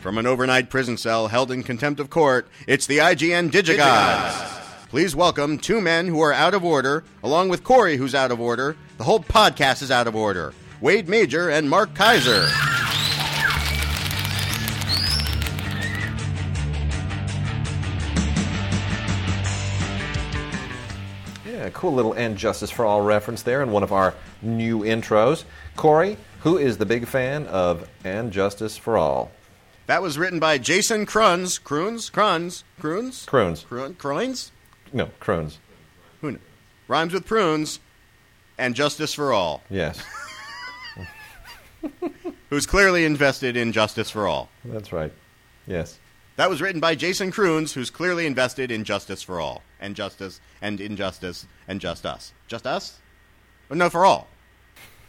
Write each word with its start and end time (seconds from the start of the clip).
From 0.00 0.16
an 0.16 0.26
overnight 0.26 0.70
prison 0.70 0.96
cell 0.96 1.26
held 1.26 1.50
in 1.50 1.64
contempt 1.64 1.98
of 1.98 2.08
court, 2.08 2.48
it's 2.68 2.86
the 2.86 2.98
IGN 2.98 3.50
Digigods. 3.50 4.88
Please 4.90 5.16
welcome 5.16 5.58
two 5.58 5.80
men 5.80 6.06
who 6.06 6.20
are 6.20 6.32
out 6.32 6.54
of 6.54 6.64
order, 6.64 7.02
along 7.22 7.48
with 7.48 7.64
Corey, 7.64 7.96
who's 7.96 8.14
out 8.14 8.30
of 8.30 8.40
order. 8.40 8.76
The 8.96 9.04
whole 9.04 9.18
podcast 9.18 9.82
is 9.82 9.90
out 9.90 10.06
of 10.06 10.14
order. 10.14 10.54
Wade 10.80 11.08
Major 11.08 11.50
and 11.50 11.68
Mark 11.68 11.94
Kaiser. 11.94 12.46
Yeah, 21.44 21.70
cool 21.70 21.92
little 21.92 22.12
"And 22.12 22.36
Justice 22.38 22.70
for 22.70 22.84
All" 22.84 23.00
reference 23.02 23.42
there 23.42 23.62
in 23.62 23.72
one 23.72 23.82
of 23.82 23.92
our 23.92 24.14
new 24.42 24.84
intros. 24.84 25.42
Corey, 25.74 26.16
who 26.42 26.56
is 26.56 26.78
the 26.78 26.86
big 26.86 27.08
fan 27.08 27.48
of 27.48 27.88
"And 28.04 28.32
Justice 28.32 28.76
for 28.76 28.96
All"? 28.96 29.32
That 29.88 30.02
was 30.02 30.16
written 30.18 30.38
by 30.38 30.58
Jason 30.58 31.04
Kruns. 31.06 31.60
Kruns? 31.60 32.10
Kruns? 32.12 32.62
Kruns? 32.80 33.26
Croons. 33.26 33.64
Krun- 33.68 33.94
Kroins? 33.96 34.50
No, 34.92 35.06
Croons. 35.18 35.58
Who 36.20 36.28
kn- 36.32 36.40
Rhymes 36.86 37.12
with 37.12 37.26
prunes. 37.26 37.80
And 38.58 38.74
Justice 38.74 39.14
for 39.14 39.32
All, 39.32 39.62
Yes, 39.70 40.02
who's 42.50 42.66
clearly 42.66 43.04
invested 43.04 43.56
in 43.56 43.70
Justice 43.72 44.10
for 44.10 44.26
All. 44.26 44.48
that's 44.64 44.92
right. 44.92 45.12
Yes. 45.68 45.98
That 46.36 46.50
was 46.50 46.60
written 46.60 46.80
by 46.80 46.96
Jason 46.96 47.30
Kruns, 47.30 47.72
who's 47.72 47.88
clearly 47.90 48.26
invested 48.26 48.72
in 48.72 48.82
Justice 48.82 49.22
for 49.22 49.40
All. 49.40 49.62
And 49.80 49.94
Justice, 49.94 50.40
and 50.60 50.80
Injustice, 50.80 51.46
and 51.68 51.80
Just 51.80 52.04
Us. 52.04 52.32
Just 52.48 52.66
Us? 52.66 52.98
No, 53.70 53.88
for 53.90 54.04
all. 54.04 54.26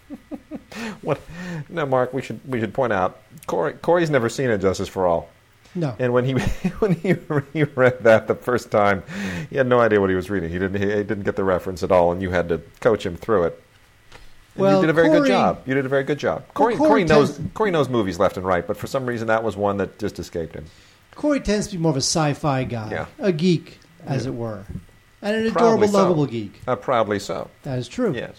What? 1.01 1.19
No, 1.67 1.85
Mark. 1.85 2.13
We 2.13 2.21
should 2.21 2.39
we 2.47 2.59
should 2.59 2.73
point 2.73 2.93
out 2.93 3.19
Corey. 3.47 3.73
Corey's 3.73 4.09
never 4.09 4.29
seen 4.29 4.49
"And 4.49 4.61
Justice 4.61 4.87
for 4.87 5.07
All." 5.07 5.29
No. 5.75 5.95
And 5.99 6.13
when 6.13 6.25
he 6.25 6.33
when 6.79 6.93
he, 6.93 7.15
he 7.53 7.63
read 7.63 8.03
that 8.03 8.27
the 8.27 8.35
first 8.35 8.69
time, 8.71 9.03
he 9.49 9.57
had 9.57 9.67
no 9.67 9.79
idea 9.79 9.99
what 9.99 10.09
he 10.09 10.15
was 10.15 10.29
reading. 10.29 10.49
He 10.49 10.59
didn't 10.59 10.79
he 10.79 10.87
didn't 10.87 11.23
get 11.23 11.35
the 11.35 11.43
reference 11.43 11.81
at 11.83 11.91
all, 11.91 12.11
and 12.11 12.21
you 12.21 12.29
had 12.29 12.49
to 12.49 12.59
coach 12.81 13.05
him 13.05 13.15
through 13.15 13.45
it. 13.45 13.63
And 14.55 14.61
Well, 14.63 14.75
you 14.75 14.81
did 14.81 14.89
a 14.89 14.93
very 14.93 15.09
good 15.09 15.17
Corey- 15.19 15.29
job. 15.29 15.61
You 15.65 15.73
did 15.73 15.85
a 15.85 15.89
very 15.89 16.03
good 16.03 16.19
job. 16.19 16.43
Corey, 16.53 16.75
Corey 16.75 16.89
Corey 16.89 17.03
knows 17.05 17.35
tends- 17.37 17.51
Corey 17.53 17.71
knows 17.71 17.89
movies 17.89 18.19
left 18.19 18.37
and 18.37 18.45
right, 18.45 18.65
but 18.65 18.77
for 18.77 18.87
some 18.87 19.05
reason 19.05 19.27
that 19.27 19.43
was 19.43 19.55
one 19.57 19.77
that 19.77 19.97
just 19.99 20.19
escaped 20.19 20.53
him. 20.55 20.65
Corey 21.15 21.39
tends 21.39 21.67
to 21.67 21.75
be 21.77 21.81
more 21.81 21.91
of 21.91 21.97
a 21.97 22.01
sci-fi 22.01 22.63
guy, 22.63 22.91
Yeah. 22.91 23.05
a 23.19 23.31
geek, 23.31 23.79
as 24.05 24.25
it 24.25 24.33
were, 24.33 24.65
and 25.21 25.35
an 25.35 25.45
adorable, 25.47 25.87
lovable 25.87 26.25
geek. 26.25 26.61
Uh, 26.67 26.75
proudly 26.75 27.19
so. 27.19 27.49
That 27.63 27.77
is 27.79 27.87
true. 27.87 28.13
Yes. 28.15 28.35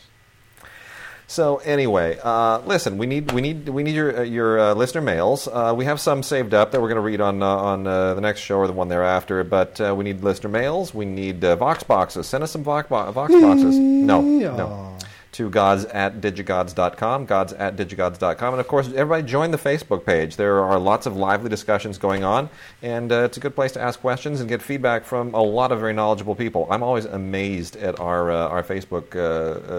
So 1.30 1.58
anyway, 1.58 2.18
uh, 2.20 2.58
listen, 2.66 2.98
we 2.98 3.06
need 3.06 3.30
we 3.30 3.40
need 3.40 3.68
we 3.68 3.84
need 3.84 3.94
your 3.94 4.18
uh, 4.18 4.22
your 4.22 4.58
uh, 4.58 4.74
listener 4.74 5.00
mails. 5.00 5.46
Uh, 5.46 5.72
we 5.76 5.84
have 5.84 6.00
some 6.00 6.24
saved 6.24 6.54
up 6.54 6.72
that 6.72 6.82
we're 6.82 6.88
going 6.88 6.96
to 6.96 7.02
read 7.02 7.20
on 7.20 7.40
uh, 7.40 7.46
on 7.46 7.86
uh, 7.86 8.14
the 8.14 8.20
next 8.20 8.40
show 8.40 8.56
or 8.56 8.66
the 8.66 8.72
one 8.72 8.88
thereafter. 8.88 9.44
But 9.44 9.78
we 9.96 10.02
need 10.02 10.24
listener 10.24 10.50
mails. 10.50 10.92
We 10.92 11.04
need 11.04 11.40
Vox 11.40 11.84
boxes. 11.84 12.26
Send 12.26 12.42
us 12.42 12.50
some 12.50 12.64
Vox, 12.64 12.88
Vox 12.88 13.12
boxes. 13.14 13.78
No, 13.78 14.20
no. 14.20 14.89
Aw. 15.30 15.36
To 15.36 15.48
gods 15.48 15.84
at 15.84 16.20
digigods.com, 16.20 17.24
gods 17.26 17.52
at 17.52 17.76
digigods.com. 17.76 18.54
And 18.54 18.60
of 18.60 18.66
course, 18.66 18.88
everybody 18.88 19.22
join 19.22 19.52
the 19.52 19.58
Facebook 19.58 20.04
page. 20.04 20.36
There 20.36 20.60
are 20.64 20.78
lots 20.78 21.06
of 21.06 21.16
lively 21.16 21.48
discussions 21.48 21.98
going 21.98 22.24
on, 22.24 22.50
and 22.82 23.12
uh, 23.12 23.22
it's 23.22 23.36
a 23.36 23.40
good 23.40 23.54
place 23.54 23.72
to 23.72 23.80
ask 23.80 24.00
questions 24.00 24.40
and 24.40 24.48
get 24.48 24.60
feedback 24.60 25.04
from 25.04 25.32
a 25.34 25.40
lot 25.42 25.70
of 25.70 25.78
very 25.80 25.92
knowledgeable 25.92 26.34
people. 26.34 26.66
I'm 26.68 26.82
always 26.82 27.04
amazed 27.04 27.76
at 27.76 28.00
our, 28.00 28.30
uh, 28.30 28.48
our 28.48 28.62
Facebook 28.64 29.14
uh, 29.14 29.20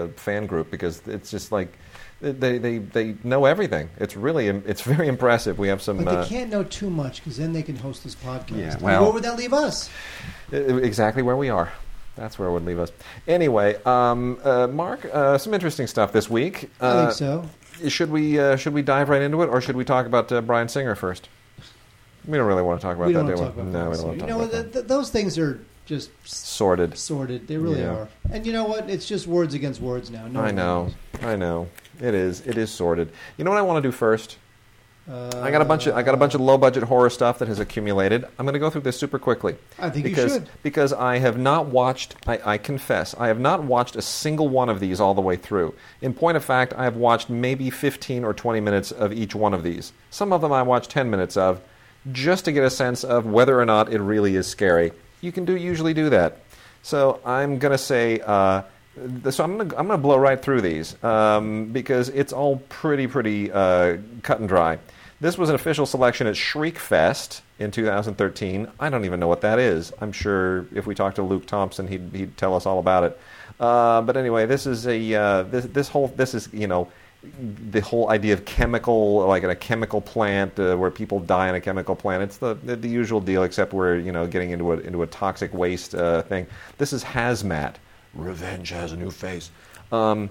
uh, 0.04 0.08
fan 0.16 0.46
group 0.46 0.70
because 0.70 1.02
it's 1.06 1.30
just 1.30 1.52
like 1.52 1.76
they, 2.22 2.56
they, 2.58 2.78
they 2.78 3.16
know 3.22 3.44
everything. 3.44 3.90
It's 3.98 4.16
really 4.16 4.46
it's 4.48 4.80
very 4.82 5.06
impressive. 5.08 5.58
We 5.58 5.68
have 5.68 5.82
some. 5.82 5.98
But 6.04 6.10
they 6.12 6.16
uh, 6.18 6.26
can't 6.26 6.50
know 6.50 6.64
too 6.64 6.88
much 6.88 7.16
because 7.22 7.36
then 7.36 7.52
they 7.52 7.62
can 7.62 7.76
host 7.76 8.04
this 8.04 8.14
podcast. 8.14 8.56
Yeah, 8.58 8.72
And 8.72 8.80
well- 8.82 9.02
where 9.02 9.12
would 9.12 9.24
that 9.24 9.36
leave 9.36 9.52
us? 9.52 9.90
Exactly 10.50 11.22
where 11.22 11.36
we 11.36 11.50
are. 11.50 11.72
That's 12.16 12.38
where 12.38 12.48
it 12.48 12.52
would 12.52 12.64
leave 12.64 12.78
us. 12.78 12.92
Anyway, 13.26 13.76
um, 13.84 14.38
uh, 14.44 14.66
Mark, 14.66 15.04
uh, 15.12 15.38
some 15.38 15.54
interesting 15.54 15.86
stuff 15.86 16.12
this 16.12 16.28
week. 16.28 16.70
I 16.80 16.86
Uh, 16.86 17.04
think 17.06 17.12
so. 17.16 17.88
Should 17.88 18.10
we 18.10 18.38
uh, 18.38 18.56
should 18.56 18.74
we 18.74 18.82
dive 18.82 19.08
right 19.08 19.22
into 19.22 19.42
it, 19.42 19.46
or 19.48 19.60
should 19.60 19.76
we 19.76 19.84
talk 19.84 20.06
about 20.06 20.30
uh, 20.30 20.40
Bryan 20.42 20.68
Singer 20.68 20.94
first? 20.94 21.28
We 22.26 22.36
don't 22.38 22.46
really 22.46 22.62
want 22.62 22.80
to 22.80 22.86
talk 22.86 22.96
about 22.96 23.08
We 23.08 23.14
that, 23.14 23.22
to 23.22 23.32
we? 23.32 23.34
talk 23.34 23.54
about 23.54 23.66
no, 23.66 23.90
we 23.90 23.96
don't 23.96 24.04
want 24.06 24.06
to 24.06 24.12
You 24.12 24.18
talk 24.20 24.28
know, 24.28 24.38
about 24.40 24.50
that. 24.52 24.72
th- 24.72 24.86
those 24.86 25.10
things 25.10 25.38
are 25.38 25.58
just 25.86 26.10
Sorted. 26.24 26.96
sorted. 26.96 27.48
They 27.48 27.56
really 27.56 27.80
Yeah. 27.80 27.94
are. 27.94 28.08
And 28.30 28.46
you 28.46 28.52
know 28.52 28.64
what? 28.64 28.88
It's 28.88 29.06
just 29.08 29.26
words 29.26 29.54
against 29.54 29.80
words 29.80 30.10
now. 30.10 30.28
No 30.28 30.40
I 30.40 30.50
know. 30.52 30.84
knows. 30.84 30.94
I 31.22 31.34
know. 31.34 31.68
It 32.00 32.14
is. 32.14 32.40
It 32.46 32.56
is 32.58 32.70
sorted. 32.70 33.10
You 33.36 33.44
know 33.44 33.50
what 33.50 33.58
I 33.58 33.62
want 33.62 33.82
to 33.82 33.88
do 33.88 33.90
first? 33.90 34.36
Uh, 35.10 35.40
I 35.42 35.50
got 35.50 35.62
a 35.62 35.64
bunch 35.64 35.88
of 35.88 35.96
I 35.96 36.02
got 36.02 36.14
a 36.14 36.16
bunch 36.16 36.34
of 36.34 36.40
low 36.40 36.56
budget 36.56 36.84
horror 36.84 37.10
stuff 37.10 37.40
that 37.40 37.48
has 37.48 37.58
accumulated. 37.58 38.24
I'm 38.38 38.46
going 38.46 38.54
to 38.54 38.60
go 38.60 38.70
through 38.70 38.82
this 38.82 38.98
super 38.98 39.18
quickly. 39.18 39.56
I 39.78 39.90
think 39.90 40.04
you 40.04 40.10
because 40.10 40.34
should. 40.34 40.48
because 40.62 40.92
I 40.92 41.18
have 41.18 41.38
not 41.38 41.66
watched. 41.66 42.14
I, 42.26 42.40
I 42.44 42.58
confess 42.58 43.12
I 43.18 43.26
have 43.26 43.40
not 43.40 43.64
watched 43.64 43.96
a 43.96 44.02
single 44.02 44.48
one 44.48 44.68
of 44.68 44.78
these 44.78 45.00
all 45.00 45.14
the 45.14 45.20
way 45.20 45.36
through. 45.36 45.74
In 46.00 46.14
point 46.14 46.36
of 46.36 46.44
fact, 46.44 46.72
I 46.76 46.84
have 46.84 46.96
watched 46.96 47.28
maybe 47.28 47.68
15 47.68 48.22
or 48.22 48.32
20 48.32 48.60
minutes 48.60 48.92
of 48.92 49.12
each 49.12 49.34
one 49.34 49.54
of 49.54 49.64
these. 49.64 49.92
Some 50.10 50.32
of 50.32 50.40
them 50.40 50.52
I 50.52 50.62
watched 50.62 50.90
10 50.90 51.10
minutes 51.10 51.36
of, 51.36 51.60
just 52.12 52.44
to 52.44 52.52
get 52.52 52.62
a 52.62 52.70
sense 52.70 53.02
of 53.02 53.26
whether 53.26 53.60
or 53.60 53.64
not 53.64 53.92
it 53.92 54.00
really 54.00 54.36
is 54.36 54.46
scary. 54.46 54.92
You 55.20 55.32
can 55.32 55.44
do 55.44 55.56
usually 55.56 55.94
do 55.94 56.10
that. 56.10 56.38
So 56.82 57.20
I'm 57.24 57.58
going 57.58 57.72
to 57.72 57.78
say. 57.78 58.20
Uh, 58.20 58.62
so 59.30 59.44
I'm 59.44 59.56
going 59.56 59.70
to 59.70 59.78
I'm 59.78 59.88
to 59.88 59.98
blow 59.98 60.16
right 60.16 60.40
through 60.40 60.60
these 60.60 61.02
um, 61.02 61.66
because 61.72 62.08
it's 62.10 62.32
all 62.32 62.58
pretty 62.68 63.06
pretty 63.06 63.50
uh, 63.50 63.98
cut 64.22 64.40
and 64.40 64.48
dry. 64.48 64.78
This 65.20 65.38
was 65.38 65.48
an 65.48 65.54
official 65.54 65.86
selection 65.86 66.26
at 66.26 66.34
Shriekfest 66.34 67.42
in 67.60 67.70
2013. 67.70 68.66
I 68.80 68.90
don't 68.90 69.04
even 69.04 69.20
know 69.20 69.28
what 69.28 69.42
that 69.42 69.60
is. 69.60 69.92
I'm 70.00 70.10
sure 70.10 70.66
if 70.74 70.86
we 70.86 70.96
talked 70.96 71.16
to 71.16 71.22
Luke 71.22 71.46
Thompson, 71.46 71.86
he'd, 71.86 72.10
he'd 72.12 72.36
tell 72.36 72.56
us 72.56 72.66
all 72.66 72.80
about 72.80 73.04
it. 73.04 73.20
Uh, 73.60 74.02
but 74.02 74.16
anyway, 74.16 74.46
this 74.46 74.66
is 74.66 74.86
a 74.86 75.14
uh, 75.14 75.42
this 75.44 75.64
this 75.66 75.88
whole 75.88 76.08
this 76.08 76.34
is 76.34 76.48
you 76.52 76.66
know 76.66 76.88
the 77.70 77.80
whole 77.80 78.10
idea 78.10 78.34
of 78.34 78.44
chemical 78.44 79.24
like 79.26 79.44
in 79.44 79.50
a 79.50 79.54
chemical 79.54 80.00
plant 80.00 80.58
uh, 80.58 80.74
where 80.74 80.90
people 80.90 81.20
die 81.20 81.48
in 81.48 81.54
a 81.54 81.60
chemical 81.60 81.94
plant. 81.94 82.24
It's 82.24 82.38
the, 82.38 82.54
the 82.54 82.74
the 82.74 82.88
usual 82.88 83.20
deal, 83.20 83.44
except 83.44 83.72
we're 83.72 83.96
you 83.98 84.12
know 84.12 84.26
getting 84.26 84.50
into 84.50 84.72
a 84.72 84.78
into 84.78 85.02
a 85.02 85.06
toxic 85.06 85.54
waste 85.54 85.94
uh, 85.94 86.22
thing. 86.22 86.46
This 86.78 86.92
is 86.92 87.04
hazmat. 87.04 87.76
Revenge 88.14 88.70
has 88.70 88.92
a 88.92 88.96
new 88.96 89.10
face. 89.10 89.50
Um, 89.90 90.30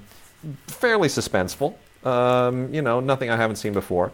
fairly 0.68 1.08
suspenseful. 1.08 1.76
Um, 2.06 2.74
you 2.74 2.82
know, 2.82 3.00
nothing 3.00 3.30
I 3.30 3.38
haven't 3.38 3.58
seen 3.58 3.74
before. 3.74 4.12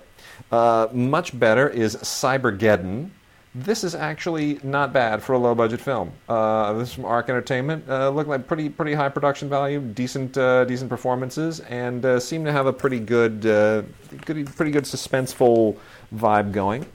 Uh, 0.52 0.88
much 0.92 1.38
better 1.38 1.70
is 1.70 1.96
Cybergeddon. 1.98 3.10
This 3.56 3.84
is 3.84 3.96
actually 3.96 4.60
not 4.62 4.94
bad 4.94 5.24
for 5.24 5.34
a 5.34 5.38
low 5.38 5.56
budget 5.56 5.82
film. 5.82 6.12
Uh, 6.30 6.74
this 6.74 6.90
is 6.90 6.94
from 6.94 7.06
Arc 7.06 7.30
Entertainment. 7.30 7.90
Uh, 7.90 8.10
looked 8.10 8.30
like 8.30 8.46
pretty 8.46 8.70
pretty 8.70 8.94
high 8.94 9.10
production 9.10 9.50
value, 9.50 9.80
decent 9.80 10.38
uh, 10.38 10.64
decent 10.66 10.90
performances, 10.90 11.62
and 11.62 12.06
uh, 12.06 12.20
seem 12.20 12.46
to 12.46 12.52
have 12.52 12.68
a 12.68 12.74
pretty 12.74 13.00
good, 13.00 13.46
uh, 13.46 13.82
good 14.26 14.46
pretty 14.56 14.72
good 14.72 14.84
suspenseful 14.84 15.76
vibe 16.14 16.52
going. 16.52 16.86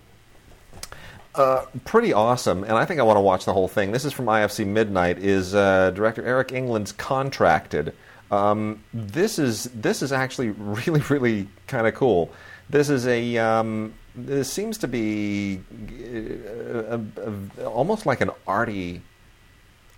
Uh, 1.35 1.65
pretty 1.87 2.13
awesome, 2.13 2.63
and 2.63 2.73
I 2.73 2.85
think 2.85 3.01
I 3.01 3.05
want 3.05 3.17
to 3.17 3.23
watch 3.23 3.47
the 3.47 3.55
whole 3.55 3.69
thing. 3.69 3.91
This 3.93 4.05
is 4.05 4.13
from 4.13 4.27
IFC 4.27 4.67
Midnight. 4.67 5.19
Is 5.19 5.55
uh, 5.55 5.91
director 5.91 6.23
Eric 6.23 6.53
England's 6.53 6.93
Contracted? 6.93 7.95
Um, 8.31 8.83
this 8.93 9.39
is 9.39 9.65
this 9.75 10.03
is 10.03 10.13
actually 10.13 10.51
really 10.59 11.01
really 11.09 11.49
kind 11.67 11.87
of 11.87 11.95
cool. 11.95 12.31
This 12.69 12.91
is 12.91 13.07
a 13.07 13.39
um, 13.39 13.95
this 14.15 14.53
seems 14.53 14.77
to 14.79 14.89
be 14.89 15.63
uh, 15.71 16.99
a, 16.99 17.61
a, 17.61 17.65
almost 17.65 18.05
like 18.05 18.21
an 18.21 18.31
arty 18.47 19.01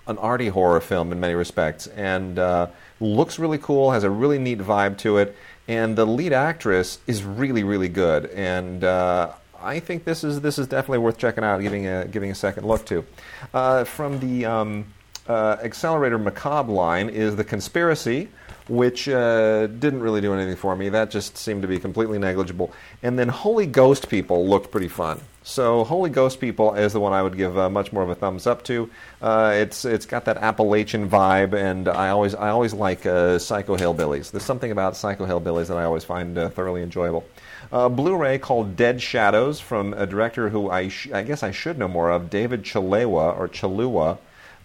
an 0.07 0.19
arty 0.19 0.49
horror 0.49 0.81
film 0.81 1.11
in 1.11 1.19
many 1.19 1.35
respects, 1.35 1.89
and 1.89 2.39
uh, 2.39 2.69
looks 3.01 3.41
really 3.41 3.59
cool. 3.59 3.91
Has 3.91 4.05
a 4.05 4.11
really 4.11 4.39
neat 4.39 4.59
vibe 4.59 4.99
to 4.99 5.19
it, 5.19 5.35
and 5.67 5.97
the 5.97 6.07
lead 6.07 6.33
actress 6.33 6.99
is 7.09 7.25
really 7.25 7.65
really 7.65 7.89
good. 7.89 8.27
And 8.27 8.85
uh, 8.85 9.33
I 9.65 9.81
think 9.81 10.05
this 10.05 10.23
is 10.23 10.41
this 10.41 10.59
is 10.59 10.67
definitely 10.67 10.99
worth 10.99 11.19
checking 11.19 11.45
out, 11.45 11.61
giving 11.61 11.87
a 11.87 12.07
giving 12.07 12.31
a 12.31 12.35
second 12.35 12.67
look 12.67 12.85
to. 12.87 13.05
Uh, 13.53 13.85
from 13.85 14.21
the 14.21 14.45
um, 14.45 14.87
uh, 15.27 15.57
XLrator 15.59 16.23
Macabre 16.23 16.73
line 16.73 17.09
is 17.09 17.37
the 17.37 17.45
Conspiracy, 17.45 18.29
which 18.69 19.09
uh, 19.09 19.67
didn't 19.67 20.01
really 20.01 20.21
do 20.21 20.33
anything 20.35 20.57
for 20.57 20.75
me. 20.75 20.89
That 20.89 21.11
just 21.11 21.37
seemed 21.37 21.63
to 21.63 21.69
be 21.69 21.79
completely 21.79 22.19
negligible. 22.19 22.73
And 23.03 23.19
then 23.19 23.29
Holy 23.29 23.67
Ghost 23.67 24.09
People 24.09 24.49
looked 24.49 24.71
pretty 24.71 24.89
fun. 24.89 25.21
So 25.43 25.85
Holy 25.85 26.09
Ghost 26.09 26.41
People 26.41 26.73
is 26.75 26.95
the 26.95 27.01
one 27.01 27.13
I 27.13 27.23
would 27.23 27.37
give 27.37 27.59
uh, 27.59 27.69
much 27.69 27.93
more 27.93 28.03
of 28.03 28.09
a 28.09 28.15
thumbs 28.15 28.47
up 28.47 28.65
to. 28.65 28.89
Uh, 29.21 29.53
it's 29.55 29.85
it's 29.85 30.07
got 30.07 30.25
that 30.25 30.39
Appalachian 30.39 31.11
vibe, 31.11 31.53
and 31.53 31.87
I 31.87 32.09
always 32.09 32.35
I 32.35 32.49
always 32.49 32.73
like 32.73 33.05
uh, 33.05 33.39
Psycho 33.39 33.77
Hillbillies. 33.77 34.31
There's 34.31 34.43
something 34.45 34.71
about 34.71 34.97
Psycho 34.97 35.27
Hillbillies 35.27 35.67
that 35.69 35.77
I 35.77 35.85
always 35.85 36.05
find 36.05 36.39
uh, 36.39 36.49
thoroughly 36.49 36.83
enjoyable. 36.83 37.27
Uh, 37.71 37.91
Blu-ray 37.91 38.39
called 38.39 38.77
Dead 38.77 39.03
Shadows 39.03 39.61
from 39.61 39.93
a 39.95 40.07
director 40.07 40.49
who 40.49 40.71
I 40.71 40.89
sh- 40.89 41.11
I 41.13 41.23
guess 41.23 41.43
I 41.43 41.51
should 41.51 41.79
know 41.79 41.89
more 41.89 42.11
of, 42.11 42.31
David 42.31 42.63
Cholewa 42.63 43.39
or 43.39 43.49
Chalua. 43.49 44.17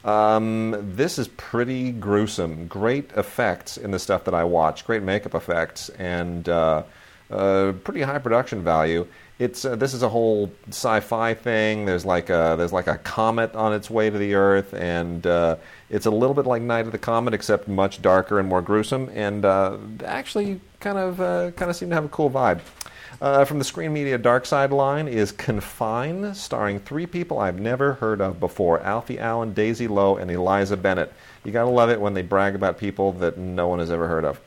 Um, 0.04 0.94
this 0.96 1.20
is 1.20 1.28
pretty 1.28 1.92
gruesome. 1.92 2.68
Great 2.68 3.12
effects 3.14 3.78
in 3.78 3.92
the 3.92 4.00
stuff 4.00 4.24
that 4.26 4.34
I 4.34 4.44
watch. 4.44 4.86
Great 4.86 5.04
makeup 5.04 5.36
effects 5.36 5.90
and 5.90 6.48
uh, 6.48 6.84
uh, 7.30 7.74
pretty 7.84 8.02
high 8.02 8.20
production 8.20 8.64
value. 8.64 9.08
It's 9.40 9.64
uh, 9.64 9.78
this 9.78 9.94
is 9.94 10.04
a 10.04 10.10
whole 10.10 10.52
sci-fi 10.68 11.34
thing. 11.34 11.86
There's 11.86 12.06
like 12.06 12.30
a 12.30 12.56
there's 12.58 12.74
like 12.74 12.88
a 12.88 12.98
comet 12.98 13.56
on 13.56 13.74
its 13.74 13.90
way 13.90 14.10
to 14.10 14.18
the 14.18 14.36
Earth, 14.36 14.74
and 14.74 15.26
uh, 15.26 15.56
it's 15.90 16.06
a 16.06 16.12
little 16.12 16.34
bit 16.34 16.46
like 16.46 16.62
Night 16.62 16.86
of 16.86 16.92
the 16.92 16.98
Comet, 16.98 17.34
except 17.34 17.70
much 17.70 18.02
darker 18.02 18.38
and 18.40 18.50
more 18.50 18.62
gruesome, 18.62 19.10
and 19.14 19.46
uh, 19.46 19.78
actually 20.04 20.60
kind 20.82 20.98
of 20.98 21.22
uh, 21.22 21.52
kind 21.52 21.72
of 21.72 21.78
seem 21.78 21.88
to 21.90 21.96
have 21.96 22.04
a 22.04 22.10
cool 22.10 22.30
vibe. 22.30 22.60
Uh, 23.22 23.44
from 23.44 23.60
the 23.60 23.66
Screen 23.66 23.92
Media 23.92 24.18
Dark 24.18 24.46
Side 24.46 24.72
line 24.72 25.08
is 25.08 25.32
Confine, 25.32 26.34
starring 26.34 26.80
three 26.80 27.06
people 27.06 27.40
I've 27.40 27.60
never 27.60 27.94
heard 27.94 28.22
of 28.22 28.40
before 28.40 28.80
Alfie 28.82 29.20
Allen, 29.20 29.54
Daisy 29.54 29.88
Lowe, 29.88 30.18
and 30.18 30.32
Eliza 30.32 30.78
Bennett. 30.78 31.12
You 31.44 31.52
gotta 31.52 31.70
love 31.70 31.90
it 31.90 32.00
when 32.00 32.14
they 32.14 32.22
brag 32.22 32.56
about 32.56 32.78
people 32.78 33.12
that 33.14 33.38
no 33.38 33.68
one 33.68 33.80
has 33.80 33.92
ever 33.92 34.08
heard 34.08 34.26
of. 34.26 34.40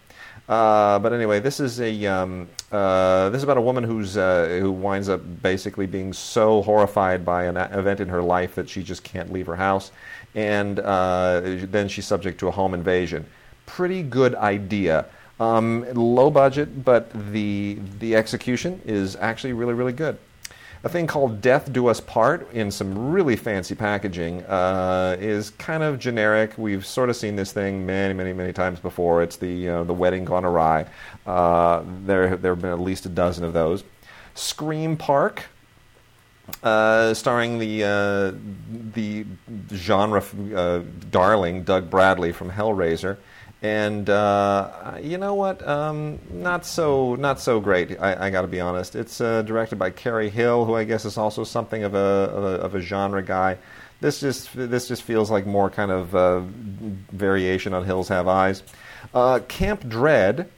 Uh, 0.48 0.98
but 0.98 1.12
anyway, 1.12 1.38
this 1.38 1.60
is 1.60 1.80
a 1.80 2.06
um, 2.06 2.48
uh, 2.70 3.28
this 3.30 3.38
is 3.38 3.44
about 3.44 3.58
a 3.58 3.62
woman 3.62 3.84
who's 3.84 4.16
uh, 4.16 4.58
who 4.60 4.72
winds 4.72 5.08
up 5.08 5.20
basically 5.42 5.86
being 5.86 6.12
so 6.12 6.62
horrified 6.62 7.24
by 7.24 7.44
an 7.44 7.56
event 7.56 8.00
in 8.00 8.08
her 8.08 8.22
life 8.22 8.54
that 8.54 8.68
she 8.68 8.82
just 8.82 9.04
can't 9.04 9.32
leave 9.32 9.46
her 9.46 9.56
house, 9.56 9.92
and 10.34 10.80
uh, 10.80 11.40
then 11.44 11.88
she's 11.88 12.06
subject 12.06 12.40
to 12.40 12.48
a 12.48 12.50
home 12.50 12.74
invasion. 12.74 13.24
Pretty 13.66 14.02
good 14.02 14.34
idea. 14.34 15.06
Um, 15.42 15.86
low 15.94 16.30
budget, 16.30 16.84
but 16.84 17.10
the 17.32 17.78
the 17.98 18.14
execution 18.14 18.80
is 18.84 19.16
actually 19.16 19.52
really 19.54 19.74
really 19.74 19.92
good. 19.92 20.18
A 20.84 20.88
thing 20.88 21.06
called 21.06 21.40
Death 21.40 21.72
Do 21.72 21.86
Us 21.86 22.00
Part 22.00 22.50
in 22.52 22.70
some 22.72 23.12
really 23.12 23.36
fancy 23.36 23.76
packaging 23.76 24.42
uh, 24.44 25.16
is 25.20 25.50
kind 25.50 25.82
of 25.84 26.00
generic. 26.00 26.58
We've 26.58 26.84
sort 26.84 27.08
of 27.08 27.14
seen 27.14 27.36
this 27.36 27.52
thing 27.52 27.86
many, 27.86 28.14
many, 28.14 28.32
many 28.32 28.52
times 28.52 28.80
before. 28.80 29.22
It's 29.22 29.36
the, 29.36 29.68
uh, 29.68 29.84
the 29.84 29.94
wedding 29.94 30.24
gone 30.24 30.44
awry. 30.44 30.86
Uh, 31.24 31.84
there, 32.04 32.36
there 32.36 32.52
have 32.52 32.62
been 32.62 32.72
at 32.72 32.80
least 32.80 33.06
a 33.06 33.08
dozen 33.08 33.44
of 33.44 33.52
those. 33.52 33.84
Scream 34.34 34.96
Park, 34.96 35.44
uh, 36.64 37.14
starring 37.14 37.60
the 37.60 37.84
uh, 37.84 38.32
the 38.94 39.24
genre 39.72 40.24
uh, 40.54 40.80
darling 41.12 41.62
Doug 41.62 41.90
Bradley 41.90 42.32
from 42.32 42.50
Hellraiser, 42.50 43.18
and 43.62 44.10
uh, 44.10 44.98
you 45.00 45.18
know 45.18 45.34
what? 45.34 45.66
Um, 45.66 46.18
not 46.32 46.66
so 46.66 47.14
not 47.14 47.40
so 47.40 47.60
great. 47.60 47.98
I, 48.00 48.26
I 48.26 48.30
got 48.30 48.42
to 48.42 48.48
be 48.48 48.60
honest. 48.60 48.96
It's 48.96 49.20
uh, 49.20 49.42
directed 49.42 49.76
by 49.76 49.90
Cary 49.90 50.30
Hill, 50.30 50.64
who 50.64 50.74
I 50.74 50.82
guess 50.82 51.04
is 51.04 51.16
also 51.16 51.44
something 51.44 51.84
of 51.84 51.94
a 51.94 51.98
of 51.98 52.44
a, 52.44 52.46
of 52.64 52.74
a 52.74 52.80
genre 52.80 53.22
guy. 53.22 53.58
This 54.00 54.18
just 54.18 54.50
this 54.54 54.88
just 54.88 55.04
feels 55.04 55.30
like 55.30 55.46
more 55.46 55.70
kind 55.70 55.92
of 55.92 56.14
uh, 56.14 56.40
variation 57.12 57.72
on 57.72 57.84
Hills 57.84 58.08
Have 58.08 58.26
Eyes. 58.26 58.64
Uh, 59.14 59.38
Camp 59.46 59.88
Dread 59.88 60.50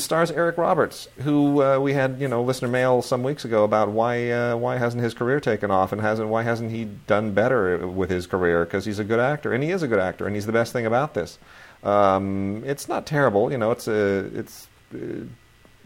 stars 0.00 0.30
Eric 0.30 0.56
Roberts, 0.56 1.08
who 1.18 1.62
uh, 1.62 1.78
we 1.78 1.92
had 1.92 2.18
you 2.18 2.28
know 2.28 2.42
listener 2.42 2.68
mail 2.68 3.02
some 3.02 3.22
weeks 3.22 3.44
ago 3.44 3.64
about 3.64 3.90
why 3.90 4.30
uh, 4.30 4.56
why 4.56 4.78
hasn't 4.78 5.02
his 5.02 5.12
career 5.12 5.38
taken 5.38 5.70
off 5.70 5.92
and 5.92 6.00
hasn't 6.00 6.30
why 6.30 6.44
hasn't 6.44 6.70
he 6.70 6.84
done 7.06 7.32
better 7.32 7.86
with 7.86 8.08
his 8.08 8.26
career 8.26 8.64
because 8.64 8.86
he's 8.86 8.98
a 8.98 9.04
good 9.04 9.20
actor 9.20 9.52
and 9.52 9.62
he 9.62 9.70
is 9.70 9.82
a 9.82 9.88
good 9.88 9.98
actor 9.98 10.26
and 10.26 10.34
he's 10.34 10.46
the 10.46 10.52
best 10.52 10.72
thing 10.72 10.86
about 10.86 11.14
this. 11.14 11.38
Um, 11.82 12.62
it's 12.64 12.88
not 12.88 13.06
terrible, 13.06 13.50
you 13.50 13.58
know. 13.58 13.70
It's 13.70 13.88
a 13.88 14.30
it's. 14.34 14.68
Uh, 14.94 15.24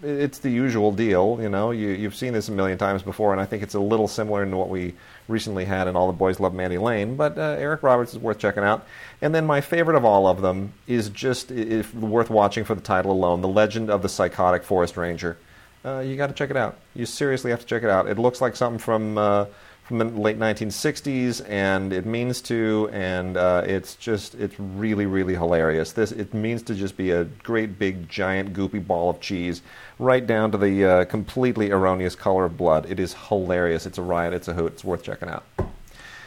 it's 0.03 0.39
the 0.41 0.51
usual 0.51 0.93
deal, 0.93 1.39
you 1.41 1.49
know. 1.49 1.71
You, 1.71 1.89
you've 1.89 2.15
seen 2.15 2.35
this 2.35 2.49
a 2.49 2.53
million 2.53 2.77
times 2.77 3.03
before, 3.03 3.33
and 3.33 3.41
I 3.41 3.47
think 3.47 3.63
it's 3.63 3.75
a 3.75 3.81
little 3.81 4.09
similar 4.09 4.45
to 4.45 4.57
what 4.57 4.69
we 4.69 4.95
recently 5.27 5.65
had 5.65 5.89
in 5.89 5.97
All 5.97 6.07
the 6.07 6.13
Boys 6.13 6.39
Love 6.39 6.53
Mandy 6.53 6.79
Lane. 6.79 7.17
But 7.17 7.39
uh, 7.39 7.57
Eric 7.59 7.83
Roberts 7.83 8.13
is 8.13 8.19
worth 8.19 8.39
checking 8.39 8.63
out. 8.63 8.87
And 9.23 9.35
then 9.35 9.47
my 9.47 9.61
favorite 9.61 9.97
of 9.97 10.05
all 10.05 10.27
of 10.27 10.43
them 10.43 10.75
is 10.87 11.09
just 11.09 11.51
if, 11.51 11.95
worth 11.95 12.29
watching 12.29 12.65
for 12.65 12.75
the 12.75 12.81
title 12.83 13.11
alone: 13.11 13.41
The 13.41 13.49
Legend 13.49 13.91
of 13.91 14.03
the 14.03 14.09
Psychotic 14.09 14.65
Forest 14.65 14.97
Ranger. 14.97 15.39
Uh, 15.85 16.01
you 16.01 16.17
got 16.17 16.27
to 16.27 16.35
check 16.35 16.51
it 16.51 16.57
out. 16.57 16.77
You 16.95 17.07
seriously 17.07 17.51
have 17.51 17.61
to 17.61 17.67
check 17.67 17.83
it 17.83 17.91
out. 17.91 18.09
It 18.09 18.19
looks 18.19 18.41
like 18.41 18.57
something 18.57 18.79
from 18.79 19.17
uh, 19.17 19.47
from 19.87 19.99
the 19.99 20.05
late 20.07 20.39
1960s, 20.39 21.49
and 21.49 21.93
it 21.93 22.05
means 22.07 22.41
to, 22.43 22.89
and 22.93 23.37
uh, 23.37 23.63
it's 23.67 23.95
just 23.95 24.35
it's 24.35 24.59
really 24.59 25.07
really 25.07 25.35
hilarious. 25.35 25.93
This 25.93 26.11
it 26.13 26.35
means 26.35 26.63
to 26.65 26.75
just 26.75 26.97
be 26.97 27.11
a 27.13 27.25
great 27.25 27.79
big 27.79 28.09
giant 28.09 28.53
goopy 28.53 28.85
ball 28.85 29.11
of 29.11 29.21
cheese, 29.21 29.63
right 29.99 30.27
down 30.27 30.51
to 30.53 30.59
the 30.59 30.85
uh, 30.85 31.05
completely 31.05 31.71
erroneous 31.71 32.15
color 32.17 32.45
of 32.47 32.57
blood. 32.57 32.87
It 32.91 32.99
is 32.99 33.15
hilarious. 33.29 33.87
It's 33.87 33.99
a 33.99 34.03
riot. 34.03 34.35
It's 34.35 34.49
a 34.49 34.55
hoot. 34.55 34.73
It's 34.73 34.85
worth 34.85 35.03
checking 35.05 35.29
out. 35.29 35.45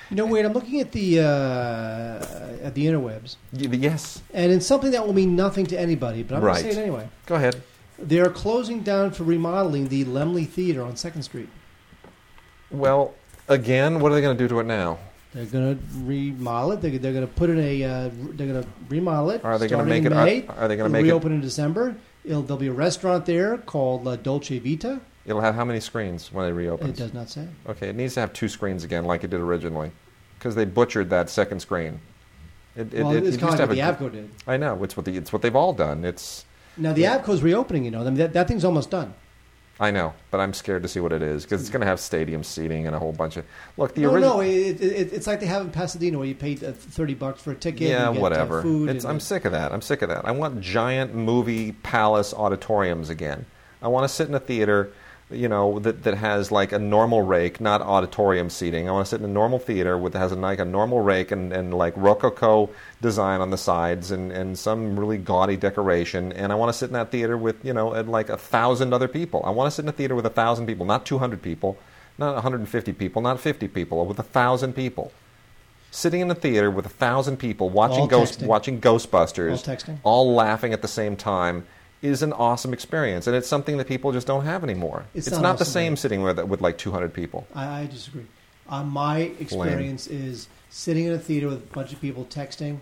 You 0.09 0.15
know, 0.15 0.25
wait, 0.25 0.43
I'm 0.45 0.53
looking 0.53 0.79
at 0.79 0.91
the 0.91 1.19
uh, 1.19 2.25
at 2.63 2.73
the 2.75 2.85
interwebs, 2.87 3.35
Y- 3.53 3.67
Yes, 3.73 4.21
and 4.33 4.51
it's 4.51 4.65
something 4.65 4.91
that 4.91 5.05
will 5.05 5.13
mean 5.13 5.35
nothing 5.35 5.65
to 5.67 5.79
anybody, 5.79 6.23
but 6.23 6.35
I'm 6.37 6.43
Right. 6.43 6.53
going 6.63 6.65
to 6.69 6.73
say 6.73 6.79
it 6.79 6.83
anyway. 6.83 7.09
go 7.25 7.35
ahead. 7.35 7.61
They 7.99 8.19
are 8.21 8.29
closing 8.29 8.81
down 8.81 9.11
for 9.11 9.23
remodeling 9.25 9.89
the 9.89 10.05
Laemmle 10.05 10.47
Theater 10.47 10.81
on 10.81 10.95
Second 10.95 11.23
Street. 11.23 11.49
Well, 12.71 13.13
again, 13.49 13.99
what 13.99 14.11
are 14.11 14.15
they 14.15 14.21
going 14.21 14.37
to 14.37 14.43
do 14.43 14.47
to 14.47 14.59
it 14.59 14.65
now? 14.65 14.97
They're 15.33 15.45
going 15.45 15.77
to 15.77 15.83
remodel 16.03 16.71
it. 16.71 16.81
They're, 16.81 16.97
they're 16.97 17.13
going 17.13 17.27
to 17.27 17.33
put 17.33 17.49
in 17.49 17.59
a. 17.59 17.83
Uh, 17.83 18.09
they're 18.33 18.47
going 18.47 18.63
to 18.63 18.69
remodel 18.87 19.31
it. 19.31 19.43
Are 19.43 19.59
they 19.59 19.67
going 19.67 19.85
to 19.85 19.89
make 19.89 20.05
it? 20.05 20.13
Are, 20.13 20.55
are 20.57 20.67
they 20.67 20.75
going 20.75 20.89
to 20.89 20.89
make 20.89 21.01
it? 21.01 21.09
reopen 21.09 21.33
in 21.33 21.41
December. 21.41 21.95
It'll, 22.23 22.41
there'll 22.41 22.57
be 22.57 22.67
a 22.67 22.73
restaurant 22.73 23.25
there 23.25 23.57
called 23.57 24.05
La 24.05 24.15
Dolce 24.15 24.57
Vita. 24.59 24.99
It'll 25.25 25.41
have 25.41 25.53
how 25.53 25.65
many 25.65 25.79
screens 25.79 26.31
when 26.31 26.47
it 26.47 26.51
reopens? 26.51 26.97
It 26.97 27.01
does 27.01 27.13
not 27.13 27.29
say. 27.29 27.47
Okay, 27.67 27.89
it 27.89 27.95
needs 27.95 28.15
to 28.15 28.21
have 28.21 28.33
two 28.33 28.47
screens 28.47 28.83
again, 28.83 29.05
like 29.05 29.23
it 29.23 29.29
did 29.29 29.39
originally, 29.39 29.91
because 30.37 30.55
they 30.55 30.65
butchered 30.65 31.09
that 31.11 31.29
second 31.29 31.59
screen. 31.59 31.99
It, 32.75 32.93
it, 32.93 33.03
well, 33.03 33.11
it, 33.11 33.25
it's 33.25 33.35
it 33.35 33.39
kind 33.39 33.51
used 33.51 33.61
of 33.61 33.77
have 33.77 33.99
the 33.99 34.05
Avco 34.05 34.11
did. 34.11 34.29
I 34.47 34.57
know 34.57 34.83
it's 34.83 34.97
what 34.97 35.05
the, 35.05 35.15
it's 35.15 35.31
what 35.31 35.41
they've 35.41 35.55
all 35.55 35.73
done. 35.73 36.03
It's 36.03 36.45
Now 36.77 36.93
the 36.93 37.03
Avco's 37.03 37.43
reopening. 37.43 37.85
You 37.85 37.91
know, 37.91 38.01
I 38.01 38.05
mean, 38.05 38.15
that, 38.15 38.33
that 38.33 38.47
thing's 38.47 38.65
almost 38.65 38.89
done. 38.89 39.13
I 39.81 39.91
know, 39.91 40.13
but 40.29 40.41
I'm 40.41 40.53
scared 40.53 40.83
to 40.83 40.89
see 40.89 40.99
what 40.99 41.13
it 41.13 41.21
is 41.21 41.43
because 41.43 41.61
it's 41.61 41.69
going 41.69 41.79
to 41.79 41.87
have 41.87 42.01
stadium 42.01 42.43
seating 42.43 42.85
and 42.85 42.93
a 42.93 42.99
whole 42.99 43.13
bunch 43.13 43.37
of 43.37 43.45
look. 43.77 43.95
The 43.95 44.01
no, 44.01 44.13
original, 44.13 44.37
no, 44.37 44.41
it, 44.41 44.81
it, 44.81 45.13
it's 45.13 45.25
like 45.25 45.39
they 45.39 45.45
have 45.45 45.61
in 45.61 45.71
Pasadena 45.71 46.17
where 46.17 46.27
you 46.27 46.35
paid 46.35 46.61
uh, 46.63 46.73
thirty 46.73 47.13
bucks 47.13 47.41
for 47.41 47.51
a 47.51 47.55
ticket. 47.55 47.87
yeah, 47.87 48.07
and 48.07 48.15
you 48.15 48.15
get, 48.15 48.17
uh, 48.17 48.21
whatever. 48.21 48.61
food. 48.61 48.89
It's, 48.89 49.05
and- 49.05 49.13
I'm 49.13 49.19
sick 49.21 49.45
of 49.45 49.53
that. 49.53 49.71
I'm 49.71 49.81
sick 49.81 50.01
of 50.01 50.09
that. 50.09 50.25
I 50.25 50.31
want 50.31 50.59
giant 50.59 51.15
movie 51.15 51.71
palace 51.71 52.33
auditoriums 52.33 53.09
again. 53.09 53.45
I 53.81 53.87
want 53.87 54.03
to 54.03 54.13
sit 54.13 54.27
in 54.27 54.35
a 54.35 54.39
theater, 54.41 54.91
you 55.31 55.47
know, 55.47 55.77
that, 55.79 56.03
that 56.03 56.15
has 56.15 56.51
like 56.51 56.71
a 56.71 56.79
normal 56.79 57.21
rake, 57.21 57.61
not 57.61 57.81
auditorium 57.81 58.49
seating. 58.49 58.89
I 58.89 58.91
want 58.91 59.05
to 59.05 59.09
sit 59.09 59.19
in 59.19 59.25
a 59.25 59.31
normal 59.31 59.59
theater 59.59 59.97
with 59.97 60.13
has 60.15 60.31
a, 60.31 60.35
like 60.35 60.59
a 60.59 60.65
normal 60.65 61.01
rake 61.01 61.31
and, 61.31 61.53
and 61.53 61.73
like 61.73 61.93
rococo 61.95 62.69
design 63.01 63.39
on 63.39 63.51
the 63.51 63.57
sides 63.57 64.09
and, 64.09 64.31
and 64.31 64.57
some 64.57 64.99
really 64.99 65.17
gaudy 65.17 65.55
decoration. 65.55 66.33
And 66.33 66.51
I 66.51 66.55
want 66.55 66.69
to 66.69 66.77
sit 66.77 66.87
in 66.87 66.93
that 66.93 67.11
theater 67.11 67.37
with 67.37 67.63
you 67.63 67.73
know 67.73 67.93
at 67.93 68.07
like 68.07 68.29
a 68.29 68.37
thousand 68.37 68.91
other 68.91 69.07
people. 69.07 69.41
I 69.45 69.51
want 69.51 69.67
to 69.67 69.71
sit 69.71 69.85
in 69.85 69.89
a 69.89 69.93
theater 69.93 70.15
with 70.15 70.25
a 70.25 70.31
thousand 70.31 70.65
people, 70.65 70.85
not 70.85 71.05
200 71.05 71.41
people, 71.41 71.77
not 72.17 72.33
150 72.33 72.93
people, 72.93 73.21
not 73.21 73.39
50 73.39 73.67
people, 73.67 74.03
with 74.05 74.19
a 74.19 74.23
thousand 74.23 74.73
people. 74.73 75.11
Sitting 75.91 76.21
in 76.21 76.29
a 76.29 76.35
theater 76.35 76.69
with 76.69 76.85
a 76.85 76.89
thousand 76.89 77.37
people 77.37 77.69
watching 77.69 78.01
All 78.01 78.07
Ghost, 78.07 78.39
texting. 78.39 78.47
watching 78.47 78.81
Ghostbusters, 78.81 79.51
All 79.51 79.57
all 80.03 80.33
laughing 80.33 80.71
at 80.71 80.83
the 80.83 80.87
same 80.87 81.15
time 81.15 81.65
is 82.01 82.21
an 82.23 82.31
awesome 82.33 82.73
experience, 82.73 83.27
and 83.27 83.35
it's 83.35 83.47
something 83.47 83.77
that 83.77 83.87
people 83.87 84.11
just 84.11 84.25
don't 84.27 84.45
have 84.45 84.63
anymore. 84.63 85.05
It's 85.13 85.27
It's, 85.27 85.35
not 85.35 85.41
not, 85.41 85.57
the 85.59 85.65
same 85.65 85.95
sitting 85.97 86.21
with 86.23 86.39
with 86.43 86.61
like 86.61 86.77
200 86.77 87.13
people. 87.13 87.45
I, 87.53 87.81
I 87.81 87.85
disagree. 87.87 88.25
Uh, 88.69 88.83
my 88.83 89.19
experience 89.39 90.07
is 90.07 90.47
sitting 90.69 91.05
in 91.05 91.13
a 91.13 91.19
theater 91.19 91.47
with 91.47 91.57
a 91.57 91.73
bunch 91.73 91.91
of 91.93 91.99
people 91.99 92.25
texting 92.25 92.77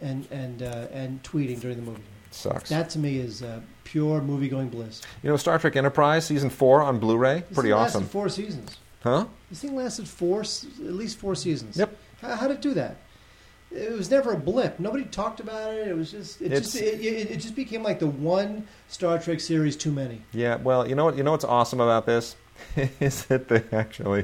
and 0.00 0.26
and 0.30 0.62
uh, 0.62 0.86
and 0.92 1.22
tweeting 1.22 1.60
during 1.60 1.76
the 1.76 1.82
movie. 1.82 2.02
Sucks. 2.30 2.68
That 2.70 2.90
to 2.90 2.98
me 2.98 3.18
is 3.18 3.42
uh, 3.42 3.60
pure 3.84 4.20
movie 4.20 4.48
going 4.48 4.68
bliss. 4.68 5.02
you 5.22 5.30
know, 5.30 5.36
Star 5.36 5.58
Trek 5.58 5.76
Enterprise 5.76 6.24
season 6.26 6.50
four 6.50 6.82
on 6.82 6.98
Blu-ray, 6.98 7.40
This 7.48 7.54
pretty 7.54 7.70
awesome, 7.70 8.04
Four 8.06 8.28
seasons. 8.28 8.76
huh? 9.04 9.26
This 9.50 9.60
thing 9.60 9.76
lasted 9.76 10.08
four, 10.08 10.40
at 10.40 10.64
least 10.80 11.18
four 11.18 11.36
seasons. 11.36 11.76
Yep. 11.76 11.96
How, 12.22 12.34
how 12.34 12.48
did 12.48 12.54
it 12.56 12.60
do 12.62 12.74
that? 12.74 12.96
It 13.74 13.90
was 13.92 14.10
never 14.10 14.32
a 14.32 14.36
blip. 14.36 14.78
Nobody 14.78 15.04
talked 15.04 15.40
about 15.40 15.74
it. 15.74 15.88
It 15.88 15.96
was 15.96 16.10
just 16.12 16.40
it 16.40 16.46
It's- 16.46 16.72
just 16.72 16.76
it, 16.76 17.00
it, 17.00 17.30
it 17.32 17.36
just 17.40 17.56
became 17.56 17.82
like 17.82 17.98
the 17.98 18.06
one 18.06 18.66
Star 18.88 19.18
Trek 19.18 19.40
series 19.40 19.76
too 19.76 19.90
many. 19.90 20.22
Yeah. 20.32 20.56
Well, 20.56 20.88
you 20.88 20.94
know 20.94 21.04
what? 21.06 21.16
You 21.16 21.22
know 21.24 21.32
what's 21.32 21.44
awesome 21.44 21.80
about 21.80 22.06
this 22.06 22.36
is 23.00 23.24
that 23.26 23.48
they 23.48 23.62
actually. 23.76 24.20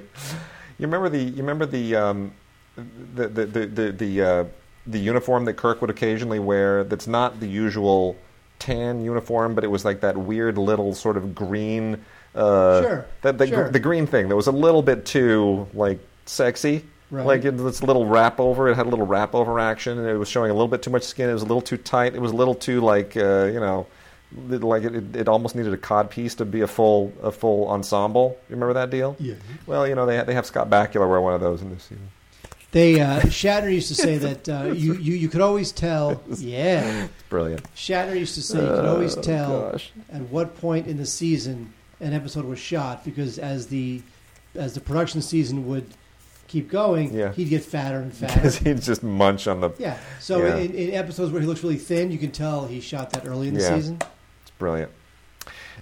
You 0.78 0.86
remember 0.86 1.08
the 1.08 1.18
you 1.18 1.36
remember 1.38 1.66
the 1.66 1.96
um, 1.96 2.32
the 3.14 3.28
the 3.28 3.46
the 3.46 3.66
the 3.66 3.92
the, 3.92 4.22
uh, 4.22 4.44
the 4.86 4.98
uniform 4.98 5.44
that 5.46 5.54
Kirk 5.54 5.80
would 5.80 5.90
occasionally 5.90 6.38
wear. 6.38 6.84
That's 6.84 7.06
not 7.06 7.40
the 7.40 7.48
usual 7.48 8.16
tan 8.60 9.02
uniform, 9.02 9.54
but 9.54 9.64
it 9.64 9.68
was 9.68 9.84
like 9.84 10.00
that 10.02 10.16
weird 10.16 10.58
little 10.58 10.94
sort 10.94 11.16
of 11.16 11.34
green. 11.34 12.04
Uh, 12.34 12.82
Sure, 12.82 13.06
That 13.22 13.38
the, 13.38 13.46
sure. 13.48 13.68
the 13.70 13.80
green 13.80 14.06
thing 14.06 14.28
that 14.28 14.36
was 14.36 14.46
a 14.46 14.52
little 14.52 14.82
bit 14.82 15.04
too 15.04 15.66
like 15.74 15.98
sexy. 16.26 16.84
Right. 17.10 17.26
Like 17.26 17.44
it, 17.44 17.56
this 17.56 17.82
little 17.82 18.06
wrap 18.06 18.38
over, 18.38 18.68
it 18.68 18.76
had 18.76 18.86
a 18.86 18.88
little 18.88 19.06
wrap 19.06 19.34
over 19.34 19.58
action, 19.58 19.98
and 19.98 20.08
it 20.08 20.16
was 20.16 20.28
showing 20.28 20.50
a 20.50 20.54
little 20.54 20.68
bit 20.68 20.82
too 20.82 20.90
much 20.90 21.02
skin. 21.02 21.28
It 21.28 21.32
was 21.32 21.42
a 21.42 21.46
little 21.46 21.60
too 21.62 21.76
tight. 21.76 22.14
It 22.14 22.20
was 22.20 22.30
a 22.30 22.36
little 22.36 22.54
too 22.54 22.80
like 22.80 23.16
uh, 23.16 23.50
you 23.52 23.58
know, 23.58 23.86
like 24.48 24.84
it, 24.84 24.94
it, 24.94 25.16
it 25.16 25.28
almost 25.28 25.56
needed 25.56 25.72
a 25.72 25.76
cod 25.76 26.08
piece 26.10 26.36
to 26.36 26.44
be 26.44 26.60
a 26.60 26.66
full 26.68 27.12
a 27.22 27.32
full 27.32 27.66
ensemble. 27.68 28.38
You 28.48 28.54
remember 28.54 28.74
that 28.74 28.90
deal? 28.90 29.16
Yeah. 29.18 29.34
Well, 29.66 29.88
you 29.88 29.94
know 29.96 30.06
they 30.06 30.22
they 30.22 30.34
have 30.34 30.46
Scott 30.46 30.70
Bakula 30.70 31.08
wear 31.08 31.20
one 31.20 31.34
of 31.34 31.40
those 31.40 31.62
in 31.62 31.70
this 31.70 31.82
season. 31.82 32.10
They 32.72 33.00
uh, 33.00 33.22
Shatner 33.22 33.72
used 33.72 33.88
to 33.88 33.96
say 33.96 34.16
that 34.28 34.48
uh, 34.48 34.64
you, 34.72 34.94
you 34.94 35.14
you 35.14 35.28
could 35.28 35.40
always 35.40 35.72
tell. 35.72 36.22
Yeah, 36.28 37.06
It's 37.06 37.12
brilliant. 37.28 37.64
Shatner 37.74 38.16
used 38.16 38.36
to 38.36 38.42
say 38.42 38.60
you 38.60 38.68
could 38.68 38.86
always 38.86 39.16
Oh, 39.18 39.22
tell 39.22 39.70
gosh. 39.72 39.90
at 40.12 40.20
what 40.30 40.56
point 40.60 40.86
in 40.86 40.96
the 40.96 41.06
season 41.06 41.72
an 41.98 42.12
episode 42.12 42.44
was 42.44 42.60
shot 42.60 43.04
because 43.04 43.40
as 43.40 43.66
the 43.66 44.00
as 44.54 44.74
the 44.74 44.80
production 44.80 45.20
season 45.22 45.66
would 45.66 45.84
keep 46.50 46.68
going, 46.68 47.14
Yeah. 47.14 47.32
he'd 47.32 47.48
get 47.48 47.64
fatter 47.64 47.98
and 48.00 48.12
fatter. 48.20 48.34
Because 48.34 48.58
he'd 48.58 48.82
just 48.82 49.02
munch 49.02 49.46
on 49.46 49.60
the. 49.60 49.70
yeah. 49.78 49.96
So 50.18 50.44
Yeah. 50.44 50.56
In, 50.56 50.74
in 50.74 50.94
episodes 50.94 51.30
where 51.32 51.40
he 51.40 51.46
looks 51.46 51.62
really 51.62 51.76
thin, 51.78 52.10
you 52.10 52.18
can 52.18 52.32
tell 52.32 52.66
he 52.66 52.80
shot 52.80 53.10
that 53.12 53.24
early 53.26 53.48
in 53.48 53.54
the 53.54 53.60
Yeah. 53.60 53.76
season. 53.76 53.98
It's 54.42 54.50
brilliant. 54.58 54.90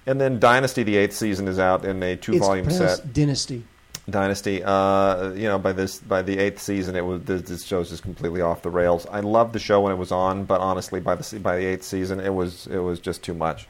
And 0.05 0.21
then 0.21 0.39
Dynasty, 0.39 0.83
the 0.83 0.95
eighth 0.95 1.15
season, 1.15 1.47
is 1.47 1.59
out 1.59 1.83
in 1.85 2.01
a 2.03 2.15
two-volume 2.15 2.69
set. 2.69 3.13
Dynasty. 3.13 3.63
Dynasty. 4.09 4.63
Uh, 4.63 5.31
you 5.33 5.47
know, 5.47 5.59
by 5.59 5.71
this 5.73 5.99
by 5.99 6.21
the 6.21 6.37
eighth 6.39 6.61
season, 6.61 6.95
it 6.95 7.05
was 7.05 7.21
this, 7.23 7.41
this 7.43 7.63
show's 7.65 7.89
just 7.89 8.01
completely 8.01 8.41
off 8.41 8.61
the 8.61 8.69
rails. 8.69 9.05
I 9.11 9.19
loved 9.19 9.53
the 9.53 9.59
show 9.59 9.81
when 9.81 9.91
it 9.91 9.97
was 9.97 10.11
on, 10.11 10.45
but 10.45 10.61
honestly, 10.61 10.99
by 10.99 11.15
the 11.15 11.39
by 11.39 11.57
the 11.57 11.65
eighth 11.65 11.83
season, 11.83 12.19
it 12.19 12.33
was 12.33 12.65
it 12.67 12.79
was 12.79 12.99
just 12.99 13.21
too 13.23 13.33
much. 13.35 13.67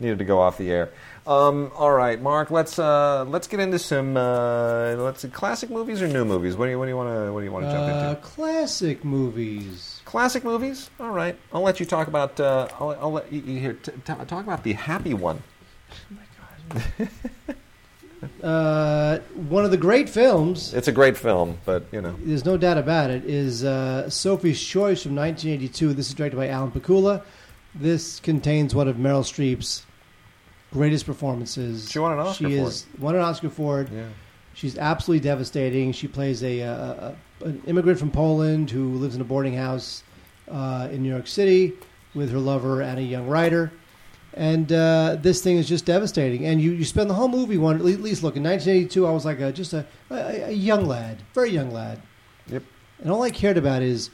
Needed 0.00 0.18
to 0.18 0.24
go 0.24 0.40
off 0.40 0.58
the 0.58 0.70
air. 0.70 0.90
Um, 1.26 1.72
all 1.74 1.90
right, 1.92 2.20
Mark. 2.22 2.50
Let's 2.52 2.78
uh, 2.78 3.24
let's 3.24 3.48
get 3.48 3.58
into 3.58 3.78
some 3.80 4.16
uh, 4.16 4.94
let's 4.96 5.22
see, 5.22 5.28
classic 5.28 5.70
movies 5.70 6.00
or 6.00 6.06
new 6.06 6.24
movies. 6.24 6.56
What 6.56 6.66
do 6.66 6.70
you 6.70 6.78
what 6.78 6.84
do 6.84 6.90
you 6.90 6.96
want 6.96 7.10
to 7.10 7.32
what 7.32 7.40
do 7.40 7.44
you 7.46 7.52
want 7.52 7.64
to 7.64 7.70
jump 7.72 7.92
Uh, 7.92 8.08
into? 8.10 8.20
classic 8.22 9.04
movies. 9.04 10.00
Classic 10.04 10.44
movies. 10.44 10.88
All 11.00 11.10
right, 11.10 11.36
I'll 11.52 11.62
let 11.62 11.80
you 11.80 11.86
talk 11.86 12.06
about. 12.06 12.38
Uh, 12.38 12.68
I'll, 12.78 12.90
I'll 13.00 13.12
let 13.12 13.32
you, 13.32 13.40
you 13.40 13.58
here 13.58 13.72
t- 13.72 13.90
t- 13.92 13.98
talk 14.04 14.44
about 14.44 14.62
the 14.62 14.74
happy 14.74 15.14
one. 15.14 15.42
My 16.10 17.08
Uh, 18.42 19.18
one 19.48 19.64
of 19.64 19.70
the 19.70 19.76
great 19.76 20.08
films. 20.08 20.72
It's 20.74 20.88
a 20.88 20.92
great 20.92 21.16
film, 21.16 21.58
but 21.64 21.84
you 21.92 22.00
know. 22.00 22.16
There's 22.20 22.44
no 22.44 22.56
doubt 22.56 22.78
about 22.78 23.10
it. 23.10 23.24
Is 23.24 23.62
uh, 23.62 24.08
Sophie's 24.10 24.60
Choice 24.60 25.02
from 25.02 25.14
1982. 25.14 25.92
This 25.92 26.08
is 26.08 26.14
directed 26.14 26.36
by 26.36 26.48
Alan 26.48 26.70
Pakula. 26.70 27.22
This 27.74 28.18
contains 28.20 28.74
one 28.74 28.88
of 28.88 28.96
Meryl 28.96 29.22
Streep's 29.22 29.84
greatest 30.72 31.06
performances. 31.06 31.90
She 31.90 31.98
won 31.98 32.12
an 32.12 32.18
Oscar 32.18 32.48
She 32.48 32.56
for 32.58 32.66
is 32.68 32.86
won 32.98 33.14
an 33.14 33.22
Oscar 33.22 33.50
for 33.50 33.80
it. 33.80 33.88
Yeah. 33.92 34.08
She's 34.54 34.78
absolutely 34.78 35.20
devastating. 35.20 35.92
She 35.92 36.08
plays 36.08 36.42
a, 36.42 36.60
a, 36.60 36.72
a 36.72 37.16
an 37.44 37.62
immigrant 37.66 37.98
from 37.98 38.10
Poland 38.10 38.70
who 38.70 38.94
lives 38.94 39.14
in 39.14 39.20
a 39.20 39.24
boarding 39.24 39.54
house 39.54 40.02
uh, 40.50 40.88
in 40.90 41.02
New 41.02 41.10
York 41.10 41.26
City 41.26 41.72
with 42.14 42.30
her 42.30 42.38
lover 42.38 42.80
and 42.80 42.98
a 42.98 43.02
young 43.02 43.28
writer. 43.28 43.72
And 44.32 44.70
uh, 44.70 45.16
this 45.20 45.42
thing 45.42 45.56
is 45.56 45.68
just 45.68 45.86
devastating. 45.86 46.44
And 46.44 46.60
you, 46.60 46.72
you 46.72 46.84
spend 46.84 47.08
the 47.08 47.14
whole 47.14 47.28
movie 47.28 47.56
one 47.56 47.76
at 47.76 47.84
least 47.84 48.22
look 48.22 48.36
in 48.36 48.42
1982. 48.42 49.06
I 49.06 49.10
was 49.10 49.24
like 49.24 49.40
a, 49.40 49.52
just 49.52 49.72
a, 49.72 49.86
a, 50.10 50.48
a 50.48 50.52
young 50.52 50.86
lad, 50.86 51.22
very 51.34 51.50
young 51.50 51.70
lad. 51.70 52.00
Yep. 52.48 52.62
And 53.00 53.10
all 53.10 53.22
I 53.22 53.30
cared 53.30 53.56
about 53.56 53.82
is 53.82 54.10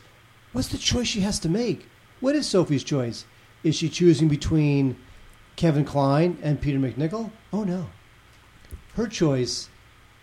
what's 0.53 0.69
the 0.69 0.79
choice 0.79 1.09
she 1.09 1.21
has 1.21 1.39
to 1.41 1.49
make? 1.49 1.87
What 2.21 2.37
is 2.37 2.49
Sophie's 2.49 2.85
choice? 2.85 3.25
Is 3.65 3.75
she 3.77 3.89
choosing 3.89 4.29
between 4.29 4.97
Kevin 5.57 5.85
Kline 5.85 6.39
and 6.43 6.61
Peter 6.61 6.79
MacNicol? 6.79 7.31
Oh 7.53 7.65
no. 7.65 7.87
Her 8.95 9.07
choice, 9.07 9.69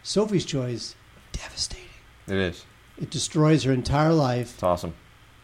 Sophie's 0.04 0.46
choice, 0.46 0.96
devastating. 1.32 1.86
It 2.28 2.36
is. 2.38 2.66
It 3.02 3.10
destroys 3.10 3.64
her 3.64 3.72
entire 3.74 4.14
life, 4.14 4.54
It's 4.56 4.64
awesome. 4.64 4.94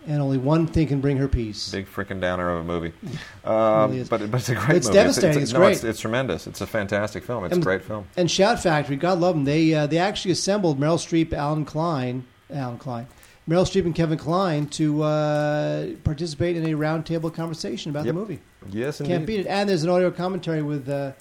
and 0.06 0.22
only 0.22 0.38
one 0.38 0.68
thing 0.68 0.88
can 0.88 1.02
bring 1.02 1.18
her 1.18 1.28
peace. 1.28 1.72
Big 1.72 1.88
freaking 1.88 2.20
downer 2.22 2.50
of 2.50 2.62
a 2.62 2.64
movie. 2.64 2.94
Um, 3.46 3.92
really 3.92 4.02
is. 4.02 4.10
but, 4.10 4.30
but 4.32 4.40
it's 4.40 4.50
a 4.50 4.56
great 4.56 4.78
It's 4.78 4.88
movie. 4.88 4.98
devastating. 4.98 5.42
It's 5.44 5.54
no, 5.54 5.60
great. 5.60 5.74
It's, 5.74 5.84
it's 5.84 6.00
tremendous. 6.00 6.48
It's 6.48 6.62
a 6.62 6.68
fantastic 6.68 7.24
film. 7.24 7.46
It's 7.46 7.54
And- 7.54 7.62
a 7.62 7.64
great 7.64 7.84
film. 7.84 8.08
And 8.18 8.30
Shout 8.30 8.62
Factory, 8.62 8.96
God 8.96 9.20
love 9.20 9.36
them. 9.36 9.44
They 9.46 9.74
uh, 9.76 9.86
they 9.88 10.00
actually 10.00 10.32
assembled 10.32 10.80
Meryl 10.80 10.98
Streep, 10.98 11.32
Alan 11.32 11.64
Kline, 11.64 12.26
Alan 12.52 12.80
Kline, 12.80 13.06
Meryl 13.48 13.62
Streep, 13.64 13.86
and 13.86 13.94
Kevin 13.94 14.18
Kline 14.18 14.66
to 14.70 15.04
uh, 15.04 15.88
participate 16.04 16.56
in 16.58 16.66
a 16.66 16.76
roundtable 16.76 17.32
conversation 17.34 17.92
about 17.92 18.06
Yep. 18.06 18.14
the 18.16 18.20
movie. 18.20 18.40
Yes, 18.72 19.00
indeed. 19.00 19.14
Can't 19.14 19.26
beat 19.26 19.40
it. 19.42 19.48
And 19.48 19.70
there's 19.70 19.84
an 19.84 19.90
audio 19.90 20.10
commentary 20.10 20.64
with 20.64 20.90
uh, 20.90 21.12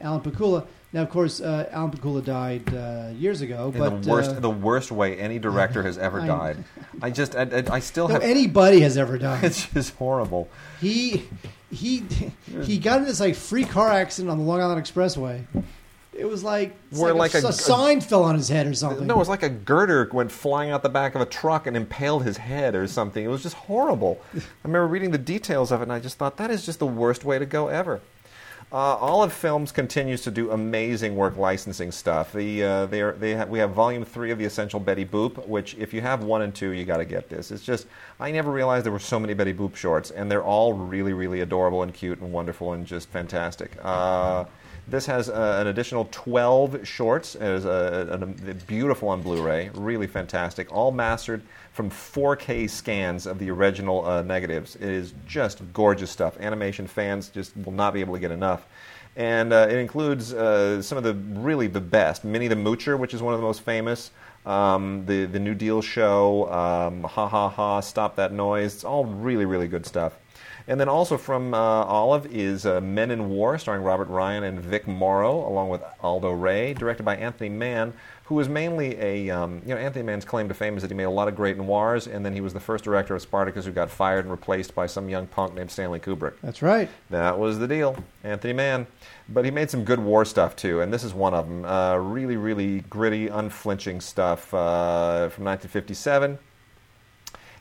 Alan 0.00 0.20
Pakula. 0.20 0.66
Now, 0.92 1.02
of 1.02 1.10
course, 1.10 1.40
uh, 1.40 1.68
Alan 1.72 1.90
Pakula 1.90 2.22
died 2.22 2.74
uh, 2.74 3.10
years 3.16 3.40
ago, 3.40 3.70
In 3.72 3.78
but 3.78 4.02
the 4.02 4.10
worst, 4.10 4.30
uh, 4.32 4.40
the 4.40 4.50
worst 4.50 4.90
way 4.92 5.18
any 5.18 5.38
director 5.38 5.82
has 5.82 5.96
ever 5.96 6.20
I- 6.20 6.26
died. 6.26 6.64
I 7.00 7.10
just, 7.10 7.34
I, 7.34 7.42
I, 7.42 7.64
I 7.76 7.78
still 7.80 8.08
no, 8.08 8.14
have. 8.14 8.22
anybody 8.22 8.80
has 8.80 8.98
ever 8.98 9.16
died. 9.16 9.44
It's 9.44 9.66
just 9.66 9.94
horrible. 9.94 10.48
He 10.80 11.28
he 11.70 12.02
he 12.62 12.76
got 12.78 12.98
in 12.98 13.04
this 13.04 13.20
like 13.20 13.36
free 13.36 13.64
car 13.64 13.88
accident 13.88 14.30
on 14.30 14.38
the 14.38 14.44
Long 14.44 14.60
Island 14.60 14.84
Expressway. 14.84 15.44
It 16.20 16.28
was 16.28 16.44
like, 16.44 16.76
Where, 16.90 17.14
like, 17.14 17.32
like 17.34 17.42
a, 17.42 17.46
a- 17.46 17.50
a 17.50 17.52
sign 17.52 18.00
fell 18.00 18.22
on 18.24 18.34
his 18.36 18.48
head 18.48 18.66
or 18.66 18.74
something. 18.74 19.06
No, 19.06 19.14
it 19.14 19.18
was 19.18 19.28
like 19.28 19.42
a 19.42 19.48
girder 19.48 20.08
went 20.12 20.30
flying 20.30 20.70
out 20.70 20.82
the 20.82 20.88
back 20.90 21.14
of 21.14 21.20
a 21.20 21.26
truck 21.26 21.66
and 21.66 21.76
impaled 21.76 22.24
his 22.24 22.36
head 22.36 22.74
or 22.74 22.86
something. 22.86 23.24
It 23.24 23.28
was 23.28 23.42
just 23.42 23.56
horrible. 23.56 24.20
I 24.36 24.40
remember 24.64 24.86
reading 24.86 25.10
the 25.10 25.18
details 25.18 25.72
of 25.72 25.80
it, 25.80 25.84
and 25.84 25.92
I 25.92 25.98
just 25.98 26.18
thought 26.18 26.36
that 26.36 26.50
is 26.50 26.64
just 26.66 26.78
the 26.78 26.86
worst 26.86 27.24
way 27.24 27.38
to 27.38 27.46
go 27.46 27.68
ever. 27.68 28.00
Uh, 28.72 28.76
Olive 28.76 29.32
Films 29.32 29.72
continues 29.72 30.20
to 30.22 30.30
do 30.30 30.52
amazing 30.52 31.16
work 31.16 31.36
licensing 31.36 31.90
stuff. 31.90 32.32
The, 32.32 32.62
uh, 32.62 32.86
they 32.86 33.00
are, 33.00 33.12
they 33.12 33.34
ha- 33.34 33.46
we 33.46 33.58
have 33.58 33.70
Volume 33.70 34.04
Three 34.04 34.30
of 34.30 34.38
the 34.38 34.44
Essential 34.44 34.78
Betty 34.78 35.04
Boop, 35.04 35.44
which 35.48 35.74
if 35.76 35.92
you 35.92 36.00
have 36.02 36.22
one 36.22 36.42
and 36.42 36.54
two, 36.54 36.70
you 36.70 36.84
got 36.84 36.98
to 36.98 37.04
get 37.04 37.28
this. 37.28 37.50
It's 37.50 37.64
just 37.64 37.88
I 38.20 38.30
never 38.30 38.52
realized 38.52 38.84
there 38.84 38.92
were 38.92 39.00
so 39.00 39.18
many 39.18 39.34
Betty 39.34 39.52
Boop 39.52 39.74
shorts, 39.74 40.12
and 40.12 40.30
they're 40.30 40.44
all 40.44 40.74
really, 40.74 41.12
really 41.12 41.40
adorable 41.40 41.82
and 41.82 41.92
cute 41.92 42.20
and 42.20 42.30
wonderful 42.32 42.72
and 42.74 42.86
just 42.86 43.08
fantastic. 43.08 43.72
Uh, 43.82 44.44
this 44.90 45.06
has 45.06 45.28
uh, 45.28 45.58
an 45.60 45.68
additional 45.68 46.08
12 46.10 46.86
shorts. 46.86 47.34
It 47.34 47.42
is 47.42 47.64
a, 47.64 48.18
a, 48.20 48.50
a 48.50 48.54
beautiful 48.54 49.08
on 49.08 49.22
Blu-ray, 49.22 49.70
really 49.74 50.06
fantastic, 50.06 50.72
all 50.72 50.90
mastered 50.90 51.42
from 51.72 51.90
4K 51.90 52.68
scans 52.68 53.26
of 53.26 53.38
the 53.38 53.50
original 53.50 54.04
uh, 54.04 54.22
negatives. 54.22 54.76
It 54.76 54.82
is 54.82 55.14
just 55.26 55.60
gorgeous 55.72 56.10
stuff. 56.10 56.38
Animation 56.40 56.86
fans 56.86 57.28
just 57.28 57.56
will 57.56 57.72
not 57.72 57.94
be 57.94 58.00
able 58.00 58.14
to 58.14 58.20
get 58.20 58.32
enough. 58.32 58.66
And 59.16 59.52
uh, 59.52 59.66
it 59.68 59.76
includes 59.76 60.32
uh, 60.32 60.82
some 60.82 60.98
of 60.98 61.04
the 61.04 61.14
really 61.14 61.66
the 61.66 61.80
best. 61.80 62.24
Minnie 62.24 62.48
the 62.48 62.54
Moocher, 62.54 62.98
which 62.98 63.14
is 63.14 63.22
one 63.22 63.34
of 63.34 63.40
the 63.40 63.46
most 63.46 63.62
famous. 63.62 64.10
Um, 64.46 65.04
the 65.04 65.26
the 65.26 65.38
New 65.38 65.54
Deal 65.54 65.82
show, 65.82 66.50
um, 66.50 67.02
Ha 67.02 67.28
Ha 67.28 67.48
Ha, 67.48 67.80
Stop 67.80 68.16
That 68.16 68.32
Noise. 68.32 68.74
It's 68.76 68.84
all 68.84 69.04
really 69.04 69.44
really 69.44 69.68
good 69.68 69.84
stuff. 69.84 70.16
And 70.70 70.78
then 70.78 70.88
also 70.88 71.18
from 71.18 71.52
uh, 71.52 71.58
Olive 71.58 72.26
is 72.26 72.64
uh, 72.64 72.80
Men 72.80 73.10
in 73.10 73.28
War, 73.28 73.58
starring 73.58 73.82
Robert 73.82 74.06
Ryan 74.06 74.44
and 74.44 74.60
Vic 74.60 74.86
Morrow, 74.86 75.44
along 75.48 75.68
with 75.68 75.82
Aldo 76.00 76.30
Ray, 76.30 76.74
directed 76.74 77.02
by 77.02 77.16
Anthony 77.16 77.48
Mann, 77.48 77.92
who 78.26 78.36
was 78.36 78.48
mainly 78.48 78.96
a, 79.00 79.30
um, 79.30 79.62
you 79.66 79.74
know, 79.74 79.80
Anthony 79.80 80.04
Mann's 80.04 80.24
claim 80.24 80.46
to 80.46 80.54
fame 80.54 80.76
is 80.76 80.82
that 80.82 80.90
he 80.92 80.96
made 80.96 81.02
a 81.02 81.10
lot 81.10 81.26
of 81.26 81.34
great 81.34 81.56
noirs, 81.56 82.06
and 82.06 82.24
then 82.24 82.32
he 82.34 82.40
was 82.40 82.52
the 82.52 82.60
first 82.60 82.84
director 82.84 83.16
of 83.16 83.20
Spartacus 83.20 83.64
who 83.64 83.72
got 83.72 83.90
fired 83.90 84.24
and 84.24 84.30
replaced 84.30 84.72
by 84.72 84.86
some 84.86 85.08
young 85.08 85.26
punk 85.26 85.54
named 85.54 85.72
Stanley 85.72 85.98
Kubrick. 85.98 86.34
That's 86.40 86.62
right. 86.62 86.88
That 87.10 87.36
was 87.36 87.58
the 87.58 87.66
deal, 87.66 87.96
Anthony 88.22 88.52
Mann. 88.52 88.86
But 89.28 89.44
he 89.44 89.50
made 89.50 89.70
some 89.70 89.82
good 89.82 89.98
war 89.98 90.24
stuff 90.24 90.54
too, 90.54 90.82
and 90.82 90.94
this 90.94 91.02
is 91.02 91.12
one 91.12 91.34
of 91.34 91.48
them. 91.48 91.64
Uh, 91.64 91.96
really, 91.96 92.36
really 92.36 92.82
gritty, 92.82 93.26
unflinching 93.26 94.00
stuff 94.00 94.54
uh, 94.54 95.30
from 95.30 95.46
1957. 95.46 96.38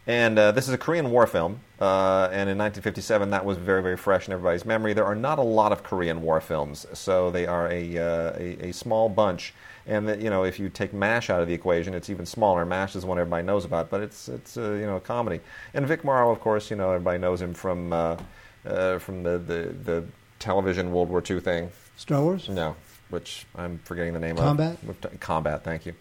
And 0.09 0.39
uh, 0.39 0.51
this 0.53 0.67
is 0.67 0.73
a 0.73 0.77
Korean 0.79 1.11
War 1.11 1.27
film, 1.27 1.59
uh, 1.79 2.29
and 2.31 2.49
in 2.49 2.57
1957 2.57 3.29
that 3.29 3.45
was 3.45 3.59
very, 3.59 3.83
very 3.83 3.95
fresh 3.95 4.25
in 4.25 4.33
everybody's 4.33 4.65
memory. 4.65 4.93
There 4.93 5.05
are 5.05 5.13
not 5.13 5.37
a 5.37 5.43
lot 5.43 5.71
of 5.71 5.83
Korean 5.83 6.23
War 6.23 6.41
films, 6.41 6.87
so 6.93 7.29
they 7.29 7.45
are 7.45 7.71
a, 7.71 7.95
uh, 7.95 8.33
a, 8.35 8.69
a 8.69 8.71
small 8.71 9.07
bunch. 9.07 9.53
And 9.85 10.07
that, 10.09 10.19
you 10.19 10.31
know, 10.31 10.45
if 10.45 10.57
you 10.57 10.67
take 10.69 10.93
MASH 10.93 11.29
out 11.29 11.41
of 11.41 11.47
the 11.47 11.53
equation, 11.53 11.93
it's 11.93 12.09
even 12.09 12.25
smaller. 12.25 12.65
MASH 12.65 12.95
is 12.95 13.05
one 13.05 13.19
everybody 13.19 13.45
knows 13.45 13.65
about, 13.65 13.91
but 13.91 14.01
it's 14.01 14.27
it's 14.29 14.57
uh, 14.57 14.71
you 14.71 14.87
know 14.87 14.95
a 14.95 14.99
comedy. 14.99 15.41
And 15.75 15.85
Vic 15.85 16.03
Morrow, 16.03 16.31
of 16.31 16.39
course, 16.39 16.71
you 16.71 16.75
know 16.75 16.89
everybody 16.89 17.19
knows 17.19 17.39
him 17.39 17.53
from 17.53 17.93
uh, 17.93 18.17
uh, 18.65 18.97
from 18.97 19.21
the, 19.21 19.37
the 19.37 19.75
the 19.83 20.03
television 20.39 20.91
World 20.91 21.09
War 21.09 21.21
II 21.29 21.39
thing. 21.39 21.69
Star 21.97 22.23
Wars. 22.23 22.49
No, 22.49 22.75
which 23.11 23.45
I'm 23.55 23.77
forgetting 23.83 24.13
the 24.13 24.19
name 24.19 24.37
Combat? 24.37 24.73
of. 24.73 25.01
Combat? 25.01 25.19
Combat, 25.19 25.63
thank 25.63 25.85
you. 25.85 25.93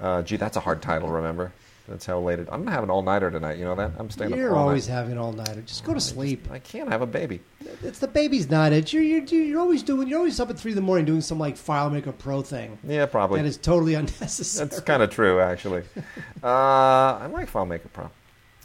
Uh, 0.00 0.22
gee, 0.22 0.38
that's 0.38 0.56
a 0.56 0.60
hard 0.60 0.82
title 0.82 1.08
remember. 1.08 1.52
That's 1.86 2.06
how 2.06 2.18
late 2.18 2.38
it. 2.38 2.48
I'm 2.50 2.64
to 2.64 2.70
have 2.70 2.82
an 2.82 2.90
all 2.90 3.02
nighter 3.02 3.30
tonight. 3.30 3.58
You 3.58 3.64
know 3.64 3.74
that? 3.74 3.92
I'm 3.98 4.08
staying 4.08 4.34
You're 4.34 4.52
up 4.52 4.56
all 4.56 4.68
always 4.68 4.88
night. 4.88 4.94
having 4.94 5.18
all 5.18 5.32
nighter. 5.32 5.60
Just 5.60 5.84
go 5.84 5.92
to 5.92 6.00
sleep. 6.00 6.50
I 6.50 6.58
can't 6.58 6.88
have 6.88 7.02
a 7.02 7.06
baby. 7.06 7.40
It's 7.82 7.98
the 7.98 8.08
baby's 8.08 8.48
night. 8.48 8.72
it. 8.72 8.92
you're, 8.92 9.02
you're 9.02 9.24
you're 9.24 9.60
always 9.60 9.82
doing. 9.82 10.08
You're 10.08 10.18
always 10.18 10.40
up 10.40 10.48
at 10.48 10.58
three 10.58 10.72
in 10.72 10.76
the 10.76 10.82
morning 10.82 11.04
doing 11.04 11.20
some 11.20 11.38
like 11.38 11.56
FileMaker 11.56 12.16
Pro 12.16 12.40
thing. 12.40 12.78
Yeah, 12.84 13.04
probably. 13.04 13.42
That 13.42 13.46
is 13.46 13.58
totally 13.58 13.94
unnecessary. 13.94 14.66
That's 14.66 14.80
kind 14.80 15.02
of 15.02 15.10
true, 15.10 15.40
actually. 15.40 15.82
uh, 16.42 16.46
I 16.46 17.26
like 17.26 17.52
FileMaker 17.52 17.92
Pro. 17.92 18.10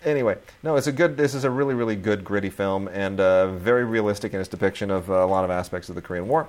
Anyway, 0.06 0.38
no, 0.64 0.78
it's 0.78 0.88
a 0.88 0.94
good. 0.94 1.18
This 1.18 1.34
is 1.34 1.44
a 1.44 1.50
really, 1.50 1.74
really 1.74 1.98
good, 1.98 2.24
gritty 2.24 2.50
film, 2.50 2.88
and 2.88 3.20
uh, 3.20 3.52
very 3.52 3.84
realistic 3.84 4.34
in 4.34 4.40
its 4.40 4.48
depiction 4.48 4.92
of 4.92 5.10
uh, 5.12 5.16
a 5.16 5.26
lot 5.26 5.44
of 5.44 5.52
aspects 5.52 5.90
of 5.90 5.96
the 5.96 6.02
Korean 6.02 6.28
War. 6.30 6.48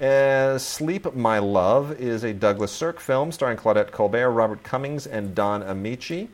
Uh, 0.00 0.58
Sleep, 0.58 1.14
My 1.14 1.38
Love 1.38 1.92
is 2.00 2.24
a 2.24 2.32
Douglas 2.32 2.72
Sirk 2.72 3.00
film 3.00 3.32
starring 3.32 3.56
Claudette 3.56 3.90
Colbert, 3.90 4.30
Robert 4.30 4.62
Cummings, 4.62 5.06
and 5.06 5.34
Don 5.34 5.62
Ameche, 5.62 6.28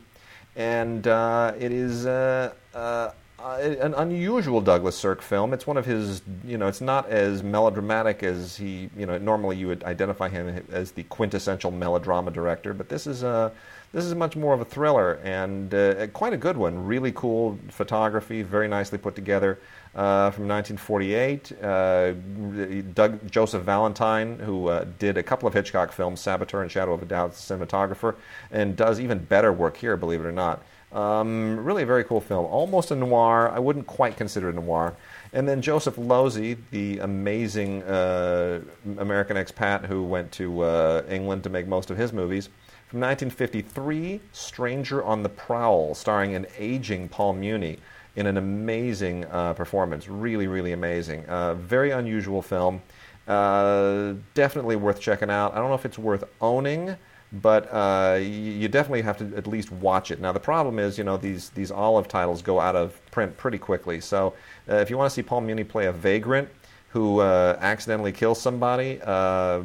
and 0.55 1.07
uh, 1.07 1.53
it 1.59 1.71
is 1.71 2.05
uh, 2.05 2.53
uh, 2.73 3.11
uh, 3.39 3.57
an 3.59 3.93
unusual 3.93 4.61
Douglas 4.61 4.97
Sirk 4.97 5.21
film. 5.21 5.53
It's 5.53 5.67
one 5.67 5.77
of 5.77 5.85
his, 5.85 6.21
you 6.45 6.57
know, 6.57 6.67
it's 6.67 6.81
not 6.81 7.07
as 7.09 7.43
melodramatic 7.43 8.23
as 8.23 8.57
he, 8.57 8.89
you 8.97 9.05
know, 9.05 9.17
normally 9.17 9.57
you 9.57 9.67
would 9.67 9.83
identify 9.83 10.27
him 10.27 10.65
as 10.71 10.91
the 10.91 11.03
quintessential 11.03 11.71
melodrama 11.71 12.31
director, 12.31 12.73
but 12.73 12.89
this 12.89 13.05
is 13.07 13.23
a 13.23 13.51
this 13.93 14.03
is 14.03 14.13
much 14.15 14.35
more 14.35 14.53
of 14.53 14.59
a 14.59 14.65
thriller 14.65 15.13
and 15.23 15.73
uh, 15.73 16.07
quite 16.07 16.33
a 16.33 16.37
good 16.37 16.57
one. 16.57 16.85
Really 16.85 17.11
cool 17.13 17.57
photography, 17.69 18.41
very 18.41 18.67
nicely 18.67 18.97
put 18.97 19.15
together. 19.15 19.59
Uh, 19.97 20.29
from 20.29 20.47
1948, 20.47 21.53
uh, 21.63 22.11
Doug, 22.93 23.31
Joseph 23.31 23.63
Valentine, 23.63 24.37
who 24.37 24.67
uh, 24.67 24.85
did 24.99 25.17
a 25.17 25.23
couple 25.23 25.47
of 25.47 25.55
Hitchcock 25.55 25.91
films, 25.91 26.19
Saboteur 26.19 26.61
and 26.61 26.71
Shadow 26.71 26.93
of 26.93 27.01
a 27.01 27.05
Doubt, 27.05 27.31
cinematographer, 27.31 28.13
and 28.51 28.75
does 28.75 28.99
even 28.99 29.17
better 29.17 29.51
work 29.51 29.75
here, 29.75 29.97
believe 29.97 30.21
it 30.21 30.27
or 30.27 30.31
not. 30.31 30.61
Um, 30.91 31.57
really 31.65 31.81
a 31.81 31.85
very 31.87 32.03
cool 32.03 32.21
film. 32.21 32.45
Almost 32.45 32.91
a 32.91 32.95
noir. 32.95 33.49
I 33.49 33.57
wouldn't 33.57 33.87
quite 33.87 34.17
consider 34.17 34.49
it 34.49 34.53
a 34.53 34.59
noir. 34.59 34.95
And 35.33 35.49
then 35.49 35.63
Joseph 35.63 35.95
Losey, 35.95 36.57
the 36.69 36.99
amazing 36.99 37.81
uh, 37.81 38.61
American 38.99 39.35
expat 39.35 39.85
who 39.85 40.03
went 40.03 40.31
to 40.33 40.61
uh, 40.61 41.03
England 41.09 41.43
to 41.45 41.49
make 41.49 41.67
most 41.67 41.89
of 41.89 41.97
his 41.97 42.13
movies. 42.13 42.49
From 42.87 42.99
1953, 42.99 44.21
Stranger 44.31 45.03
on 45.03 45.23
the 45.23 45.29
Prowl, 45.29 45.95
starring 45.95 46.35
an 46.35 46.45
aging 46.59 47.09
Paul 47.09 47.33
Muni 47.33 47.79
in 48.17 48.27
an 48.27 48.37
amazing 48.37 49.23
uh, 49.25 49.53
performance. 49.53 50.09
Really, 50.09 50.47
really 50.47 50.73
amazing. 50.73 51.25
Uh, 51.27 51.53
very 51.53 51.91
unusual 51.91 52.41
film. 52.41 52.81
Uh, 53.27 54.13
definitely 54.33 54.75
worth 54.75 54.99
checking 54.99 55.29
out. 55.29 55.53
I 55.53 55.59
don't 55.59 55.69
know 55.69 55.75
if 55.75 55.85
it's 55.85 55.99
worth 55.99 56.25
owning 56.41 56.97
but 57.33 57.71
uh, 57.73 58.17
you 58.21 58.67
definitely 58.67 59.01
have 59.01 59.17
to 59.17 59.35
at 59.35 59.47
least 59.47 59.71
watch 59.71 60.11
it. 60.11 60.21
Now 60.21 60.31
the 60.31 60.39
problem 60.39 60.79
is, 60.79 60.97
you 60.97 61.03
know, 61.03 61.17
these 61.17 61.49
these 61.49 61.71
olive 61.71 62.07
titles 62.07 62.41
go 62.41 62.59
out 62.59 62.75
of 62.75 62.99
print 63.11 63.35
pretty 63.37 63.57
quickly. 63.57 63.99
So 63.99 64.33
uh, 64.69 64.75
if 64.75 64.89
you 64.89 64.97
want 64.97 65.09
to 65.09 65.13
see 65.13 65.23
Paul 65.23 65.41
Muni 65.41 65.63
play 65.63 65.87
a 65.87 65.91
vagrant 65.91 66.47
who 66.89 67.19
uh, 67.19 67.57
accidentally 67.59 68.13
kills 68.13 68.39
somebody, 68.39 68.99
uh, 69.03 69.61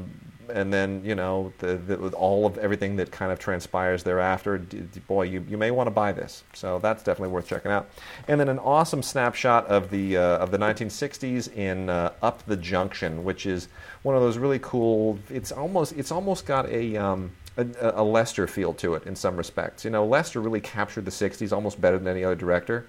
and 0.49 0.73
then 0.73 1.03
you 1.05 1.15
know 1.15 1.53
the, 1.59 1.77
the, 1.77 1.97
all 2.11 2.47
of 2.47 2.59
everything 2.59 2.97
that 2.97 3.11
kind 3.11 3.33
of 3.33 3.39
transpires 3.39 4.03
thereafter, 4.03 4.59
boy, 5.07 5.23
you, 5.23 5.45
you 5.49 5.57
may 5.57 5.71
want 5.71 5.87
to 5.87 5.91
buy 5.91 6.13
this. 6.13 6.45
So 6.53 6.79
that's 6.79 7.03
definitely 7.03 7.33
worth 7.33 7.47
checking 7.47 7.71
out. 7.71 7.91
And 8.29 8.39
then 8.41 8.49
an 8.49 8.59
awesome 8.59 9.03
snapshot 9.03 9.67
of 9.67 9.91
the 9.91 10.17
uh, 10.17 10.39
of 10.39 10.51
the 10.51 10.59
1960s 10.59 11.55
in 11.55 11.89
uh, 11.89 12.13
Up 12.23 12.45
the 12.47 12.57
Junction, 12.57 13.25
which 13.25 13.47
is 13.47 13.69
one 14.03 14.17
of 14.17 14.23
those 14.23 14.39
really 14.39 14.59
cool. 14.61 15.19
It's 15.31 15.53
almost 15.53 15.93
it's 15.97 16.13
almost 16.13 16.47
got 16.47 16.69
a 16.69 16.97
um, 16.97 17.33
a, 17.57 17.67
a, 17.81 18.03
Lester 18.03 18.47
feel 18.47 18.73
to 18.75 18.95
it 18.95 19.07
in 19.07 19.15
some 19.15 19.37
respects. 19.37 19.85
You 19.85 19.91
know, 19.91 20.05
Lester 20.07 20.41
really 20.41 20.61
captured 20.61 21.05
the 21.05 21.11
60s 21.11 21.53
almost 21.53 21.81
better 21.81 21.99
than 21.99 22.09
any 22.09 22.25
other 22.25 22.35
director. 22.35 22.87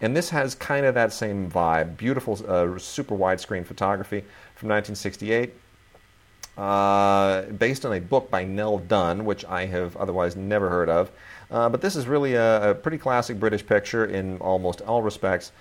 And 0.00 0.16
this 0.16 0.30
has 0.30 0.54
kind 0.54 0.86
of 0.86 0.94
that 0.94 1.12
same 1.12 1.50
vibe. 1.50 1.96
Beautiful, 1.96 2.38
uh, 2.48 2.78
super 2.78 3.16
widescreen 3.16 3.64
photography 3.64 4.20
from 4.54 4.68
1968. 4.68 5.54
Uh, 6.56 7.42
based 7.42 7.84
on 7.84 7.92
a 7.92 8.00
book 8.00 8.30
by 8.30 8.44
Nell 8.44 8.78
Dunn, 8.78 9.24
which 9.24 9.44
I 9.44 9.66
have 9.66 9.96
otherwise 9.96 10.36
never 10.36 10.70
heard 10.70 10.88
of. 10.88 11.10
Uh, 11.50 11.68
but 11.68 11.80
this 11.80 11.96
is 11.96 12.06
really 12.06 12.34
a, 12.34 12.70
a, 12.70 12.74
pretty 12.74 12.96
classic 12.96 13.38
British 13.38 13.64
picture 13.66 14.06
in 14.06 14.38
almost 14.38 14.80
all 14.82 15.02
respects, 15.02 15.52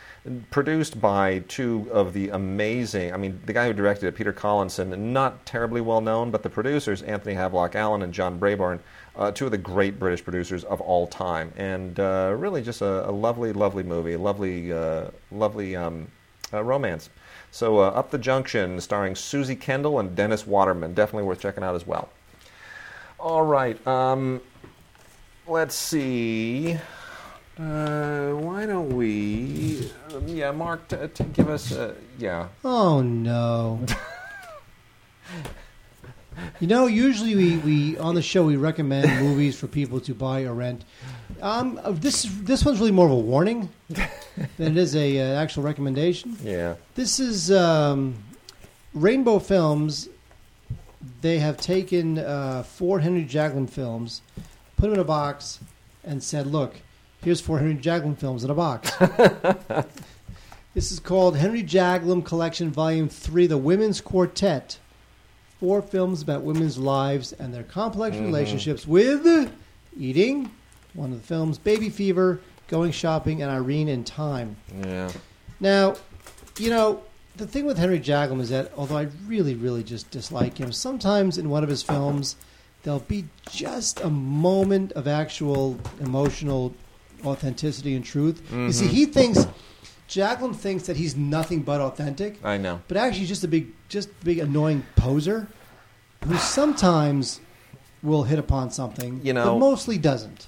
produced 0.49 1.01
by 1.01 1.39
two 1.47 1.87
of 1.91 2.13
the 2.13 2.29
amazing, 2.29 3.13
I 3.13 3.17
mean, 3.17 3.41
the 3.45 3.53
guy 3.53 3.67
who 3.67 3.73
directed 3.73 4.07
it, 4.07 4.15
Peter 4.15 4.31
Collinson, 4.31 5.13
not 5.13 5.45
terribly 5.45 5.81
well 5.81 5.99
known, 6.01 6.31
but 6.31 6.43
the 6.43 6.49
producers, 6.49 7.01
Anthony 7.01 7.35
Havelock 7.35 7.75
Allan 7.75 8.01
and 8.03 8.13
John 8.13 8.39
Brabourne, 8.39 8.79
uh, 9.15 9.31
two 9.31 9.45
of 9.45 9.51
the 9.51 9.57
great 9.57 9.99
British 9.99 10.23
producers 10.23 10.63
of 10.63 10.79
all 10.79 11.05
time. 11.07 11.51
And 11.57 11.99
uh, 11.99 12.33
really 12.37 12.61
just 12.61 12.81
a, 12.81 13.09
a, 13.09 13.11
lovely, 13.11 13.51
lovely 13.51 13.83
movie, 13.83 14.15
lovely, 14.15 14.71
uh, 14.71 15.07
lovely 15.31 15.75
um, 15.75 16.07
uh, 16.53 16.63
romance. 16.63 17.09
So, 17.53 17.77
uh, 17.77 17.89
Up 17.89 18.09
the 18.09 18.17
Junction, 18.17 18.81
starring 18.81 19.13
Suzy 19.13 19.55
Kendall 19.55 19.99
and 19.99 20.15
Dennis 20.15 20.47
Waterman, 20.47 20.95
definitely 20.95 21.27
worth 21.27 21.39
checking 21.39 21.63
out 21.63 21.75
as 21.75 21.85
well. 21.85 22.09
All 23.19 23.43
right. 23.43 23.77
Um, 23.85 24.41
let's 25.45 25.75
see. 25.75 26.79
Uh, 27.59 28.31
why 28.31 28.65
don't 28.65 28.97
we? 28.97 29.87
Um, 30.15 30.27
yeah, 30.29 30.49
Mark, 30.49 30.87
t- 30.87 30.97
t- 31.13 31.25
give 31.25 31.47
us. 31.47 31.71
Uh, 31.71 31.93
yeah. 32.17 32.47
Oh 32.65 33.03
no. 33.03 33.85
you 36.59 36.65
know, 36.65 36.87
usually 36.87 37.35
we, 37.35 37.57
we 37.57 37.97
on 37.99 38.15
the 38.15 38.23
show 38.23 38.43
we 38.43 38.55
recommend 38.55 39.21
movies 39.21 39.59
for 39.59 39.67
people 39.67 39.99
to 39.99 40.15
buy 40.15 40.41
or 40.41 40.55
rent. 40.55 40.85
Um, 41.41 41.79
uh, 41.83 41.91
this 41.91 42.23
this 42.41 42.65
one's 42.65 42.79
really 42.79 42.91
more 42.91 43.05
of 43.05 43.11
a 43.11 43.15
warning 43.15 43.69
than 43.89 44.07
it 44.59 44.77
is 44.77 44.95
a 44.95 45.19
uh, 45.19 45.41
actual 45.41 45.63
recommendation. 45.63 46.37
Yeah. 46.43 46.75
This 46.95 47.19
is 47.19 47.51
um, 47.51 48.15
Rainbow 48.93 49.39
Films. 49.39 50.09
They 51.21 51.39
have 51.39 51.57
taken 51.57 52.19
uh, 52.19 52.63
four 52.63 52.99
Henry 52.99 53.25
Jaglom 53.25 53.69
films 53.69 54.21
put 54.83 54.89
them 54.89 54.95
in 54.95 54.99
a 54.99 55.05
box, 55.05 55.61
and 56.03 56.21
said, 56.21 56.45
"Look, 56.45 56.75
here's 57.23 57.39
four 57.39 57.57
Henry 57.59 57.75
Jaglom 57.75 58.17
films 58.17 58.43
in 58.43 58.49
a 58.49 58.53
box." 58.53 58.91
this 60.73 60.91
is 60.91 60.99
called 60.99 61.37
Henry 61.37 61.63
Jaglom 61.63 62.25
Collection 62.25 62.69
Volume 62.69 63.07
Three: 63.07 63.47
The 63.47 63.57
Women's 63.57 64.01
Quartet. 64.01 64.79
Four 65.61 65.81
films 65.81 66.21
about 66.21 66.41
women's 66.41 66.77
lives 66.77 67.31
and 67.31 67.53
their 67.53 67.63
complex 67.63 68.17
mm-hmm. 68.17 68.25
relationships 68.25 68.85
with 68.85 69.49
eating. 69.97 70.51
One 70.93 71.11
of 71.11 71.21
the 71.21 71.27
films, 71.27 71.57
Baby 71.57 71.89
Fever, 71.89 72.39
Going 72.67 72.91
Shopping, 72.91 73.41
and 73.41 73.51
Irene 73.51 73.89
in 73.89 74.03
Time. 74.03 74.55
Yeah. 74.85 75.11
Now, 75.59 75.95
you 76.57 76.69
know, 76.69 77.03
the 77.35 77.47
thing 77.47 77.65
with 77.65 77.77
Henry 77.77 77.99
Jaglom 77.99 78.39
is 78.39 78.49
that 78.49 78.71
although 78.77 78.97
I 78.97 79.07
really, 79.25 79.55
really 79.55 79.83
just 79.83 80.11
dislike 80.11 80.57
him, 80.57 80.71
sometimes 80.71 81.37
in 81.37 81.49
one 81.49 81.63
of 81.63 81.69
his 81.69 81.81
films 81.81 82.35
there'll 82.83 82.99
be 82.99 83.25
just 83.49 84.01
a 84.01 84.09
moment 84.09 84.91
of 84.91 85.07
actual 85.07 85.79
emotional 85.99 86.75
authenticity 87.25 87.95
and 87.95 88.05
truth. 88.05 88.43
Mm-hmm. 88.45 88.67
You 88.67 88.73
see, 88.73 88.87
he 88.87 89.05
thinks 89.05 89.47
Jaglom 90.07 90.55
thinks 90.55 90.85
that 90.85 90.97
he's 90.97 91.15
nothing 91.15 91.61
but 91.61 91.81
authentic. 91.81 92.43
I 92.43 92.57
know, 92.57 92.81
but 92.87 92.97
actually, 92.97 93.21
he's 93.21 93.29
just 93.29 93.43
a 93.43 93.47
big, 93.47 93.71
just 93.89 94.09
a 94.09 94.25
big 94.25 94.39
annoying 94.39 94.85
poser 94.95 95.47
who 96.25 96.35
sometimes 96.37 97.39
will 98.03 98.23
hit 98.23 98.37
upon 98.37 98.69
something, 98.69 99.21
you 99.23 99.33
know, 99.33 99.53
but 99.53 99.59
mostly 99.59 99.97
doesn't. 99.97 100.47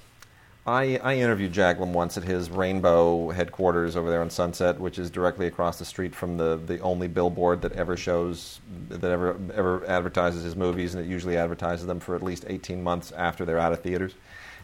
I, 0.66 0.98
I 1.00 1.14
interviewed 1.14 1.52
Jaglom 1.52 1.92
once 1.92 2.16
at 2.16 2.24
his 2.24 2.50
Rainbow 2.50 3.30
headquarters 3.30 3.94
over 3.94 4.10
there 4.10 4.20
on 4.20 4.30
Sunset, 4.30 4.80
which 4.80 4.98
is 4.98 5.10
directly 5.10 5.46
across 5.46 5.78
the 5.78 5.84
street 5.84 6.12
from 6.12 6.38
the, 6.38 6.56
the 6.56 6.80
only 6.80 7.06
billboard 7.06 7.62
that 7.62 7.72
ever 7.72 7.96
shows 7.96 8.60
that 8.88 9.04
ever 9.04 9.38
ever 9.54 9.86
advertises 9.86 10.42
his 10.42 10.56
movies, 10.56 10.94
and 10.94 11.04
it 11.04 11.08
usually 11.08 11.36
advertises 11.36 11.86
them 11.86 12.00
for 12.00 12.16
at 12.16 12.22
least 12.22 12.44
18 12.48 12.82
months 12.82 13.12
after 13.12 13.44
they're 13.44 13.60
out 13.60 13.72
of 13.72 13.80
theaters. 13.80 14.14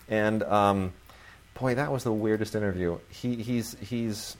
And 0.08 0.42
um, 0.42 0.92
boy, 1.54 1.76
that 1.76 1.92
was 1.92 2.02
the 2.02 2.12
weirdest 2.12 2.56
interview. 2.56 2.98
He, 3.08 3.36
he's 3.36 3.76
he's 3.78 4.36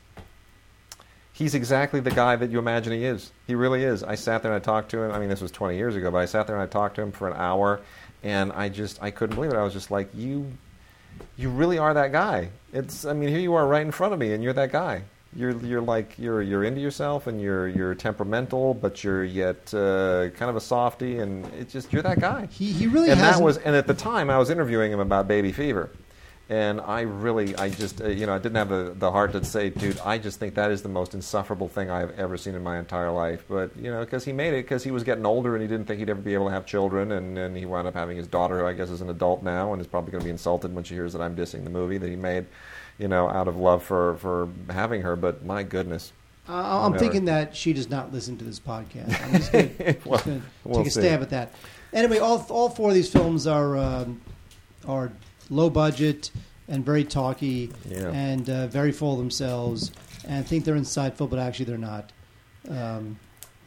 he's 1.32 1.54
exactly 1.54 2.00
the 2.00 2.10
guy 2.10 2.34
that 2.34 2.50
you 2.50 2.58
imagine 2.58 2.92
he 2.92 3.04
is. 3.04 3.30
He 3.46 3.54
really 3.54 3.84
is. 3.84 4.02
I 4.02 4.16
sat 4.16 4.42
there 4.42 4.52
and 4.52 4.60
I 4.60 4.64
talked 4.64 4.90
to 4.90 5.02
him. 5.02 5.12
I 5.12 5.20
mean, 5.20 5.28
this 5.28 5.40
was 5.40 5.52
20 5.52 5.76
years 5.76 5.94
ago, 5.94 6.10
but 6.10 6.18
I 6.18 6.24
sat 6.24 6.48
there 6.48 6.56
and 6.56 6.62
I 6.62 6.66
talked 6.66 6.96
to 6.96 7.02
him 7.02 7.12
for 7.12 7.28
an 7.28 7.34
hour, 7.36 7.80
and 8.24 8.50
I 8.50 8.68
just 8.68 9.00
I 9.00 9.12
couldn't 9.12 9.36
believe 9.36 9.52
it. 9.52 9.56
I 9.56 9.62
was 9.62 9.72
just 9.72 9.92
like, 9.92 10.08
you 10.12 10.50
you 11.36 11.48
really 11.48 11.78
are 11.78 11.94
that 11.94 12.12
guy. 12.12 12.50
It's 12.72 13.04
I 13.04 13.12
mean 13.12 13.28
here 13.28 13.40
you 13.40 13.54
are 13.54 13.66
right 13.66 13.82
in 13.82 13.92
front 13.92 14.12
of 14.12 14.18
me 14.18 14.32
and 14.32 14.42
you're 14.42 14.52
that 14.54 14.72
guy. 14.72 15.02
You're 15.34 15.56
you're 15.64 15.80
like 15.80 16.18
you're 16.18 16.42
you're 16.42 16.64
into 16.64 16.80
yourself 16.80 17.26
and 17.26 17.40
you're 17.40 17.66
you're 17.66 17.94
temperamental, 17.94 18.74
but 18.74 19.02
you're 19.02 19.24
yet 19.24 19.72
uh, 19.72 20.28
kind 20.30 20.50
of 20.50 20.56
a 20.56 20.60
softy, 20.60 21.18
and 21.20 21.46
it's 21.54 21.72
just 21.72 21.90
you're 21.90 22.02
that 22.02 22.20
guy. 22.20 22.46
He 22.50 22.70
he 22.70 22.86
really 22.86 23.10
and 23.10 23.18
hasn't... 23.18 23.38
that 23.38 23.44
was 23.44 23.56
and 23.56 23.74
at 23.74 23.86
the 23.86 23.94
time 23.94 24.28
I 24.28 24.36
was 24.36 24.50
interviewing 24.50 24.92
him 24.92 25.00
about 25.00 25.28
baby 25.28 25.50
fever, 25.50 25.88
and 26.48 26.80
I 26.80 27.02
really, 27.02 27.56
I 27.56 27.70
just, 27.70 28.02
uh, 28.02 28.08
you 28.08 28.26
know, 28.26 28.34
I 28.34 28.38
didn't 28.38 28.56
have 28.56 28.68
the, 28.68 28.94
the 28.96 29.10
heart 29.10 29.32
to 29.32 29.44
say, 29.44 29.70
dude, 29.70 29.98
I 30.00 30.18
just 30.18 30.38
think 30.38 30.54
that 30.56 30.70
is 30.70 30.82
the 30.82 30.88
most 30.88 31.14
insufferable 31.14 31.68
thing 31.68 31.88
I 31.88 32.00
have 32.00 32.18
ever 32.18 32.36
seen 32.36 32.54
in 32.54 32.62
my 32.62 32.78
entire 32.78 33.10
life. 33.10 33.44
But, 33.48 33.76
you 33.76 33.90
know, 33.90 34.00
because 34.00 34.24
he 34.24 34.32
made 34.32 34.52
it 34.52 34.64
because 34.64 34.82
he 34.82 34.90
was 34.90 35.04
getting 35.04 35.24
older 35.24 35.54
and 35.54 35.62
he 35.62 35.68
didn't 35.68 35.86
think 35.86 36.00
he'd 36.00 36.10
ever 36.10 36.20
be 36.20 36.34
able 36.34 36.46
to 36.46 36.52
have 36.52 36.66
children. 36.66 37.12
And, 37.12 37.38
and 37.38 37.56
he 37.56 37.64
wound 37.64 37.86
up 37.86 37.94
having 37.94 38.16
his 38.16 38.26
daughter, 38.26 38.58
who 38.58 38.66
I 38.66 38.72
guess 38.72 38.90
is 38.90 39.00
an 39.00 39.08
adult 39.08 39.42
now 39.42 39.72
and 39.72 39.80
is 39.80 39.86
probably 39.86 40.10
going 40.10 40.20
to 40.20 40.26
be 40.26 40.30
insulted 40.30 40.74
when 40.74 40.84
she 40.84 40.94
hears 40.94 41.12
that 41.12 41.22
I'm 41.22 41.36
dissing 41.36 41.64
the 41.64 41.70
movie 41.70 41.96
that 41.96 42.08
he 42.08 42.16
made, 42.16 42.46
you 42.98 43.08
know, 43.08 43.28
out 43.28 43.46
of 43.46 43.56
love 43.56 43.82
for, 43.82 44.16
for 44.16 44.48
having 44.68 45.02
her. 45.02 45.16
But 45.16 45.44
my 45.44 45.62
goodness. 45.62 46.12
Uh, 46.48 46.84
I'm 46.84 46.98
thinking 46.98 47.26
that 47.26 47.54
she 47.54 47.72
does 47.72 47.88
not 47.88 48.12
listen 48.12 48.36
to 48.38 48.44
this 48.44 48.58
podcast. 48.58 49.24
I'm 49.24 49.32
just 49.32 49.52
going 49.52 49.96
well, 50.04 50.18
to 50.18 50.42
we'll 50.64 50.78
take 50.78 50.88
a 50.88 50.90
stab 50.90 51.22
at 51.22 51.30
that. 51.30 51.54
Anyway, 51.92 52.18
all, 52.18 52.44
all 52.50 52.68
four 52.68 52.88
of 52.88 52.94
these 52.94 53.10
films 53.10 53.46
are, 53.46 53.76
um, 53.76 54.20
are 54.88 55.12
low 55.50 55.70
budget 55.70 56.30
and 56.68 56.84
very 56.84 57.04
talky 57.04 57.70
yeah. 57.88 58.10
and 58.10 58.48
uh, 58.48 58.66
very 58.66 58.92
full 58.92 59.12
of 59.12 59.18
themselves 59.18 59.92
and 60.26 60.46
think 60.46 60.64
they're 60.64 60.76
insightful, 60.76 61.28
but 61.28 61.38
actually 61.38 61.64
they're 61.64 61.78
not. 61.78 62.12
Um, 62.68 63.18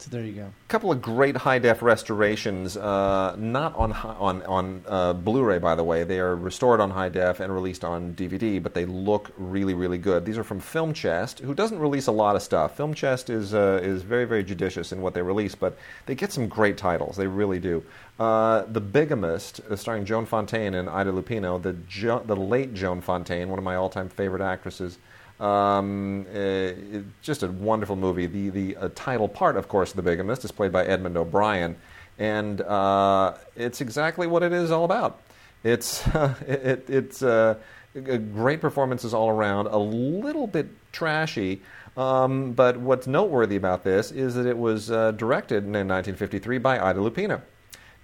So 0.06 0.16
there 0.16 0.24
you 0.24 0.34
go. 0.34 0.44
A 0.44 0.68
couple 0.68 0.92
of 0.92 1.02
great 1.02 1.36
high 1.36 1.58
def 1.58 1.82
restorations, 1.82 2.76
uh, 2.76 3.34
not 3.36 3.74
on 3.74 3.92
on 3.92 4.42
on 4.44 4.84
uh, 4.86 5.12
Blu-ray, 5.14 5.58
by 5.58 5.74
the 5.74 5.82
way. 5.82 6.04
They 6.04 6.20
are 6.20 6.36
restored 6.36 6.78
on 6.78 6.90
high 6.90 7.08
def 7.08 7.40
and 7.40 7.52
released 7.52 7.84
on 7.84 8.14
DVD, 8.14 8.62
but 8.62 8.72
they 8.72 8.84
look 8.84 9.32
really, 9.36 9.74
really 9.74 9.98
good. 9.98 10.24
These 10.24 10.38
are 10.38 10.44
from 10.44 10.60
Film 10.60 10.94
Chest, 10.94 11.40
who 11.40 11.54
doesn't 11.54 11.80
release 11.80 12.06
a 12.06 12.12
lot 12.12 12.36
of 12.36 12.42
stuff. 12.42 12.76
Film 12.76 12.94
Chest 12.94 13.30
is 13.30 13.52
uh, 13.52 13.80
is 13.82 14.02
very, 14.02 14.26
very 14.26 14.44
judicious 14.44 14.92
in 14.92 15.00
what 15.02 15.12
they 15.12 15.22
release, 15.22 15.56
but 15.56 15.76
they 16.06 16.14
get 16.14 16.30
some 16.30 16.46
great 16.46 16.78
titles. 16.78 17.16
They 17.16 17.26
really 17.26 17.58
do. 17.58 17.82
Uh, 18.20 18.62
the 18.68 18.80
Bigamist, 18.80 19.60
uh, 19.68 19.74
starring 19.74 20.04
Joan 20.04 20.24
Fontaine 20.24 20.74
and 20.74 20.88
Ida 20.88 21.10
Lupino, 21.10 21.60
the 21.60 21.72
jo- 21.88 22.22
the 22.24 22.36
late 22.36 22.74
Joan 22.74 23.00
Fontaine, 23.00 23.48
one 23.48 23.58
of 23.58 23.64
my 23.64 23.74
all-time 23.74 24.08
favorite 24.08 24.42
actresses. 24.42 24.98
Um, 25.40 26.26
uh, 26.34 26.38
it- 26.38 27.04
just 27.22 27.42
a 27.42 27.48
wonderful 27.48 27.96
movie. 27.96 28.26
The 28.26 28.48
the 28.50 28.76
uh, 28.76 28.88
title 28.94 29.28
part, 29.28 29.56
of 29.56 29.68
course, 29.68 29.92
The 29.92 30.02
Bigamist 30.02 30.44
is 30.44 30.52
played 30.52 30.72
by 30.72 30.84
Edmund 30.86 31.16
O'Brien, 31.16 31.76
and 32.18 32.60
uh, 32.60 33.34
it's 33.54 33.80
exactly 33.80 34.26
what 34.26 34.42
it 34.42 34.52
is 34.52 34.70
all 34.70 34.84
about. 34.84 35.20
It's 35.64 36.06
it, 36.46 36.88
it's 36.88 37.22
uh, 37.22 37.56
great 37.94 38.60
performances 38.60 39.12
all 39.12 39.28
around. 39.28 39.66
A 39.66 39.78
little 39.78 40.46
bit 40.46 40.68
trashy, 40.92 41.60
um, 41.96 42.52
but 42.52 42.78
what's 42.78 43.06
noteworthy 43.06 43.56
about 43.56 43.84
this 43.84 44.10
is 44.12 44.34
that 44.36 44.46
it 44.46 44.56
was 44.56 44.90
uh, 44.90 45.10
directed 45.12 45.64
in 45.64 45.70
1953 45.72 46.58
by 46.58 46.78
Ida 46.78 46.98
Lupino. 47.00 47.42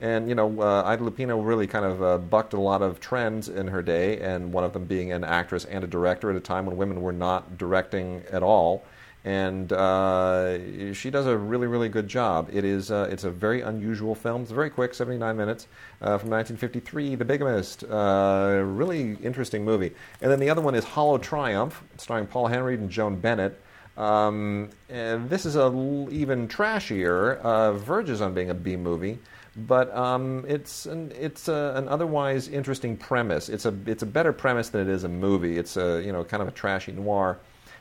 And 0.03 0.29
you 0.29 0.35
know, 0.35 0.61
uh, 0.61 0.83
Ida 0.85 1.05
Lupino 1.05 1.47
really 1.47 1.69
kind 1.69 1.85
of 1.85 2.03
uh, 2.03 2.19
bucked 2.19 2.55
a 2.55 2.61
lot 2.61 2.83
of 2.83 2.99
trends 2.99 3.49
in 3.49 3.69
her 3.69 3.83
day, 3.83 4.19
and 4.19 4.53
one 4.53 4.65
of 4.65 4.73
them 4.73 4.85
being 4.85 5.13
an 5.13 5.23
actress 5.23 5.65
and 5.65 5.85
a 5.85 5.87
director 5.87 6.29
at 6.29 6.35
a 6.35 6.41
time 6.41 6.67
when 6.67 6.77
women 6.77 7.01
were 7.01 7.13
not 7.13 7.57
directing 7.57 8.25
at 8.33 8.43
all. 8.43 8.85
And 9.25 9.73
uh, 9.73 10.93
she 10.93 11.09
does 11.11 11.27
a 11.29 11.39
really, 11.39 11.69
really 11.69 11.89
good 11.89 12.09
job. 12.09 12.51
It 12.53 12.65
is, 12.65 12.91
uh, 12.91 13.09
it's 13.13 13.23
a 13.23 13.31
very 13.31 13.61
unusual 13.61 14.17
film. 14.17 14.43
It's 14.43 14.51
very 14.51 14.71
quick, 14.71 14.93
79 14.93 15.37
minutes, 15.37 15.69
uh, 16.01 16.19
from 16.19 16.31
1953, 16.31 17.15
The 17.15 17.25
Bigamist. 17.25 17.85
Uh, 17.85 18.61
really 18.65 19.17
interesting 19.23 19.65
movie. 19.65 19.93
And 20.21 20.33
then 20.33 20.41
the 20.41 20.51
other 20.51 20.61
one 20.61 20.75
is 20.75 20.83
Hollow 20.83 21.19
Triumph, 21.19 21.81
starring 21.99 22.27
Paul 22.27 22.49
Henreid 22.49 22.79
and 22.79 22.91
Joan 22.91 23.21
Bennett. 23.21 23.61
Um, 23.97 24.71
and 24.89 25.31
this 25.31 25.47
is 25.47 25.55
a 25.55 25.61
l- 25.61 26.09
even 26.11 26.49
trashier, 26.49 27.77
verges 27.79 28.21
on 28.21 28.35
being 28.35 28.51
a 28.51 28.55
B 28.55 28.75
movie, 28.75 29.21
but 29.57 29.95
um, 29.95 30.45
it's 30.49 30.87
an, 30.87 31.13
it's 31.19 31.49
a, 31.49 31.75
an 31.77 31.89
otherwise 31.89 32.49
interesting 32.49 32.97
premise. 32.97 33.49
It's 33.49 33.67
a 33.67 33.75
it's 33.87 34.03
a 34.03 34.07
better 34.07 34.33
premise 34.33 34.71
than 34.71 34.89
it 34.89 34.89
is 34.89 35.05
a 35.05 35.09
movie. 35.09 35.59
It's 35.59 35.77
a 35.77 36.03
you 36.03 36.13
know 36.13 36.25
kind 36.25 36.43
of 36.43 36.49
a 36.49 36.53
trashy 36.53 36.93
noir, 36.93 37.39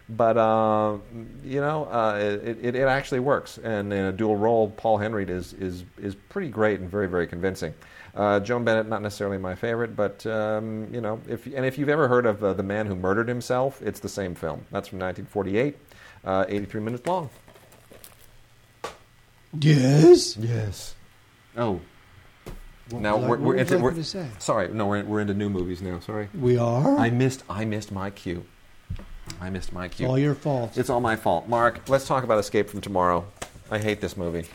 but 0.10 0.38
uh, 0.38 0.98
you 1.44 1.62
know 1.62 1.86
uh, 1.86 2.18
it, 2.22 2.58
it 2.62 2.76
it 2.76 2.88
actually 2.88 3.22
works. 3.22 3.58
And 3.58 3.94
in 3.94 4.06
a 4.06 4.12
dual 4.12 4.36
role, 4.36 4.70
Paul 4.70 5.00
Henreid 5.00 5.30
is 5.30 5.54
is 5.54 5.86
is 5.98 6.16
pretty 6.16 6.50
great 6.50 6.80
and 6.80 6.90
very 6.90 7.08
very 7.08 7.28
convincing. 7.28 7.74
Uh, 8.14 8.42
Joan 8.42 8.66
Bennett, 8.66 8.90
not 8.90 9.02
necessarily 9.02 9.38
my 9.38 9.56
favorite, 9.56 9.96
but 9.96 10.26
um, 10.26 10.94
you 10.94 11.00
know, 11.00 11.22
if 11.30 11.46
and 11.46 11.66
if 11.66 11.78
you've 11.78 11.88
ever 11.88 12.10
heard 12.10 12.26
of 12.26 12.44
uh, 12.44 12.54
the 12.54 12.64
man 12.64 12.86
who 12.86 12.96
murdered 12.96 13.30
himself, 13.30 13.82
it's 13.82 14.02
the 14.02 14.10
same 14.10 14.36
film. 14.36 14.66
That's 14.72 14.90
from 14.90 15.00
1948, 15.00 15.78
uh, 16.26 16.46
83 16.50 16.82
minutes 16.82 17.08
long. 17.08 17.30
Yes. 19.58 20.36
Yes. 20.36 20.96
Oh. 21.58 21.82
What 22.90 23.02
now 23.02 23.18
we're, 23.18 23.38
we're 23.38 23.56
into 23.56 23.78
we're, 23.78 23.94
to 23.94 24.04
say? 24.04 24.28
sorry. 24.40 24.68
No, 24.70 24.88
we're 24.88 25.04
we're 25.04 25.22
into 25.22 25.34
new 25.34 25.50
movies 25.50 25.82
now. 25.82 26.00
Sorry. 26.00 26.28
We 26.34 26.58
are. 26.58 26.98
I 26.98 27.10
missed 27.10 27.44
I 27.50 27.64
missed 27.64 27.92
my 27.92 28.10
cue. 28.10 28.44
I 29.40 29.50
missed 29.50 29.72
my 29.72 29.88
cue. 29.88 30.08
all 30.08 30.20
your 30.20 30.36
fault. 30.36 30.78
It's 30.78 30.90
all 30.90 31.00
my 31.00 31.16
fault. 31.16 31.48
Mark, 31.48 31.88
let's 31.88 32.06
talk 32.06 32.24
about 32.24 32.40
Escape 32.40 32.70
from 32.70 32.82
Tomorrow. 32.82 33.26
I 33.70 33.78
hate 33.78 34.02
this 34.02 34.18
movie. 34.18 34.48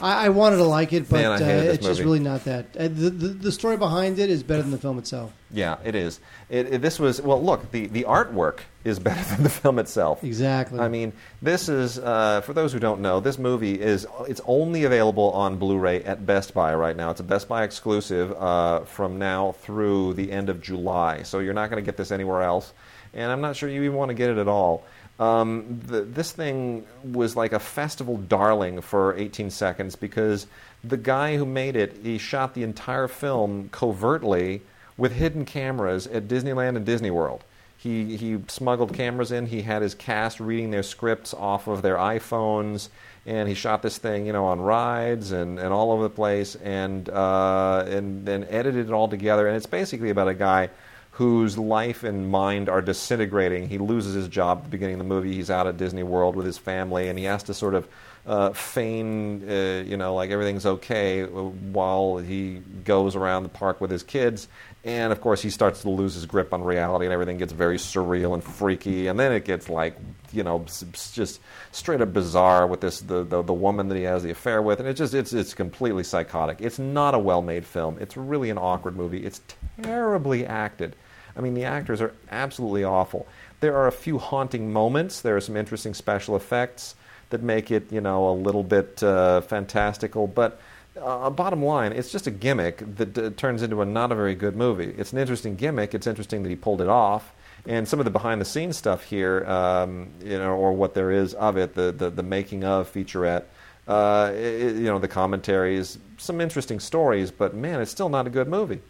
I, 0.00 0.26
I 0.26 0.28
wanted 0.28 0.56
to 0.58 0.64
like 0.64 0.92
it, 0.92 1.08
but 1.08 1.16
Man, 1.16 1.42
uh, 1.42 1.46
it's 1.72 1.84
just 1.84 2.00
really 2.00 2.20
not 2.20 2.44
that. 2.44 2.76
Uh, 2.76 2.82
the, 2.88 3.10
the 3.10 3.28
the 3.28 3.52
story 3.52 3.76
behind 3.76 4.18
it 4.18 4.28
is 4.30 4.42
better 4.42 4.62
than 4.62 4.70
the 4.70 4.78
film 4.78 4.98
itself. 4.98 5.32
Yeah, 5.50 5.78
it 5.84 5.94
is. 5.94 6.20
It, 6.50 6.74
it- 6.74 6.82
this 6.82 6.98
was 7.00 7.20
well. 7.22 7.42
Look, 7.42 7.70
the 7.72 7.86
the 7.86 8.04
artwork 8.04 8.60
is 8.84 8.98
better 9.08 9.22
than 9.34 9.42
the 9.44 9.48
film 9.50 9.78
itself. 9.78 10.22
Exactly. 10.22 10.78
I 10.78 10.88
mean, 10.88 11.12
this 11.42 11.68
is 11.68 11.98
uh, 11.98 12.42
for 12.42 12.52
those 12.52 12.72
who 12.72 12.78
don't 12.78 13.00
know. 13.00 13.18
This 13.20 13.38
movie 13.38 13.80
is 13.80 14.06
it's 14.28 14.42
only 14.46 14.84
available 14.84 15.30
on 15.32 15.56
Blu-ray 15.56 16.04
at 16.04 16.24
Best 16.26 16.52
Buy 16.54 16.74
right 16.74 16.96
now. 16.96 17.10
It's 17.10 17.20
a 17.20 17.24
Best 17.24 17.48
Buy 17.48 17.64
exclusive 17.64 18.32
uh, 18.32 18.80
from 18.80 19.18
now 19.18 19.52
through 19.52 20.14
the 20.14 20.30
end 20.30 20.48
of 20.50 20.60
July. 20.60 21.22
So 21.22 21.38
you're 21.38 21.54
not 21.54 21.70
going 21.70 21.82
to 21.82 21.86
get 21.86 21.96
this 21.96 22.12
anywhere 22.12 22.42
else, 22.42 22.72
and 23.14 23.32
I'm 23.32 23.40
not 23.40 23.56
sure 23.56 23.68
you 23.68 23.82
even 23.84 23.96
want 23.96 24.10
to 24.10 24.14
get 24.14 24.28
it 24.30 24.36
at 24.38 24.48
all. 24.48 24.84
Um, 25.18 25.80
the, 25.86 26.02
this 26.02 26.30
thing 26.30 26.86
was 27.02 27.34
like 27.34 27.52
a 27.52 27.58
festival 27.58 28.16
darling 28.16 28.80
for 28.80 29.16
18 29.16 29.50
seconds 29.50 29.96
because 29.96 30.46
the 30.84 30.96
guy 30.96 31.36
who 31.36 31.44
made 31.44 31.74
it, 31.74 31.98
he 32.02 32.18
shot 32.18 32.54
the 32.54 32.62
entire 32.62 33.08
film 33.08 33.68
covertly 33.72 34.62
with 34.96 35.12
hidden 35.12 35.44
cameras 35.44 36.06
at 36.06 36.28
Disneyland 36.28 36.76
and 36.76 36.86
Disney 36.86 37.10
World. 37.10 37.42
He, 37.76 38.16
he 38.16 38.38
smuggled 38.48 38.92
cameras 38.92 39.30
in. 39.30 39.46
He 39.46 39.62
had 39.62 39.82
his 39.82 39.94
cast 39.94 40.40
reading 40.40 40.72
their 40.72 40.82
scripts 40.82 41.32
off 41.32 41.68
of 41.68 41.80
their 41.80 41.96
iPhones, 41.96 42.88
and 43.24 43.48
he 43.48 43.54
shot 43.54 43.82
this 43.82 43.98
thing, 43.98 44.26
you 44.26 44.32
know, 44.32 44.46
on 44.46 44.60
rides 44.60 45.30
and, 45.30 45.60
and 45.60 45.72
all 45.72 45.92
over 45.92 46.02
the 46.02 46.10
place, 46.10 46.56
and 46.56 47.08
uh, 47.08 47.84
and 47.86 48.26
then 48.26 48.48
edited 48.50 48.88
it 48.88 48.92
all 48.92 49.06
together. 49.06 49.46
And 49.46 49.56
it's 49.56 49.66
basically 49.66 50.10
about 50.10 50.26
a 50.26 50.34
guy 50.34 50.70
whose 51.18 51.58
life 51.58 52.04
and 52.04 52.30
mind 52.30 52.68
are 52.68 52.80
disintegrating. 52.80 53.68
He 53.68 53.78
loses 53.78 54.14
his 54.14 54.28
job 54.28 54.58
at 54.58 54.64
the 54.64 54.70
beginning 54.70 54.94
of 54.94 54.98
the 55.00 55.04
movie. 55.04 55.34
He's 55.34 55.50
out 55.50 55.66
at 55.66 55.76
Disney 55.76 56.04
World 56.04 56.36
with 56.36 56.46
his 56.46 56.58
family, 56.58 57.08
and 57.08 57.18
he 57.18 57.24
has 57.24 57.42
to 57.42 57.54
sort 57.54 57.74
of 57.74 57.88
uh, 58.24 58.50
feign, 58.50 59.42
uh, 59.50 59.82
you 59.84 59.96
know, 59.96 60.14
like 60.14 60.30
everything's 60.30 60.64
okay 60.64 61.24
uh, 61.24 61.26
while 61.26 62.18
he 62.18 62.62
goes 62.84 63.16
around 63.16 63.42
the 63.42 63.48
park 63.48 63.80
with 63.80 63.90
his 63.90 64.04
kids. 64.04 64.46
And 64.84 65.12
of 65.12 65.20
course, 65.20 65.42
he 65.42 65.50
starts 65.50 65.82
to 65.82 65.90
lose 65.90 66.14
his 66.14 66.24
grip 66.24 66.54
on 66.54 66.62
reality, 66.62 67.06
and 67.06 67.12
everything 67.12 67.36
gets 67.36 67.52
very 67.52 67.78
surreal 67.78 68.32
and 68.32 68.44
freaky. 68.44 69.08
And 69.08 69.18
then 69.18 69.32
it 69.32 69.44
gets 69.44 69.68
like, 69.68 69.96
you 70.30 70.44
know, 70.44 70.66
just 70.92 71.40
straight 71.72 72.00
up 72.00 72.12
bizarre 72.12 72.68
with 72.68 72.80
this 72.80 73.00
the, 73.00 73.24
the 73.24 73.42
the 73.42 73.52
woman 73.52 73.88
that 73.88 73.96
he 73.96 74.04
has 74.04 74.22
the 74.22 74.30
affair 74.30 74.62
with, 74.62 74.78
and 74.78 74.88
it's 74.88 74.98
just 74.98 75.14
it's 75.14 75.32
it's 75.32 75.52
completely 75.52 76.04
psychotic. 76.04 76.60
It's 76.60 76.78
not 76.78 77.14
a 77.14 77.18
well-made 77.18 77.64
film. 77.64 77.98
It's 77.98 78.16
really 78.16 78.50
an 78.50 78.58
awkward 78.58 78.94
movie. 78.94 79.26
It's 79.26 79.40
terribly 79.82 80.46
acted. 80.46 80.94
I 81.38 81.40
mean, 81.40 81.54
the 81.54 81.64
actors 81.64 82.00
are 82.00 82.12
absolutely 82.30 82.82
awful. 82.82 83.26
There 83.60 83.76
are 83.76 83.86
a 83.86 83.92
few 83.92 84.18
haunting 84.18 84.72
moments. 84.72 85.20
There 85.20 85.36
are 85.36 85.40
some 85.40 85.56
interesting 85.56 85.94
special 85.94 86.34
effects 86.34 86.96
that 87.30 87.42
make 87.42 87.70
it, 87.70 87.92
you 87.92 88.00
know, 88.00 88.28
a 88.28 88.34
little 88.34 88.64
bit 88.64 89.02
uh, 89.02 89.40
fantastical. 89.42 90.26
But 90.26 90.60
uh, 91.00 91.30
bottom 91.30 91.64
line, 91.64 91.92
it's 91.92 92.10
just 92.10 92.26
a 92.26 92.30
gimmick 92.32 92.82
that 92.96 93.16
uh, 93.16 93.30
turns 93.36 93.62
into 93.62 93.80
a 93.82 93.84
not 93.84 94.10
a 94.10 94.16
very 94.16 94.34
good 94.34 94.56
movie. 94.56 94.92
It's 94.98 95.12
an 95.12 95.18
interesting 95.18 95.54
gimmick. 95.54 95.94
It's 95.94 96.08
interesting 96.08 96.42
that 96.42 96.48
he 96.48 96.56
pulled 96.56 96.80
it 96.80 96.88
off. 96.88 97.32
And 97.66 97.86
some 97.86 97.98
of 98.00 98.04
the 98.04 98.10
behind-the-scenes 98.10 98.76
stuff 98.76 99.02
here, 99.04 99.44
um, 99.46 100.08
you 100.24 100.38
know, 100.38 100.56
or 100.56 100.72
what 100.72 100.94
there 100.94 101.10
is 101.10 101.34
of 101.34 101.56
it, 101.56 101.74
the 101.74 101.92
the, 101.92 102.10
the 102.10 102.22
making 102.22 102.64
of 102.64 102.90
featurette, 102.92 103.44
uh, 103.86 104.32
it, 104.34 104.76
you 104.76 104.84
know, 104.84 104.98
the 104.98 105.08
commentaries, 105.08 105.98
some 106.16 106.40
interesting 106.40 106.80
stories. 106.80 107.30
But 107.30 107.54
man, 107.54 107.80
it's 107.80 107.90
still 107.90 108.08
not 108.08 108.26
a 108.26 108.30
good 108.30 108.48
movie. 108.48 108.80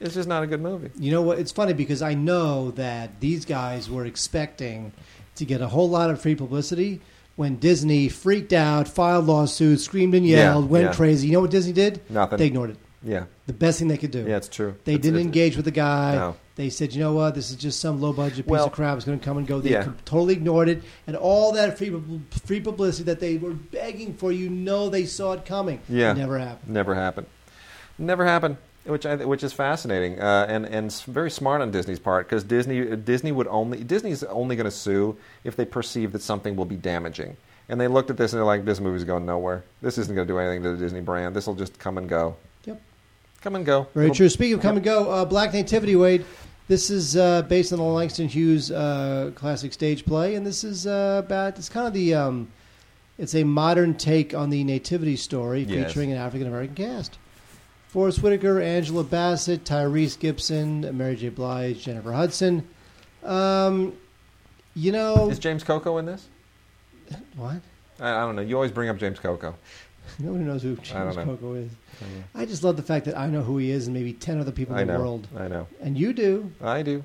It's 0.00 0.14
just 0.14 0.28
not 0.28 0.42
a 0.42 0.46
good 0.46 0.60
movie. 0.60 0.90
You 0.98 1.10
know 1.10 1.22
what? 1.22 1.38
It's 1.38 1.52
funny 1.52 1.72
because 1.72 2.02
I 2.02 2.14
know 2.14 2.70
that 2.72 3.20
these 3.20 3.44
guys 3.44 3.88
were 3.88 4.04
expecting 4.04 4.92
to 5.36 5.44
get 5.44 5.60
a 5.62 5.66
whole 5.68 5.88
lot 5.88 6.10
of 6.10 6.20
free 6.20 6.34
publicity 6.34 7.00
when 7.36 7.56
Disney 7.56 8.08
freaked 8.08 8.52
out, 8.52 8.88
filed 8.88 9.26
lawsuits, 9.26 9.84
screamed 9.84 10.14
and 10.14 10.26
Yeah, 10.26 10.36
yelled, 10.52 10.68
went 10.70 10.86
yeah. 10.86 10.92
crazy. 10.94 11.26
You 11.28 11.34
know 11.34 11.40
what 11.40 11.50
Disney 11.50 11.72
did? 11.72 12.00
Nothing. 12.10 12.38
They 12.38 12.46
ignored 12.46 12.70
it. 12.70 12.76
Yeah, 13.02 13.24
The 13.46 13.52
best 13.52 13.78
thing 13.78 13.86
they 13.88 13.98
could 13.98 14.10
do. 14.10 14.24
yeah, 14.26 14.36
it's 14.36 14.48
true. 14.48 14.74
They 14.84 14.94
It's- 14.94 15.02
didn't 15.02 15.20
it's- 15.20 15.26
engage 15.26 15.54
with 15.56 15.64
the 15.66 15.70
guy. 15.70 16.16
No. 16.16 16.36
They 16.56 16.70
said, 16.70 16.92
you 16.94 17.00
know 17.00 17.12
what, 17.12 17.34
this 17.34 17.50
is 17.50 17.56
just 17.56 17.78
some 17.78 18.00
low 18.00 18.12
budget 18.14 18.46
piece 18.46 18.50
Well, 18.50 18.66
of 18.66 18.72
crap. 18.72 18.96
It's 18.96 19.04
going 19.06 19.18
to 19.18 19.24
come 19.24 19.36
and 19.36 19.46
go. 19.46 19.60
They 19.60 19.70
yeah. 19.72 19.88
totally 20.06 20.32
ignored 20.32 20.68
it. 20.70 20.82
And 21.06 21.14
all 21.14 21.52
that 21.52 21.76
free, 21.78 21.94
free 22.46 22.60
publicity 22.60 23.04
that 23.04 23.20
they 23.20 23.36
were 23.36 23.52
begging 23.52 24.14
for, 24.14 24.32
you 24.32 24.48
know 24.48 24.88
they 24.88 25.04
saw 25.04 25.32
it 25.34 25.44
coming. 25.44 25.80
Yeah. 25.88 26.12
It 26.12 26.16
never 26.16 26.38
happened. 26.38 26.72
Never 26.72 26.94
happened. 26.94 27.26
Never 27.98 28.24
happened. 28.24 28.56
Which 28.86 29.04
I, 29.06 29.16
which 29.16 29.42
is 29.42 29.52
fascinating 29.52 30.20
uh, 30.20 30.46
and 30.48 30.64
and 30.66 30.92
very 31.06 31.30
smart 31.30 31.60
on 31.60 31.70
Disney's 31.70 31.98
part 31.98 32.28
because 32.28 32.44
Disney 32.44 32.94
Disney 32.96 33.32
would 33.32 33.48
only 33.48 33.82
Disney's 33.82 34.22
only 34.24 34.54
going 34.56 34.66
to 34.66 34.70
sue 34.70 35.16
if 35.44 35.56
they 35.56 35.64
perceive 35.64 36.12
that 36.12 36.22
something 36.22 36.54
will 36.56 36.64
be 36.66 36.76
damaging. 36.76 37.36
And 37.68 37.80
they 37.80 37.88
looked 37.88 38.10
at 38.10 38.16
this 38.16 38.32
and 38.32 38.38
they're 38.38 38.44
like, 38.46 38.64
this 38.64 38.78
movie's 38.78 39.02
going 39.02 39.26
nowhere. 39.26 39.64
This 39.82 39.98
isn't 39.98 40.14
going 40.14 40.26
to 40.28 40.32
do 40.32 40.38
anything 40.38 40.62
to 40.62 40.70
the 40.70 40.76
Disney 40.76 41.00
brand. 41.00 41.34
This 41.34 41.48
will 41.48 41.56
just 41.56 41.78
come 41.80 41.98
and 41.98 42.08
go. 42.08 42.36
Yep. 42.64 42.80
Come 43.40 43.56
and 43.56 43.66
go. 43.66 43.88
Very 43.92 44.06
It'll- 44.06 44.14
true. 44.14 44.28
Speaking 44.28 44.54
of 44.54 44.60
come 44.60 44.76
and 44.76 44.84
go, 44.84 45.10
uh, 45.10 45.24
Black 45.24 45.52
Nativity, 45.52 45.96
Wade. 45.96 46.24
This 46.68 46.90
is 46.90 47.16
uh, 47.16 47.42
based 47.42 47.72
on 47.72 47.78
the 47.80 47.84
Langston 47.84 48.28
Hughes 48.28 48.70
uh, 48.70 49.30
classic 49.34 49.72
stage 49.72 50.04
play, 50.04 50.34
and 50.36 50.44
this 50.46 50.62
is 50.64 50.86
uh, 50.86 51.22
about. 51.24 51.58
It's 51.58 51.68
kind 51.68 51.86
of 51.88 51.92
the. 51.92 52.14
Um, 52.14 52.48
it's 53.18 53.34
a 53.34 53.44
modern 53.44 53.94
take 53.94 54.34
on 54.34 54.50
the 54.50 54.62
Nativity 54.62 55.16
story, 55.16 55.62
Yes. 55.62 55.88
featuring 55.88 56.12
an 56.12 56.18
African 56.18 56.46
American 56.48 56.74
cast. 56.76 57.18
Forest 57.96 58.22
Whitaker, 58.22 58.60
Angela 58.60 59.02
Bassett, 59.02 59.64
Tyrese 59.64 60.18
Gibson, 60.18 60.82
Mary 60.98 61.16
J. 61.16 61.30
Blige, 61.30 61.82
Jennifer 61.82 62.12
Hudson. 62.12 62.68
Um, 63.24 63.94
you 64.74 64.92
know 64.92 65.30
Is 65.30 65.38
James 65.38 65.64
Coco 65.64 65.96
in 65.96 66.04
this? 66.04 66.28
what? 67.36 67.62
I, 67.98 68.10
I 68.10 68.20
don't 68.20 68.36
know. 68.36 68.42
You 68.42 68.54
always 68.54 68.70
bring 68.70 68.90
up 68.90 68.98
James 68.98 69.18
Coco. 69.18 69.54
Nobody 70.18 70.44
knows 70.44 70.62
who 70.62 70.74
don't 70.74 70.84
James 70.84 71.16
know. 71.16 71.24
Coco 71.24 71.54
is. 71.54 71.70
I 72.34 72.44
just 72.44 72.62
love 72.62 72.76
the 72.76 72.82
fact 72.82 73.06
that 73.06 73.16
I 73.16 73.28
know 73.28 73.40
who 73.40 73.56
he 73.56 73.70
is 73.70 73.86
and 73.86 73.94
maybe 73.96 74.12
10 74.12 74.40
other 74.40 74.52
people 74.52 74.76
I 74.76 74.82
in 74.82 74.88
the 74.88 74.92
know. 74.92 74.98
world. 75.00 75.26
I 75.34 75.48
know. 75.48 75.66
And 75.80 75.96
you 75.96 76.12
do. 76.12 76.52
I 76.60 76.82
do. 76.82 77.02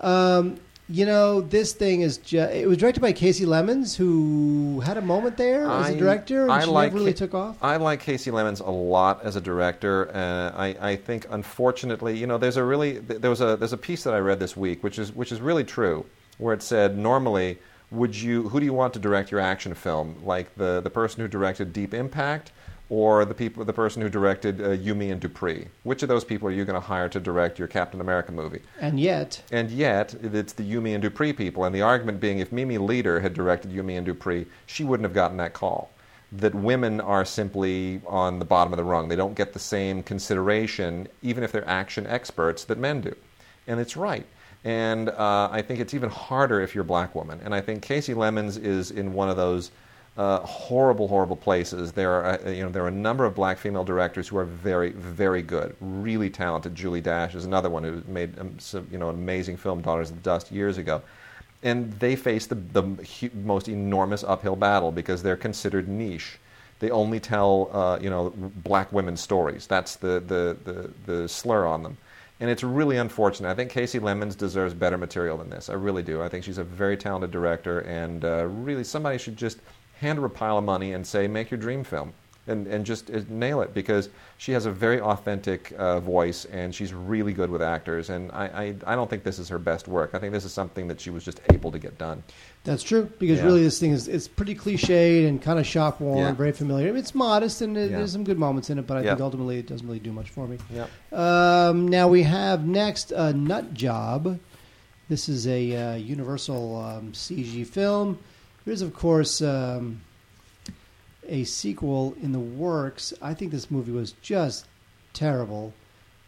Um, 0.00 0.58
you 0.90 1.06
know, 1.06 1.40
this 1.40 1.72
thing 1.72 2.00
is 2.00 2.18
just. 2.18 2.52
It 2.52 2.66
was 2.68 2.76
directed 2.78 3.00
by 3.00 3.12
Kasi 3.12 3.44
Lemmons, 3.46 3.94
who 3.96 4.80
had 4.80 4.96
a 4.96 5.00
moment 5.02 5.36
there 5.36 5.62
as 5.68 5.90
a 5.90 5.94
I- 5.94 5.98
director, 5.98 6.42
and 6.42 6.52
I 6.52 6.64
she 6.64 6.70
like 6.70 6.86
never 6.92 6.98
really 6.98 7.12
Ca- 7.12 7.18
took 7.18 7.34
off. 7.34 7.56
I 7.62 7.76
like 7.76 8.00
Kasi 8.00 8.30
Lemmons 8.30 8.60
a 8.60 8.70
lot 8.70 9.22
as 9.22 9.36
a 9.36 9.40
director. 9.40 10.10
Uh, 10.14 10.50
I, 10.56 10.76
I 10.92 10.96
think, 10.96 11.26
unfortunately, 11.30 12.16
you 12.18 12.26
know, 12.26 12.38
there's 12.38 12.56
a 12.56 12.64
really 12.64 12.98
there 12.98 13.30
was 13.30 13.40
a 13.40 13.56
there's 13.56 13.72
a 13.72 13.78
piece 13.78 14.02
that 14.04 14.14
I 14.14 14.18
read 14.18 14.40
this 14.40 14.56
week, 14.56 14.82
which 14.82 14.98
is 14.98 15.14
which 15.14 15.32
is 15.32 15.40
really 15.40 15.64
true, 15.64 16.04
where 16.38 16.52
it 16.54 16.62
said 16.62 16.98
normally, 16.98 17.58
would 17.90 18.14
you 18.14 18.48
who 18.48 18.58
do 18.60 18.66
you 18.66 18.72
want 18.72 18.92
to 18.94 18.98
direct 18.98 19.30
your 19.30 19.40
action 19.40 19.74
film? 19.74 20.16
Like 20.24 20.54
the 20.56 20.80
the 20.80 20.90
person 20.90 21.20
who 21.20 21.28
directed 21.28 21.72
Deep 21.72 21.94
Impact, 21.94 22.52
or 22.90 23.24
the 23.24 23.32
people 23.34 23.64
the 23.64 23.72
person 23.72 24.02
who 24.02 24.08
directed 24.08 24.60
uh, 24.60 24.70
You, 24.70 24.94
Me 24.94 25.10
and 25.10 25.20
Dupree? 25.20 25.68
Which 25.84 26.02
of 26.02 26.08
those 26.08 26.24
people 26.24 26.48
are 26.48 26.52
you 26.52 26.64
going 26.64 26.74
to 26.74 26.86
hire 26.86 27.08
to 27.08 27.20
direct 27.20 27.58
your 27.58 27.68
Captain 27.68 28.00
America 28.00 28.32
movie? 28.32 28.60
And 28.80 29.00
yet, 29.00 29.42
And 29.50 29.70
yet, 29.70 30.14
it's 30.22 30.52
the 30.52 30.64
You, 30.64 30.80
Me 30.80 30.92
and 30.92 31.02
Dupree 31.02 31.32
people. 31.32 31.64
And 31.64 31.74
the 31.74 31.82
argument 31.82 32.20
being, 32.20 32.40
if 32.40 32.52
Mimi 32.52 32.76
Leder 32.76 33.22
had 33.22 33.32
directed 33.32 33.72
You, 33.72 33.82
Me 33.82 33.96
and 33.96 34.04
Dupree, 34.04 34.46
she 34.66 34.84
wouldn't 34.84 35.04
have 35.04 35.14
gotten 35.14 35.38
that 35.38 35.54
call. 35.54 35.90
That 36.32 36.54
women 36.54 37.00
are 37.00 37.24
simply 37.24 38.00
on 38.06 38.38
the 38.38 38.44
bottom 38.44 38.72
of 38.72 38.76
the 38.76 38.84
rung. 38.84 39.08
They 39.08 39.16
don't 39.16 39.34
get 39.34 39.52
the 39.52 39.58
same 39.58 40.02
consideration, 40.02 41.08
even 41.22 41.42
if 41.42 41.50
they're 41.52 41.68
action 41.68 42.06
experts, 42.06 42.64
that 42.64 42.78
men 42.78 43.00
do. 43.00 43.14
And 43.66 43.80
it's 43.80 43.96
right. 43.96 44.26
And 44.62 45.08
uh, 45.08 45.48
I 45.50 45.62
think 45.62 45.80
it's 45.80 45.94
even 45.94 46.10
harder 46.10 46.60
if 46.60 46.74
you're 46.74 46.82
a 46.82 46.86
black 46.86 47.14
woman. 47.14 47.40
And 47.44 47.54
I 47.54 47.60
think 47.60 47.82
Kasi 47.82 48.14
Lemmons 48.14 48.58
is 48.58 48.90
in 48.90 49.12
one 49.12 49.28
of 49.28 49.36
those 49.36 49.70
uh, 50.16 50.40
horrible, 50.40 51.08
horrible 51.08 51.36
places. 51.36 51.92
There 51.92 52.12
are, 52.12 52.40
uh, 52.46 52.50
you 52.50 52.62
know, 52.62 52.68
there 52.68 52.84
are 52.84 52.88
a 52.88 52.90
number 52.90 53.24
of 53.24 53.34
black 53.34 53.58
female 53.58 53.84
directors 53.84 54.28
who 54.28 54.36
are 54.36 54.44
very, 54.44 54.90
very 54.90 55.42
good, 55.42 55.74
really 55.80 56.30
talented. 56.30 56.74
Julie 56.74 57.00
Dash 57.00 57.34
is 57.34 57.44
another 57.44 57.70
one 57.70 57.84
who 57.84 58.02
made, 58.06 58.38
um, 58.38 58.58
some, 58.58 58.86
you 58.90 58.98
know, 58.98 59.08
an 59.08 59.14
amazing 59.14 59.56
film, 59.56 59.80
Daughters 59.80 60.10
of 60.10 60.16
the 60.16 60.22
Dust, 60.22 60.50
years 60.52 60.78
ago. 60.78 61.00
And 61.62 61.92
they 62.00 62.16
face 62.16 62.46
the, 62.46 62.54
the 62.54 62.82
most 63.34 63.68
enormous 63.68 64.24
uphill 64.24 64.56
battle 64.56 64.90
because 64.90 65.22
they're 65.22 65.36
considered 65.36 65.88
niche. 65.88 66.38
They 66.80 66.90
only 66.90 67.20
tell, 67.20 67.70
uh, 67.72 67.98
you 68.00 68.08
know, 68.08 68.30
black 68.30 68.92
women's 68.92 69.20
stories. 69.20 69.66
That's 69.66 69.96
the, 69.96 70.20
the, 70.20 70.56
the, 70.64 70.90
the 71.06 71.28
slur 71.28 71.66
on 71.66 71.82
them. 71.82 71.98
And 72.40 72.48
it's 72.48 72.64
really 72.64 72.96
unfortunate. 72.96 73.50
I 73.50 73.54
think 73.54 73.70
Kasi 73.70 73.98
Lemmons 73.98 74.34
deserves 74.34 74.72
better 74.72 74.96
material 74.96 75.36
than 75.36 75.50
this. 75.50 75.68
I 75.68 75.74
really 75.74 76.02
do. 76.02 76.22
I 76.22 76.28
think 76.30 76.42
she's 76.42 76.56
a 76.56 76.64
very 76.64 76.96
talented 76.96 77.30
director, 77.30 77.80
and 77.80 78.24
uh, 78.24 78.46
really 78.46 78.82
somebody 78.82 79.18
should 79.18 79.36
just 79.36 79.58
hand 80.00 80.18
her 80.18 80.24
a 80.24 80.30
pile 80.30 80.58
of 80.58 80.64
money 80.64 80.92
and 80.94 81.06
say, 81.06 81.28
make 81.28 81.50
your 81.50 81.58
dream 81.60 81.84
film. 81.84 82.12
And, 82.46 82.66
and 82.66 82.84
just 82.84 83.10
uh, 83.10 83.20
nail 83.28 83.60
it 83.60 83.74
because 83.74 84.08
she 84.38 84.50
has 84.52 84.66
a 84.66 84.72
very 84.72 85.00
authentic 85.00 85.72
uh, 85.78 86.00
voice 86.00 86.46
and 86.46 86.74
she's 86.74 86.92
really 86.92 87.32
good 87.32 87.48
with 87.50 87.62
actors. 87.62 88.10
And 88.10 88.32
I, 88.32 88.46
I, 88.46 88.74
I 88.92 88.96
don't 88.96 89.08
think 89.08 89.22
this 89.22 89.38
is 89.38 89.48
her 89.50 89.58
best 89.58 89.86
work. 89.86 90.14
I 90.14 90.18
think 90.18 90.32
this 90.32 90.44
is 90.44 90.52
something 90.52 90.88
that 90.88 91.00
she 91.00 91.10
was 91.10 91.22
just 91.22 91.40
able 91.52 91.70
to 91.70 91.78
get 91.78 91.96
done. 91.98 92.24
that's 92.64 92.82
true 92.82 93.08
because 93.20 93.38
Yeah. 93.38 93.44
really 93.44 93.62
this 93.62 93.78
thing 93.78 93.92
is 93.92 94.08
it's 94.08 94.26
pretty 94.26 94.54
cliched 94.54 95.28
and 95.28 95.40
kind 95.40 95.58
of 95.60 95.66
shop 95.66 96.00
worn, 96.00 96.18
Yeah. 96.18 96.32
very 96.32 96.50
familiar. 96.52 96.88
I 96.88 96.90
mean, 96.92 96.98
it's 97.00 97.14
modest 97.14 97.60
and 97.60 97.76
it, 97.76 97.90
Yeah. 97.90 97.98
there's 97.98 98.12
some 98.12 98.24
good 98.24 98.38
moments 98.38 98.68
in 98.70 98.78
it, 98.78 98.86
but 98.86 98.96
I 98.96 99.02
think 99.04 99.20
ultimately 99.20 99.58
it 99.58 99.66
doesn't 99.68 99.86
really 99.86 100.00
do 100.00 100.10
much 100.10 100.30
for 100.30 100.48
me. 100.48 100.56
Yeah. 100.74 100.86
Um, 101.12 101.86
now 101.88 102.08
we 102.08 102.22
have 102.24 102.66
next 102.66 103.12
a 103.12 103.32
Nut 103.34 103.74
Job. 103.74 104.40
This 105.08 105.28
is 105.28 105.46
a 105.46 105.76
uh, 105.76 105.94
Universal 105.96 106.76
um, 106.78 107.12
CG 107.12 107.66
film. 107.66 108.18
There's 108.64 108.82
of 108.82 108.94
course 108.94 109.40
um, 109.42 110.00
a 111.26 111.44
sequel 111.44 112.16
in 112.22 112.32
the 112.32 112.38
works. 112.38 113.14
I 113.22 113.34
think 113.34 113.50
this 113.50 113.70
movie 113.70 113.92
was 113.92 114.12
just 114.22 114.66
terrible. 115.12 115.72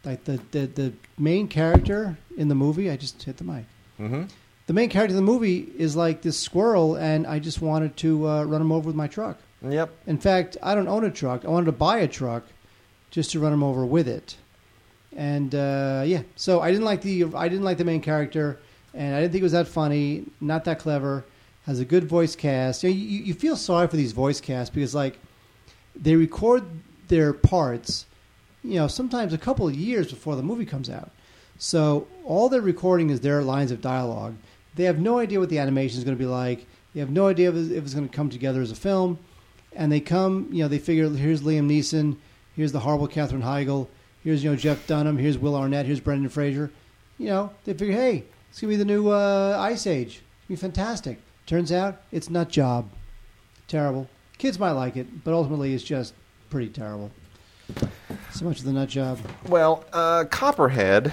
Like 0.03 0.23
the, 0.25 0.39
the 0.51 0.65
the 0.65 0.93
main 1.17 1.47
character 1.47 2.17
in 2.37 2.47
the 2.47 2.55
movie, 2.55 2.89
I 2.89 2.97
just 2.97 3.23
hit 3.23 3.37
the 3.37 3.43
mic. 3.43 3.65
Mm-hmm. 3.99 4.23
The 4.65 4.73
main 4.73 4.89
character 4.89 5.11
in 5.11 5.25
the 5.25 5.31
movie 5.31 5.71
is 5.77 5.95
like 5.95 6.21
this 6.21 6.39
squirrel, 6.39 6.95
and 6.95 7.27
I 7.27 7.39
just 7.39 7.61
wanted 7.61 7.97
to 7.97 8.27
uh, 8.27 8.43
run 8.43 8.61
him 8.61 8.71
over 8.71 8.87
with 8.87 8.95
my 8.95 9.07
truck. 9.07 9.37
Yep. 9.61 9.91
In 10.07 10.17
fact, 10.17 10.57
I 10.61 10.75
don't 10.75 10.87
own 10.87 11.05
a 11.05 11.11
truck. 11.11 11.45
I 11.45 11.49
wanted 11.49 11.67
to 11.67 11.73
buy 11.73 11.99
a 11.99 12.07
truck 12.07 12.43
just 13.11 13.31
to 13.31 13.39
run 13.39 13.53
him 13.53 13.63
over 13.63 13.85
with 13.85 14.07
it. 14.07 14.35
And 15.15 15.53
uh, 15.53 16.03
yeah, 16.05 16.23
so 16.35 16.61
I 16.61 16.71
didn't 16.71 16.85
like 16.85 17.01
the 17.01 17.25
I 17.35 17.47
didn't 17.47 17.63
like 17.63 17.77
the 17.77 17.85
main 17.85 18.01
character, 18.01 18.59
and 18.93 19.15
I 19.15 19.21
didn't 19.21 19.31
think 19.31 19.41
it 19.41 19.45
was 19.45 19.51
that 19.51 19.67
funny, 19.67 20.25
not 20.41 20.65
that 20.65 20.79
clever. 20.79 21.23
Has 21.65 21.79
a 21.79 21.85
good 21.85 22.03
voice 22.03 22.35
cast. 22.35 22.83
You, 22.83 22.89
you, 22.89 23.23
you 23.23 23.33
feel 23.33 23.55
sorry 23.55 23.87
for 23.87 23.95
these 23.95 24.11
voice 24.11 24.41
casts 24.41 24.73
because 24.73 24.93
like 24.93 25.17
they 25.95 26.15
record 26.15 26.63
their 27.07 27.33
parts, 27.33 28.05
you 28.63 28.75
know, 28.75 28.87
sometimes 28.87 29.33
a 29.33 29.37
couple 29.37 29.67
of 29.67 29.75
years 29.75 30.09
before 30.09 30.35
the 30.35 30.43
movie 30.43 30.65
comes 30.65 30.89
out. 30.89 31.11
So 31.57 32.07
all 32.25 32.49
they're 32.49 32.61
recording 32.61 33.09
is 33.09 33.21
their 33.21 33.41
lines 33.41 33.71
of 33.71 33.81
dialogue. 33.81 34.35
They 34.75 34.85
have 34.85 34.99
no 34.99 35.19
idea 35.19 35.39
what 35.39 35.49
the 35.49 35.59
animation 35.59 35.97
is 35.97 36.03
going 36.03 36.17
to 36.17 36.21
be 36.21 36.29
like. 36.29 36.65
They 36.93 36.99
have 36.99 37.11
no 37.11 37.27
idea 37.27 37.49
if 37.49 37.55
it's, 37.55 37.69
if 37.69 37.83
it's 37.83 37.93
going 37.93 38.09
to 38.09 38.15
come 38.15 38.29
together 38.29 38.61
as 38.61 38.71
a 38.71 38.75
film. 38.75 39.19
And 39.75 39.91
they 39.91 39.99
come, 39.99 40.49
you 40.51 40.63
know, 40.63 40.67
they 40.67 40.79
figure 40.79 41.09
here's 41.09 41.41
Liam 41.41 41.67
Neeson, 41.69 42.17
here's 42.55 42.71
the 42.71 42.79
horrible 42.79 43.07
Katherine 43.07 43.41
Heigl, 43.41 43.87
here's 44.23 44.43
you 44.43 44.51
know 44.51 44.55
Jeff 44.55 44.85
Dunham, 44.85 45.17
here's 45.17 45.37
Will 45.37 45.55
Arnett, 45.55 45.85
here's 45.85 45.99
Brendan 45.99 46.29
Fraser. 46.29 46.71
You 47.17 47.27
know, 47.27 47.51
they 47.63 47.73
figure, 47.73 47.95
hey, 47.95 48.23
it's 48.49 48.61
going 48.61 48.71
to 48.71 48.77
be 48.77 48.83
the 48.83 48.85
new 48.85 49.09
uh, 49.09 49.57
Ice 49.59 49.87
Age. 49.87 50.07
It's 50.07 50.47
going 50.47 50.57
to 50.57 50.61
be 50.61 50.73
fantastic. 50.73 51.19
Turns 51.45 51.71
out 51.71 52.01
it's 52.11 52.29
nut 52.29 52.49
job. 52.49 52.89
Terrible. 53.67 54.09
Kids 54.37 54.59
might 54.59 54.71
like 54.71 54.97
it, 54.97 55.23
but 55.23 55.33
ultimately 55.33 55.73
it's 55.73 55.83
just 55.83 56.13
pretty 56.49 56.69
terrible. 56.69 57.11
So 58.31 58.45
much 58.45 58.59
of 58.59 58.65
the 58.65 58.73
nut 58.73 58.89
job. 58.89 59.19
Well, 59.47 59.85
uh, 59.93 60.25
Copperhead 60.29 61.11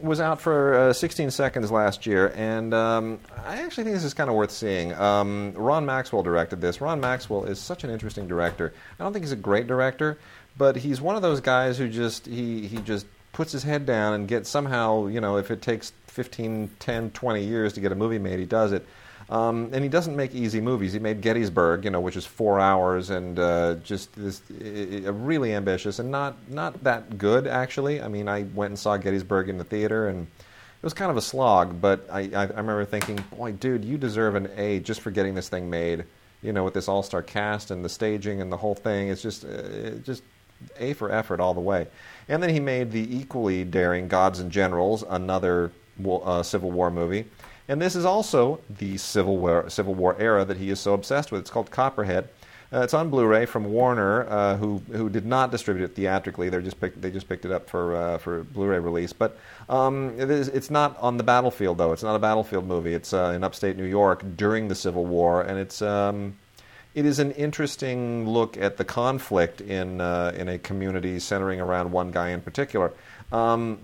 was 0.00 0.20
out 0.20 0.40
for 0.40 0.74
uh, 0.74 0.92
16 0.92 1.30
seconds 1.30 1.70
last 1.70 2.06
year, 2.06 2.32
and 2.36 2.72
um, 2.74 3.18
I 3.44 3.62
actually 3.62 3.84
think 3.84 3.96
this 3.96 4.04
is 4.04 4.14
kind 4.14 4.30
of 4.30 4.36
worth 4.36 4.50
seeing. 4.50 4.94
Um, 4.94 5.52
Ron 5.54 5.86
Maxwell 5.86 6.22
directed 6.22 6.60
this. 6.60 6.80
Ron 6.80 7.00
Maxwell 7.00 7.44
is 7.44 7.58
such 7.58 7.84
an 7.84 7.90
interesting 7.90 8.28
director. 8.28 8.72
I 8.98 9.02
don't 9.04 9.12
think 9.12 9.24
he's 9.24 9.32
a 9.32 9.36
great 9.36 9.66
director, 9.66 10.18
but 10.56 10.76
he's 10.76 11.00
one 11.00 11.16
of 11.16 11.22
those 11.22 11.40
guys 11.40 11.78
who 11.78 11.88
just 11.88 12.26
he 12.26 12.66
he 12.66 12.78
just 12.78 13.06
puts 13.32 13.52
his 13.52 13.62
head 13.62 13.86
down 13.86 14.14
and 14.14 14.28
gets 14.28 14.48
somehow 14.48 15.06
you 15.06 15.20
know 15.20 15.36
if 15.36 15.50
it 15.50 15.62
takes 15.62 15.92
15, 16.06 16.70
10, 16.78 17.10
20 17.10 17.44
years 17.44 17.72
to 17.74 17.80
get 17.80 17.92
a 17.92 17.94
movie 17.94 18.18
made, 18.18 18.38
he 18.38 18.46
does 18.46 18.72
it. 18.72 18.86
Um, 19.30 19.68
and 19.72 19.82
he 19.82 19.90
doesn't 19.90 20.16
make 20.16 20.34
easy 20.34 20.60
movies. 20.60 20.94
He 20.94 20.98
made 20.98 21.20
Gettysburg, 21.20 21.84
you 21.84 21.90
know, 21.90 22.00
which 22.00 22.16
is 22.16 22.24
four 22.24 22.58
hours 22.58 23.10
and 23.10 23.38
uh, 23.38 23.74
just 23.84 24.12
this 24.14 24.40
i 24.50 25.08
really 25.10 25.54
ambitious 25.54 25.98
and 25.98 26.10
not 26.10 26.36
not 26.48 26.82
that 26.84 27.18
good 27.18 27.46
actually. 27.46 28.00
I 28.00 28.08
mean, 28.08 28.26
I 28.28 28.44
went 28.54 28.70
and 28.70 28.78
saw 28.78 28.96
Gettysburg 28.96 29.50
in 29.50 29.58
the 29.58 29.64
theater 29.64 30.08
and 30.08 30.26
it 30.26 30.82
was 30.82 30.94
kind 30.94 31.10
of 31.10 31.16
a 31.16 31.22
slog. 31.22 31.80
But 31.80 32.06
I, 32.10 32.20
I, 32.20 32.42
I 32.42 32.46
remember 32.46 32.84
thinking, 32.86 33.22
boy, 33.36 33.52
dude, 33.52 33.84
you 33.84 33.98
deserve 33.98 34.34
an 34.34 34.48
A 34.56 34.80
just 34.80 35.02
for 35.02 35.10
getting 35.10 35.34
this 35.34 35.48
thing 35.48 35.68
made. 35.68 36.04
You 36.40 36.52
know, 36.52 36.62
with 36.62 36.72
this 36.72 36.88
all-star 36.88 37.22
cast 37.22 37.72
and 37.72 37.84
the 37.84 37.88
staging 37.88 38.40
and 38.40 38.50
the 38.50 38.56
whole 38.56 38.76
thing, 38.76 39.08
it's 39.08 39.20
just 39.20 39.44
uh, 39.44 39.90
just 40.04 40.22
A 40.78 40.92
for 40.92 41.10
effort 41.10 41.40
all 41.40 41.52
the 41.52 41.60
way. 41.60 41.88
And 42.28 42.42
then 42.42 42.50
he 42.50 42.60
made 42.60 42.92
the 42.92 43.14
equally 43.14 43.64
daring 43.64 44.08
Gods 44.08 44.38
and 44.38 44.50
Generals, 44.50 45.02
another 45.08 45.72
uh, 46.06 46.42
Civil 46.42 46.70
War 46.70 46.90
movie. 46.90 47.26
And 47.68 47.80
this 47.80 47.94
is 47.94 48.04
also 48.04 48.60
the 48.70 48.96
Civil 48.96 49.36
War, 49.36 49.68
Civil 49.68 49.94
War 49.94 50.16
era 50.18 50.44
that 50.44 50.56
he 50.56 50.70
is 50.70 50.80
so 50.80 50.94
obsessed 50.94 51.30
with. 51.30 51.42
It's 51.42 51.50
called 51.50 51.70
Copperhead. 51.70 52.28
Uh, 52.70 52.80
it's 52.80 52.92
on 52.92 53.08
Blu-ray 53.08 53.46
from 53.46 53.64
Warner, 53.64 54.28
uh, 54.28 54.56
who 54.56 54.82
who 54.92 55.08
did 55.08 55.24
not 55.24 55.50
distribute 55.50 55.84
it 55.84 55.94
theatrically. 55.94 56.50
They 56.50 56.60
just 56.60 56.78
picked, 56.78 57.00
they 57.00 57.10
just 57.10 57.26
picked 57.26 57.46
it 57.46 57.50
up 57.50 57.68
for 57.68 57.96
uh, 57.96 58.18
for 58.18 58.44
Blu-ray 58.44 58.78
release. 58.78 59.12
But 59.12 59.38
um, 59.70 60.14
it 60.18 60.30
is, 60.30 60.48
it's 60.48 60.68
not 60.70 60.98
on 60.98 61.16
the 61.16 61.22
battlefield 61.22 61.78
though. 61.78 61.92
It's 61.92 62.02
not 62.02 62.14
a 62.14 62.18
battlefield 62.18 62.66
movie. 62.66 62.92
It's 62.92 63.14
uh, 63.14 63.32
in 63.34 63.42
upstate 63.42 63.78
New 63.78 63.86
York 63.86 64.22
during 64.36 64.68
the 64.68 64.74
Civil 64.74 65.06
War, 65.06 65.42
and 65.42 65.58
it's 65.58 65.80
um, 65.80 66.36
it 66.94 67.06
is 67.06 67.20
an 67.20 67.30
interesting 67.32 68.28
look 68.28 68.58
at 68.58 68.76
the 68.76 68.84
conflict 68.84 69.62
in 69.62 70.02
uh, 70.02 70.32
in 70.36 70.48
a 70.48 70.58
community 70.58 71.18
centering 71.20 71.62
around 71.62 71.90
one 71.90 72.10
guy 72.10 72.30
in 72.30 72.42
particular. 72.42 72.92
Um, 73.32 73.78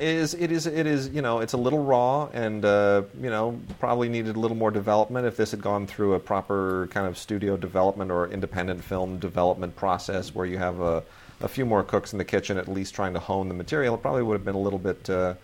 is 0.00 0.34
it 0.34 0.52
is 0.52 0.66
it 0.66 0.86
is 0.86 1.08
you 1.08 1.22
know 1.22 1.40
it's 1.40 1.52
a 1.52 1.56
little 1.56 1.82
raw 1.82 2.28
and 2.32 2.64
uh, 2.64 3.02
you 3.20 3.30
know 3.30 3.58
probably 3.78 4.08
needed 4.08 4.36
a 4.36 4.38
little 4.38 4.56
more 4.56 4.70
development 4.70 5.26
if 5.26 5.36
this 5.36 5.50
had 5.50 5.60
gone 5.60 5.86
through 5.86 6.14
a 6.14 6.20
proper 6.20 6.88
kind 6.90 7.06
of 7.06 7.18
studio 7.18 7.56
development 7.56 8.10
or 8.10 8.28
independent 8.28 8.82
film 8.82 9.18
development 9.18 9.74
process 9.76 10.34
where 10.34 10.46
you 10.46 10.58
have 10.58 10.80
a, 10.80 11.02
a 11.40 11.48
few 11.48 11.66
more 11.66 11.82
cooks 11.82 12.12
in 12.12 12.18
the 12.18 12.24
kitchen 12.24 12.56
at 12.56 12.68
least 12.68 12.94
trying 12.94 13.12
to 13.12 13.20
hone 13.20 13.48
the 13.48 13.54
material. 13.54 13.94
It 13.94 14.02
probably 14.02 14.22
would 14.22 14.34
have 14.34 14.44
been 14.44 14.54
a 14.54 14.60
little 14.60 14.78
bit 14.78 15.08
uh, 15.10 15.34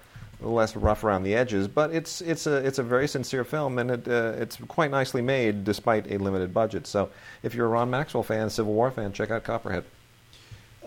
less 0.40 0.76
rough 0.76 1.04
around 1.04 1.22
the 1.22 1.34
edges 1.34 1.66
but 1.66 1.92
it's 1.92 2.20
it's 2.20 2.46
a 2.46 2.56
it's 2.56 2.78
a 2.78 2.82
very 2.82 3.08
sincere 3.08 3.44
film 3.44 3.78
and 3.78 3.90
it 3.90 4.08
uh, 4.08 4.34
it's 4.36 4.56
quite 4.68 4.90
nicely 4.90 5.22
made 5.22 5.64
despite 5.64 6.10
a 6.10 6.18
limited 6.18 6.52
budget. 6.52 6.86
So 6.86 7.10
if 7.42 7.54
you're 7.54 7.66
a 7.66 7.70
Ron 7.70 7.90
Maxwell 7.90 8.22
fan 8.22 8.50
Civil 8.50 8.72
War 8.72 8.90
fan 8.90 9.12
check 9.12 9.30
out 9.30 9.44
Copperhead 9.44 9.84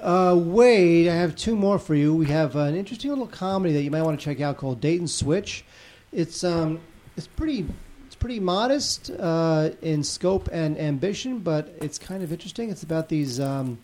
Uh, 0.01 0.35
Wade, 0.37 1.07
I 1.07 1.15
have 1.15 1.35
two 1.35 1.55
more 1.55 1.79
for 1.79 1.95
you. 1.95 2.13
We 2.13 2.27
have 2.27 2.55
an 2.55 2.75
interesting 2.75 3.09
little 3.09 3.27
comedy 3.27 3.73
that 3.73 3.81
you 3.81 3.89
might 3.89 4.03
want 4.03 4.19
to 4.19 4.23
check 4.23 4.39
out 4.41 4.57
called 4.57 4.79
Date 4.79 4.99
and 4.99 5.09
Switch. 5.09 5.65
It's 6.11 6.43
um, 6.43 6.79
it's 7.15 7.25
pretty, 7.25 7.65
it's 8.05 8.15
pretty 8.15 8.39
modest 8.39 9.09
uh, 9.09 9.71
in 9.81 10.03
scope 10.03 10.49
and 10.51 10.77
ambition, 10.77 11.39
but 11.39 11.75
it's 11.81 11.97
kind 11.97 12.21
of 12.21 12.31
interesting. 12.31 12.69
It's 12.69 12.83
about 12.83 13.09
these 13.09 13.39
um, 13.39 13.79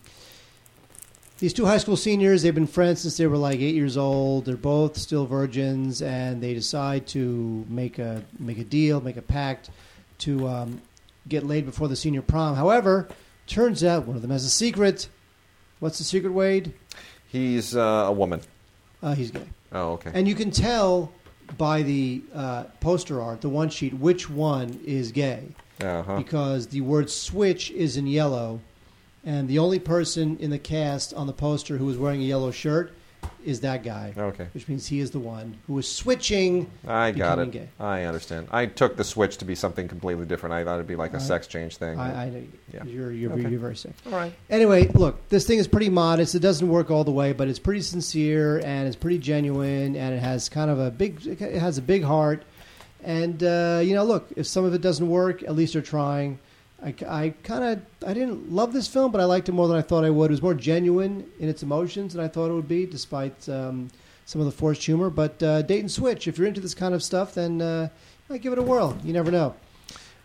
these 1.38 1.52
two 1.52 1.66
high 1.66 1.78
school 1.78 1.96
seniors. 1.96 2.42
They've 2.42 2.54
been 2.54 2.68
friends 2.68 3.00
since 3.00 3.16
they 3.16 3.26
were 3.26 3.36
like 3.36 3.58
eight 3.58 3.74
years 3.74 3.96
old. 3.96 4.44
They're 4.44 4.56
both 4.56 4.96
still 4.96 5.26
virgins, 5.26 6.00
and 6.00 6.40
they 6.40 6.54
decide 6.54 7.08
to 7.08 7.66
make 7.68 7.98
a 7.98 8.22
make 8.38 8.58
a 8.58 8.64
deal, 8.64 9.00
make 9.00 9.16
a 9.16 9.22
pact 9.22 9.70
to 10.18 10.46
um, 10.46 10.80
get 11.28 11.44
laid 11.44 11.66
before 11.66 11.88
the 11.88 11.96
senior 11.96 12.22
prom. 12.22 12.54
However, 12.54 13.08
turns 13.48 13.82
out 13.82 14.06
one 14.06 14.14
of 14.14 14.22
them 14.22 14.30
has 14.30 14.44
a 14.44 14.50
secret. 14.50 15.08
What's 15.84 15.98
the 15.98 16.04
secret, 16.04 16.32
Wade? 16.32 16.72
He's 17.28 17.76
uh, 17.76 18.06
a 18.06 18.12
woman. 18.12 18.40
Uh, 19.02 19.14
he's 19.14 19.30
gay. 19.30 19.44
Oh, 19.70 19.92
okay. 19.92 20.12
And 20.14 20.26
you 20.26 20.34
can 20.34 20.50
tell 20.50 21.12
by 21.58 21.82
the 21.82 22.22
uh, 22.34 22.64
poster 22.80 23.20
art, 23.20 23.42
the 23.42 23.50
one 23.50 23.68
sheet, 23.68 23.92
which 23.92 24.30
one 24.30 24.80
is 24.86 25.12
gay. 25.12 25.48
Uh-huh. 25.82 26.16
Because 26.16 26.68
the 26.68 26.80
word 26.80 27.10
switch 27.10 27.70
is 27.70 27.98
in 27.98 28.06
yellow, 28.06 28.62
and 29.26 29.46
the 29.46 29.58
only 29.58 29.78
person 29.78 30.38
in 30.38 30.48
the 30.48 30.58
cast 30.58 31.12
on 31.12 31.26
the 31.26 31.34
poster 31.34 31.76
who 31.76 31.90
is 31.90 31.98
wearing 31.98 32.22
a 32.22 32.24
yellow 32.24 32.50
shirt 32.50 32.94
is 33.44 33.60
that 33.60 33.82
guy. 33.82 34.12
Okay. 34.16 34.46
Which 34.54 34.66
means 34.68 34.86
he 34.86 35.00
is 35.00 35.10
the 35.10 35.18
one 35.18 35.56
who 35.66 35.78
is 35.78 35.90
switching. 35.90 36.70
I 36.86 37.10
got 37.12 37.38
it. 37.38 37.50
Gay. 37.50 37.68
I 37.78 38.02
understand. 38.04 38.48
I 38.50 38.66
took 38.66 38.96
the 38.96 39.04
switch 39.04 39.36
to 39.38 39.44
be 39.44 39.54
something 39.54 39.86
completely 39.88 40.26
different. 40.26 40.54
I 40.54 40.64
thought 40.64 40.74
it'd 40.74 40.86
be 40.86 40.96
like 40.96 41.14
a 41.14 41.20
sex 41.20 41.46
change 41.46 41.76
thing. 41.76 41.98
I, 41.98 42.24
I 42.24 42.30
know 42.30 42.38
you, 42.38 42.48
Yeah. 42.72 42.84
you're, 42.84 43.12
you're, 43.12 43.32
Okay. 43.32 43.48
you're 43.50 43.60
very 43.60 43.76
sick. 43.76 43.92
All 44.06 44.12
right. 44.12 44.32
Anyway, 44.50 44.88
look, 44.88 45.28
this 45.28 45.46
thing 45.46 45.58
is 45.58 45.68
pretty 45.68 45.88
modest. 45.90 46.34
It 46.34 46.40
doesn't 46.40 46.68
work 46.68 46.90
all 46.90 47.04
the 47.04 47.12
way, 47.12 47.32
but 47.32 47.48
it's 47.48 47.58
pretty 47.58 47.82
sincere 47.82 48.58
and 48.64 48.86
it's 48.86 48.96
pretty 48.96 49.18
genuine, 49.18 49.94
and 49.96 50.14
it 50.14 50.20
has 50.20 50.48
kind 50.48 50.70
of 50.70 50.80
a 50.80 50.90
big, 50.90 51.26
it 51.26 51.38
has 51.60 51.78
a 51.78 51.82
big 51.82 52.02
heart. 52.02 52.42
And 53.02 53.42
uh, 53.42 53.80
you 53.84 53.94
know, 53.94 54.04
look, 54.04 54.28
if 54.36 54.46
some 54.46 54.64
of 54.64 54.72
it 54.72 54.80
doesn't 54.80 55.08
work, 55.08 55.42
at 55.42 55.54
least 55.54 55.74
they're 55.74 55.82
trying. 55.82 56.38
I, 56.84 57.34
kind 57.42 57.64
of, 57.64 58.08
I 58.08 58.12
didn't 58.12 58.52
love 58.52 58.74
this 58.74 58.86
film, 58.86 59.10
but 59.10 59.20
I 59.20 59.24
liked 59.24 59.48
it 59.48 59.52
more 59.52 59.68
than 59.68 59.78
I 59.78 59.82
thought 59.82 60.04
I 60.04 60.10
would. 60.10 60.30
It 60.30 60.34
was 60.34 60.42
more 60.42 60.54
genuine 60.54 61.26
in 61.40 61.48
its 61.48 61.62
emotions 61.62 62.12
than 62.12 62.22
I 62.22 62.28
thought 62.28 62.50
it 62.50 62.54
would 62.54 62.68
be, 62.68 62.84
despite 62.84 63.48
um, 63.48 63.90
some 64.26 64.40
of 64.40 64.46
the 64.46 64.52
forced 64.52 64.84
humor. 64.84 65.08
But 65.08 65.42
uh, 65.42 65.62
Date 65.62 65.80
and 65.80 65.90
Switch, 65.90 66.28
if 66.28 66.36
you're 66.36 66.46
into 66.46 66.60
this 66.60 66.74
kind 66.74 66.94
of 66.94 67.02
stuff, 67.02 67.34
then 67.34 67.62
uh, 67.62 67.88
I'd 68.28 68.42
give 68.42 68.52
it 68.52 68.58
a 68.58 68.62
whirl. 68.62 68.98
You 69.02 69.14
never 69.14 69.30
know. 69.30 69.54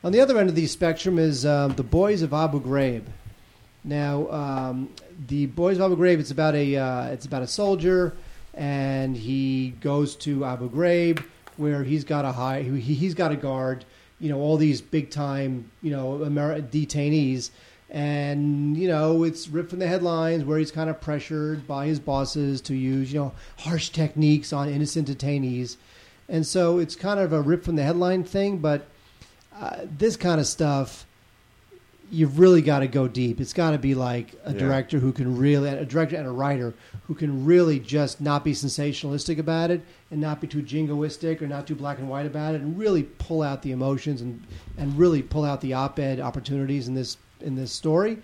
On 0.04 0.12
the 0.12 0.20
other 0.20 0.38
end 0.38 0.50
of 0.50 0.56
the 0.56 0.68
spectrum 0.68 1.18
is 1.18 1.46
um, 1.46 1.76
the 1.76 1.84
Boys 1.84 2.22
of 2.22 2.34
Abu 2.34 2.62
Ghraib. 2.62 3.04
Now, 3.84 4.30
um, 4.30 4.90
the 5.28 5.46
Boys 5.46 5.78
of 5.78 5.84
Abu 5.84 5.96
Ghraib. 6.02 6.20
It's 6.20 6.32
about 6.32 6.56
a 6.56 6.76
uh, 6.76 7.06
it's 7.08 7.26
about 7.26 7.42
a 7.42 7.48
soldier, 7.48 8.16
and 8.54 9.16
he 9.16 9.76
goes 9.82 10.16
to 10.18 10.46
Abu 10.46 10.70
Ghraib, 10.70 11.24
where 11.58 11.84
he's 11.84 12.04
got 12.04 12.26
a 12.26 12.32
high 12.32 12.64
he, 12.64 12.80
he's 12.80 13.14
got 13.14 13.32
a 13.32 13.36
guard. 13.36 13.86
You 14.20 14.30
know, 14.30 14.40
all 14.40 14.58
these 14.58 14.82
big 14.82 15.10
time 15.10 15.72
you 15.82 15.92
know 15.92 16.20
Ameri- 16.20 16.70
detainees, 16.70 17.50
and 17.90 18.76
you 18.78 18.88
know 18.88 19.24
it's 19.24 19.48
ripped 19.48 19.70
from 19.70 19.80
the 19.80 19.88
headlines 19.88 20.44
where 20.44 20.58
he's 20.60 20.72
kind 20.72 20.90
of 20.90 21.00
pressured 21.00 21.68
by 21.68 21.88
his 21.88 22.00
bosses 22.00 22.62
to 22.62 22.76
use 22.76 23.14
you 23.14 23.20
know 23.20 23.34
harsh 23.60 23.90
techniques 23.90 24.52
on 24.54 24.70
innocent 24.70 25.08
detainees, 25.08 25.78
and 26.28 26.46
so 26.46 26.80
it's 26.80 26.96
kind 26.96 27.20
of 27.20 27.34
a 27.34 27.42
rip 27.42 27.64
from 27.64 27.76
the 27.76 27.84
headline 27.84 28.24
thing, 28.24 28.58
but. 28.58 28.88
Uh, 29.62 29.86
this 29.98 30.16
kind 30.16 30.40
of 30.40 30.48
stuff, 30.48 31.06
you've 32.12 32.40
really 32.40 32.62
got 32.62 32.80
to 32.80 32.88
go 32.88 33.08
deep. 33.08 33.40
It's 33.40 33.54
got 33.54 33.72
to 33.72 33.78
be 33.78 33.94
like 33.96 34.34
a 34.46 34.52
Yeah. 34.54 34.60
director 34.60 35.00
who 35.00 35.12
can 35.12 35.38
really, 35.38 35.70
a 35.70 35.86
director 35.86 36.16
and 36.16 36.26
a 36.28 36.32
writer 36.32 36.74
who 37.08 37.14
can 37.16 37.46
really 37.46 37.80
just 37.80 38.20
not 38.20 38.44
be 38.44 38.54
sensationalistic 38.54 39.38
about 39.38 39.72
it 39.72 39.82
and 40.12 40.20
not 40.20 40.42
be 40.42 40.48
too 40.48 40.62
jingoistic 40.62 41.42
or 41.42 41.48
not 41.48 41.68
too 41.68 41.76
black 41.76 42.00
and 42.00 42.10
white 42.10 42.26
about 42.26 42.56
it, 42.56 42.62
and 42.62 42.78
really 42.78 43.04
pull 43.04 43.42
out 43.42 43.62
the 43.62 43.72
emotions 43.72 44.22
and 44.22 44.42
and 44.78 44.98
really 44.98 45.22
pull 45.22 45.44
out 45.46 45.62
the 45.62 45.74
op-ed 45.74 46.20
opportunities 46.20 46.88
in 46.88 46.94
this 46.96 47.18
in 47.42 47.56
this 47.56 47.72
story. 47.72 48.18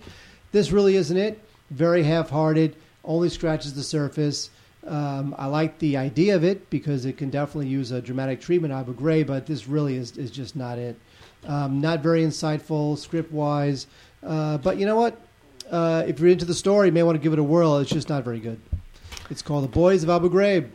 This 0.52 0.72
really 0.72 0.96
isn't 0.96 1.16
it. 1.16 1.40
Very 1.70 2.02
half-hearted. 2.02 2.76
Only 3.04 3.28
scratches 3.28 3.74
the 3.74 3.82
surface. 3.82 4.50
Um, 4.86 5.34
I 5.36 5.46
like 5.46 5.78
the 5.80 5.96
idea 5.96 6.36
of 6.36 6.44
it 6.44 6.70
because 6.70 7.06
it 7.06 7.16
can 7.16 7.28
definitely 7.30 7.66
use 7.68 7.90
a 7.90 8.00
dramatic 8.00 8.40
treatment 8.40 8.72
of 8.72 8.80
Abu 8.88 8.94
Ghraib, 8.94 9.26
but 9.26 9.46
this 9.46 9.66
really 9.66 9.96
is, 9.96 10.16
is 10.16 10.30
just 10.30 10.54
not 10.54 10.78
it. 10.78 10.96
Um, 11.46 11.80
not 11.80 12.00
very 12.00 12.22
insightful, 12.22 12.98
script 12.98 13.32
wise. 13.32 13.86
Uh, 14.22 14.58
but 14.58 14.78
you 14.78 14.86
know 14.86 14.96
what? 14.96 15.20
Uh, 15.70 16.04
if 16.06 16.20
you're 16.20 16.28
into 16.28 16.44
the 16.44 16.54
story, 16.54 16.88
you 16.88 16.92
may 16.92 17.02
want 17.02 17.16
to 17.16 17.22
give 17.22 17.32
it 17.32 17.38
a 17.38 17.42
whirl. 17.42 17.78
It's 17.78 17.90
just 17.90 18.08
not 18.08 18.24
very 18.24 18.40
good. 18.40 18.60
It's 19.30 19.42
called 19.42 19.64
The 19.64 19.68
Boys 19.68 20.02
of 20.02 20.10
Abu 20.10 20.30
Ghraib. 20.30 20.68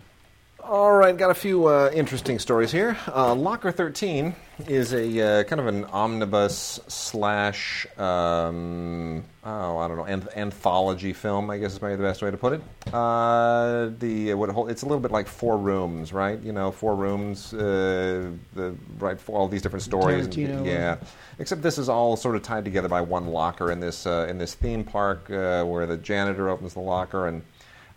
All 0.72 0.94
right, 0.94 1.18
got 1.18 1.32
a 1.32 1.34
few 1.34 1.68
uh, 1.68 1.92
interesting 1.94 2.40
stories 2.40 2.72
here. 2.72 2.96
Uh, 3.14 3.36
Locker 3.36 3.74
13 3.74 4.34
is 4.70 4.94
a 4.94 5.42
uh, 5.42 5.44
kind 5.44 5.60
of 5.60 5.68
an 5.68 5.84
omnibus 5.84 6.80
slash, 6.88 7.86
um, 7.98 9.22
oh, 9.44 9.78
I 9.80 9.88
don't 9.90 9.98
know, 9.98 10.06
anth- 10.06 10.34
anthology 10.38 11.12
film, 11.12 11.50
I 11.50 11.58
guess 11.58 11.74
is 11.74 11.82
maybe 11.82 11.98
the 11.98 12.04
best 12.04 12.22
way 12.22 12.32
to 12.32 12.38
put 12.38 12.54
it. 12.54 12.62
Uh, 12.94 13.90
the 14.00 14.34
what 14.36 14.50
it 14.50 14.56
It's 14.72 14.84
a 14.84 14.86
little 14.86 15.02
bit 15.02 15.12
like 15.12 15.28
Four 15.28 15.58
Rooms, 15.58 16.14
right? 16.14 16.42
You 16.42 16.54
know, 16.54 16.72
Four 16.72 16.96
Rooms, 16.96 17.54
uh, 17.54 18.32
the, 18.54 18.74
right, 18.98 19.20
for 19.20 19.38
all 19.38 19.50
these 19.50 19.62
different 19.62 19.84
stories. 19.84 20.30
Tarantino. 20.30 20.66
yeah. 20.66 20.96
Except 21.38 21.62
this 21.62 21.80
is 21.80 21.90
all 21.90 22.16
sort 22.16 22.38
of 22.38 22.44
tied 22.44 22.64
together 22.64 22.88
by 22.88 23.02
one 23.02 23.28
locker 23.28 23.74
in 23.74 23.82
this, 23.82 24.08
uh, 24.08 24.26
in 24.30 24.38
this 24.38 24.54
theme 24.54 24.86
park 24.86 25.30
uh, 25.32 25.66
where 25.66 25.86
the 25.86 25.98
janitor 25.98 26.48
opens 26.48 26.76
the 26.76 26.80
locker 26.80 27.28
and 27.28 27.42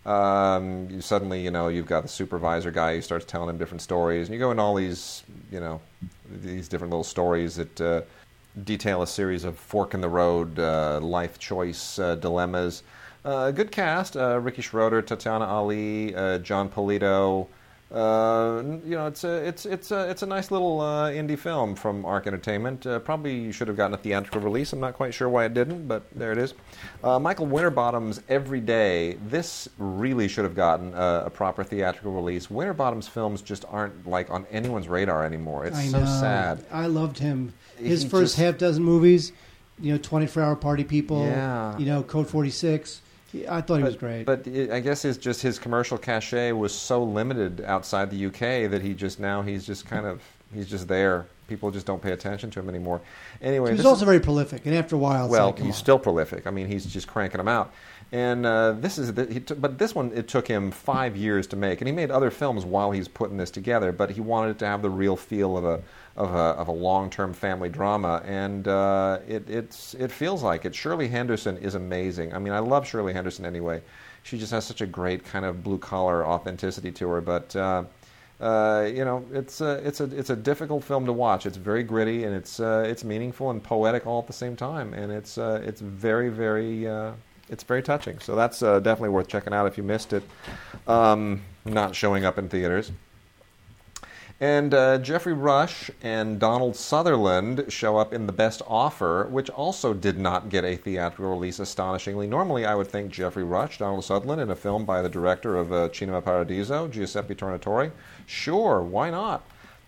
um, 0.05 0.87
you 0.89 1.01
suddenly, 1.01 1.41
you 1.41 1.51
know, 1.51 1.67
you've 1.67 1.87
got 1.87 2.03
the 2.03 2.07
supervisor 2.07 2.71
guy 2.71 2.95
who 2.95 3.01
starts 3.01 3.25
telling 3.25 3.49
him 3.49 3.57
different 3.57 3.81
stories, 3.81 4.27
and 4.27 4.33
you 4.33 4.39
go 4.39 4.51
in 4.51 4.59
all 4.59 4.75
these, 4.75 5.23
you 5.51 5.59
know, 5.59 5.81
these 6.29 6.67
different 6.67 6.91
little 6.91 7.03
stories 7.03 7.55
that 7.55 7.81
uh, 7.81 8.01
detail 8.63 9.01
a 9.01 9.07
series 9.07 9.43
of 9.43 9.57
fork 9.57 9.93
in 9.93 10.01
the 10.01 10.09
road 10.09 10.59
uh, 10.59 10.99
life 11.01 11.39
choice 11.39 11.97
uh, 11.99 12.15
dilemmas. 12.15 12.83
Uh, 13.23 13.49
good 13.49 13.71
cast: 13.71 14.15
uh, 14.15 14.39
Ricky 14.39 14.61
Schroder, 14.61 15.01
Tatiana 15.01 15.45
Ali, 15.45 16.13
uh, 16.15 16.37
Jon 16.37 16.69
Polito. 16.69 17.47
Uh, 17.91 18.63
you 18.83 18.95
know, 18.95 19.05
it's 19.05 19.23
a 19.23 19.47
it's 19.47 19.65
it's 19.65 19.91
a 19.91 20.09
it's 20.09 20.23
a 20.23 20.25
nice 20.25 20.49
little 20.49 20.81
uh, 20.81 21.09
indie 21.11 21.37
film 21.37 21.75
from 21.75 22.03
Arc 22.03 22.25
Entertainment. 22.25 22.85
Uh, 22.85 22.97
probably 22.99 23.51
should 23.51 23.67
have 23.67 23.77
gotten 23.77 23.93
a 23.93 23.97
theatrical 23.97 24.41
release. 24.41 24.73
I'm 24.73 24.79
not 24.79 24.95
quite 24.95 25.13
sure 25.13 25.29
why 25.29 25.45
it 25.45 25.53
didn't, 25.53 25.87
but 25.87 26.03
there 26.15 26.31
it 26.31 26.39
is. 26.39 26.55
Uh, 27.03 27.19
Michael 27.19 27.45
Winterbottom's 27.45 28.21
Everyday. 28.27 29.13
This 29.27 29.69
really 29.77 30.27
should 30.27 30.45
have 30.45 30.55
gotten 30.55 30.93
a, 30.95 31.23
a 31.27 31.29
proper 31.29 31.63
theatrical 31.63 32.11
release. 32.11 32.49
Winterbottom's 32.49 33.07
films 33.07 33.41
just 33.43 33.65
aren't 33.69 34.07
like 34.07 34.31
on 34.31 34.45
anyone's 34.51 34.87
radar 34.89 35.23
anymore. 35.23 35.65
It's 35.65 35.77
I 35.77 35.85
so 35.85 35.99
know. 35.99 36.05
sad. 36.05 36.65
I 36.71 36.87
loved 36.87 37.19
him. 37.19 37.53
His 37.77 38.01
He 38.03 38.09
first 38.09 38.35
just- 38.35 38.37
half 38.37 38.57
dozen 38.57 38.83
movies, 38.83 39.31
you 39.79 39.91
know, 39.91 39.99
24 39.99 40.41
Hour 40.41 40.55
Party 40.55 40.83
People, 40.83 41.23
Yeah. 41.25 41.77
you 41.77 41.85
know, 41.85 42.01
Code 42.01 42.27
46. 42.27 43.01
I 43.49 43.61
thought 43.61 43.77
he 43.77 43.83
was 43.83 43.95
great. 43.97 44.25
But 44.25 44.47
I 44.47 44.79
guess 44.79 45.01
his 45.01 45.17
just 45.17 45.41
his 45.41 45.59
commercial 45.59 45.97
cachet 45.97 46.51
was 46.53 46.73
so 46.73 47.03
limited 47.03 47.61
outside 47.61 48.09
the 48.09 48.25
UK 48.27 48.69
that 48.71 48.81
he 48.81 48.93
just 48.93 49.19
now 49.19 49.41
he's 49.41 49.65
just 49.65 49.85
kind 49.87 50.05
of 50.05 50.21
he's 50.53 50.69
just 50.69 50.87
there. 50.87 51.25
People 51.47 51.69
just 51.69 51.85
don't 51.85 52.01
pay 52.01 52.11
attention 52.11 52.49
to 52.51 52.59
him 52.59 52.69
anymore. 52.69 53.01
Anyway, 53.41 53.69
he 53.71 53.77
was 53.77 53.85
also 53.85 54.01
is- 54.01 54.05
very 54.07 54.19
prolific, 54.19 54.65
and 54.65 54.73
after 54.73 54.95
a 54.95 54.99
while, 54.99 55.29
well, 55.29 55.47
like, 55.47 55.57
he's 55.59 55.67
on. 55.67 55.73
still 55.73 55.99
prolific. 55.99 56.47
I 56.47 56.51
mean, 56.51 56.67
he's 56.67 56.85
just 56.85 57.07
cranking 57.07 57.37
them 57.37 57.47
out. 57.47 57.71
And 58.11 58.45
uh, 58.45 58.73
this 58.73 58.97
is, 58.97 59.13
the, 59.13 59.25
he 59.25 59.39
t- 59.39 59.55
but 59.55 59.77
this 59.77 59.93
one 59.93 60.11
it 60.15 60.27
took 60.27 60.47
him 60.47 60.71
five 60.71 61.15
years 61.17 61.47
to 61.47 61.55
make, 61.55 61.81
and 61.81 61.87
he 61.87 61.91
made 61.91 62.09
other 62.11 62.31
films 62.31 62.63
while 62.65 62.91
he's 62.91 63.07
putting 63.07 63.37
this 63.37 63.51
together. 63.51 63.91
But 63.91 64.11
he 64.11 64.21
wanted 64.21 64.51
it 64.51 64.59
to 64.59 64.65
have 64.67 64.81
the 64.81 64.89
real 64.89 65.15
feel 65.15 65.57
of 65.57 65.65
a 65.65 65.81
of 66.15 66.33
a, 66.33 66.37
of 66.37 66.67
a 66.69 66.71
long 66.71 67.09
term 67.09 67.33
family 67.33 67.69
drama, 67.69 68.21
and 68.25 68.67
uh, 68.67 69.19
it 69.27 69.49
it's 69.49 69.93
it 69.95 70.11
feels 70.11 70.43
like 70.43 70.65
it. 70.65 70.73
Shirley 70.73 71.07
Henderson 71.07 71.57
is 71.57 71.75
amazing. 71.75 72.33
I 72.33 72.39
mean, 72.39 72.53
I 72.53 72.59
love 72.59 72.87
Shirley 72.87 73.13
Henderson 73.13 73.45
anyway. 73.45 73.81
She 74.23 74.37
just 74.37 74.51
has 74.51 74.65
such 74.65 74.81
a 74.81 74.87
great 74.87 75.25
kind 75.25 75.45
of 75.45 75.63
blue 75.63 75.77
collar 75.77 76.25
authenticity 76.25 76.91
to 76.93 77.09
her, 77.09 77.21
but. 77.21 77.55
Uh, 77.55 77.83
uh, 78.37 78.89
you 78.93 79.05
know, 79.05 79.25
it's 79.31 79.61
a, 79.61 79.75
it's 79.87 80.01
a 80.01 80.03
it's 80.05 80.29
a 80.29 80.35
difficult 80.35 80.83
film 80.83 81.05
to 81.05 81.13
watch. 81.13 81.45
It's 81.45 81.55
very 81.55 81.83
gritty 81.83 82.25
and 82.25 82.35
it's 82.35 82.59
uh, 82.59 82.83
it's 82.85 83.05
meaningful 83.05 83.49
and 83.49 83.63
poetic 83.63 84.05
all 84.05 84.19
at 84.19 84.27
the 84.27 84.33
same 84.33 84.57
time, 84.57 84.93
and 84.93 85.09
it's 85.09 85.37
uh, 85.37 85.61
it's 85.63 85.79
very 85.79 86.27
very 86.27 86.85
uh, 86.85 87.13
it's 87.47 87.63
very 87.63 87.81
touching. 87.81 88.19
So 88.19 88.35
that's 88.35 88.59
definitely 88.59 89.07
worth 89.07 89.29
checking 89.29 89.53
out 89.53 89.67
if 89.67 89.77
you 89.77 89.83
missed 89.83 90.11
it. 90.11 90.23
Um, 90.85 91.43
not 91.63 91.95
showing 91.95 92.25
up 92.25 92.37
in 92.37 92.49
theaters. 92.49 92.91
And 94.41 94.73
uh, 94.73 94.97
Geoffrey 94.97 95.31
Rush 95.31 95.89
and 96.03 96.39
Donald 96.39 96.75
Sutherland 96.75 97.65
show 97.69 97.95
up 97.95 98.13
in 98.13 98.27
The 98.27 98.33
Best 98.33 98.61
Offer, 98.67 99.27
which 99.29 99.49
also 99.49 99.93
did 99.93 100.19
not 100.19 100.49
get 100.49 100.65
a 100.65 100.75
theatrical 100.75 101.31
release, 101.31 101.59
astonishingly. 101.59 102.27
Normally, 102.27 102.65
I 102.65 102.75
would 102.75 102.87
think 102.87 103.11
Geoffrey 103.11 103.45
Rush, 103.45 103.77
Donald 103.77 104.03
Sutherland, 104.03 104.41
in 104.41 104.49
a 104.49 104.55
film 104.55 104.83
by 104.83 105.01
the 105.01 105.07
director 105.07 105.55
of 105.55 105.71
uh, 105.71 105.91
Cinema 105.93 106.21
Paradiso, 106.21 106.89
Giuseppe 106.89 107.33
Tornatore. 107.33 107.91
Sure, 108.25 108.81
why 108.81 109.09
not? 109.09 109.43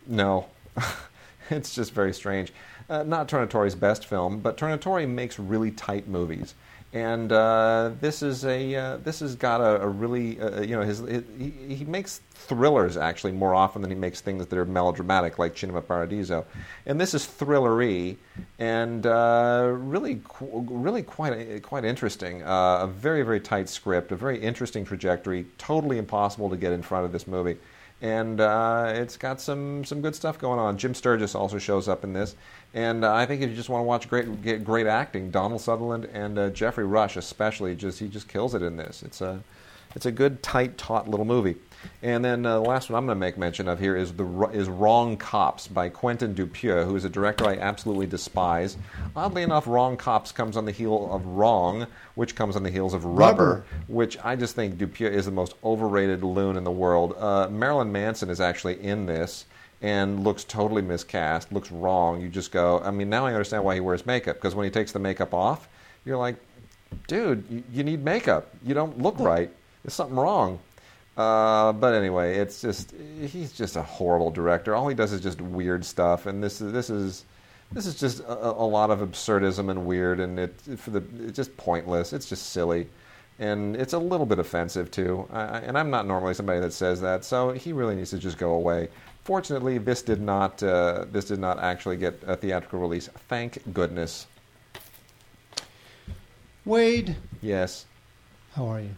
No. 0.05 0.47
it's 1.49 1.75
just 1.75 1.91
very 1.91 2.13
strange. 2.13 2.53
Uh, 2.89 3.03
not 3.03 3.27
Tornatore's 3.27 3.75
best 3.75 4.05
film, 4.05 4.39
but 4.39 4.55
Tornatore 4.55 5.09
makes 5.09 5.37
really 5.37 5.71
tight 5.71 6.07
movies. 6.07 6.55
And 6.97 7.31
uh, 7.31 7.91
this 8.01 8.23
is 8.23 8.43
a 8.43 8.75
uh, 8.75 8.97
this 8.97 9.19
has 9.19 9.35
got 9.35 9.61
a, 9.61 9.81
a 9.83 9.87
really 9.87 10.39
uh, 10.39 10.61
you 10.61 10.75
know 10.75 10.81
his, 10.81 10.99
he, 11.37 11.75
he 11.75 11.85
makes 11.85 12.21
thrillers 12.33 12.97
actually 12.97 13.33
more 13.33 13.53
often 13.53 13.83
than 13.83 13.91
he 13.91 13.97
makes 13.97 14.19
things 14.19 14.47
that 14.47 14.57
are 14.57 14.65
melodramatic 14.65 15.37
like 15.37 15.55
Cinema 15.55 15.83
Paradiso, 15.83 16.43
and 16.87 16.99
this 16.99 17.13
is 17.13 17.27
thrillery 17.27 18.17
and 18.57 19.05
uh, 19.05 19.69
really 19.73 20.21
really 20.41 21.03
quite 21.03 21.61
quite 21.61 21.85
interesting. 21.85 22.41
Uh, 22.41 22.79
a 22.81 22.87
very 22.87 23.21
very 23.21 23.41
tight 23.41 23.69
script, 23.69 24.11
a 24.11 24.15
very 24.15 24.39
interesting 24.39 24.83
trajectory. 24.83 25.45
Totally 25.59 25.99
impossible 25.99 26.49
to 26.49 26.57
get 26.57 26.71
in 26.71 26.81
front 26.81 27.05
of 27.05 27.11
this 27.11 27.27
movie 27.27 27.57
and 28.01 28.39
uh, 28.39 28.91
it's 28.95 29.17
got 29.17 29.41
some 29.41 29.83
some 29.83 30.01
good 30.01 30.15
stuff 30.15 30.37
going 30.37 30.59
on. 30.59 30.77
Jim 30.77 30.93
Sturgess 30.93 31.35
also 31.35 31.57
shows 31.57 31.87
up 31.87 32.03
in 32.03 32.13
this, 32.13 32.35
and 32.73 33.03
uh, 33.03 33.13
I 33.13 33.25
think 33.25 33.41
if 33.41 33.49
you 33.49 33.55
just 33.55 33.69
want 33.69 33.81
to 33.81 33.85
watch 33.85 34.09
great 34.09 34.63
great 34.63 34.87
acting, 34.87 35.31
Donald 35.31 35.61
Sutherland 35.61 36.05
and 36.13 36.37
uh, 36.37 36.49
Geoffrey 36.49 36.85
Rush 36.85 37.17
especially, 37.17 37.75
just 37.75 37.99
he 37.99 38.07
just 38.07 38.27
kills 38.27 38.53
it 38.53 38.61
in 38.61 38.77
this. 38.77 39.03
It's 39.03 39.21
a 39.21 39.41
it's 39.95 40.05
a 40.05 40.11
good, 40.11 40.43
tight, 40.43 40.77
taut 40.77 41.07
little 41.07 41.25
movie. 41.25 41.55
And 42.01 42.23
then 42.23 42.45
uh, 42.45 42.55
the 42.61 42.67
last 42.67 42.89
one 42.89 42.97
I'm 42.97 43.05
going 43.05 43.15
to 43.15 43.19
make 43.19 43.37
mention 43.37 43.67
of 43.67 43.79
here 43.79 43.95
is 43.95 44.13
the 44.13 44.49
is 44.53 44.69
Wrong 44.69 45.17
Cops 45.17 45.67
by 45.67 45.89
Quentin 45.89 46.33
Dupieux, 46.33 46.85
who 46.85 46.95
is 46.95 47.05
a 47.05 47.09
director 47.09 47.45
I 47.45 47.55
absolutely 47.57 48.07
despise. 48.07 48.77
Oddly 49.15 49.43
enough, 49.43 49.67
Wrong 49.67 49.97
Cops 49.97 50.31
comes 50.31 50.57
on 50.57 50.65
the 50.65 50.71
heel 50.71 51.11
of 51.11 51.25
Wrong, 51.25 51.87
which 52.15 52.35
comes 52.35 52.55
on 52.55 52.63
the 52.63 52.71
heels 52.71 52.93
of 52.93 53.05
Rubber, 53.05 53.43
Rubber. 53.43 53.65
which 53.87 54.17
I 54.23 54.35
just 54.35 54.55
think 54.55 54.77
Dupieux 54.77 55.11
is 55.11 55.25
the 55.25 55.31
most 55.31 55.55
overrated 55.63 56.23
loon 56.23 56.57
in 56.57 56.63
the 56.63 56.71
world. 56.71 57.15
Uh, 57.17 57.47
Marilyn 57.49 57.91
Manson 57.91 58.29
is 58.29 58.39
actually 58.39 58.81
in 58.83 59.05
this 59.05 59.45
and 59.81 60.23
looks 60.23 60.43
totally 60.43 60.81
miscast, 60.81 61.51
looks 61.51 61.71
wrong. 61.71 62.21
You 62.21 62.29
just 62.29 62.51
go, 62.51 62.79
I 62.79 62.91
mean, 62.91 63.09
now 63.09 63.25
I 63.25 63.33
understand 63.33 63.63
why 63.63 63.75
he 63.75 63.79
wears 63.79 64.05
makeup 64.05 64.37
because 64.37 64.55
when 64.55 64.65
he 64.65 64.71
takes 64.71 64.91
the 64.91 64.99
makeup 64.99 65.33
off, 65.33 65.67
you're 66.05 66.17
like, 66.17 66.35
dude, 67.07 67.43
you, 67.49 67.63
you 67.71 67.83
need 67.83 68.03
makeup. 68.03 68.49
You 68.63 68.73
don't 68.73 68.99
look 68.99 69.19
right. 69.19 69.51
There's 69.83 69.93
something 69.93 70.17
wrong. 70.17 70.59
Uh, 71.17 71.73
but 71.73 71.95
anyway, 71.95 72.37
it's 72.37 72.61
just 72.61 72.93
he's 73.19 73.51
just 73.51 73.75
a 73.75 73.81
horrible 73.81 74.29
director. 74.29 74.75
All 74.75 74.87
he 74.87 74.93
does 74.93 75.11
is 75.11 75.19
just 75.19 75.41
weird 75.41 75.83
stuff, 75.83 76.27
and 76.27 76.43
this 76.43 76.61
is 76.61 76.71
this 76.71 76.91
is 76.91 77.25
this 77.71 77.87
is 77.87 77.99
just 77.99 78.19
a, 78.19 78.51
a 78.51 78.67
lot 78.67 78.91
of 78.91 78.99
absurdism 78.99 79.71
and 79.71 79.85
weird, 79.87 80.19
and 80.19 80.37
it 80.37 80.53
for 80.77 80.91
the 80.91 81.03
it's 81.19 81.35
just 81.35 81.57
pointless. 81.57 82.13
It's 82.13 82.29
just 82.29 82.51
silly, 82.51 82.87
and 83.39 83.75
it's 83.75 83.93
a 83.93 83.99
little 83.99 84.27
bit 84.27 84.37
offensive 84.37 84.91
too. 84.91 85.27
I, 85.31 85.57
and 85.59 85.75
I'm 85.75 85.89
not 85.89 86.05
normally 86.05 86.35
somebody 86.35 86.59
that 86.59 86.71
says 86.71 87.01
that, 87.01 87.25
so 87.25 87.51
he 87.51 87.73
really 87.73 87.95
needs 87.95 88.11
to 88.11 88.19
just 88.19 88.37
go 88.37 88.53
away. 88.53 88.89
Fortunately, 89.23 89.79
this 89.79 90.03
did 90.03 90.21
not 90.21 90.61
uh, 90.61 91.05
this 91.11 91.25
did 91.25 91.39
not 91.39 91.57
actually 91.57 91.97
get 91.97 92.21
a 92.27 92.35
theatrical 92.35 92.79
release. 92.79 93.09
Thank 93.27 93.73
goodness. 93.73 94.27
Wade, 96.63 97.15
Yes. 97.41 97.85
How 98.57 98.65
are 98.67 98.81
you? 98.81 98.89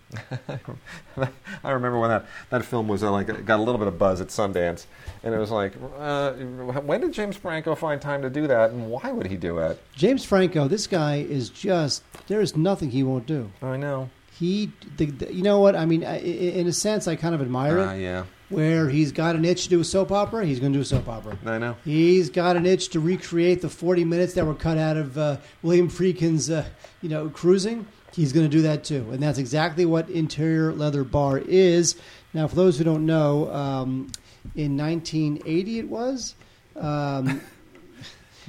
I 1.63 1.71
remember 1.71 1.99
when 1.99 2.09
that, 2.09 2.25
that 2.49 2.63
film 2.65 2.87
was 2.87 3.03
uh, 3.03 3.11
like 3.11 3.27
got 3.45 3.59
a 3.59 3.63
little 3.63 3.77
bit 3.77 3.87
of 3.87 3.97
buzz 3.97 4.21
at 4.21 4.29
Sundance, 4.29 4.85
and 5.23 5.33
it 5.33 5.37
was 5.37 5.51
like, 5.51 5.73
uh, 5.99 6.31
when 6.33 7.01
did 7.01 7.11
James 7.11 7.35
Franco 7.35 7.75
find 7.75 8.01
time 8.01 8.21
to 8.21 8.29
do 8.29 8.47
that, 8.47 8.71
and 8.71 8.89
why 8.89 9.11
would 9.11 9.27
he 9.27 9.35
do 9.35 9.57
it? 9.59 9.81
James 9.95 10.23
Franco, 10.23 10.67
this 10.67 10.87
guy 10.87 11.17
is 11.17 11.49
just 11.49 12.03
there 12.27 12.39
is 12.41 12.55
nothing 12.55 12.91
he 12.91 13.03
won't 13.03 13.25
do. 13.25 13.51
I 13.61 13.75
know. 13.77 14.09
He, 14.31 14.71
the, 14.95 15.07
the, 15.07 15.33
you 15.33 15.43
know 15.43 15.59
what? 15.59 15.75
I 15.75 15.85
mean, 15.85 16.05
I, 16.05 16.19
in 16.19 16.65
a 16.67 16.71
sense, 16.71 17.09
I 17.09 17.17
kind 17.17 17.35
of 17.35 17.41
admire 17.41 17.77
Ah, 17.79 17.91
it. 17.91 17.99
yeah, 18.01 18.23
Where 18.47 18.87
he's 18.87 19.11
got 19.11 19.35
an 19.35 19.43
itch 19.43 19.63
to 19.65 19.69
do 19.69 19.81
a 19.81 19.83
soap 19.83 20.13
opera, 20.13 20.45
he's 20.45 20.61
going 20.61 20.71
to 20.71 20.77
do 20.77 20.81
a 20.81 20.85
soap 20.85 21.09
opera. 21.09 21.37
I 21.45 21.57
know. 21.57 21.75
He's 21.83 22.29
got 22.29 22.55
an 22.55 22.65
itch 22.65 22.87
to 22.91 23.01
recreate 23.01 23.61
the 23.61 23.67
40 23.67 24.05
minutes 24.05 24.35
that 24.35 24.45
were 24.45 24.53
cut 24.55 24.77
out 24.77 24.95
of 24.95 25.17
uh, 25.17 25.37
William 25.61 25.89
Friedkin's, 25.89 26.49
uh, 26.49 26.63
you 27.01 27.09
know, 27.09 27.27
cruising. 27.27 27.85
He's 28.13 28.33
going 28.33 28.45
to 28.45 28.49
do 28.49 28.63
that 28.63 28.83
too, 28.83 29.07
and 29.11 29.21
that's 29.21 29.37
exactly 29.37 29.85
what 29.85 30.09
Interior 30.09 30.73
Leather 30.73 31.03
Bar 31.03 31.39
is. 31.39 31.95
Now, 32.33 32.47
for 32.47 32.55
those 32.55 32.77
who 32.77 32.83
don't 32.83 33.05
know, 33.05 33.51
um, 33.51 34.11
in 34.55 34.77
1980 34.77 35.79
it 35.79 35.87
was. 35.87 36.35
Um, 36.75 37.41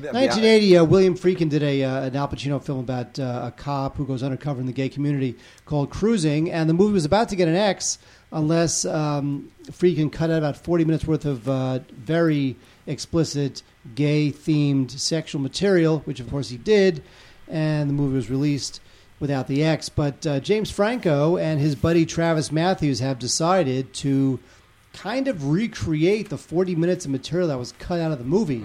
1980, 0.00 0.76
uh, 0.78 0.84
William 0.84 1.14
Friedkin 1.14 1.50
did 1.50 1.62
a 1.62 1.84
uh, 1.84 2.04
an 2.04 2.16
Al 2.16 2.28
Pacino 2.28 2.62
film 2.62 2.78
about 2.78 3.18
uh, 3.18 3.42
a 3.44 3.50
cop 3.50 3.96
who 3.96 4.06
goes 4.06 4.22
undercover 4.22 4.60
in 4.60 4.66
the 4.66 4.72
gay 4.72 4.88
community 4.88 5.36
called 5.66 5.90
Cruising, 5.90 6.50
and 6.50 6.70
the 6.70 6.74
movie 6.74 6.94
was 6.94 7.04
about 7.04 7.28
to 7.30 7.36
get 7.36 7.48
an 7.48 7.56
X 7.56 7.98
unless 8.32 8.84
um, 8.84 9.50
Friedkin 9.64 10.10
cut 10.10 10.30
out 10.30 10.38
about 10.38 10.56
40 10.56 10.84
minutes 10.84 11.04
worth 11.04 11.26
of 11.26 11.48
uh, 11.48 11.80
very 11.90 12.56
explicit 12.86 13.62
gay 13.94 14.30
themed 14.30 14.90
sexual 14.90 15.40
material, 15.40 15.98
which 16.00 16.20
of 16.20 16.30
course 16.30 16.48
he 16.48 16.56
did, 16.56 17.02
and 17.48 17.90
the 17.90 17.94
movie 17.94 18.14
was 18.14 18.30
released 18.30 18.80
without 19.20 19.46
the 19.46 19.62
X. 19.62 19.88
But 19.88 20.26
uh, 20.26 20.40
James 20.40 20.70
Franco 20.70 21.36
and 21.36 21.60
his 21.60 21.76
buddy 21.76 22.04
Travis 22.04 22.50
Mathews 22.50 22.98
have 23.00 23.18
decided 23.18 23.92
to 23.94 24.40
kind 24.92 25.28
of 25.28 25.48
recreate 25.48 26.30
the 26.30 26.38
40 26.38 26.74
minutes 26.74 27.04
of 27.04 27.12
material 27.12 27.46
that 27.48 27.58
was 27.58 27.72
cut 27.78 28.00
out 28.00 28.10
of 28.10 28.18
the 28.18 28.24
movie. 28.24 28.58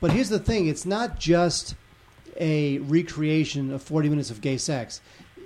But 0.00 0.10
here's 0.10 0.28
the 0.28 0.40
thing 0.40 0.66
it's 0.66 0.84
not 0.84 1.20
just 1.20 1.76
a 2.40 2.78
recreation 2.78 3.72
of 3.72 3.82
40 3.82 4.08
minutes 4.08 4.30
of 4.30 4.40
gay 4.40 4.56
sex. 4.56 5.00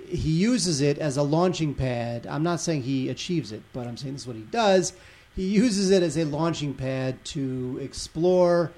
He 0.07 0.31
uses 0.31 0.79
it 0.79 0.97
as 0.97 1.17
a 1.17 1.21
launching 1.23 1.75
pad. 1.75 2.25
I'm 2.27 2.41
not 2.41 2.61
saying 2.61 2.83
he 2.83 3.09
achieves 3.09 3.51
it, 3.51 3.61
but 3.73 3.85
I'm 3.85 3.97
saying 3.97 4.13
this 4.13 4.21
is 4.21 4.27
what 4.27 4.37
he 4.37 4.43
does. 4.43 4.93
He 5.35 5.43
uses 5.43 5.91
it 5.91 6.01
as 6.01 6.17
a 6.17 6.23
launching 6.23 6.73
pad 6.73 7.23
to 7.25 7.77
explore 7.81 8.71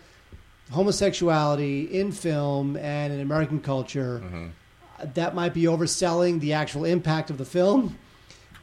homosexuality 0.71 1.83
in 1.83 2.11
film 2.11 2.75
and 2.77 3.13
in 3.13 3.19
American 3.21 3.59
culture. 3.61 4.51
That 5.13 5.35
might 5.35 5.53
be 5.53 5.63
overselling 5.63 6.39
the 6.39 6.53
actual 6.53 6.85
impact 6.85 7.29
of 7.29 7.37
the 7.37 7.45
film. 7.45 7.97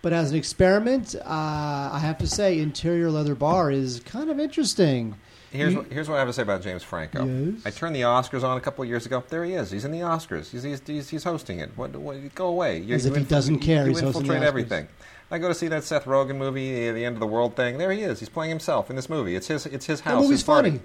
But 0.02 0.12
as 0.12 0.30
an 0.30 0.36
experiment, 0.36 1.14
uh, 1.16 1.22
I 1.26 1.98
have 2.00 2.18
to 2.18 2.26
say, 2.28 2.58
Interior 2.60 3.10
Leather 3.10 3.34
Bar 3.34 3.70
is 3.70 4.00
kind 4.04 4.30
of 4.30 4.38
interesting. 4.38 5.16
Here's 5.50 5.72
You- 5.72 5.78
what, 5.78 5.92
here's 5.92 6.08
what 6.08 6.16
I 6.16 6.18
have 6.20 6.28
to 6.28 6.32
say 6.32 6.42
about 6.42 6.62
James 6.62 6.82
Franco. 6.82 7.24
Yes? 7.24 7.62
I 7.64 7.70
turned 7.70 7.96
the 7.96 8.02
Oscars 8.02 8.44
on 8.44 8.56
a 8.56 8.60
couple 8.60 8.82
of 8.82 8.88
years 8.88 9.06
ago. 9.06 9.24
There 9.28 9.44
he 9.44 9.54
is. 9.54 9.70
He's 9.70 9.84
in 9.84 9.90
the 9.90 10.00
Oscars. 10.00 10.50
He's 10.50 10.62
he's, 10.62 10.80
he's, 10.86 11.08
he's 11.08 11.24
hosting 11.24 11.60
it. 11.60 11.70
What, 11.76 11.96
what, 11.96 12.34
go 12.34 12.48
away. 12.48 12.78
You, 12.78 12.94
As 12.94 13.06
if 13.06 13.14
you 13.14 13.20
he 13.20 13.24
doesn't 13.24 13.60
care, 13.60 13.84
You 13.84 13.90
he's 13.90 14.00
hosting 14.00 14.24
the 14.26 14.34
infiltrate 14.34 14.46
everything. 14.46 14.88
I 15.30 15.38
go 15.38 15.48
to 15.48 15.54
see 15.54 15.68
that 15.68 15.82
Seth 15.82 16.04
Rogen 16.04 16.36
movie, 16.36 16.90
the 16.92 17.04
End 17.04 17.16
of 17.16 17.20
the 17.20 17.26
World 17.26 17.56
thing. 17.56 17.78
There 17.78 17.90
he 17.90 18.02
is. 18.02 18.20
He's 18.20 18.28
playing 18.28 18.50
himself 18.50 18.90
in 18.90 18.96
this 18.96 19.08
movie. 19.08 19.34
It's 19.34 19.48
his 19.48 19.66
it's 19.66 19.86
his 19.86 20.00
house. 20.00 20.22
movie's 20.22 20.38
his 20.38 20.42
funny. 20.44 20.80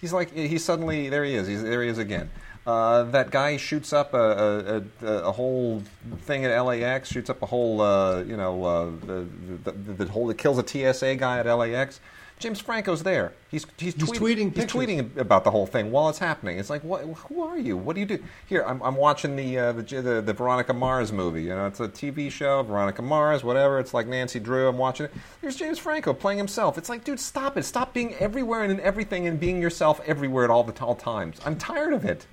He's 0.00 0.12
like 0.12 0.32
he's 0.32 0.64
suddenly 0.64 1.08
there. 1.08 1.24
He 1.24 1.34
is. 1.34 1.46
He's 1.46 1.62
there. 1.62 1.82
He 1.82 1.88
is 1.88 1.98
again. 1.98 2.30
Uh, 2.66 3.04
that 3.04 3.30
guy 3.30 3.56
shoots 3.56 3.92
up 3.92 4.12
a, 4.12 4.82
a, 5.02 5.06
a, 5.06 5.12
a 5.28 5.32
whole 5.32 5.82
thing 6.22 6.44
at 6.44 6.60
LAX. 6.60 7.08
Shoots 7.10 7.30
up 7.30 7.40
a 7.42 7.46
whole 7.46 7.80
uh, 7.80 8.22
you 8.24 8.36
know 8.36 8.64
uh, 8.64 8.90
the, 9.06 9.70
the, 9.70 10.04
the, 10.04 10.06
whole 10.06 10.32
kills 10.34 10.58
a 10.58 10.66
TSA 10.66 11.14
guy 11.16 11.38
at 11.38 11.46
LAX. 11.46 12.00
James 12.38 12.60
Franco's 12.60 13.02
there. 13.02 13.32
He's 13.50 13.64
he's, 13.78 13.94
He's 13.94 14.08
tweet- 14.08 14.20
tweeting 14.20 14.54
He's 14.54 14.66
tweeting 14.66 15.16
about 15.16 15.44
the 15.44 15.50
whole 15.50 15.64
thing 15.66 15.90
while 15.90 16.10
it's 16.10 16.18
happening. 16.18 16.58
It's 16.58 16.68
like, 16.68 16.82
what? 16.82 17.02
Who 17.02 17.42
are 17.42 17.56
you? 17.56 17.76
What 17.78 17.94
do 17.94 18.00
you 18.00 18.06
do? 18.06 18.22
Here, 18.46 18.62
I'm, 18.66 18.82
I'm 18.82 18.96
watching 18.96 19.36
the, 19.36 19.58
uh, 19.58 19.72
the 19.72 19.82
the 19.82 20.20
the 20.20 20.32
Veronica 20.34 20.74
Mars 20.74 21.12
movie. 21.12 21.44
You 21.44 21.50
know, 21.50 21.66
it's 21.66 21.80
a 21.80 21.88
TV 21.88 22.30
show, 22.30 22.62
Veronica 22.64 23.00
Mars, 23.00 23.42
whatever. 23.42 23.78
It's 23.78 23.94
like 23.94 24.06
Nancy 24.08 24.40
Drew. 24.40 24.68
I'm 24.68 24.76
watching 24.76 25.06
it. 25.06 25.12
There's 25.40 25.56
James 25.56 25.78
Franco 25.78 26.12
playing 26.12 26.38
himself. 26.38 26.76
It's 26.76 26.88
like, 26.88 27.04
dude, 27.04 27.20
stop 27.20 27.56
it. 27.56 27.62
Stop 27.62 27.94
being 27.94 28.14
everywhere 28.16 28.64
and 28.64 28.72
in 28.72 28.80
everything 28.80 29.26
and 29.28 29.40
being 29.40 29.62
yourself 29.62 30.00
everywhere 30.04 30.44
at 30.44 30.50
all 30.50 30.64
the 30.64 30.78
all 30.84 30.96
times. 30.96 31.38
I'm 31.46 31.56
tired 31.56 31.94
of 31.94 32.04
it. 32.04 32.26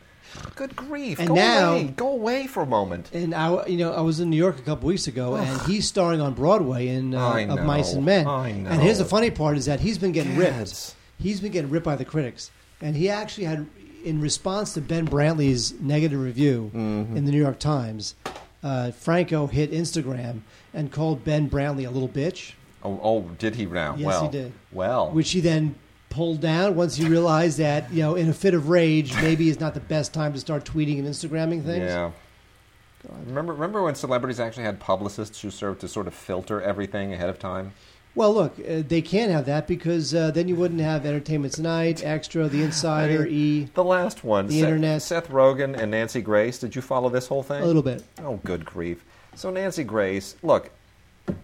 Good 0.56 0.76
grief! 0.76 1.20
And 1.20 1.28
Go 1.30 1.36
now- 1.36 1.72
away. 1.74 1.84
Go 1.96 2.10
away 2.12 2.48
for 2.48 2.64
a 2.64 2.66
moment. 2.66 3.10
And 3.14 3.34
I, 3.34 3.66
you 3.68 3.78
know, 3.78 3.94
I 3.94 4.02
was 4.02 4.20
in 4.20 4.30
New 4.30 4.38
York 4.38 4.60
a 4.60 4.62
couple 4.62 4.88
weeks 4.88 5.08
ago, 5.08 5.36
and 5.36 5.62
he's 5.64 5.88
starring 5.88 6.22
on 6.22 6.34
Broadway 6.34 6.88
in 6.88 7.14
uh, 7.16 7.20
I 7.28 7.42
Of. 7.42 7.64
Mice 7.66 7.94
and 7.94 8.06
Men. 8.06 8.28
I 8.28 8.50
And 8.50 8.82
here's 8.82 8.98
the 9.00 9.06
funny 9.06 9.32
part: 9.32 9.58
is 9.58 9.66
that 9.66 9.80
he's 9.80 9.98
been 9.98 10.12
getting 10.12 10.36
ripped. 10.38 10.96
He's 11.20 11.40
been 11.42 11.52
getting 11.52 11.70
ripped 11.72 11.86
by 11.86 11.96
the 11.96 12.06
critics, 12.06 12.52
and 12.82 12.96
he 12.96 13.10
actually 13.10 13.46
had, 13.46 13.68
in 14.04 14.20
response 14.22 14.74
to 14.74 14.82
Ben 14.82 15.08
Brantley's 15.08 15.74
negative 15.80 16.20
review 16.20 16.72
Mm-hmm. 16.74 17.16
in 17.18 17.26
the 17.26 17.32
New 17.32 17.42
York 17.42 17.60
Times, 17.60 18.16
uh, 18.64 18.92
Franco 18.92 19.48
hit 19.48 19.72
Instagram 19.72 20.42
and 20.74 20.92
called 20.92 21.24
Ben 21.24 21.50
Brantley 21.50 21.88
a 21.88 21.92
little 21.92 22.10
bitch, 22.10 22.54
Oh, 22.84 23.00
oh 23.02 23.22
did 23.40 23.56
he 23.56 23.66
now? 23.66 23.96
Yes, 23.96 24.06
well, 24.08 24.24
he 24.24 24.30
did. 24.30 24.52
Well, 24.72 25.12
which 25.12 25.32
he 25.32 25.40
then 25.40 25.76
pulled 26.14 26.42
down 26.42 26.76
once 26.76 26.96
he 26.96 27.08
realized 27.08 27.58
that 27.58 27.92
you 27.92 28.02
know, 28.02 28.16
in 28.16 28.30
a 28.30 28.34
fit 28.34 28.54
of 28.54 28.70
rage, 28.70 29.14
maybe 29.16 29.50
is 29.50 29.60
not 29.60 29.74
the 29.74 29.80
best 29.80 30.14
time 30.14 30.32
to 30.34 30.40
start 30.40 30.64
tweeting 30.64 31.00
and 31.00 31.08
Instagramming 31.08 31.64
things. 31.66 31.90
Yeah. 31.90 32.12
Remember, 33.26 33.54
remember 33.54 33.84
when 33.84 33.96
celebrities 33.96 34.40
actually 34.40 34.64
had 34.64 34.80
publicists 34.80 35.42
who 35.42 35.50
served 35.50 35.82
to 35.82 35.88
sort 35.88 36.08
of 36.08 36.14
filter 36.14 36.62
everything 36.62 37.14
ahead 37.14 37.30
of 37.30 37.38
time? 37.38 37.74
Well, 38.16 38.32
look, 38.34 38.54
uh, 38.60 38.84
they 38.88 39.02
can't 39.02 39.32
have 39.32 39.46
that 39.48 39.68
because 39.68 40.14
uh, 40.14 40.30
then 40.30 40.48
you 40.48 40.56
wouldn't 40.56 40.80
have 40.80 41.04
Entertainment 41.04 41.54
Tonight, 41.54 42.04
Extra, 42.06 42.48
The 42.48 42.62
Insider, 42.62 43.24
I 43.24 43.26
mean, 43.26 43.34
E, 43.34 43.70
The 43.74 43.84
last 43.84 44.24
one, 44.24 44.48
The 44.48 44.60
Seth, 44.60 44.64
internet. 44.64 45.02
Seth 45.02 45.30
Rogen 45.30 45.76
and 45.76 45.90
Nancy 45.90 46.22
Grace. 46.22 46.60
Did 46.60 46.76
you 46.76 46.82
follow 46.84 47.10
this 47.10 47.28
whole 47.28 47.42
thing? 47.42 47.64
a 47.64 47.66
little 47.66 47.82
bit. 47.82 48.04
Oh, 48.20 48.40
good 48.46 48.66
grief! 48.66 49.04
So 49.36 49.50
Nancy 49.50 49.84
Grace, 49.84 50.36
look, 50.44 50.70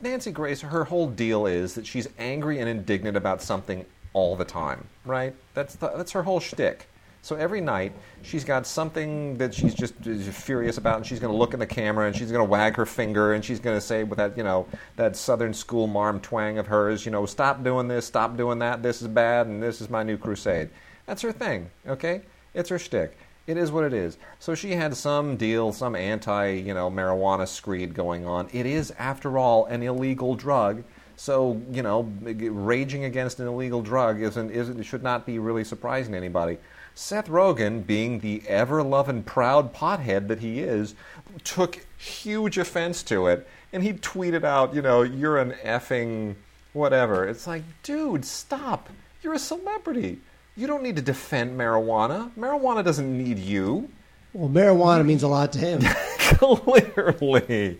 Nancy 0.01 0.31
Grace, 0.31 0.61
her 0.61 0.85
whole 0.85 1.09
deal 1.09 1.47
is 1.47 1.73
that 1.73 1.87
she's 1.87 2.07
angry 2.19 2.59
and 2.59 2.69
indignant 2.69 3.17
about 3.17 3.41
something 3.41 3.83
all 4.19 4.35
the 4.35 4.45
time, 4.45 4.85
right? 5.05 5.33
That's 5.53 5.75
the, 5.75 5.89
that's 5.95 6.11
her 6.11 6.23
whole 6.23 6.39
shtick. 6.39 6.87
So 7.21 7.35
every 7.35 7.59
night 7.59 7.91
she's 8.21 8.43
got 8.43 8.65
something 8.65 9.37
that 9.37 9.53
she's 9.53 9.73
just 9.73 9.95
furious 9.95 10.77
about, 10.77 10.97
and 10.97 11.05
she's 11.05 11.19
going 11.19 11.33
to 11.33 11.37
look 11.37 11.53
in 11.53 11.59
the 11.59 11.67
camera 11.67 12.07
and 12.07 12.15
she's 12.15 12.31
going 12.31 12.45
to 12.45 12.49
wag 12.49 12.75
her 12.77 12.85
finger 12.85 13.33
and 13.33 13.43
she's 13.43 13.59
going 13.59 13.75
to 13.75 13.81
say 13.81 14.03
with 14.03 14.17
that 14.17 14.37
you 14.37 14.43
know 14.43 14.67
that 14.95 15.15
Southern 15.15 15.53
school 15.53 15.87
marm 15.87 16.19
twang 16.21 16.57
of 16.57 16.67
hers, 16.67 17.05
you 17.05 17.11
know, 17.11 17.25
stop 17.25 17.63
doing 17.63 17.87
this, 17.87 18.05
stop 18.05 18.37
doing 18.37 18.59
that, 18.59 18.81
this 18.81 19.01
is 19.01 19.07
bad, 19.07 19.47
and 19.47 19.61
this 19.61 19.81
is 19.81 19.89
my 19.89 20.03
new 20.03 20.17
crusade. 20.17 20.69
That's 21.05 21.21
her 21.23 21.31
thing, 21.31 21.69
okay? 21.87 22.21
It's 22.53 22.69
her 22.69 22.79
shtick. 22.79 23.17
It 23.47 23.57
is 23.57 23.71
what 23.71 23.83
it 23.83 23.93
is. 23.93 24.19
So 24.37 24.53
she 24.53 24.73
had 24.73 24.95
some 24.95 25.35
deal, 25.35 25.73
some 25.73 25.95
anti, 25.95 26.51
you 26.51 26.75
know, 26.75 26.89
marijuana 26.91 27.47
screed 27.47 27.95
going 27.95 28.27
on. 28.27 28.47
It 28.53 28.67
is, 28.67 28.91
after 28.99 29.39
all, 29.39 29.65
an 29.65 29.81
illegal 29.81 30.35
drug. 30.35 30.83
So 31.19 31.61
you 31.69 31.83
know, 31.83 32.03
raging 32.23 33.03
against 33.03 33.41
an 33.41 33.47
illegal 33.47 33.81
drug 33.81 34.21
isn't, 34.21 34.51
isn't 34.51 34.81
should 34.83 35.03
not 35.03 35.25
be 35.25 35.37
really 35.37 35.65
surprising 35.65 36.13
to 36.13 36.17
anybody. 36.17 36.59
Seth 36.95 37.27
Rogen, 37.27 37.85
being 37.85 38.21
the 38.21 38.41
ever 38.47 38.81
loving, 38.81 39.23
proud 39.23 39.73
pothead 39.73 40.29
that 40.29 40.39
he 40.39 40.61
is, 40.61 40.95
took 41.43 41.85
huge 41.97 42.57
offense 42.57 43.03
to 43.03 43.27
it, 43.27 43.45
and 43.73 43.83
he 43.83 43.91
tweeted 43.91 44.45
out, 44.45 44.73
you 44.73 44.81
know, 44.81 45.01
you're 45.01 45.37
an 45.37 45.51
effing 45.61 46.35
whatever. 46.71 47.27
It's 47.27 47.45
like, 47.45 47.63
dude, 47.83 48.23
stop. 48.23 48.89
You're 49.21 49.33
a 49.33 49.39
celebrity. 49.39 50.21
You 50.55 50.67
don't 50.67 50.83
need 50.83 50.95
to 50.95 51.01
defend 51.01 51.59
marijuana. 51.59 52.31
Marijuana 52.37 52.81
doesn't 52.81 53.17
need 53.17 53.39
you. 53.39 53.89
Well, 54.33 54.49
marijuana 54.49 55.05
means 55.05 55.23
a 55.23 55.27
lot 55.27 55.51
to 55.53 55.59
him. 55.59 55.81
Clearly. 56.19 57.79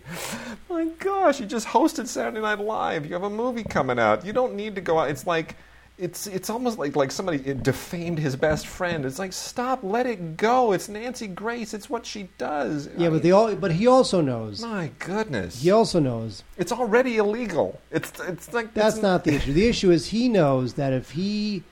My 0.68 0.84
gosh, 0.98 1.40
you 1.40 1.46
just 1.46 1.66
hosted 1.68 2.06
Saturday 2.06 2.40
Night 2.40 2.58
Live. 2.58 3.06
You 3.06 3.12
have 3.14 3.22
a 3.22 3.30
movie 3.30 3.64
coming 3.64 3.98
out. 3.98 4.24
You 4.24 4.32
don't 4.32 4.54
need 4.54 4.74
to 4.74 4.80
go 4.80 4.98
out. 4.98 5.10
It's 5.10 5.26
like 5.26 5.56
it's 5.98 6.26
it's 6.26 6.48
almost 6.50 6.78
like 6.78 6.96
like 6.96 7.10
somebody 7.12 7.38
defamed 7.54 8.18
his 8.18 8.34
best 8.34 8.66
friend. 8.66 9.04
It's 9.04 9.18
like 9.18 9.32
stop, 9.32 9.80
let 9.82 10.06
it 10.06 10.36
go. 10.36 10.72
It's 10.72 10.88
Nancy 10.88 11.26
Grace. 11.28 11.74
It's 11.74 11.88
what 11.90 12.04
she 12.06 12.28
does. 12.38 12.88
Yeah, 12.96 13.08
I 13.08 13.10
but 13.10 13.22
they 13.22 13.30
all, 13.32 13.54
but 13.54 13.70
he 13.72 13.86
also 13.86 14.20
knows. 14.20 14.62
my 14.62 14.90
goodness, 14.98 15.62
He 15.62 15.70
also 15.70 16.00
knows. 16.00 16.42
it's 16.56 16.72
already 16.72 17.18
illegal. 17.18 17.80
It's 17.90 18.12
it's 18.20 18.52
like 18.52 18.74
That's 18.74 18.96
it's- 18.96 19.02
not 19.02 19.24
the 19.24 19.34
issue. 19.36 19.52
The 19.52 19.68
issue 19.68 19.90
is 19.90 20.06
he 20.06 20.28
knows 20.28 20.74
that 20.74 20.92
if 20.92 21.10
he 21.10 21.62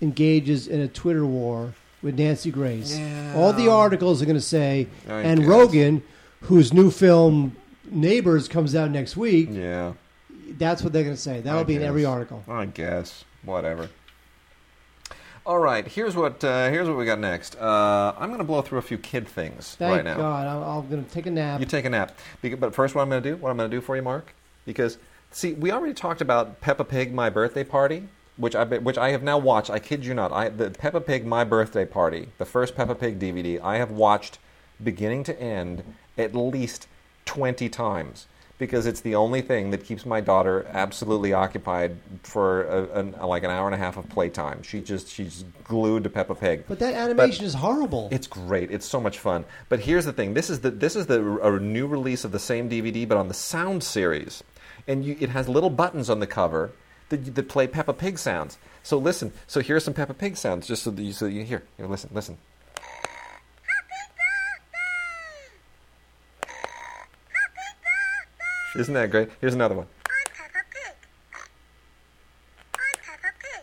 engages 0.00 0.66
in 0.68 0.80
a 0.80 0.88
Twitter 0.88 1.26
war 1.26 1.74
with 2.04 2.16
Nancy 2.18 2.50
Grace, 2.52 2.96
Yeah. 2.96 3.32
all 3.34 3.52
the 3.52 3.68
articles 3.68 4.22
are 4.22 4.26
going 4.26 4.36
to 4.36 4.40
say, 4.40 4.86
I 5.08 5.22
and 5.22 5.40
guess. 5.40 5.48
Rogen, 5.48 6.02
whose 6.42 6.72
new 6.72 6.90
film 6.92 7.56
Neighbors 7.90 8.46
comes 8.48 8.74
out 8.76 8.90
next 8.90 9.16
week, 9.16 9.48
Yeah, 9.50 9.94
that's 10.58 10.82
what 10.82 10.92
they're 10.92 11.02
going 11.02 11.16
to 11.16 11.20
say. 11.20 11.40
That'll 11.40 11.60
I 11.60 11.64
be 11.64 11.76
in 11.76 11.82
every 11.82 12.04
article. 12.04 12.44
I 12.48 12.66
guess 12.66 13.24
whatever. 13.42 13.88
All 15.46 15.58
right, 15.58 15.86
here's 15.86 16.16
what 16.16 16.42
uh, 16.42 16.70
here's 16.70 16.88
what 16.88 16.96
we 16.96 17.04
got 17.04 17.18
next. 17.18 17.54
Uh, 17.56 18.14
I'm 18.18 18.28
going 18.28 18.38
to 18.38 18.44
blow 18.44 18.62
through 18.62 18.78
a 18.78 18.82
few 18.82 18.96
kid 18.96 19.28
things 19.28 19.74
Thank 19.78 19.96
right 19.96 20.04
now. 20.04 20.16
God. 20.16 20.46
I'm, 20.46 20.62
I'm 20.84 20.88
going 20.88 21.04
to 21.04 21.10
take 21.10 21.26
a 21.26 21.30
nap. 21.30 21.60
You 21.60 21.66
take 21.66 21.84
a 21.84 21.90
nap. 21.90 22.16
But 22.58 22.74
first, 22.74 22.94
what 22.94 23.02
I'm 23.02 23.10
going 23.10 23.22
to 23.22 23.30
do, 23.30 23.36
what 23.36 23.50
I'm 23.50 23.56
going 23.58 23.70
to 23.70 23.76
do 23.76 23.82
for 23.82 23.94
you, 23.94 24.00
Mark, 24.02 24.34
because 24.64 24.96
see, 25.32 25.52
we 25.52 25.70
already 25.70 25.92
talked 25.92 26.22
about 26.22 26.62
Peppa 26.62 26.84
Pig, 26.84 27.12
My 27.12 27.28
Birthday 27.28 27.62
Party, 27.64 28.08
which 28.36 28.54
I 28.54 28.64
which 28.64 28.98
I 28.98 29.10
have 29.10 29.22
now 29.22 29.38
watched. 29.38 29.70
I 29.70 29.78
kid 29.78 30.04
you 30.04 30.14
not, 30.14 30.32
I 30.32 30.48
the 30.48 30.70
Peppa 30.70 31.00
Pig, 31.00 31.26
My 31.26 31.44
Birthday 31.44 31.84
Party, 31.84 32.28
the 32.38 32.44
first 32.44 32.74
Peppa 32.74 32.94
Pig 32.94 33.18
DVD, 33.18 33.60
I 33.62 33.78
have 33.78 33.90
watched 33.90 34.38
beginning 34.82 35.24
to 35.24 35.40
end 35.40 35.84
at 36.18 36.34
least 36.34 36.88
twenty 37.24 37.68
times. 37.68 38.26
Because 38.56 38.86
it's 38.86 39.00
the 39.00 39.16
only 39.16 39.42
thing 39.42 39.72
that 39.72 39.84
keeps 39.84 40.06
my 40.06 40.20
daughter 40.20 40.64
absolutely 40.70 41.32
occupied 41.32 41.96
for 42.22 42.62
a, 42.66 43.00
an, 43.00 43.16
like 43.20 43.42
an 43.42 43.50
hour 43.50 43.66
and 43.66 43.74
a 43.74 43.78
half 43.78 43.96
of 43.96 44.08
playtime. 44.08 44.62
She 44.62 44.80
just 44.80 45.08
she's 45.08 45.44
glued 45.64 46.04
to 46.04 46.08
Peppa 46.08 46.36
Pig. 46.36 46.64
but 46.68 46.78
that 46.78 46.94
animation 46.94 47.44
is 47.44 47.54
horrible. 47.54 48.08
It's 48.12 48.28
great. 48.28 48.70
It's 48.70 48.86
so 48.86 49.00
much 49.00 49.18
fun. 49.18 49.44
But 49.68 49.80
here's 49.80 50.04
the 50.04 50.12
thing: 50.12 50.34
this 50.34 50.50
is 50.50 50.60
the 50.60 50.70
this 50.70 50.94
is 50.94 51.06
the 51.06 51.38
a 51.42 51.58
new 51.58 51.88
release 51.88 52.24
of 52.24 52.30
the 52.30 52.38
same 52.38 52.70
DVD, 52.70 53.06
but 53.08 53.18
on 53.18 53.26
the 53.26 53.34
sound 53.34 53.82
series, 53.82 54.44
and 54.86 55.04
you, 55.04 55.16
it 55.18 55.30
has 55.30 55.48
little 55.48 55.70
buttons 55.70 56.08
on 56.08 56.20
the 56.20 56.26
cover 56.26 56.70
that, 57.10 57.34
that 57.34 57.48
play 57.48 57.66
Peppa 57.66 57.92
Pig 57.92 58.18
sounds. 58.18 58.58
So 58.82 58.98
listen. 58.98 59.32
So 59.46 59.60
here's 59.60 59.84
some 59.84 59.94
Peppa 59.94 60.14
Pig 60.14 60.36
sounds, 60.36 60.66
just 60.66 60.82
so 60.82 60.90
that 60.90 61.02
you, 61.02 61.12
so 61.12 61.26
you 61.26 61.44
hear. 61.44 61.62
Here, 61.76 61.86
listen, 61.86 62.10
listen. 62.12 62.38
Isn't 68.76 68.94
that 68.94 69.10
great? 69.10 69.28
Here's 69.40 69.54
another 69.54 69.74
one. 69.76 69.86
I'm 70.06 70.34
Peppa 70.34 70.64
Pig. 70.70 70.94
I'm 72.74 72.80
Peppa 73.04 73.34
Pig. 73.38 73.62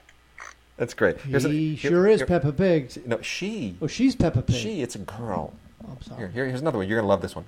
That's 0.78 0.94
great. 0.94 1.18
Here's 1.22 1.44
he 1.44 1.76
here- 1.76 1.92
sure 1.92 2.08
is 2.08 2.22
here- 2.22 2.28
Peppa 2.28 2.54
Pig. 2.54 3.06
No, 3.06 3.22
she. 3.22 3.76
Oh, 3.82 3.88
she's 3.88 4.16
Peppa 4.16 4.42
Pig. 4.42 4.56
She. 4.56 4.82
It's 4.82 4.96
a 4.96 5.00
girl. 5.00 5.54
Oh, 5.86 5.92
I'm 5.92 6.02
sorry. 6.02 6.20
Here, 6.20 6.28
here, 6.30 6.46
here's 6.48 6.62
another 6.62 6.78
one. 6.78 6.88
You're 6.88 6.98
gonna 7.00 7.10
love 7.10 7.22
this 7.22 7.36
one. 7.36 7.46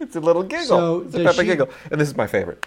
It's 0.00 0.14
a 0.16 0.20
little 0.20 0.42
giggle. 0.42 0.66
So, 0.66 1.00
it's 1.02 1.14
a 1.14 1.24
Peppa 1.24 1.40
she- 1.40 1.44
giggle, 1.46 1.68
and 1.90 2.00
this 2.00 2.08
is 2.08 2.16
my 2.16 2.26
favorite. 2.26 2.64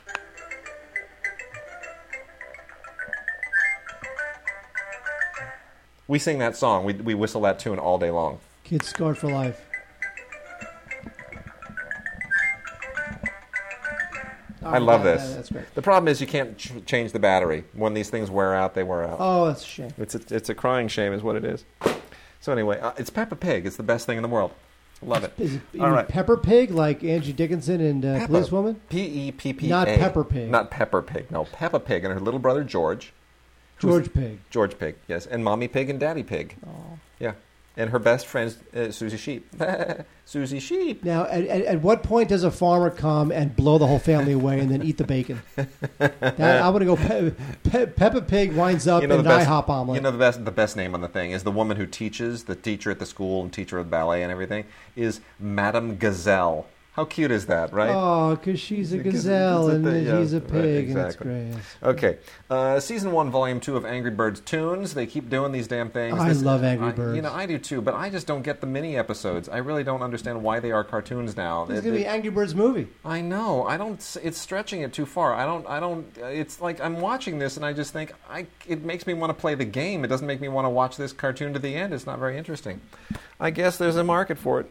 We 6.07 6.19
sing 6.19 6.39
that 6.39 6.55
song. 6.57 6.83
We 6.83 6.93
we 6.93 7.13
whistle 7.13 7.41
that 7.41 7.59
tune 7.59 7.79
all 7.79 7.97
day 7.97 8.11
long. 8.11 8.39
Kids 8.63 8.87
scarred 8.87 9.17
for 9.17 9.31
life. 9.31 9.65
I 14.63 14.77
love 14.77 15.03
this. 15.03 15.21
that- 15.27 15.35
that's 15.35 15.49
great. 15.51 15.73
The 15.75 15.81
problem 15.81 16.07
is 16.07 16.21
you 16.21 16.27
can't 16.27 16.57
ch- 16.57 16.71
change 16.85 17.13
the 17.13 17.19
battery. 17.19 17.63
When 17.73 17.93
these 17.93 18.09
things 18.09 18.29
wear 18.29 18.53
out, 18.53 18.73
they 18.75 18.83
wear 18.83 19.03
out. 19.03 19.17
Oh, 19.19 19.47
that's 19.47 19.63
a 19.63 19.67
shame. 19.67 19.93
It's 19.97 20.13
a, 20.15 20.21
it's 20.29 20.49
a 20.49 20.55
crying 20.55 20.87
shame, 20.87 21.13
is 21.13 21.23
what 21.23 21.35
it 21.35 21.43
is. 21.43 21.65
So 22.39 22.51
anyway, 22.51 22.79
uh, 22.79 22.91
it's 22.97 23.09
Peppa 23.09 23.35
Pig. 23.35 23.65
It's 23.65 23.75
the 23.77 23.83
best 23.83 24.05
thing 24.05 24.17
in 24.17 24.21
the 24.23 24.29
world. 24.29 24.51
Love 25.03 25.23
it. 25.23 25.33
Is 25.39 25.55
it 25.55 25.61
All 25.79 25.89
right. 25.89 26.07
Pepper 26.07 26.37
Pig 26.37 26.71
like 26.71 27.03
Angie 27.03 27.33
Dickinson 27.33 27.81
and 27.81 28.05
uh, 28.05 28.19
Peppa. 28.19 28.27
Policewoman? 28.27 28.81
P 28.89 29.01
E 29.01 29.31
P 29.31 29.53
P 29.53 29.67
A. 29.67 29.69
Not 29.69 29.87
Pepper 29.87 30.23
Pig. 30.23 30.49
Not 30.49 30.69
Pepper 30.69 31.01
Pig. 31.01 31.31
No, 31.31 31.45
Peppa 31.45 31.79
Pig 31.79 32.03
and 32.03 32.13
her 32.13 32.19
little 32.19 32.39
brother 32.39 32.63
George. 32.63 33.13
George 33.79 34.13
Pig. 34.13 34.39
George 34.51 34.77
Pig, 34.77 34.95
yes, 35.07 35.25
and 35.25 35.43
Mommy 35.43 35.67
Pig 35.67 35.89
and 35.89 35.99
Daddy 35.99 36.21
Pig. 36.21 36.55
Oh. 36.67 36.99
Yeah, 37.19 37.33
and 37.77 37.89
her 37.89 37.99
best 37.99 38.27
friend 38.27 38.55
uh, 38.75 38.91
Susie 38.91 39.17
Sheep. 39.17 39.47
Susie 40.25 40.59
Sheep. 40.59 41.03
Now, 41.03 41.25
at, 41.25 41.45
at, 41.45 41.61
at 41.63 41.81
what 41.81 42.03
point 42.03 42.29
does 42.29 42.43
a 42.43 42.51
farmer 42.51 42.89
come 42.89 43.31
and 43.31 43.55
blow 43.55 43.77
the 43.77 43.87
whole 43.87 43.99
family 43.99 44.33
away 44.33 44.59
and 44.59 44.69
then 44.69 44.81
eat 44.81 44.97
the 44.97 45.03
bacon? 45.03 45.41
That, 45.97 46.61
I 46.61 46.69
want 46.69 46.79
to 46.81 46.85
go. 46.85 46.95
Pe- 46.95 47.31
Pe- 47.63 47.85
Peppa 47.87 48.21
Pig 48.21 48.53
winds 48.53 48.87
up 48.87 49.03
in 49.03 49.11
an 49.11 49.23
IHOP 49.23 49.69
omelet. 49.69 49.95
You 49.97 50.01
know 50.01 50.11
the 50.11 50.17
best 50.17 50.43
the 50.45 50.51
best 50.51 50.75
name 50.75 50.93
on 50.93 51.01
the 51.01 51.07
thing 51.07 51.31
is 51.31 51.43
the 51.43 51.51
woman 51.51 51.77
who 51.77 51.85
teaches, 51.85 52.45
the 52.45 52.55
teacher 52.55 52.89
at 52.89 52.99
the 52.99 53.05
school 53.05 53.43
and 53.43 53.51
teacher 53.51 53.77
of 53.77 53.89
ballet 53.89 54.23
and 54.23 54.31
everything 54.31 54.65
is 54.95 55.19
Madame 55.39 55.97
Gazelle. 55.97 56.67
How 56.93 57.05
cute 57.05 57.31
is 57.31 57.45
that, 57.45 57.71
right? 57.71 57.89
Oh, 57.89 58.35
because 58.35 58.59
she's 58.59 58.91
a 58.91 58.97
gazelle 58.97 59.69
a 59.69 59.75
and 59.75 60.05
yeah, 60.05 60.19
he's 60.19 60.33
a 60.33 60.41
right, 60.41 60.49
pig, 60.49 60.89
and 60.89 60.97
it's 60.99 61.15
exactly. 61.15 61.25
great. 61.25 61.55
Okay, 61.83 62.17
uh, 62.49 62.81
season 62.81 63.13
one, 63.13 63.31
volume 63.31 63.61
two 63.61 63.77
of 63.77 63.85
Angry 63.85 64.11
Birds 64.11 64.41
Toons. 64.41 64.93
They 64.93 65.05
keep 65.05 65.29
doing 65.29 65.53
these 65.53 65.69
damn 65.69 65.89
things. 65.89 66.19
I 66.19 66.33
love 66.33 66.65
Angry 66.65 66.89
I- 66.89 66.91
Birds. 66.91 67.15
You 67.15 67.21
know, 67.21 67.31
I 67.31 67.45
do 67.45 67.57
too, 67.57 67.81
but 67.81 67.93
I 67.93 68.09
just 68.09 68.27
don't 68.27 68.41
get 68.41 68.59
the 68.59 68.67
mini 68.67 68.97
episodes. 68.97 69.47
I 69.47 69.59
really 69.59 69.85
don't 69.85 70.01
understand 70.01 70.43
why 70.43 70.59
they 70.59 70.73
are 70.73 70.83
cartoons 70.83 71.37
now. 71.37 71.63
It's 71.63 71.79
going 71.79 71.83
to 71.83 71.91
be 71.91 72.05
Angry 72.05 72.29
Birds 72.29 72.53
movie. 72.53 72.89
I 73.05 73.21
know. 73.21 73.63
I 73.63 73.77
don't. 73.77 74.17
It's 74.21 74.37
stretching 74.37 74.81
it 74.81 74.91
too 74.91 75.05
far. 75.05 75.33
I 75.33 75.45
don't. 75.45 75.65
I 75.67 75.79
don't. 75.79 76.05
It's 76.17 76.59
like 76.59 76.81
I'm 76.81 76.99
watching 76.99 77.39
this 77.39 77.55
and 77.55 77.65
I 77.65 77.71
just 77.71 77.93
think 77.93 78.13
I. 78.29 78.47
It 78.67 78.83
makes 78.83 79.07
me 79.07 79.13
want 79.13 79.29
to 79.29 79.33
play 79.39 79.55
the 79.55 79.63
game. 79.63 80.03
It 80.03 80.09
doesn't 80.09 80.27
make 80.27 80.41
me 80.41 80.49
want 80.49 80.65
to 80.65 80.69
watch 80.69 80.97
this 80.97 81.13
cartoon 81.13 81.53
to 81.53 81.59
the 81.59 81.73
end. 81.73 81.93
It's 81.93 82.05
not 82.05 82.19
very 82.19 82.37
interesting. 82.37 82.81
I 83.39 83.49
guess 83.49 83.77
there's 83.77 83.95
a 83.95 84.03
market 84.03 84.37
for 84.37 84.59
it. 84.59 84.69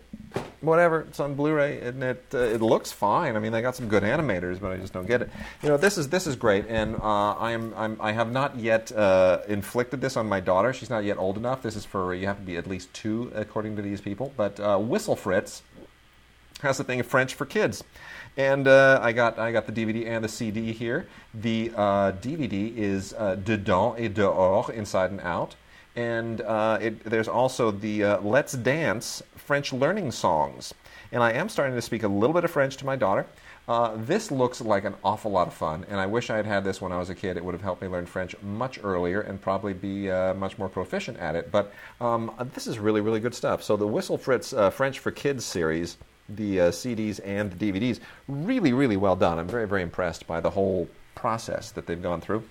Whatever. 0.61 1.03
It's 1.03 1.19
on 1.21 1.35
Blu-ray 1.35 1.81
and 1.81 2.03
it 2.03 2.25
uh, 2.35 2.39
it 2.39 2.61
looks 2.61 2.93
fine. 2.93 3.35
I 3.35 3.39
mean, 3.39 3.51
they 3.51 3.63
got 3.63 3.77
some 3.77 3.89
good 3.89 4.03
animators, 4.03 4.61
but 4.61 4.71
I 4.71 4.77
just 4.77 4.93
don't 4.93 5.07
get 5.07 5.23
it. 5.23 5.31
You 5.63 5.71
know, 5.71 5.77
this 5.79 5.97
is 5.97 6.11
this 6.11 6.27
is 6.27 6.37
great, 6.37 6.67
and 6.69 6.97
uh, 6.97 7.35
I'm, 7.39 7.73
I'm 7.75 7.97
I 7.99 8.13
have 8.13 8.31
not 8.31 8.57
yet 8.57 8.93
uh, 8.93 9.41
inflicted 9.49 10.03
this 10.03 10.17
on 10.17 10.29
my 10.29 10.41
daughter. 10.41 10.73
She's 10.75 10.91
not 10.91 11.05
yet 11.05 11.17
old 11.17 11.39
enough. 11.39 11.63
This 11.63 11.77
is 11.77 11.87
for 11.87 12.15
you 12.15 12.27
have 12.27 12.37
to 12.37 12.43
be 12.43 12.57
at 12.59 12.67
least 12.67 12.93
two, 12.93 13.33
according 13.35 13.77
to 13.77 13.83
these 13.83 14.03
people. 14.03 14.33
But 14.37 14.61
uh, 14.61 14.77
Whistlefritz 14.79 15.63
has 16.61 16.77
the 16.77 16.85
thing 16.85 17.01
of 17.01 17.07
French 17.07 17.33
for 17.33 17.47
kids. 17.47 17.83
And 18.37 18.69
uh, 18.69 19.01
I 19.03 19.13
got 19.13 19.39
I 19.39 19.53
got 19.53 19.67
the 19.67 19.73
DVD 19.73 20.07
and 20.07 20.23
the 20.23 20.29
CD 20.29 20.73
here. 20.73 21.09
The 21.33 21.71
DVD 21.71 22.77
is 22.77 23.15
uh, 23.15 23.37
Dedans 23.37 23.99
et 23.99 24.13
Dehors, 24.13 24.69
Inside 24.69 25.11
and 25.11 25.21
Out, 25.23 25.57
and 25.97 26.41
uh, 26.41 26.79
it, 26.81 27.03
there's 27.05 27.29
also 27.29 27.71
the 27.71 28.05
uh, 28.05 28.21
Let's 28.21 28.53
Dance 28.53 29.23
French 29.37 29.73
learning 29.73 30.13
songs. 30.13 30.75
And 31.13 31.23
I 31.23 31.33
am 31.33 31.49
starting 31.49 31.75
to 31.75 31.83
speak 31.83 32.05
a 32.05 32.09
little 32.09 32.35
bit 32.35 32.45
of 32.45 32.51
French 32.51 32.77
to 32.79 32.87
my 32.87 32.97
daughter. 32.97 33.27
Uh, 33.69 33.97
this 33.97 34.31
looks 34.31 34.61
like 34.61 34.85
an 34.85 34.95
awful 35.05 35.31
lot 35.31 35.47
of 35.47 35.55
fun, 35.55 35.85
and 35.89 36.01
I 36.01 36.07
wish 36.07 36.31
I 36.31 36.37
had 36.37 36.47
had 36.47 36.65
this 36.65 36.81
when 36.81 36.93
I 36.93 36.99
was 36.99 37.11
a 37.11 37.15
kid. 37.15 37.37
It 37.37 37.45
would 37.45 37.55
have 37.55 37.63
helped 37.63 37.83
me 37.83 37.89
learn 37.89 38.07
French 38.07 38.35
much 38.43 38.81
earlier 38.83 39.21
and 39.21 39.41
probably 39.41 39.73
be 39.73 40.11
uh, 40.11 40.35
much 40.35 40.59
more 40.59 40.69
proficient 40.69 41.19
at 41.19 41.37
it. 41.37 41.53
But 41.53 41.73
um, 42.01 42.33
this 42.55 42.67
is 42.67 42.79
really, 42.79 43.01
really 43.01 43.21
good 43.21 43.35
stuff. 43.35 43.63
So 43.63 43.77
the 43.77 43.87
Whistlefritz 43.87 44.57
uh, 44.57 44.71
French 44.71 44.99
for 44.99 45.11
Kids 45.11 45.45
series 45.45 45.99
the 46.37 46.61
uh, 46.61 46.71
CDs 46.71 47.21
and 47.25 47.51
the 47.53 47.73
DVDs. 47.73 48.01
Really, 48.29 48.73
really 48.73 48.97
well 48.97 49.17
done. 49.17 49.39
I'm 49.39 49.49
very, 49.49 49.67
very 49.67 49.83
impressed 49.83 50.27
by 50.27 50.41
the 50.41 50.51
whole 50.51 50.89
process 51.15 51.71
that 51.73 51.87
they've 51.87 52.03
gone 52.03 52.21
through. 52.21 52.45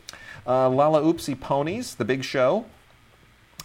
Uh, 0.46 0.70
Lalaloopsy 0.70 1.40
Ponies, 1.40 1.96
the 1.96 2.06
big 2.06 2.24
show. 2.24 2.66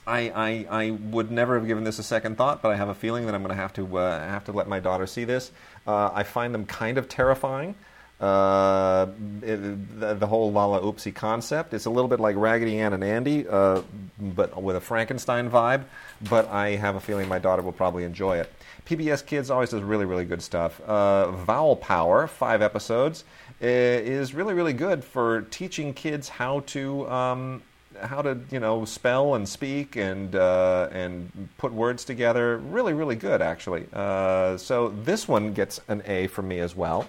I, 0.06 0.66
I, 0.70 0.86
I 0.86 0.90
would 0.90 1.30
never 1.30 1.58
have 1.58 1.66
given 1.66 1.84
this 1.84 1.98
a 1.98 2.02
second 2.02 2.36
thought, 2.36 2.62
but 2.62 2.70
I 2.70 2.76
have 2.76 2.88
a 2.88 2.94
feeling 2.94 3.26
that 3.26 3.34
I'm 3.34 3.42
going 3.42 3.54
to 3.54 3.60
have 3.60 3.72
to 3.74 3.98
uh, 3.98 4.18
have 4.20 4.44
to 4.44 4.52
let 4.52 4.68
my 4.68 4.80
daughter 4.80 5.06
see 5.06 5.24
this. 5.24 5.50
Uh, 5.86 6.10
I 6.12 6.22
find 6.22 6.54
them 6.54 6.66
kind 6.66 6.98
of 6.98 7.08
terrifying. 7.08 7.74
Uh, 8.20 9.08
it, 9.42 10.00
the, 10.00 10.14
the 10.14 10.26
whole 10.26 10.52
Lalaloopsy 10.52 11.14
concept. 11.14 11.74
It's 11.74 11.86
a 11.86 11.90
little 11.90 12.08
bit 12.08 12.20
like 12.20 12.36
Raggedy 12.36 12.78
Ann 12.78 12.92
and 12.92 13.02
Andy, 13.02 13.46
uh, 13.48 13.82
but 14.18 14.62
with 14.62 14.76
a 14.76 14.80
Frankenstein 14.80 15.50
vibe. 15.50 15.84
But 16.28 16.48
I 16.48 16.76
have 16.76 16.96
a 16.96 17.00
feeling 17.00 17.28
my 17.28 17.38
daughter 17.38 17.62
will 17.62 17.72
probably 17.72 18.04
enjoy 18.04 18.38
it. 18.38 18.52
PBS 18.86 19.24
Kids 19.24 19.50
always 19.50 19.70
does 19.70 19.82
really, 19.82 20.04
really 20.04 20.24
good 20.26 20.42
stuff. 20.42 20.80
Uh, 20.82 21.32
Vowel 21.32 21.76
Power, 21.76 22.26
five 22.26 22.62
episodes, 22.62 23.24
is 23.60 24.34
really, 24.34 24.54
really 24.54 24.74
good 24.74 25.02
for 25.02 25.42
teaching 25.42 25.94
kids 25.94 26.28
how 26.28 26.60
to. 26.60 27.08
Um, 27.10 27.62
how 28.02 28.22
to 28.22 28.38
you 28.50 28.60
know 28.60 28.84
spell 28.84 29.34
and 29.34 29.48
speak 29.48 29.96
and 29.96 30.34
uh, 30.34 30.88
and 30.92 31.48
put 31.58 31.72
words 31.72 32.04
together. 32.04 32.58
Really, 32.58 32.92
really 32.92 33.16
good 33.16 33.42
actually. 33.42 33.86
Uh, 33.92 34.56
so 34.56 34.88
this 35.04 35.28
one 35.28 35.52
gets 35.52 35.80
an 35.88 36.02
A 36.06 36.26
from 36.26 36.48
me 36.48 36.60
as 36.60 36.74
well. 36.76 37.08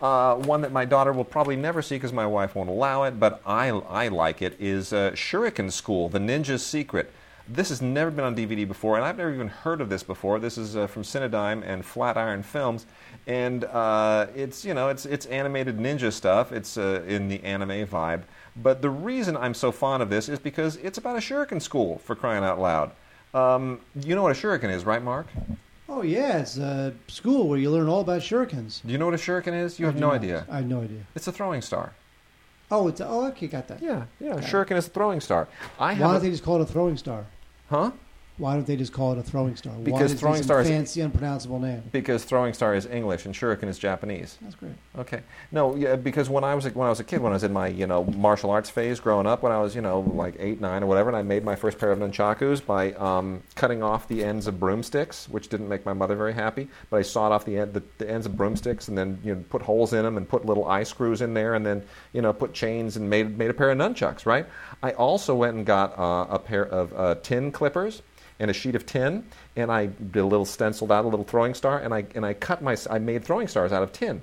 Uh, 0.00 0.34
one 0.36 0.60
that 0.62 0.72
my 0.72 0.84
daughter 0.84 1.12
will 1.12 1.24
probably 1.24 1.56
never 1.56 1.80
see 1.80 1.96
because 1.96 2.12
my 2.12 2.26
wife 2.26 2.54
won't 2.54 2.68
allow 2.68 3.04
it, 3.04 3.18
but 3.18 3.40
I 3.46 3.68
I 3.68 4.08
like 4.08 4.42
it. 4.42 4.56
Is 4.60 4.92
uh, 4.92 5.12
Shuriken 5.12 5.70
School: 5.70 6.08
The 6.08 6.18
Ninja's 6.18 6.64
Secret. 6.64 7.12
This 7.46 7.68
has 7.68 7.82
never 7.82 8.10
been 8.10 8.24
on 8.24 8.34
DVD 8.34 8.66
before, 8.66 8.96
and 8.96 9.04
I've 9.04 9.18
never 9.18 9.32
even 9.32 9.48
heard 9.48 9.82
of 9.82 9.90
this 9.90 10.02
before. 10.02 10.38
This 10.38 10.56
is 10.56 10.76
uh, 10.76 10.86
from 10.86 11.02
Cinedigm 11.02 11.62
and 11.66 11.84
Flatiron 11.84 12.42
Films, 12.42 12.86
and 13.26 13.64
uh, 13.64 14.28
it's 14.34 14.64
you 14.64 14.72
know 14.72 14.88
it's 14.88 15.04
it's 15.04 15.26
animated 15.26 15.76
ninja 15.78 16.10
stuff. 16.10 16.52
It's 16.52 16.78
uh, 16.78 17.02
in 17.06 17.28
the 17.28 17.42
anime 17.44 17.86
vibe. 17.86 18.22
But 18.56 18.80
the 18.80 18.88
reason 18.88 19.36
I'm 19.36 19.52
so 19.52 19.72
fond 19.72 20.02
of 20.02 20.08
this 20.08 20.28
is 20.30 20.38
because 20.38 20.76
it's 20.76 20.96
about 20.96 21.16
a 21.16 21.20
shuriken 21.20 21.60
school, 21.60 21.98
for 21.98 22.14
crying 22.16 22.44
out 22.44 22.58
loud. 22.60 22.92
Um, 23.34 23.80
you 24.00 24.14
know 24.14 24.22
what 24.22 24.32
a 24.32 24.40
shuriken 24.40 24.70
is, 24.70 24.86
right, 24.86 25.02
Mark? 25.02 25.26
Oh 25.86 26.00
yeah, 26.00 26.38
it's 26.38 26.56
a 26.56 26.94
school 27.08 27.46
where 27.48 27.58
you 27.58 27.70
learn 27.70 27.88
all 27.88 28.00
about 28.00 28.22
shurikens. 28.22 28.80
Do 28.86 28.90
you 28.90 28.96
know 28.96 29.04
what 29.04 29.14
a 29.14 29.18
shuriken 29.18 29.52
is? 29.52 29.78
You 29.78 29.86
I 29.86 29.90
have 29.90 30.00
no 30.00 30.06
not. 30.08 30.14
idea. 30.14 30.46
I 30.48 30.56
have 30.56 30.66
no 30.66 30.80
idea. 30.80 31.00
It's 31.14 31.26
a 31.28 31.32
throwing 31.32 31.60
star. 31.60 31.92
Oh, 32.70 32.88
it's 32.88 33.00
a, 33.00 33.06
oh 33.06 33.26
okay, 33.26 33.46
got 33.48 33.68
that. 33.68 33.82
Yeah, 33.82 34.04
yeah. 34.18 34.36
Okay. 34.36 34.46
Shuriken 34.46 34.76
is 34.78 34.86
a 34.86 34.90
throwing 34.90 35.20
star. 35.20 35.46
I 35.78 35.92
Why 35.92 35.98
don't 35.98 36.16
a- 36.16 36.20
they 36.20 36.30
just 36.30 36.42
call 36.42 36.56
it 36.56 36.62
a 36.62 36.72
throwing 36.72 36.96
star? 36.96 37.26
Huh? 37.68 37.90
Why 38.36 38.54
don't 38.54 38.66
they 38.66 38.74
just 38.74 38.92
call 38.92 39.12
it 39.12 39.18
a 39.18 39.22
throwing 39.22 39.54
star? 39.54 39.72
Why 39.74 39.84
Because 39.84 40.12
throwing 40.14 40.42
star 40.42 40.60
is- 40.60 40.66
a 40.66 40.70
fancy, 40.70 41.00
unpronounceable 41.00 41.60
name. 41.60 41.84
Because 41.92 42.24
throwing 42.24 42.52
star 42.52 42.74
is 42.74 42.84
English 42.84 43.26
and 43.26 43.34
shuriken 43.34 43.68
is 43.68 43.78
Japanese. 43.78 44.38
That's 44.42 44.56
great. 44.56 44.72
Okay. 44.98 45.20
No, 45.52 45.76
yeah, 45.76 45.94
because 45.94 46.28
when 46.28 46.42
I 46.42 46.56
was 46.56 46.66
a, 46.66 46.70
when 46.70 46.86
I 46.86 46.90
was 46.90 46.98
a 46.98 47.04
kid, 47.04 47.20
when 47.20 47.30
I 47.30 47.36
was 47.36 47.44
in 47.44 47.52
my 47.52 47.68
you 47.68 47.86
know 47.86 48.02
martial 48.04 48.50
arts 48.50 48.68
phase 48.68 48.98
growing 48.98 49.28
up, 49.28 49.44
when 49.44 49.52
I 49.52 49.60
was 49.60 49.76
you 49.76 49.82
know 49.82 50.00
like 50.00 50.34
eight, 50.40 50.60
nine, 50.60 50.82
or 50.82 50.86
whatever, 50.86 51.10
and 51.10 51.16
I 51.16 51.22
made 51.22 51.44
my 51.44 51.54
first 51.54 51.78
pair 51.78 51.92
of 51.92 52.00
nunchakus 52.00 52.64
by 52.64 52.92
um, 52.94 53.40
cutting 53.54 53.84
off 53.84 54.08
the 54.08 54.24
ends 54.24 54.48
of 54.48 54.58
broomsticks, 54.58 55.28
which 55.28 55.48
didn't 55.48 55.68
make 55.68 55.86
my 55.86 55.92
mother 55.92 56.16
very 56.16 56.34
happy. 56.34 56.68
But 56.90 56.96
I 56.96 57.02
sawed 57.02 57.30
off 57.30 57.44
the, 57.44 57.58
end, 57.58 57.72
the, 57.72 57.84
the 57.98 58.10
ends 58.10 58.26
of 58.26 58.36
broomsticks 58.36 58.88
and 58.88 58.98
then 58.98 59.20
you 59.22 59.36
know 59.36 59.44
put 59.48 59.62
holes 59.62 59.92
in 59.92 60.02
them 60.02 60.16
and 60.16 60.28
put 60.28 60.44
little 60.44 60.66
eye 60.66 60.82
screws 60.82 61.22
in 61.22 61.34
there, 61.34 61.54
and 61.54 61.64
then 61.64 61.84
you 62.12 62.20
know 62.20 62.32
put 62.32 62.52
chains 62.52 62.96
and 62.96 63.08
made 63.08 63.38
made 63.38 63.50
a 63.50 63.54
pair 63.54 63.70
of 63.70 63.78
nunchucks. 63.78 64.26
Right. 64.26 64.46
I 64.82 64.90
also 64.90 65.36
went 65.36 65.56
and 65.56 65.64
got 65.64 65.96
uh, 65.96 66.26
a 66.30 66.38
pair 66.40 66.66
of 66.66 66.92
uh, 66.94 67.14
tin 67.22 67.52
clippers 67.52 68.02
and 68.44 68.50
a 68.50 68.54
sheet 68.54 68.74
of 68.74 68.84
tin, 68.84 69.24
and 69.56 69.72
I 69.72 69.86
did 69.86 70.20
a 70.20 70.26
little 70.26 70.44
stenciled 70.44 70.92
out 70.92 71.06
a 71.06 71.08
little 71.08 71.24
throwing 71.24 71.54
star, 71.54 71.78
and 71.78 71.94
I 71.94 72.04
and 72.14 72.26
I 72.26 72.34
cut 72.34 72.62
my 72.62 72.76
I 72.90 72.98
made 72.98 73.24
throwing 73.24 73.48
stars 73.48 73.72
out 73.72 73.82
of 73.82 73.90
tin. 73.90 74.20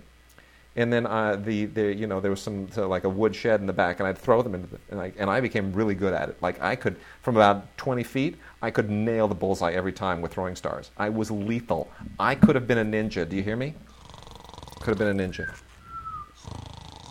And 0.75 0.93
then 0.93 1.07
uh, 1.07 1.37
the, 1.37 1.65
the 1.65 1.95
you 1.95 2.05
know 2.05 2.19
there 2.19 2.29
was 2.29 2.39
some 2.39 2.71
so 2.71 2.87
like 2.87 3.03
a 3.03 3.09
wood 3.09 3.35
shed 3.35 3.61
in 3.61 3.65
the 3.65 3.73
back, 3.73 3.99
and 3.99 4.07
I'd 4.07 4.19
throw 4.19 4.43
them 4.43 4.53
into 4.53 4.67
the 4.67 4.79
and 4.91 5.01
I, 5.01 5.11
and 5.17 5.27
I 5.27 5.41
became 5.41 5.73
really 5.73 5.95
good 5.95 6.13
at 6.13 6.29
it. 6.29 6.37
Like 6.39 6.61
I 6.61 6.75
could 6.75 6.97
from 7.23 7.35
about 7.35 7.75
20 7.77 8.03
feet, 8.03 8.37
I 8.61 8.69
could 8.69 8.91
nail 8.91 9.27
the 9.27 9.33
bullseye 9.33 9.71
every 9.71 9.91
time 9.91 10.21
with 10.21 10.31
throwing 10.31 10.55
stars. 10.55 10.91
I 10.97 11.09
was 11.09 11.31
lethal. 11.31 11.89
I 12.19 12.35
could 12.35 12.53
have 12.53 12.67
been 12.67 12.77
a 12.77 12.85
ninja. 12.85 13.27
Do 13.27 13.35
you 13.35 13.41
hear 13.41 13.57
me? 13.57 13.73
Could 14.81 14.89
have 14.89 14.99
been 14.99 15.19
a 15.19 15.23
ninja. 15.23 15.51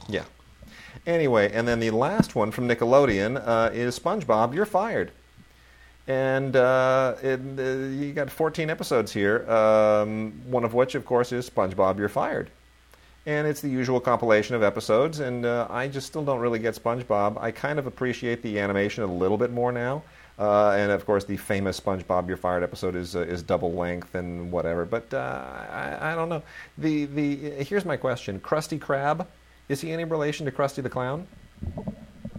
Yeah. 0.09 0.25
Anyway, 1.09 1.51
and 1.53 1.67
then 1.67 1.81
the 1.81 1.91
last 1.91 2.37
one 2.37 2.53
from 2.53 2.69
Nickelodeon 2.69 3.43
uh, 3.45 3.71
is 3.73 3.99
SpongeBob. 3.99 4.55
You're 4.55 4.65
fired 4.65 5.11
and 6.07 6.57
uh, 6.57 7.15
it, 7.23 7.41
uh, 7.59 7.63
you 7.63 8.13
got 8.13 8.31
14 8.31 8.71
episodes 8.71 9.13
here. 9.13 9.49
Um, 9.51 10.33
one 10.47 10.65
of 10.65 10.75
which, 10.75 10.95
of 10.95 11.05
course, 11.05 11.33
is 11.33 11.49
SpongeBob. 11.49 11.99
You're 11.99 12.09
fired, 12.09 12.51
and 13.27 13.47
it's 13.47 13.61
the 13.61 13.69
usual 13.69 14.01
compilation 14.01 14.55
of 14.55 14.63
episodes. 14.63 15.21
And 15.21 15.47
uh, 15.47 15.67
I 15.71 15.89
just 15.89 16.07
still 16.07 16.25
don't 16.25 16.41
really 16.41 16.59
get 16.59 16.75
SpongeBob. 16.75 17.41
I 17.41 17.51
kind 17.51 17.79
of 17.79 17.87
appreciate 17.87 18.43
the 18.43 18.59
animation 18.59 19.05
a 19.05 19.13
little 19.13 19.39
bit 19.39 19.53
more 19.53 19.73
now. 19.73 20.03
Uh, 20.39 20.71
and 20.71 20.91
of 20.91 21.05
course, 21.05 21.25
the 21.25 21.37
famous 21.37 21.79
SpongeBob 21.79 22.27
You're 22.27 22.39
Fired 22.39 22.63
episode 22.63 22.97
is 22.97 23.15
uh, 23.15 23.21
is 23.21 23.43
double 23.43 23.75
length 23.75 24.15
and 24.15 24.51
whatever. 24.51 24.87
But 24.87 25.13
uh, 25.13 25.45
I, 25.71 26.13
I 26.13 26.15
don't 26.15 26.31
know. 26.31 26.43
The 26.79 27.05
the 27.05 27.37
here's 27.63 27.85
my 27.85 27.99
question: 27.99 28.41
Krusty 28.41 28.79
Krab, 28.79 29.27
is 29.69 29.83
he 29.83 29.93
any 29.93 30.05
relation 30.05 30.47
to 30.47 30.53
Krusty 30.53 30.83
the 30.83 30.89
Clown? 30.89 31.27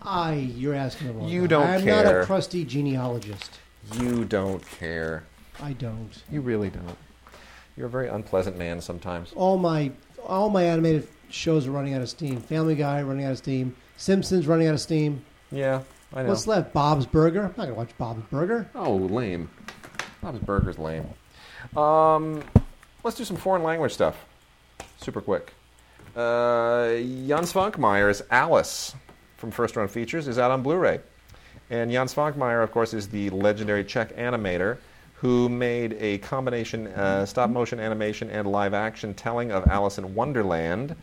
I, 0.01 0.33
you're 0.33 0.73
asking 0.75 1.07
the 1.07 1.13
wrong. 1.13 1.29
You 1.29 1.41
guy. 1.41 1.47
don't 1.47 1.67
I'm 1.67 1.83
care. 1.83 2.03
not 2.03 2.15
a 2.15 2.25
crusty 2.25 2.65
genealogist. 2.65 3.59
You 3.99 4.25
don't 4.25 4.63
care. 4.79 5.23
I 5.61 5.73
don't. 5.73 6.09
You 6.31 6.41
really 6.41 6.69
don't. 6.69 6.97
You're 7.77 7.87
a 7.87 7.89
very 7.89 8.07
unpleasant 8.07 8.57
man 8.57 8.81
sometimes. 8.81 9.31
All 9.35 9.57
my 9.57 9.91
all 10.25 10.49
my 10.49 10.63
animated 10.63 11.07
shows 11.29 11.67
are 11.67 11.71
running 11.71 11.93
out 11.93 12.01
of 12.01 12.09
steam. 12.09 12.41
Family 12.41 12.75
Guy 12.75 13.01
running 13.01 13.25
out 13.25 13.31
of 13.31 13.37
steam. 13.37 13.75
Simpsons 13.97 14.47
running 14.47 14.67
out 14.67 14.73
of 14.73 14.81
steam. 14.81 15.23
Yeah, 15.51 15.81
I 16.13 16.23
know. 16.23 16.29
What's 16.29 16.47
left? 16.47 16.73
Bob's 16.73 17.05
Burger. 17.05 17.41
I'm 17.41 17.53
not 17.57 17.65
gonna 17.65 17.73
watch 17.73 17.97
Bob's 17.97 18.23
Burger. 18.29 18.69
oh, 18.75 18.95
lame. 18.95 19.49
Bob's 20.21 20.39
Burger's 20.39 20.77
lame. 20.77 21.07
Um, 21.75 22.43
let's 23.03 23.17
do 23.17 23.23
some 23.23 23.37
foreign 23.37 23.63
language 23.63 23.93
stuff. 23.93 24.25
Super 24.99 25.21
quick. 25.21 25.53
Uh, 26.15 26.89
Jan 27.27 27.45
Svankmajer's 27.45 28.21
Alice 28.29 28.93
from 29.41 29.51
First 29.51 29.75
Run 29.75 29.87
Features 29.87 30.27
is 30.27 30.37
out 30.37 30.51
on 30.51 30.61
Blu-ray. 30.61 30.99
And 31.71 31.91
Jan 31.91 32.07
Svankmajer, 32.07 32.63
of 32.63 32.71
course, 32.71 32.93
is 32.93 33.09
the 33.09 33.31
legendary 33.31 33.83
Czech 33.83 34.15
animator 34.15 34.77
who 35.15 35.49
made 35.49 35.93
a 35.99 36.19
combination 36.19 36.87
uh, 36.87 37.25
stop-motion 37.25 37.79
animation 37.79 38.29
and 38.29 38.47
live-action 38.47 39.15
telling 39.15 39.51
of 39.51 39.67
Alice 39.67 39.97
in 39.97 40.15
Wonderland 40.15 40.95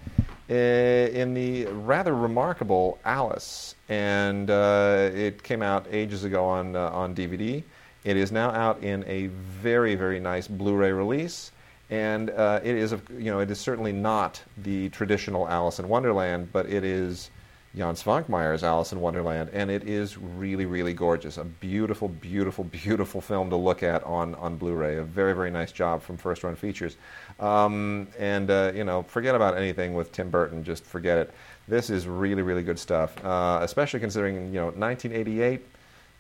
uh, 0.51 0.55
in 0.55 1.35
the 1.35 1.67
rather 1.67 2.15
remarkable 2.15 2.99
Alice. 3.05 3.75
And 3.89 4.51
uh, 4.51 5.11
it 5.13 5.43
came 5.43 5.63
out 5.63 5.87
ages 5.91 6.25
ago 6.25 6.45
on, 6.45 6.77
uh, 6.77 6.91
on 6.91 7.15
DVD. 7.15 7.63
It 8.05 8.17
is 8.17 8.31
now 8.31 8.51
out 8.51 8.83
in 8.83 9.05
a 9.07 9.27
very, 9.27 9.97
very 9.97 10.21
nice 10.21 10.47
Blu-ray 10.47 10.93
release. 10.93 11.51
And 11.91 12.31
uh, 12.31 12.61
it 12.63 12.77
is, 12.77 12.93
you 13.17 13.31
know, 13.31 13.41
it 13.41 13.51
is 13.51 13.59
certainly 13.59 13.93
not 13.93 14.41
the 14.59 14.91
traditional 14.91 15.49
Alice 15.49 15.79
in 15.79 15.89
Wonderland, 15.89 16.51
but 16.53 16.67
it 16.67 16.85
is 16.85 17.31
Jan 17.79 17.95
Svankmajer's 17.95 18.65
Alice 18.65 18.91
in 18.91 19.01
Wonderland, 19.01 19.51
and 19.53 19.71
it 19.71 19.89
is 19.89 20.19
really, 20.19 20.67
really 20.67 20.93
gorgeous. 20.93 21.39
A 21.39 21.45
beautiful, 21.45 22.09
beautiful, 22.09 22.65
beautiful 22.83 23.21
film 23.21 23.51
to 23.51 23.57
look 23.57 23.85
at 23.85 24.03
on, 24.03 24.35
on 24.35 24.57
Blu-ray. 24.57 24.97
A 24.97 25.05
very, 25.05 25.33
very 25.33 25.53
nice 25.53 25.71
job 25.71 26.03
from 26.03 26.17
First 26.17 26.43
Run 26.43 26.57
Features. 26.57 26.97
Um, 27.39 28.09
and 28.19 28.51
uh, 28.51 28.73
you 28.75 28.83
know, 28.83 29.05
forget 29.05 29.37
about 29.37 29.57
anything 29.57 29.95
with 29.95 30.11
Tim 30.11 30.29
Burton. 30.29 30.65
Just 30.65 30.85
forget 30.85 31.19
it. 31.19 31.35
This 31.69 31.89
is 31.89 32.09
really, 32.09 32.43
really 32.43 32.65
good 32.65 32.81
stuff. 32.81 33.25
Uh, 33.25 33.61
especially 33.63 34.01
considering 34.01 34.47
you 34.47 34.61
know 34.61 34.71
1988, 34.73 35.65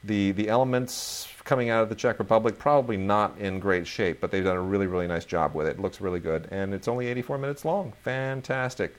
the 0.04 0.30
the 0.30 0.48
elements 0.48 1.26
coming 1.42 1.70
out 1.70 1.82
of 1.82 1.88
the 1.88 1.96
Czech 1.96 2.20
Republic 2.20 2.56
probably 2.56 2.96
not 2.96 3.36
in 3.38 3.58
great 3.58 3.84
shape, 3.84 4.20
but 4.20 4.30
they've 4.30 4.44
done 4.44 4.56
a 4.56 4.62
really, 4.62 4.86
really 4.86 5.08
nice 5.08 5.24
job 5.24 5.56
with 5.56 5.66
it. 5.66 5.70
It 5.70 5.80
looks 5.80 6.00
really 6.00 6.20
good, 6.20 6.46
and 6.52 6.72
it's 6.72 6.86
only 6.86 7.08
84 7.08 7.38
minutes 7.38 7.64
long. 7.64 7.92
Fantastic. 8.04 8.94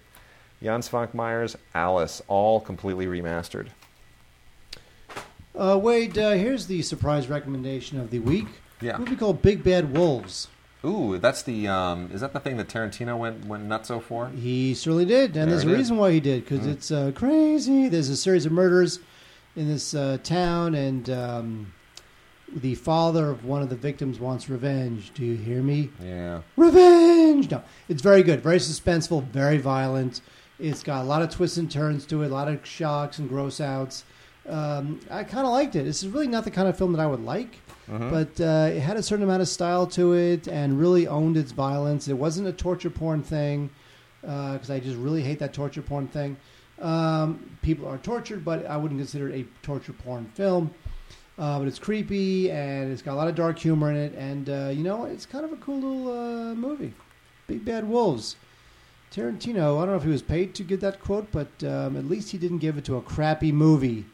Jan 0.62 0.82
Svankmajer's 0.82 1.58
Alice, 1.74 2.22
all 2.28 2.60
completely 2.60 3.06
remastered. 3.06 3.68
Uh, 5.56 5.78
Wade, 5.82 6.18
uh, 6.18 6.32
here's 6.32 6.68
the 6.68 6.82
surprise 6.82 7.28
recommendation 7.28 8.00
of 8.00 8.12
the 8.12 8.20
week. 8.20 8.48
Yeah. 8.82 8.96
A 8.96 9.00
movie 9.00 9.16
called 9.16 9.42
Big 9.42 9.64
Bad 9.64 9.94
Wolves. 9.94 10.48
Ooh, 10.86 11.18
that's 11.18 11.44
the 11.44 11.68
um, 11.68 12.10
is 12.14 12.22
that 12.22 12.32
the 12.32 12.40
thing 12.40 12.56
that 12.58 12.70
Tarantino 12.70 13.18
went 13.18 13.46
went 13.46 13.68
nutso 13.68 14.02
for? 14.02 14.30
He 14.30 14.74
certainly 14.74 15.04
did, 15.04 15.36
and 15.36 15.50
There 15.52 15.58
there's 15.58 15.66
a 15.66 15.76
reason 15.76 15.98
why 15.98 16.12
he 16.14 16.22
did 16.22 16.46
because 16.46 16.66
it's 16.66 16.90
uh, 16.90 17.12
crazy. 17.14 17.90
There's 17.90 18.08
a 18.08 18.16
series 18.16 18.46
of 18.46 18.54
murders 18.54 19.00
in 19.58 19.68
this 19.68 19.94
uh, 19.94 20.20
town, 20.24 20.76
and 20.76 21.10
um, 21.10 21.74
the 22.56 22.76
father 22.76 23.30
of 23.30 23.44
one 23.44 23.62
of 23.62 23.70
the 23.70 23.76
victims 23.76 24.22
wants 24.22 24.50
revenge. 24.50 25.12
Do 25.14 25.26
you 25.26 25.36
hear 25.36 25.62
me? 25.62 25.90
Yeah. 26.02 26.42
Revenge! 26.56 27.52
No, 27.52 27.62
it's 27.90 28.02
very 28.02 28.24
good, 28.24 28.42
very 28.42 28.60
suspenseful, 28.60 29.26
very 29.26 29.58
violent. 29.58 30.22
It's 30.60 30.84
got 30.84 31.04
a 31.04 31.08
lot 31.08 31.22
of 31.22 31.30
twists 31.30 31.58
and 31.58 31.72
turns 31.72 32.06
to 32.08 32.24
it, 32.24 32.28
a 32.28 32.34
lot 32.34 32.48
of 32.48 32.66
shocks 32.66 33.20
and 33.20 33.30
gross 33.30 33.62
outs. 33.62 34.04
Um, 34.48 35.00
I 35.10 35.24
kind 35.24 35.46
of 35.46 35.54
liked 35.54 35.76
it. 35.76 35.84
This 35.84 36.04
is 36.04 36.10
really 36.10 36.28
not 36.28 36.44
the 36.44 36.52
kind 36.52 36.68
of 36.68 36.78
film 36.78 36.92
that 36.94 37.02
I 37.02 37.06
would 37.08 37.24
like, 37.24 37.60
but 38.10 38.42
uh, 38.42 38.70
it 38.74 38.80
had 38.80 38.98
a 38.98 39.04
certain 39.04 39.24
amount 39.24 39.42
of 39.42 39.48
style 39.48 39.88
to 39.88 40.14
it 40.14 40.48
and 40.48 40.80
really 40.80 41.08
owned 41.08 41.38
its 41.38 41.52
violence. 41.52 42.08
It 42.08 42.14
wasn't 42.18 42.48
a 42.48 42.52
torture 42.54 42.90
porn 42.90 43.24
thing 43.24 43.70
because 44.22 44.70
I 44.70 44.80
just 44.80 44.98
really 44.98 45.22
hate 45.22 45.40
that 45.40 45.54
torture 45.54 45.82
porn 45.82 46.08
thing. 46.08 46.36
Um, 46.82 47.58
people 47.62 47.88
are 47.88 47.98
tortured, 47.98 48.44
but 48.44 48.66
I 48.66 48.76
wouldn't 48.78 49.00
consider 49.00 49.30
it 49.30 49.42
a 49.42 49.66
torture 49.66 49.94
porn 49.94 50.26
film. 50.34 50.74
Uh, 51.38 51.58
but 51.58 51.68
it's 51.70 51.80
creepy 51.80 52.52
and 52.52 52.92
it's 52.92 53.02
got 53.02 53.14
a 53.14 53.16
lot 53.16 53.30
of 53.30 53.36
dark 53.36 53.58
humor 53.58 53.90
in 53.92 53.96
it, 53.98 54.14
and 54.16 54.50
uh, 54.50 54.70
you 54.74 54.84
know 54.84 55.06
it's 55.06 55.26
kind 55.26 55.46
of 55.46 55.54
a 55.54 55.58
cool 55.58 55.76
little 55.80 56.12
uh, 56.12 56.54
movie. 56.56 56.94
Big 57.48 57.64
Bad 57.64 57.88
Wolves. 57.88 58.36
Tarantino. 59.12 59.78
I 59.78 59.86
don't 59.86 59.90
know 59.90 59.96
if 59.96 60.04
he 60.04 60.10
was 60.10 60.22
paid 60.22 60.54
to 60.56 60.64
get 60.64 60.80
that 60.82 61.00
quote, 61.00 61.32
but 61.32 61.48
um, 61.64 61.98
at 61.98 62.06
least 62.06 62.32
he 62.32 62.38
didn't 62.38 62.60
give 62.60 62.78
it 62.78 62.86
to 62.86 62.98
a 62.98 63.02
crappy 63.02 63.52
movie. 63.52 64.06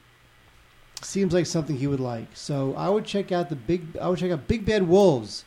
Seems 1.01 1.33
like 1.33 1.45
something 1.45 1.77
he 1.77 1.87
would 1.87 1.99
like. 1.99 2.27
So 2.33 2.73
I 2.75 2.89
would 2.89 3.05
check 3.05 3.31
out 3.31 3.49
the 3.49 3.55
big. 3.55 3.97
I 3.97 4.07
would 4.07 4.19
check 4.19 4.31
out 4.31 4.47
Big 4.47 4.65
Bad 4.65 4.87
Wolves 4.87 5.45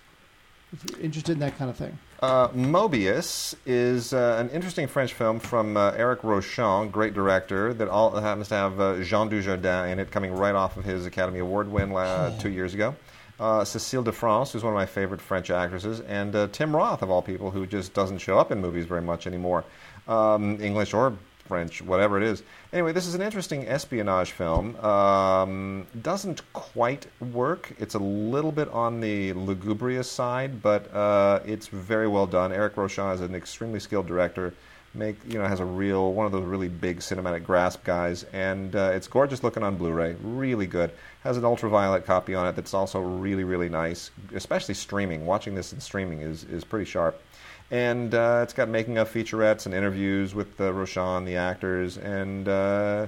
if 0.72 0.84
you're 0.90 1.00
interested 1.00 1.32
in 1.32 1.38
that 1.40 1.56
kind 1.56 1.70
of 1.70 1.76
thing. 1.76 1.98
Uh, 2.20 2.48
Mobius 2.48 3.54
is 3.64 4.12
uh, 4.12 4.38
an 4.40 4.50
interesting 4.50 4.88
French 4.88 5.14
film 5.14 5.38
from 5.38 5.76
uh, 5.76 5.92
Eric 5.92 6.22
Rochant, 6.22 6.90
great 6.90 7.14
director, 7.14 7.72
that 7.74 7.88
all 7.88 8.10
happens 8.10 8.48
to 8.48 8.56
have 8.56 8.80
uh, 8.80 9.00
Jean 9.02 9.30
Dujardin 9.30 9.92
in 9.92 10.00
it, 10.00 10.10
coming 10.10 10.32
right 10.32 10.54
off 10.54 10.76
of 10.76 10.84
his 10.84 11.06
Academy 11.06 11.38
Award 11.38 11.70
win 11.70 11.94
uh, 11.94 12.36
two 12.40 12.50
years 12.50 12.74
ago. 12.74 12.96
Uh, 13.40 13.60
Cécile 13.60 14.02
de 14.02 14.10
France, 14.10 14.52
who's 14.52 14.64
one 14.64 14.72
of 14.72 14.76
my 14.76 14.86
favorite 14.86 15.20
French 15.20 15.50
actresses, 15.50 16.00
and 16.00 16.34
uh, 16.34 16.48
Tim 16.50 16.74
Roth, 16.74 17.02
of 17.02 17.10
all 17.10 17.22
people, 17.22 17.52
who 17.52 17.66
just 17.66 17.94
doesn't 17.94 18.18
show 18.18 18.36
up 18.38 18.50
in 18.50 18.60
movies 18.60 18.84
very 18.84 19.02
much 19.02 19.26
anymore, 19.28 19.64
um, 20.08 20.60
English 20.60 20.92
or 20.92 21.16
French, 21.48 21.80
whatever 21.80 22.18
it 22.18 22.22
is. 22.22 22.42
Anyway, 22.72 22.92
this 22.92 23.06
is 23.06 23.14
an 23.14 23.22
interesting 23.22 23.66
espionage 23.66 24.32
film. 24.32 24.76
Um, 24.84 25.86
doesn't 26.02 26.42
quite 26.52 27.06
work. 27.32 27.72
It's 27.78 27.94
a 27.94 27.98
little 27.98 28.52
bit 28.52 28.68
on 28.68 29.00
the 29.00 29.32
lugubrious 29.32 30.10
side, 30.10 30.62
but 30.62 30.94
uh, 30.94 31.40
it's 31.46 31.68
very 31.68 32.06
well 32.06 32.26
done. 32.26 32.52
Eric 32.52 32.74
Rochant 32.74 33.14
is 33.14 33.20
an 33.22 33.34
extremely 33.34 33.80
skilled 33.80 34.06
director. 34.06 34.52
Make 34.94 35.16
you 35.26 35.38
know 35.38 35.46
has 35.46 35.60
a 35.60 35.64
real 35.64 36.12
one 36.12 36.26
of 36.26 36.32
those 36.32 36.44
really 36.44 36.68
big 36.68 37.00
cinematic 37.00 37.44
grasp 37.44 37.84
guys, 37.84 38.24
and 38.32 38.74
uh, 38.74 38.90
it's 38.94 39.06
gorgeous 39.06 39.42
looking 39.42 39.62
on 39.62 39.76
Blu-ray. 39.76 40.16
Really 40.22 40.66
good. 40.66 40.90
Has 41.24 41.36
an 41.36 41.44
ultraviolet 41.44 42.06
copy 42.06 42.34
on 42.34 42.46
it 42.46 42.56
that's 42.56 42.74
also 42.74 43.00
really 43.00 43.44
really 43.44 43.68
nice. 43.68 44.10
Especially 44.34 44.74
streaming. 44.74 45.26
Watching 45.26 45.54
this 45.54 45.72
in 45.72 45.80
streaming 45.80 46.20
is 46.20 46.44
is 46.44 46.64
pretty 46.64 46.86
sharp 46.86 47.20
and 47.70 48.14
uh, 48.14 48.40
it's 48.42 48.52
got 48.52 48.68
making 48.68 48.98
of 48.98 49.10
featurettes 49.10 49.66
and 49.66 49.74
interviews 49.74 50.34
with 50.34 50.60
uh, 50.60 50.72
Rochant, 50.72 51.26
the 51.26 51.36
actors, 51.36 51.98
and 51.98 52.48
uh, 52.48 53.06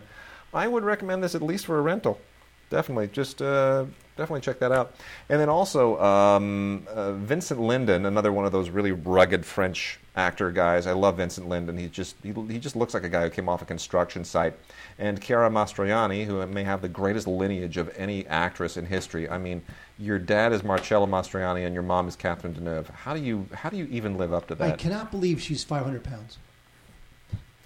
I 0.53 0.69
would 0.69 0.85
recommend 0.85 1.23
this 1.23 1.35
at 1.35 1.43
least 1.43 1.67
for 1.67 1.79
a 1.79 1.83
rental. 1.83 2.21
Definitely, 2.69 3.09
just 3.09 3.41
uh, 3.41 3.87
definitely 4.21 4.43
check 4.43 4.59
that 4.59 4.71
out. 4.71 4.95
And 5.29 5.41
then 5.41 5.49
also 5.49 5.99
um, 6.01 6.87
uh, 6.89 7.13
Vincent 7.13 7.59
Lindon, 7.59 8.05
another 8.05 8.33
one 8.33 8.45
of 8.45 8.53
those 8.53 8.69
really 8.69 8.93
rugged 8.93 9.47
French 9.47 9.99
actor 10.15 10.51
guys. 10.51 10.87
I 10.87 10.93
love 10.93 11.17
Vincent 11.17 11.49
Lindon. 11.49 11.79
He 11.79 11.89
just 11.89 12.17
he, 12.23 12.33
he 12.49 12.59
just 12.59 12.77
looks 12.77 12.93
like 12.93 13.05
a 13.05 13.09
guy 13.09 13.23
who 13.23 13.31
came 13.31 13.49
off 13.49 13.63
a 13.63 13.65
construction 13.65 14.25
site. 14.25 14.55
And 14.99 15.21
Chiara 15.21 15.49
Mastroianni, 15.49 16.27
who 16.27 16.47
may 16.47 16.65
have 16.65 16.83
the 16.83 16.89
greatest 16.89 17.27
lineage 17.27 17.79
of 17.79 17.91
any 17.97 18.27
actress 18.27 18.77
in 18.77 18.85
history. 18.85 19.29
I 19.29 19.39
mean, 19.39 19.63
your 19.99 20.19
dad 20.19 20.53
is 20.53 20.63
Marcello 20.63 21.07
Mastroianni 21.07 21.65
and 21.65 21.73
your 21.73 21.83
mom 21.83 22.07
is 22.07 22.15
Catherine 22.15 22.55
Deneuve. 22.55 22.91
How 22.91 23.15
do 23.15 23.21
you 23.21 23.47
how 23.55 23.71
do 23.71 23.79
you 23.79 23.87
even 23.91 24.19
live 24.19 24.35
up 24.35 24.47
to 24.49 24.55
that? 24.57 24.73
I 24.73 24.77
cannot 24.77 25.11
believe 25.11 25.41
she's 25.41 25.65
500 25.65 26.05
pounds. 26.05 26.39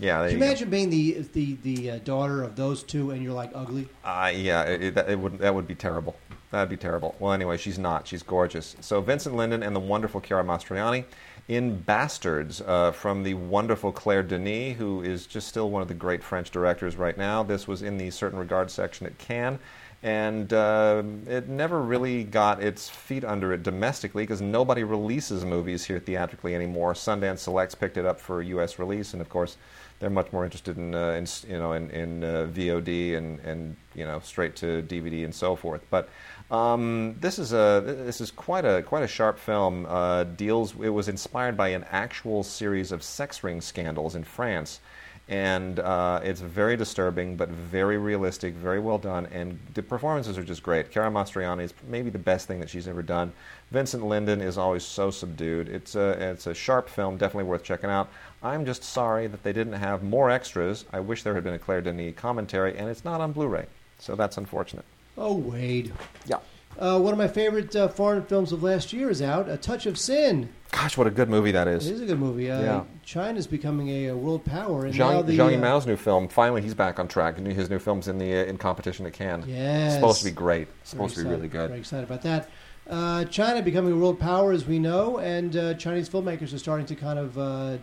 Yeah, 0.04 0.18
Can 0.22 0.30
you 0.32 0.36
you 0.38 0.44
imagine 0.44 0.70
being 0.70 0.90
the 0.90 1.24
the 1.32 1.56
the 1.62 1.90
uh, 1.92 1.98
daughter 2.04 2.42
of 2.42 2.56
those 2.56 2.82
two, 2.82 3.10
and 3.10 3.22
you're 3.22 3.32
like 3.32 3.50
ugly? 3.54 3.88
Uh, 4.04 4.30
yeah, 4.34 4.62
it, 4.64 4.82
it, 4.82 4.94
that- 4.94 5.08
it 5.10 5.18
would 5.18 5.38
that 5.38 5.54
would 5.54 5.66
be 5.66 5.74
terrible. 5.74 6.16
That'd 6.50 6.68
be 6.68 6.76
terrible. 6.76 7.16
Well, 7.18 7.32
anyway, 7.32 7.56
she's 7.56 7.78
not. 7.80 8.06
She's 8.06 8.22
gorgeous. 8.22 8.76
So 8.80 9.00
Vincent 9.00 9.34
Lindon 9.34 9.64
and 9.64 9.74
the 9.74 9.80
wonderful 9.80 10.20
Chiara 10.20 10.44
Mastroianni 10.44 11.04
in 11.48 11.80
Bastards 11.80 12.60
uh, 12.60 12.92
from 12.92 13.24
the 13.24 13.34
wonderful 13.34 13.90
Claire 13.90 14.22
Denis, 14.22 14.76
who 14.76 15.02
is 15.02 15.26
just 15.26 15.48
still 15.48 15.70
one 15.70 15.82
of 15.82 15.88
the 15.88 15.94
great 15.94 16.22
French 16.22 16.50
directors 16.52 16.94
right 16.96 17.18
now. 17.18 17.42
This 17.42 17.66
was 17.66 17.82
in 17.82 17.98
the 17.98 18.08
certain 18.10 18.38
regard 18.38 18.70
section 18.70 19.04
at 19.06 19.18
Cannes. 19.18 19.58
And 20.04 20.52
uh, 20.52 21.02
it 21.26 21.48
never 21.48 21.80
really 21.80 22.24
got 22.24 22.62
its 22.62 22.90
feet 22.90 23.24
under 23.24 23.54
it 23.54 23.62
domestically 23.62 24.24
because 24.24 24.42
nobody 24.42 24.84
releases 24.84 25.46
movies 25.46 25.86
here 25.86 25.98
theatrically 25.98 26.54
anymore. 26.54 26.92
Sundance 26.92 27.38
Selects 27.38 27.74
picked 27.74 27.96
it 27.96 28.04
up 28.04 28.20
for 28.20 28.42
U.S. 28.42 28.78
release, 28.78 29.14
and 29.14 29.22
of 29.22 29.30
course, 29.30 29.56
they're 30.00 30.10
much 30.10 30.30
more 30.30 30.44
interested 30.44 30.76
in, 30.76 30.94
uh, 30.94 31.12
in 31.12 31.26
you 31.48 31.58
know 31.58 31.72
in, 31.72 31.88
in 31.90 32.22
uh, 32.22 32.46
VOD 32.52 33.16
and, 33.16 33.40
and 33.40 33.76
you 33.94 34.04
know 34.04 34.20
straight 34.20 34.54
to 34.56 34.82
DVD 34.82 35.24
and 35.24 35.34
so 35.34 35.56
forth. 35.56 35.80
But 35.88 36.10
um, 36.50 37.16
this 37.20 37.38
is 37.38 37.54
a 37.54 37.82
this 38.04 38.20
is 38.20 38.30
quite 38.30 38.66
a 38.66 38.82
quite 38.82 39.04
a 39.04 39.08
sharp 39.08 39.38
film. 39.38 39.86
Uh, 39.86 40.24
deals 40.24 40.74
it 40.82 40.90
was 40.90 41.08
inspired 41.08 41.56
by 41.56 41.68
an 41.68 41.86
actual 41.90 42.42
series 42.42 42.92
of 42.92 43.02
sex 43.02 43.42
ring 43.42 43.62
scandals 43.62 44.14
in 44.14 44.24
France. 44.24 44.80
And 45.26 45.80
uh, 45.80 46.20
it's 46.22 46.42
very 46.42 46.76
disturbing, 46.76 47.34
but 47.36 47.48
very 47.48 47.96
realistic, 47.96 48.52
very 48.52 48.78
well 48.78 48.98
done, 48.98 49.26
and 49.32 49.58
the 49.72 49.82
performances 49.82 50.36
are 50.36 50.44
just 50.44 50.62
great. 50.62 50.90
Chiara 50.90 51.10
Mastroianni 51.10 51.62
is 51.62 51.72
maybe 51.88 52.10
the 52.10 52.18
best 52.18 52.46
thing 52.46 52.60
that 52.60 52.68
she's 52.68 52.86
ever 52.86 53.02
done. 53.02 53.32
Vincent 53.70 54.04
Lindon 54.04 54.42
is 54.42 54.58
always 54.58 54.84
so 54.84 55.10
subdued. 55.10 55.70
It's 55.70 55.94
a, 55.94 56.10
it's 56.32 56.46
a 56.46 56.52
sharp 56.52 56.90
film, 56.90 57.16
definitely 57.16 57.48
worth 57.48 57.64
checking 57.64 57.88
out. 57.88 58.10
I'm 58.42 58.66
just 58.66 58.84
sorry 58.84 59.26
that 59.28 59.42
they 59.42 59.54
didn't 59.54 59.72
have 59.72 60.02
more 60.02 60.30
extras. 60.30 60.84
I 60.92 61.00
wish 61.00 61.22
there 61.22 61.34
had 61.34 61.44
been 61.44 61.54
a 61.54 61.58
Claire 61.58 61.80
Denis 61.80 62.14
commentary, 62.14 62.76
and 62.76 62.90
it's 62.90 63.04
not 63.06 63.22
on 63.22 63.32
Blu-ray, 63.32 63.64
so 63.98 64.14
that's 64.16 64.36
unfortunate. 64.36 64.84
Oh, 65.16 65.34
Wade. 65.34 65.90
Yeah. 66.26 66.40
Uh, 66.78 66.98
one 66.98 67.12
of 67.12 67.18
my 67.18 67.28
favorite 67.28 67.74
uh, 67.76 67.88
foreign 67.88 68.22
films 68.24 68.50
of 68.52 68.62
last 68.62 68.92
year 68.92 69.08
is 69.10 69.22
out, 69.22 69.48
A 69.48 69.56
Touch 69.56 69.86
of 69.86 69.96
Sin. 69.98 70.48
Gosh, 70.72 70.96
what 70.96 71.06
a 71.06 71.10
good 71.10 71.28
movie 71.28 71.52
that 71.52 71.68
It 71.68 71.74
is. 71.74 71.88
is 71.88 72.00
a 72.00 72.06
good 72.06 72.18
movie. 72.18 72.50
Uh, 72.50 72.60
Yeah. 72.60 72.84
China's 73.04 73.46
becoming 73.46 73.88
a, 73.90 74.10
uh 74.10 74.16
world 74.16 74.44
power, 74.44 74.86
and 74.86 74.98
now 74.98 75.12
Jean, 75.18 75.26
the 75.26 75.36
Jean 75.36 75.54
uh, 75.54 75.58
Mao's 75.58 75.86
new 75.86 75.96
film. 75.96 76.26
Finally, 76.26 76.62
he's 76.62 76.74
back 76.74 76.98
on 76.98 77.06
track. 77.06 77.38
His 77.38 77.70
new 77.70 77.78
film's 77.78 78.08
in 78.08 78.18
the 78.18 78.32
uh, 78.40 78.44
in 78.44 78.56
competition 78.58 79.06
at 79.06 79.12
Cannes. 79.12 79.44
Yes. 79.46 79.86
It's 79.86 79.94
supposed 79.96 80.18
to 80.20 80.24
be 80.24 80.30
great. 80.32 80.66
It's 80.80 80.92
Very 80.94 81.08
supposed 81.08 81.14
to 81.14 81.20
be 81.20 81.28
excited- 81.28 81.36
really 81.36 81.48
good. 81.48 81.68
Very 81.68 81.80
excited 81.80 82.04
about 82.04 82.22
that. 82.22 82.48
Uh, 82.90 83.24
China 83.26 83.62
becoming 83.62 83.92
a 83.92 83.96
world 83.96 84.18
power, 84.18 84.52
as 84.52 84.66
we 84.66 84.78
know, 84.78 85.18
and 85.18 85.56
uh, 85.56 85.74
Chinese 85.74 86.08
filmmakers 86.08 86.52
are 86.52 86.58
starting 86.58 86.86
to 86.86 86.94
kind 86.96 87.18
of 87.18 87.38
uh, 87.38 87.76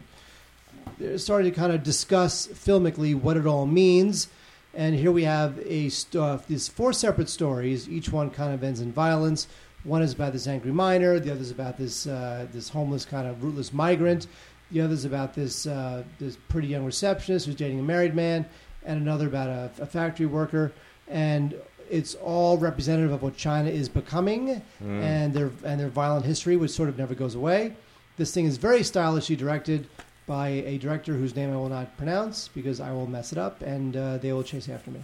they're 1.00 1.18
starting 1.18 1.50
to 1.52 1.58
kind 1.58 1.72
of 1.72 1.82
discuss 1.84 2.48
filmically 2.48 3.16
what 3.16 3.38
it 3.38 3.46
all 3.48 3.66
means. 3.66 4.28
And 4.74 4.95
here 4.95 5.11
we 5.11 5.24
have 5.24 5.59
a 5.65 5.89
st- 5.89 6.22
uh, 6.22 6.38
these 6.47 6.67
four 6.67 6.93
separate 6.93 7.30
stories. 7.30 7.89
Each 7.89 8.09
one 8.11 8.30
kind 8.30 8.53
of 8.53 8.63
ends 8.63 8.80
in 8.82 8.91
violence. 8.91 9.47
One 9.84 10.01
is 10.01 10.13
about 10.13 10.32
this 10.34 10.47
angry 10.47 10.72
miner. 10.72 11.19
The 11.19 11.32
other 11.32 11.41
is 11.41 11.51
about 11.51 11.78
this 11.78 12.07
uh, 12.07 12.47
this 12.53 12.69
homeless 12.69 13.03
kind 13.05 13.28
of 13.28 13.43
rootless 13.43 13.74
migrant. 13.74 14.28
The 14.72 14.82
other 14.82 14.93
is 14.93 15.03
about 15.05 15.34
this 15.34 15.67
uh, 15.67 16.03
this 16.19 16.38
pretty 16.47 16.67
young 16.69 16.86
receptionist 16.86 17.45
who's 17.47 17.55
dating 17.55 17.80
a 17.80 17.84
married 17.84 18.15
man, 18.15 18.45
and 18.86 19.01
another 19.01 19.28
about 19.28 19.49
a, 19.49 19.72
a 19.82 19.86
factory 19.86 20.26
worker. 20.28 20.72
And 21.09 21.55
it's 21.89 22.15
all 22.15 22.57
representative 22.57 23.11
of 23.11 23.22
what 23.22 23.36
China 23.36 23.69
is 23.69 23.89
becoming 23.89 24.61
Mm. 24.82 25.01
and 25.03 25.34
their 25.34 25.51
and 25.65 25.80
their 25.80 25.89
violent 25.89 26.26
history, 26.26 26.55
which 26.55 26.72
sort 26.72 26.88
of 26.88 26.97
never 26.97 27.13
goes 27.15 27.36
away. 27.36 27.74
This 28.17 28.34
thing 28.34 28.45
is 28.45 28.55
very 28.57 28.84
stylishly 28.84 29.36
directed 29.36 29.88
by 30.32 30.47
a 30.47 30.77
director 30.77 31.13
whose 31.13 31.36
name 31.36 31.51
I 31.51 31.57
will 31.57 31.67
not 31.67 31.97
pronounce 31.97 32.47
because 32.47 32.79
I 32.79 32.93
will 32.93 33.05
mess 33.05 33.34
it 33.34 33.38
up, 33.38 33.61
and 33.61 33.97
uh, 33.97 34.17
they 34.17 34.32
will 34.32 34.43
chase 34.43 34.69
after 34.69 34.89
me 34.89 35.01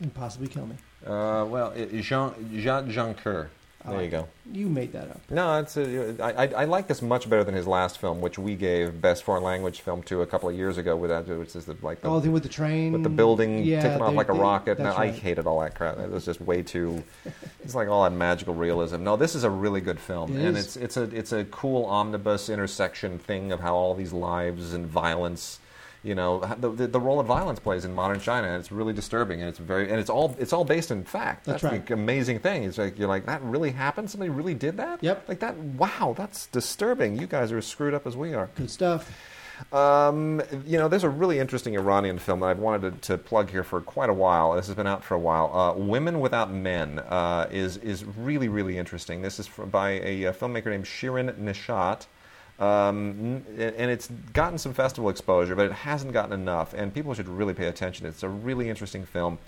and 0.00 0.12
possibly 0.12 0.48
kill 0.48 0.66
me. 0.66 0.74
Uh, 1.06 1.46
well, 1.48 1.70
it, 1.70 1.92
Jean 2.02 2.34
Jean 2.52 3.14
Joncoeur. 3.86 3.90
There 3.96 4.04
you 4.04 4.10
go. 4.10 4.28
You 4.52 4.68
made 4.68 4.92
that 4.92 5.10
up. 5.10 5.20
No, 5.30 5.58
it's 5.58 5.76
a, 5.76 6.16
I, 6.22 6.44
I, 6.44 6.62
I 6.62 6.64
like 6.66 6.86
this 6.86 7.02
much 7.02 7.28
better 7.28 7.42
than 7.44 7.54
his 7.54 7.66
last 7.66 7.98
film, 7.98 8.20
which 8.20 8.38
we 8.38 8.54
gave 8.54 9.00
best 9.00 9.24
foreign 9.24 9.42
language 9.42 9.80
film 9.80 10.02
to 10.04 10.22
a 10.22 10.26
couple 10.26 10.48
of 10.48 10.54
years 10.54 10.78
ago. 10.78 10.96
With 10.96 11.10
that, 11.10 11.26
which 11.26 11.56
is 11.56 11.64
the, 11.66 11.76
like 11.82 12.00
the, 12.00 12.08
Oh, 12.08 12.16
the 12.16 12.22
thing 12.22 12.32
with 12.32 12.42
the 12.44 12.48
train, 12.48 12.92
with 12.92 13.02
the 13.02 13.08
building 13.08 13.64
yeah, 13.64 13.82
taking 13.82 14.02
off 14.02 14.14
like 14.14 14.28
a 14.28 14.32
they- 14.32 14.38
rocket. 14.38 14.78
No, 14.78 14.84
that's 14.84 14.98
I 14.98 15.10
hated 15.10 15.46
all 15.46 15.60
that 15.60 15.74
crap. 15.74 15.98
It 15.98 16.10
was 16.10 16.24
just 16.24 16.40
way 16.40 16.62
too. 16.62 17.02
It's 17.64 17.74
like 17.74 17.88
all 17.88 18.04
that 18.04 18.12
magical 18.12 18.54
realism. 18.54 19.02
No, 19.02 19.16
this 19.16 19.34
is 19.34 19.42
a 19.42 19.50
really 19.50 19.80
good 19.80 19.98
film, 19.98 20.36
It 20.36 20.46
and 20.46 20.56
is. 20.56 20.64
it's 20.66 20.76
it's 20.76 20.96
a 20.96 21.02
it's 21.16 21.32
a 21.32 21.44
cool 21.46 21.84
omnibus 21.86 22.48
intersection 22.48 23.18
thing 23.18 23.50
of 23.50 23.58
how 23.58 23.74
all 23.74 23.92
these 23.94 24.12
lives 24.12 24.72
and 24.72 24.86
violence. 24.86 25.58
You 26.06 26.14
know 26.14 26.38
the, 26.60 26.70
the, 26.70 26.86
the 26.86 27.00
role 27.00 27.18
that 27.18 27.24
violence 27.24 27.58
plays 27.58 27.84
in 27.84 27.92
modern 27.94 28.20
China, 28.20 28.46
and 28.46 28.60
it's 28.60 28.70
really 28.70 28.92
disturbing, 28.92 29.40
and 29.40 29.48
it's 29.48 29.58
very, 29.58 29.90
and 29.90 29.98
it's 29.98 30.10
all 30.10 30.36
it's 30.38 30.52
all 30.52 30.64
based 30.64 30.90
in 30.90 31.04
fact. 31.04 31.44
That's 31.44 31.62
That's, 31.62 31.72
right. 31.72 31.86
the 31.86 31.94
amazing 31.94 32.38
thing. 32.38 32.62
It's 32.62 32.78
like 32.78 32.98
you're 32.98 33.08
like 33.08 33.26
that 33.26 33.42
really 33.42 33.72
happened. 33.72 34.08
Somebody 34.10 34.30
really 34.30 34.54
did 34.54 34.76
that. 34.76 35.02
Yep. 35.02 35.28
Like 35.28 35.40
that. 35.40 35.56
Wow, 35.56 36.14
that's 36.16 36.46
disturbing. 36.46 37.18
You 37.18 37.26
guys 37.26 37.50
are 37.50 37.58
as 37.58 37.66
screwed 37.66 37.92
up 37.92 38.06
as 38.06 38.16
we 38.16 38.34
are. 38.34 38.50
Good 38.54 38.70
stuff. 38.70 39.10
Um, 39.72 40.42
you 40.66 40.78
know, 40.78 40.86
there's 40.86 41.04
a 41.04 41.08
really 41.08 41.38
interesting 41.38 41.74
Iranian 41.76 42.18
film 42.18 42.40
that 42.40 42.46
I've 42.46 42.58
wanted 42.58 43.02
to, 43.02 43.08
to 43.08 43.18
plug 43.18 43.50
here 43.50 43.64
for 43.64 43.80
quite 43.80 44.10
a 44.10 44.14
while. 44.14 44.52
This 44.52 44.66
has 44.66 44.76
been 44.76 44.86
out 44.86 45.02
for 45.02 45.14
a 45.14 45.18
while. 45.18 45.50
Uh, 45.52 45.72
Women 45.72 46.20
Without 46.20 46.52
Men 46.52 46.98
uh, 46.98 47.48
is 47.50 47.78
is 47.78 48.04
really 48.04 48.48
really 48.48 48.78
interesting. 48.78 49.22
This 49.22 49.40
is 49.40 49.48
by 49.48 49.92
a, 49.92 50.26
uh 50.26 50.32
filmmaker 50.32 50.66
named 50.66 50.84
Shirin 50.84 51.34
Neshat. 51.38 52.06
Um, 52.58 53.44
and 53.58 53.90
it's 53.90 54.08
gotten 54.32 54.56
some 54.58 54.72
festival 54.72 55.10
exposure, 55.10 55.54
but 55.54 55.66
it 55.66 55.72
hasn't 55.72 56.12
gotten 56.12 56.32
enough, 56.32 56.72
and 56.72 56.92
people 56.92 57.12
should 57.12 57.28
really 57.28 57.52
pay 57.52 57.66
attention. 57.66 58.06
It's 58.06 58.22
a 58.22 58.28
really 58.28 58.70
interesting 58.70 59.04
film, 59.04 59.38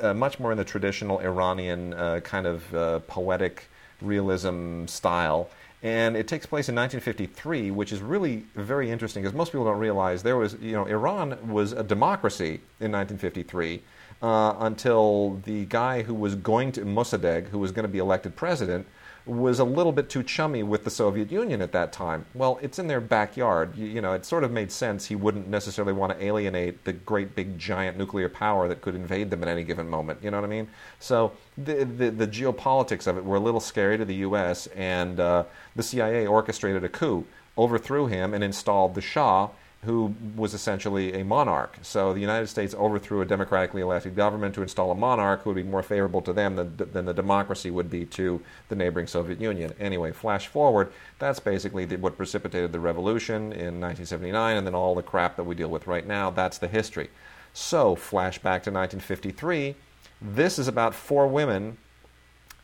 uh, 0.00 0.14
much 0.14 0.40
more 0.40 0.52
in 0.52 0.58
the 0.58 0.64
traditional 0.64 1.18
Iranian 1.18 1.92
uh, 1.92 2.20
kind 2.20 2.46
of 2.46 2.74
uh, 2.74 3.00
poetic 3.00 3.68
realism 4.00 4.86
style. 4.86 5.50
And 5.82 6.16
it 6.16 6.26
takes 6.26 6.46
place 6.46 6.68
in 6.70 6.74
1953, 6.74 7.70
which 7.70 7.92
is 7.92 8.00
really 8.00 8.44
very 8.54 8.90
interesting 8.90 9.22
because 9.22 9.36
most 9.36 9.52
people 9.52 9.66
don't 9.66 9.78
realize 9.78 10.22
there 10.22 10.38
was, 10.38 10.56
you 10.60 10.72
know, 10.72 10.86
Iran 10.86 11.36
was 11.48 11.72
a 11.72 11.82
democracy 11.82 12.60
in 12.80 12.90
1953 12.92 13.82
uh, 14.22 14.54
until 14.60 15.40
the 15.44 15.66
guy 15.66 16.02
who 16.02 16.14
was 16.14 16.34
going 16.34 16.72
to, 16.72 16.80
Mossadegh, 16.80 17.48
who 17.48 17.58
was 17.58 17.72
going 17.72 17.84
to 17.84 17.92
be 17.92 17.98
elected 17.98 18.34
president, 18.34 18.86
was 19.26 19.58
a 19.58 19.64
little 19.64 19.92
bit 19.92 20.08
too 20.08 20.22
chummy 20.22 20.62
with 20.62 20.84
the 20.84 20.90
Soviet 20.90 21.32
Union 21.32 21.60
at 21.60 21.72
that 21.72 21.92
time. 21.92 22.26
Well, 22.34 22.58
it's 22.62 22.78
in 22.78 22.86
their 22.86 23.00
backyard. 23.00 23.76
You, 23.76 23.86
you, 23.86 24.00
know, 24.00 24.12
it 24.12 24.24
sort 24.24 24.44
of 24.44 24.52
made 24.52 24.70
sense 24.70 25.06
he 25.06 25.16
wouldn't 25.16 25.48
necessarily 25.48 25.92
want 25.92 26.12
to 26.12 26.24
alienate 26.24 26.84
the 26.84 26.92
great 26.92 27.34
big 27.34 27.58
giant 27.58 27.98
nuclear 27.98 28.28
power 28.28 28.68
that 28.68 28.80
could 28.80 28.94
invade 28.94 29.30
them 29.30 29.42
at 29.42 29.48
any 29.48 29.64
given 29.64 29.88
moment. 29.88 30.20
You 30.22 30.30
know 30.30 30.38
what 30.38 30.46
I 30.46 30.50
mean? 30.50 30.68
So 31.00 31.32
the 31.58 31.84
the, 31.84 32.10
the 32.10 32.28
geopolitics 32.28 33.06
of 33.06 33.18
it 33.18 33.24
were 33.24 33.36
a 33.36 33.40
little 33.40 33.60
scary 33.60 33.98
to 33.98 34.04
the 34.04 34.14
U.S. 34.16 34.68
and 34.68 35.18
uh, 35.18 35.44
the 35.74 35.82
CIA 35.82 36.26
orchestrated 36.26 36.84
a 36.84 36.88
coup, 36.88 37.24
overthrew 37.58 38.06
him, 38.06 38.32
and 38.32 38.44
installed 38.44 38.94
the 38.94 39.00
Shah 39.00 39.48
who 39.84 40.14
was 40.34 40.52
essentially 40.52 41.12
a 41.14 41.24
monarch. 41.24 41.78
So 41.82 42.12
the 42.12 42.20
United 42.20 42.48
States 42.48 42.74
overthrew 42.74 43.20
a 43.20 43.24
democratically 43.24 43.82
elected 43.82 44.16
government 44.16 44.54
to 44.56 44.62
install 44.62 44.90
a 44.90 44.96
monarch 44.96 45.42
who 45.42 45.50
would 45.50 45.56
be 45.56 45.62
more 45.62 45.82
favorable 45.82 46.22
to 46.22 46.32
them 46.32 46.56
than, 46.56 46.76
than 46.76 47.04
the 47.04 47.14
democracy 47.14 47.70
would 47.70 47.88
be 47.88 48.04
to 48.06 48.40
the 48.68 48.74
neighboring 48.74 49.06
Soviet 49.06 49.40
Union. 49.40 49.72
Anyway, 49.78 50.12
flash 50.12 50.48
forward, 50.48 50.92
that's 51.18 51.38
basically 51.38 51.84
the, 51.84 51.96
what 51.96 52.16
precipitated 52.16 52.72
the 52.72 52.80
revolution 52.80 53.52
in 53.52 53.80
1979 53.80 54.56
and 54.56 54.66
then 54.66 54.74
all 54.74 54.94
the 54.94 55.02
crap 55.02 55.36
that 55.36 55.44
we 55.44 55.54
deal 55.54 55.68
with 55.68 55.86
right 55.86 56.06
now. 56.06 56.30
That's 56.30 56.58
the 56.58 56.68
history. 56.68 57.10
So, 57.52 57.94
flash 57.94 58.38
back 58.38 58.64
to 58.64 58.70
1953. 58.70 59.76
This 60.20 60.58
is 60.58 60.68
about 60.68 60.94
four 60.94 61.28
women 61.28 61.78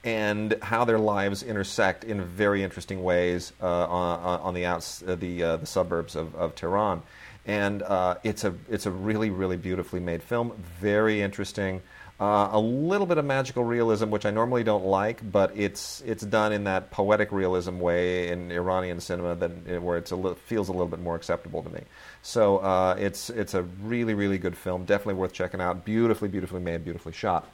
and 0.04 0.56
how 0.62 0.84
their 0.84 0.98
lives 0.98 1.42
intersect 1.42 2.04
in 2.04 2.24
very 2.24 2.62
interesting 2.62 3.02
ways 3.02 3.52
uh, 3.62 3.86
on, 3.86 4.40
on, 4.40 4.54
the 4.54 4.66
outs, 4.66 5.02
uh, 5.06 5.14
the 5.14 5.42
uh, 5.42 5.56
the 5.58 5.66
suburbs 5.66 6.16
of, 6.16 6.34
of 6.34 6.54
Tehran. 6.54 7.02
And 7.46 7.82
uh, 7.82 8.16
it's 8.24 8.44
a 8.44 8.54
it's 8.68 8.86
a 8.86 8.90
really 8.90 9.30
really 9.30 9.56
beautifully 9.56 10.00
made 10.00 10.22
film, 10.22 10.52
very 10.80 11.20
interesting. 11.20 11.82
Uh, 12.20 12.50
a 12.52 12.60
little 12.60 13.06
bit 13.06 13.18
of 13.18 13.24
magical 13.24 13.64
realism, 13.64 14.10
which 14.10 14.24
I 14.26 14.30
normally 14.30 14.62
don't 14.62 14.84
like, 14.84 15.28
but 15.32 15.56
it's 15.56 16.02
it's 16.02 16.22
done 16.24 16.52
in 16.52 16.64
that 16.64 16.92
poetic 16.92 17.32
realism 17.32 17.80
way 17.80 18.28
in 18.28 18.52
Iranian 18.52 19.00
cinema 19.00 19.34
that 19.36 19.82
where 19.82 19.98
it 19.98 20.10
li- 20.12 20.34
feels 20.46 20.68
a 20.68 20.72
little 20.72 20.86
bit 20.86 21.00
more 21.00 21.16
acceptable 21.16 21.64
to 21.64 21.70
me. 21.70 21.80
So 22.22 22.58
uh, 22.58 22.96
it's 22.98 23.28
it's 23.30 23.54
a 23.54 23.62
really 23.62 24.14
really 24.14 24.38
good 24.38 24.56
film, 24.56 24.84
definitely 24.84 25.14
worth 25.14 25.32
checking 25.32 25.60
out. 25.60 25.84
Beautifully 25.84 26.28
beautifully 26.28 26.60
made, 26.60 26.84
beautifully 26.84 27.12
shot 27.12 27.48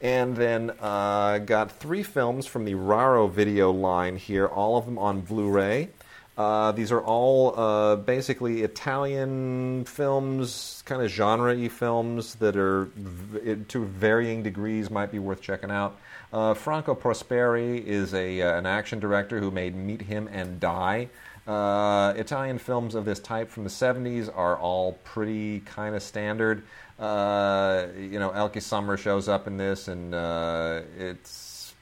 and 0.00 0.36
then 0.36 0.72
uh, 0.80 1.38
got 1.38 1.72
three 1.72 2.02
films 2.02 2.46
from 2.46 2.64
the 2.64 2.74
Raro 2.74 3.26
video 3.26 3.70
line 3.70 4.16
here, 4.16 4.46
all 4.46 4.76
of 4.76 4.86
them 4.86 4.98
on 4.98 5.20
Blu-ray. 5.20 5.90
Uh, 6.38 6.72
these 6.72 6.90
are 6.90 7.02
all 7.02 7.58
uh, 7.58 7.96
basically 7.96 8.62
Italian 8.62 9.84
films, 9.84 10.82
kind 10.86 11.02
of 11.02 11.10
genre-y 11.10 11.68
films 11.68 12.36
that 12.36 12.56
are 12.56 12.84
v- 12.96 13.56
to 13.68 13.84
varying 13.84 14.42
degrees 14.42 14.90
might 14.90 15.12
be 15.12 15.18
worth 15.18 15.42
checking 15.42 15.70
out. 15.70 15.98
Uh, 16.32 16.54
Franco 16.54 16.94
Prosperi 16.94 17.84
is 17.84 18.14
a 18.14 18.40
uh, 18.40 18.56
an 18.56 18.64
action 18.64 19.00
director 19.00 19.38
who 19.38 19.50
made 19.50 19.74
Meet 19.74 20.02
Him 20.02 20.28
and 20.32 20.60
Die. 20.60 21.08
Uh, 21.50 22.12
Italian 22.12 22.58
films 22.58 22.94
of 22.94 23.04
this 23.04 23.18
type 23.18 23.50
from 23.50 23.64
the 23.64 23.70
70s 23.70 24.30
are 24.32 24.56
all 24.56 24.92
pretty 25.02 25.58
kind 25.60 25.96
of 25.96 26.02
standard. 26.02 26.62
Uh, 26.96 27.86
you 27.98 28.20
know, 28.20 28.30
Elke 28.30 28.60
Sommer 28.60 28.96
shows 28.96 29.28
up 29.28 29.48
in 29.48 29.56
this, 29.56 29.88
and 29.88 30.14
uh, 30.14 30.82
it's 30.96 31.74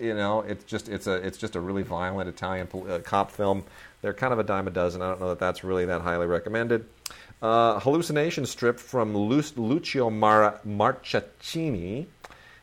you 0.00 0.14
know, 0.14 0.40
it's 0.40 0.64
just 0.64 0.88
it's 0.88 1.06
a 1.06 1.14
it's 1.16 1.36
just 1.36 1.54
a 1.54 1.60
really 1.60 1.82
violent 1.82 2.30
Italian 2.30 2.66
uh, 2.88 3.00
cop 3.00 3.30
film. 3.30 3.62
They're 4.00 4.14
kind 4.14 4.32
of 4.32 4.38
a 4.38 4.44
dime 4.44 4.66
a 4.66 4.70
dozen. 4.70 5.02
I 5.02 5.10
don't 5.10 5.20
know 5.20 5.28
that 5.28 5.38
that's 5.38 5.62
really 5.64 5.84
that 5.84 6.00
highly 6.00 6.26
recommended. 6.26 6.86
Uh, 7.42 7.78
Hallucination 7.78 8.46
Strip 8.46 8.78
from 8.78 9.14
Lu- 9.14 9.42
Lucio 9.56 10.08
Mar- 10.08 10.60
Marcaccini 10.66 12.06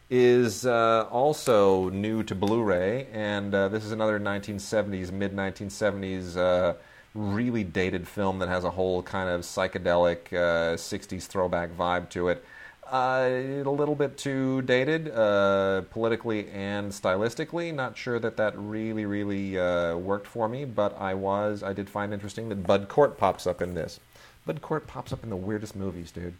is 0.09 0.65
uh, 0.65 1.07
also 1.11 1.89
new 1.89 2.23
to 2.23 2.35
Blu-ray, 2.35 3.07
and 3.13 3.53
uh, 3.53 3.67
this 3.69 3.85
is 3.85 3.91
another 3.91 4.19
1970s, 4.19 5.11
mid 5.11 5.35
1970s 5.35 6.75
really 7.15 7.63
dated 7.63 8.07
film 8.07 8.39
that 8.39 8.49
has 8.49 8.63
a 8.63 8.69
whole 8.69 9.01
kind 9.01 9.29
of 9.29 9.41
psychedelic 9.41 10.31
uh, 10.33 10.75
60s 10.75 11.25
throwback 11.25 11.71
vibe 11.71 12.09
to 12.09 12.29
it. 12.29 12.43
Uh, 12.91 13.29
a 13.65 13.69
little 13.69 13.93
bit 13.93 14.17
too 14.17 14.63
dated, 14.63 15.11
uh, 15.11 15.81
politically 15.91 16.49
and 16.49 16.91
stylistically. 16.91 17.73
Not 17.73 17.95
sure 17.95 18.17
that 18.19 18.37
that 18.37 18.57
really, 18.57 19.05
really 19.05 19.59
uh, 19.59 19.95
worked 19.95 20.25
for 20.25 20.49
me, 20.49 20.65
but 20.65 20.99
I 20.99 21.13
was, 21.13 21.61
I 21.61 21.73
did 21.73 21.87
find 21.87 22.13
interesting 22.13 22.49
that 22.49 22.65
Bud 22.65 22.87
Cort 22.87 23.17
pops 23.17 23.45
up 23.45 23.61
in 23.61 23.75
this. 23.75 23.99
Bud 24.45 24.61
Cort 24.61 24.87
pops 24.87 25.13
up 25.13 25.23
in 25.23 25.29
the 25.29 25.35
weirdest 25.35 25.75
movies, 25.75 26.09
dude. 26.09 26.33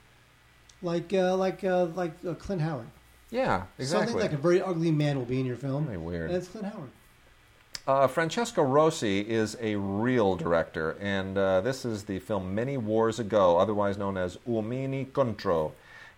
Like, 0.82 1.14
uh, 1.14 1.36
like, 1.36 1.64
uh, 1.64 1.86
like 1.86 2.40
Clint 2.40 2.62
Howard. 2.62 2.88
Yeah, 3.32 3.64
exactly. 3.78 4.08
Something 4.08 4.22
like 4.22 4.34
a 4.34 4.42
very 4.42 4.62
ugly 4.62 4.92
man 4.92 5.18
will 5.18 5.26
be 5.26 5.40
in 5.40 5.46
your 5.46 5.56
film. 5.56 5.86
Very 5.86 5.98
weird. 5.98 6.30
And 6.30 6.38
it's 6.38 6.48
Clint 6.48 6.68
Howard. 6.68 6.90
Uh, 7.88 8.08
Francesco 8.08 8.64
Rosi 8.64 9.26
is 9.26 9.58
a 9.60 9.76
real 9.76 10.36
director, 10.36 10.96
and 11.02 11.38
uh, 11.38 11.62
this 11.62 11.86
is 11.86 12.04
the 12.04 12.20
film 12.20 12.54
Many 12.54 12.78
Wars 12.78 13.20
Ago, 13.20 13.58
otherwise 13.58 13.98
known 13.98 14.16
as 14.16 14.38
Uomini 14.48 15.12
Contro. 15.12 15.74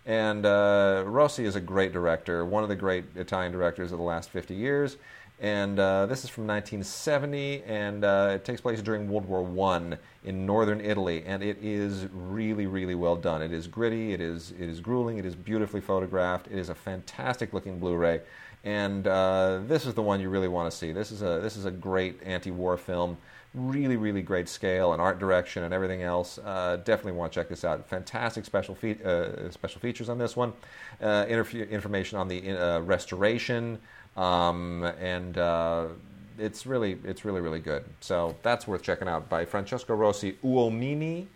And 0.06 0.46
uh, 0.46 1.04
Rosi 1.06 1.46
is 1.46 1.56
a 1.56 1.62
great 1.62 1.94
director, 1.94 2.44
one 2.44 2.64
of 2.64 2.70
the 2.70 2.76
great 2.76 3.06
Italian 3.16 3.52
directors 3.52 3.92
of 3.92 4.00
the 4.00 4.04
last 4.04 4.32
50 4.32 4.54
years. 4.54 4.98
And 5.42 5.80
uh, 5.80 6.06
this 6.06 6.24
is 6.24 6.30
from 6.30 6.46
1970, 6.46 7.64
and 7.64 8.06
uh, 8.06 8.34
it 8.36 8.46
takes 8.46 8.62
place 8.62 8.80
during 8.80 9.10
World 9.10 9.26
War 9.26 9.74
I 9.74 9.98
in 10.24 10.46
northern 10.46 10.80
Italy. 10.80 11.24
And 11.26 11.42
it 11.42 11.58
is 11.62 12.08
really, 12.14 12.68
really 12.68 12.94
well 12.94 13.16
done. 13.16 13.42
It 13.42 13.52
is 13.52 13.66
gritty, 13.68 14.14
it 14.14 14.22
is, 14.22 14.52
it 14.52 14.70
is 14.70 14.80
grueling, 14.80 15.18
it 15.18 15.26
is 15.26 15.34
beautifully 15.34 15.82
photographed, 15.82 16.46
it 16.46 16.60
is 16.60 16.70
a 16.70 16.76
fantastic 16.76 17.54
looking 17.54 17.80
Blu 17.80 17.96
ray 17.96 18.22
and 18.64 19.08
uh, 19.08 19.60
this 19.66 19.86
is 19.86 19.94
the 19.94 20.02
one 20.02 20.20
you 20.20 20.30
really 20.30 20.48
want 20.48 20.70
to 20.70 20.76
see. 20.76 20.92
This 20.92 21.12
is 21.12 21.22
a 21.22 21.40
this 21.42 21.58
is 21.58 21.66
a 21.66 21.72
great 21.72 22.22
anti-war 22.24 22.78
film. 22.78 23.18
Really, 23.54 23.98
really 23.98 24.22
great 24.22 24.48
scale 24.48 24.94
and 24.94 25.02
art 25.02 25.20
direction 25.20 25.64
and 25.64 25.74
everything 25.74 26.04
else. 26.04 26.38
Uh, 26.38 26.78
definitely 26.86 27.14
want 27.14 27.34
to 27.34 27.40
check 27.40 27.50
this 27.50 27.66
out. 27.66 27.86
Fantastic 27.90 28.46
special 28.46 28.76
fe- 28.76 29.04
uh, 29.04 29.50
special 29.50 29.82
features 29.82 30.08
on 30.08 30.18
this 30.18 30.38
one. 30.38 30.54
Uh, 31.02 31.26
interf- 31.26 31.70
information 31.70 32.18
on 32.18 32.30
the 32.30 32.82
restoration 32.86 33.80
um, 34.18 34.84
and 35.00 35.38
uh, 35.38 35.88
it's 36.38 36.66
really 36.66 36.98
it's 37.04 37.24
really 37.26 37.42
really 37.42 37.60
good. 37.60 37.84
So 38.00 38.36
that's 38.44 38.68
worth 38.68 38.82
checking 38.84 39.08
out 39.08 39.30
by 39.30 39.46
Francesco 39.46 39.96
Rosi, 39.96 40.34
Uomini 40.44 41.28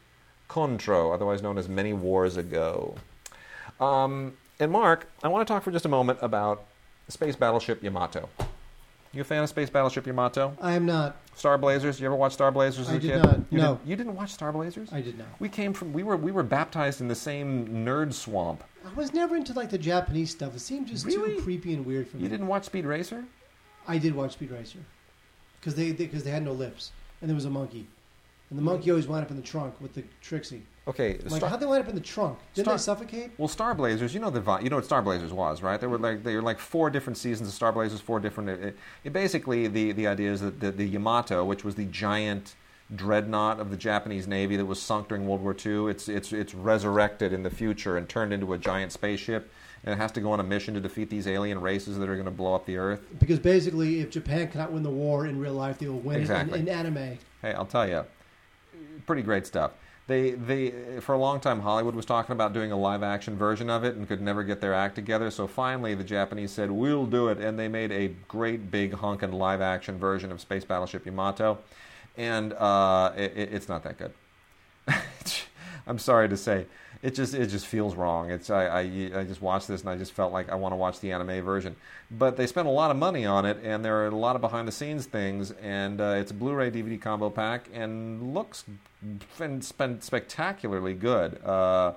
Contro, 0.47 1.11
otherwise 1.11 1.41
known 1.41 1.57
as 1.57 1.67
Many 1.69 1.93
Wars 1.93 2.37
Ago. 2.37 2.95
Um, 3.79 4.33
and 4.59 4.71
Mark, 4.71 5.07
I 5.23 5.27
want 5.27 5.45
to 5.47 5.53
talk 5.53 5.63
for 5.63 5.71
just 5.71 5.85
a 5.85 5.89
moment 5.89 6.19
about 6.21 6.63
Space 7.09 7.35
Battleship 7.35 7.83
Yamato. 7.83 8.29
You 9.11 9.21
a 9.21 9.23
fan 9.23 9.43
of 9.43 9.49
Space 9.49 9.69
Battleship 9.69 10.05
Yamato? 10.07 10.57
I 10.61 10.73
am 10.73 10.85
not. 10.85 11.15
Star 11.35 11.57
Blazers. 11.57 11.99
You 12.01 12.05
ever 12.05 12.15
watch 12.15 12.33
Star 12.33 12.51
Blazers 12.51 12.87
as 12.87 12.93
I 12.93 12.97
a 12.97 12.99
did 12.99 13.11
kid? 13.11 13.23
not. 13.23 13.39
You 13.49 13.57
No. 13.57 13.75
Didn't, 13.75 13.87
you 13.89 13.95
didn't 13.95 14.15
watch 14.15 14.31
Star 14.31 14.51
Blazers? 14.51 14.91
I 14.91 14.99
did 15.01 15.17
not. 15.17 15.27
We 15.39 15.47
came 15.47 15.73
from. 15.73 15.93
We 15.93 16.03
were 16.03 16.17
we 16.17 16.31
were 16.33 16.43
baptized 16.43 16.99
in 16.99 17.07
the 17.07 17.15
same 17.15 17.67
nerd 17.85 18.13
swamp. 18.13 18.63
I 18.85 18.93
was 18.93 19.13
never 19.13 19.35
into 19.35 19.53
like 19.53 19.69
the 19.69 19.77
Japanese 19.77 20.31
stuff. 20.31 20.55
It 20.55 20.59
seemed 20.59 20.87
just 20.87 21.05
Really? 21.05 21.35
too 21.35 21.41
creepy 21.41 21.73
and 21.73 21.85
weird 21.85 22.07
for 22.07 22.17
me. 22.17 22.23
You 22.23 22.29
didn't 22.29 22.47
watch 22.47 22.65
Speed 22.65 22.85
Racer? 22.85 23.25
I 23.87 23.97
did 23.97 24.15
watch 24.15 24.33
Speed 24.33 24.51
Racer 24.51 24.79
because 25.59 25.75
they 25.75 25.91
because 25.91 26.23
they, 26.23 26.31
had 26.31 26.43
no 26.43 26.51
lips 26.53 26.91
and 27.21 27.29
there 27.29 27.35
was 27.35 27.45
a 27.45 27.49
monkey, 27.49 27.87
and 28.49 28.59
the 28.59 28.63
monkey 28.63 28.89
always 28.91 29.07
wound 29.07 29.23
up 29.25 29.31
in 29.31 29.37
the 29.37 29.43
trunk 29.43 29.79
with 29.81 29.93
the 29.93 30.03
Trixie. 30.21 30.63
Okay. 30.87 31.17
Like 31.23 31.37
Star- 31.37 31.49
how'd 31.49 31.59
they 31.59 31.65
wind 31.65 31.83
up 31.83 31.89
in 31.89 31.95
the 31.95 32.01
trunk? 32.01 32.37
Didn't 32.53 32.65
Star- 32.65 32.75
they 32.75 32.81
suffocate? 32.81 33.31
well, 33.39 33.47
Star 33.47 33.73
Blazers. 33.73 34.13
You 34.13 34.19
know 34.19 34.29
the 34.29 34.41
vi- 34.41 34.59
you 34.61 34.69
know 34.69 34.75
what 34.75 34.85
Star 34.85 35.01
Blazers 35.01 35.33
was, 35.33 35.63
right? 35.63 35.79
There 35.79 35.89
were 35.89 35.97
like 35.97 36.23
there 36.23 36.35
were 36.35 36.41
like 36.43 36.59
four 36.59 36.89
different 36.91 37.17
seasons 37.17 37.49
of 37.49 37.55
Star 37.55 37.71
Blazers, 37.71 38.01
four 38.01 38.19
different. 38.19 38.49
It, 38.49 38.77
it 39.03 39.13
basically 39.13 39.67
the 39.67 39.91
the 39.93 40.05
idea 40.07 40.31
is 40.31 40.41
that 40.41 40.59
the, 40.59 40.71
the 40.71 40.85
Yamato, 40.85 41.43
which 41.43 41.63
was 41.63 41.73
the 41.75 41.85
giant 41.85 42.55
dreadnought 42.93 43.59
of 43.59 43.71
the 43.71 43.77
Japanese 43.77 44.27
Navy 44.27 44.55
that 44.57 44.65
was 44.65 44.81
sunk 44.81 45.07
during 45.07 45.27
World 45.27 45.41
War 45.41 45.55
II, 45.65 45.89
it's 45.89 46.07
it's 46.07 46.31
it's 46.31 46.53
resurrected 46.53 47.33
in 47.33 47.43
the 47.43 47.49
future 47.49 47.97
and 47.97 48.07
turned 48.07 48.31
into 48.33 48.53
a 48.53 48.57
giant 48.57 48.91
spaceship, 48.91 49.51
and 49.83 49.93
it 49.93 49.97
has 49.97 50.11
to 50.13 50.21
go 50.21 50.31
on 50.31 50.39
a 50.39 50.43
mission 50.43 50.73
to 50.75 50.79
defeat 50.79 51.09
these 51.09 51.27
alien 51.27 51.59
races 51.61 51.97
that 51.97 52.07
are 52.07 52.15
going 52.15 52.25
to 52.25 52.31
blow 52.31 52.53
up 52.53 52.65
the 52.65 52.77
Earth. 52.77 53.01
Because 53.19 53.39
basically, 53.39 54.01
if 54.01 54.11
Japan 54.11 54.49
cannot 54.49 54.71
win 54.71 54.83
the 54.83 54.89
war 54.91 55.25
in 55.25 55.39
real 55.39 55.53
life, 55.53 55.79
they 55.79 55.87
will 55.87 55.99
win 55.99 56.19
Exactly. 56.21 56.59
it 56.59 56.61
in, 56.63 56.67
in 56.67 56.73
anime. 56.73 57.17
Hey, 57.41 57.53
I'll 57.53 57.65
tell 57.65 57.87
you, 57.89 58.05
pretty 59.05 59.21
great 59.23 59.47
stuff. 59.47 59.71
They, 60.07 60.31
they, 60.31 60.99
for 60.99 61.13
a 61.15 61.17
long 61.17 61.39
time, 61.39 61.61
Hollywood 61.61 61.95
was 61.95 62.05
talking 62.05 62.33
about 62.33 62.53
doing 62.53 62.71
a 62.71 62.77
live 62.77 63.01
action 63.01 63.35
version 63.35 63.71
of 63.71 63.83
it 63.83 63.95
and 63.95 64.07
could 64.07 64.21
never 64.21 64.43
get 64.43 64.61
their 64.61 64.75
act 64.75 64.93
together. 64.93 65.31
So 65.31 65.47
finally, 65.47 65.95
the 65.95 66.03
Japanese 66.03 66.51
said, 66.51 66.69
"We'll 66.69 67.07
do 67.07 67.29
it," 67.29 67.39
and 67.39 67.57
they 67.57 67.67
made 67.67 67.91
a 67.91 68.09
great 68.27 68.69
big 68.69 68.91
honkin' 68.93 69.33
live 69.33 69.61
action 69.61 69.97
version 69.97 70.31
of 70.31 70.39
Space 70.39 70.63
Battleship 70.63 71.07
Yamato, 71.07 71.57
and 72.17 72.53
uh, 72.53 73.11
it, 73.15 73.33
it's 73.35 73.69
not 73.69 73.83
that 73.83 73.97
good. 73.97 74.13
I'm 75.87 75.99
sorry 75.99 76.29
to 76.29 76.37
say, 76.37 76.65
it 77.01 77.13
just 77.13 77.33
it 77.33 77.47
just 77.47 77.67
feels 77.67 77.95
wrong. 77.95 78.31
It's 78.31 78.49
I, 78.49 78.65
I 78.65 78.79
I 78.81 79.23
just 79.23 79.41
watched 79.41 79.67
this 79.67 79.81
and 79.81 79.89
I 79.89 79.95
just 79.95 80.13
felt 80.13 80.33
like 80.33 80.49
I 80.49 80.55
want 80.55 80.71
to 80.71 80.77
watch 80.77 80.99
the 80.99 81.11
anime 81.11 81.43
version. 81.43 81.75
But 82.09 82.37
they 82.37 82.47
spent 82.47 82.67
a 82.67 82.71
lot 82.71 82.89
of 82.91 82.97
money 82.97 83.25
on 83.25 83.45
it, 83.45 83.59
and 83.63 83.85
there 83.85 83.97
are 83.97 84.07
a 84.07 84.15
lot 84.15 84.35
of 84.35 84.41
behind 84.41 84.67
the 84.67 84.71
scenes 84.71 85.05
things. 85.05 85.51
And 85.61 86.01
uh, 86.01 86.15
it's 86.17 86.31
a 86.31 86.33
Blu-ray 86.33 86.71
DVD 86.71 86.99
combo 86.99 87.29
pack 87.29 87.69
and 87.73 88.33
looks 88.33 88.63
spectacularly 89.99 90.93
good. 90.93 91.43
Uh, 91.43 91.93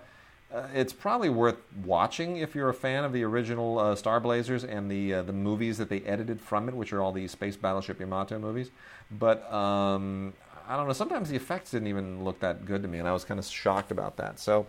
uh, 0.52 0.66
it's 0.74 0.92
probably 0.92 1.28
worth 1.28 1.56
watching 1.84 2.38
if 2.38 2.54
you're 2.54 2.70
a 2.70 2.74
fan 2.74 3.04
of 3.04 3.12
the 3.12 3.22
original 3.22 3.78
uh, 3.78 3.94
Star 3.94 4.18
Blazers 4.18 4.64
and 4.64 4.90
the 4.90 5.14
uh, 5.14 5.22
the 5.22 5.32
movies 5.32 5.76
that 5.76 5.90
they 5.90 6.00
edited 6.00 6.40
from 6.40 6.68
it, 6.68 6.74
which 6.74 6.92
are 6.92 7.02
all 7.02 7.12
the 7.12 7.28
Space 7.28 7.56
Battleship 7.56 8.00
Yamato 8.00 8.38
movies. 8.38 8.70
But 9.10 9.50
um, 9.52 10.32
I 10.66 10.76
don't 10.76 10.86
know. 10.86 10.94
Sometimes 10.94 11.28
the 11.28 11.36
effects 11.36 11.72
didn't 11.72 11.88
even 11.88 12.24
look 12.24 12.40
that 12.40 12.64
good 12.64 12.82
to 12.82 12.88
me, 12.88 12.98
and 12.98 13.06
I 13.06 13.12
was 13.12 13.24
kind 13.24 13.38
of 13.38 13.46
shocked 13.46 13.90
about 13.90 14.16
that. 14.16 14.40
So, 14.40 14.66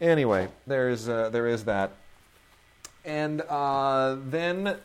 anyway, 0.00 0.48
there's 0.66 1.08
uh, 1.08 1.30
there 1.30 1.48
is 1.48 1.64
that. 1.64 1.92
And 3.04 3.40
uh, 3.42 4.16
then, 4.26 4.76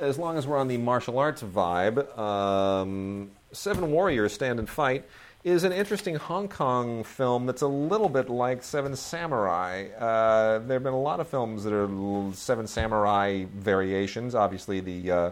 as 0.00 0.18
long 0.18 0.36
as 0.36 0.46
we're 0.46 0.58
on 0.58 0.66
the 0.66 0.78
martial 0.78 1.18
arts 1.18 1.42
vibe, 1.42 2.16
um, 2.18 3.30
Seven 3.52 3.90
Warriors 3.90 4.32
Stand 4.32 4.58
and 4.58 4.68
Fight 4.68 5.04
is 5.46 5.62
an 5.62 5.70
interesting 5.70 6.16
Hong 6.16 6.48
Kong 6.48 7.04
film 7.04 7.46
that's 7.46 7.62
a 7.62 7.68
little 7.68 8.08
bit 8.08 8.28
like 8.28 8.64
Seven 8.64 8.96
Samurai. 8.96 9.86
Uh, 9.96 10.58
there 10.58 10.74
have 10.74 10.82
been 10.82 10.92
a 10.92 11.00
lot 11.00 11.20
of 11.20 11.28
films 11.28 11.62
that 11.62 11.72
are 11.72 11.88
Seven 12.34 12.66
Samurai 12.66 13.44
variations. 13.54 14.34
Obviously, 14.34 14.80
the 14.80 15.10
uh, 15.12 15.30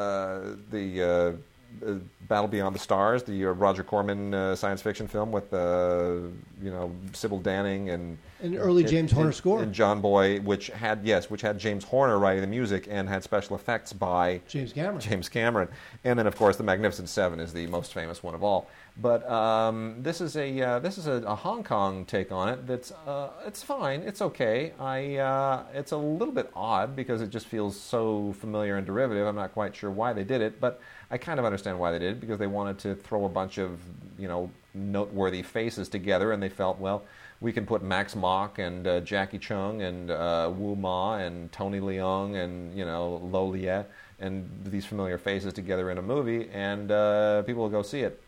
uh, 0.00 0.40
the 0.70 1.02
uh, 1.02 1.84
uh, 1.84 1.94
Battle 2.28 2.46
Beyond 2.46 2.72
the 2.76 2.78
Stars, 2.78 3.24
the 3.24 3.46
uh, 3.46 3.50
Roger 3.50 3.82
Corman 3.82 4.32
uh, 4.32 4.54
science 4.54 4.80
fiction 4.80 5.08
film 5.08 5.32
with 5.32 5.50
you 5.52 6.70
know 6.70 6.92
Sybil 7.12 7.40
Danning 7.40 7.92
and 7.92 8.16
An 8.42 8.56
early 8.56 8.84
James 8.84 9.10
and- 9.10 9.16
Horner 9.16 9.28
and- 9.30 9.36
score. 9.36 9.60
and 9.64 9.72
John 9.74 10.00
Boy, 10.00 10.38
which 10.38 10.68
had 10.68 11.00
yes, 11.02 11.30
which 11.30 11.40
had 11.42 11.58
James 11.58 11.82
Horner 11.82 12.16
writing 12.20 12.42
the 12.42 12.46
music 12.46 12.86
and 12.88 13.08
had 13.08 13.24
special 13.24 13.56
effects 13.56 13.92
by 13.92 14.40
James 14.46 14.72
Cameron. 14.72 15.00
James 15.00 15.28
Cameron, 15.28 15.68
and 16.04 16.16
then 16.16 16.28
of 16.28 16.36
course 16.36 16.56
the 16.58 16.62
Magnificent 16.64 17.08
Seven 17.08 17.40
is 17.40 17.52
the 17.52 17.66
most 17.66 17.92
famous 17.92 18.22
one 18.22 18.36
of 18.36 18.44
all. 18.44 18.68
But 19.00 19.28
um, 19.30 19.96
this 20.02 20.20
is 20.20 20.36
a 20.36 20.60
uh, 20.60 20.78
this 20.78 20.98
is 20.98 21.06
a, 21.06 21.22
a 21.26 21.34
Hong 21.34 21.64
Kong 21.64 22.04
take 22.04 22.30
on 22.30 22.50
it. 22.50 22.66
That's 22.66 22.92
uh, 22.92 23.30
it's 23.46 23.62
fine. 23.62 24.02
It's 24.02 24.20
okay. 24.20 24.74
I 24.78 25.16
uh, 25.16 25.62
it's 25.72 25.92
a 25.92 25.96
little 25.96 26.34
bit 26.34 26.50
odd 26.54 26.94
because 26.94 27.22
it 27.22 27.30
just 27.30 27.46
feels 27.46 27.78
so 27.78 28.34
familiar 28.38 28.76
and 28.76 28.86
derivative. 28.86 29.26
I'm 29.26 29.36
not 29.36 29.54
quite 29.54 29.74
sure 29.74 29.90
why 29.90 30.12
they 30.12 30.24
did 30.24 30.42
it, 30.42 30.60
but 30.60 30.80
I 31.10 31.16
kind 31.16 31.38
of 31.38 31.46
understand 31.46 31.78
why 31.78 31.90
they 31.90 31.98
did 31.98 32.12
it 32.12 32.20
because 32.20 32.38
they 32.38 32.46
wanted 32.46 32.78
to 32.80 32.94
throw 32.94 33.24
a 33.24 33.30
bunch 33.30 33.56
of 33.56 33.80
you 34.18 34.28
know 34.28 34.50
noteworthy 34.74 35.42
faces 35.42 35.88
together, 35.88 36.32
and 36.32 36.42
they 36.42 36.50
felt 36.50 36.78
well. 36.78 37.02
We 37.40 37.50
can 37.50 37.64
put 37.64 37.82
Max 37.82 38.14
Mok 38.14 38.58
and 38.58 38.86
uh, 38.86 39.00
Jacky 39.00 39.38
Cheung 39.38 39.80
and 39.80 40.10
uh, 40.10 40.52
Wu 40.54 40.76
Ma 40.76 41.16
and 41.16 41.50
Tony 41.50 41.80
Leung 41.80 42.36
and 42.36 42.76
you 42.76 42.84
know 42.84 43.22
Lo 43.24 43.46
Lieh 43.46 43.86
and 44.20 44.48
these 44.64 44.84
familiar 44.84 45.16
faces 45.16 45.54
together 45.54 45.90
in 45.90 45.96
a 45.96 46.02
movie, 46.02 46.50
and 46.52 46.92
uh, 46.92 47.42
people 47.44 47.62
will 47.62 47.70
go 47.70 47.80
see 47.80 48.00
it 48.00 48.22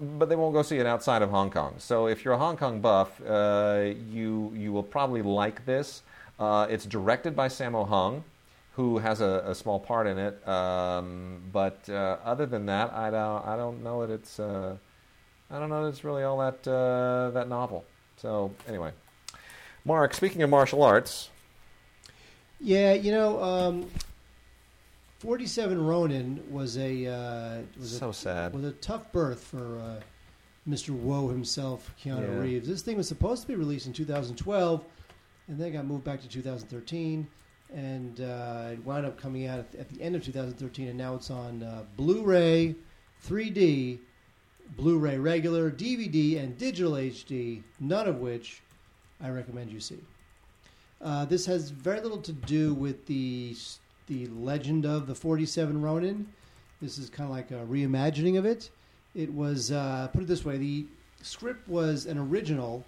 but 0.00 0.28
they 0.28 0.36
won't 0.36 0.54
go 0.54 0.62
see 0.62 0.78
it 0.78 0.86
outside 0.86 1.22
of 1.22 1.30
Hong 1.30 1.50
Kong. 1.50 1.74
So 1.78 2.06
if 2.06 2.24
you're 2.24 2.34
a 2.34 2.38
Hong 2.38 2.56
Kong 2.56 2.80
buff, 2.80 3.20
uh, 3.26 3.90
you 4.10 4.52
you 4.56 4.72
will 4.72 4.82
probably 4.82 5.22
like 5.22 5.66
this. 5.66 6.02
Uh, 6.38 6.66
it's 6.70 6.86
directed 6.86 7.36
by 7.36 7.48
Sammo 7.48 7.86
Hung, 7.86 8.24
who 8.76 8.98
has 8.98 9.20
a, 9.20 9.44
a 9.46 9.54
small 9.54 9.78
part 9.78 10.06
in 10.06 10.18
it. 10.18 10.48
Um, 10.48 11.42
but 11.52 11.86
uh, 11.88 12.16
other 12.24 12.46
than 12.46 12.66
that, 12.66 12.92
I 12.92 13.10
don't 13.10 13.46
I 13.46 13.56
don't 13.56 13.82
know 13.82 14.06
that 14.06 14.12
it's 14.12 14.40
uh, 14.40 14.76
I 15.50 15.58
don't 15.58 15.68
know 15.68 15.84
that 15.84 15.90
it's 15.90 16.04
really 16.04 16.22
all 16.22 16.38
that 16.38 16.66
uh, 16.66 17.30
that 17.30 17.48
novel. 17.48 17.84
So 18.16 18.52
anyway, 18.66 18.92
Mark, 19.84 20.14
speaking 20.14 20.42
of 20.42 20.50
martial 20.50 20.82
arts, 20.82 21.28
Yeah, 22.58 22.92
you 22.92 23.12
know, 23.12 23.42
um, 23.42 23.90
Forty-seven 25.20 25.78
Ronin 25.84 26.42
was 26.50 26.78
a 26.78 27.06
uh, 27.06 27.58
was 27.78 27.98
so 27.98 28.08
a, 28.08 28.14
sad. 28.14 28.54
was 28.54 28.64
a 28.64 28.72
tough 28.72 29.12
birth 29.12 29.44
for 29.44 29.78
uh, 29.78 30.00
Mr. 30.66 30.90
Woe 30.90 31.28
himself, 31.28 31.92
Keanu 32.02 32.22
Yeah. 32.22 32.38
Reeves. 32.40 32.66
This 32.66 32.80
thing 32.80 32.96
was 32.96 33.06
supposed 33.06 33.42
to 33.42 33.48
be 33.48 33.54
released 33.54 33.86
in 33.86 33.92
2012, 33.92 34.82
and 35.48 35.58
then 35.58 35.68
it 35.68 35.70
got 35.72 35.84
moved 35.84 36.04
back 36.04 36.22
to 36.22 36.28
2013, 36.28 37.26
and 37.74 38.20
uh, 38.22 38.68
it 38.72 38.82
wound 38.82 39.04
up 39.04 39.20
coming 39.20 39.46
out 39.46 39.58
at, 39.58 39.74
at 39.74 39.88
the 39.90 40.00
end 40.00 40.16
of 40.16 40.24
2013, 40.24 40.88
and 40.88 40.96
now 40.96 41.14
it's 41.16 41.30
on 41.30 41.62
uh, 41.64 41.82
Blu-ray, 41.98 42.74
3D, 43.26 43.98
Blu-ray 44.78 45.18
regular, 45.18 45.70
DVD, 45.70 46.42
and 46.42 46.56
digital 46.56 46.92
HD. 46.92 47.62
None 47.78 48.08
of 48.08 48.20
which 48.20 48.62
I 49.22 49.28
recommend 49.28 49.70
you 49.70 49.80
see. 49.80 49.98
Uh, 51.02 51.26
this 51.26 51.44
has 51.44 51.68
very 51.68 52.00
little 52.00 52.22
to 52.22 52.32
do 52.32 52.72
with 52.72 53.04
the 53.04 53.54
the 54.10 54.26
legend 54.26 54.84
of 54.84 55.06
the 55.06 55.14
47 55.14 55.80
Ronin. 55.80 56.26
This 56.82 56.98
is 56.98 57.08
kind 57.08 57.30
of 57.30 57.34
like 57.34 57.52
a 57.52 57.64
reimagining 57.64 58.36
of 58.36 58.44
it. 58.44 58.68
It 59.14 59.32
was 59.32 59.70
uh, 59.70 60.08
put 60.12 60.22
it 60.22 60.26
this 60.26 60.44
way: 60.44 60.58
the 60.58 60.86
script 61.22 61.68
was 61.68 62.06
an 62.06 62.18
original 62.18 62.84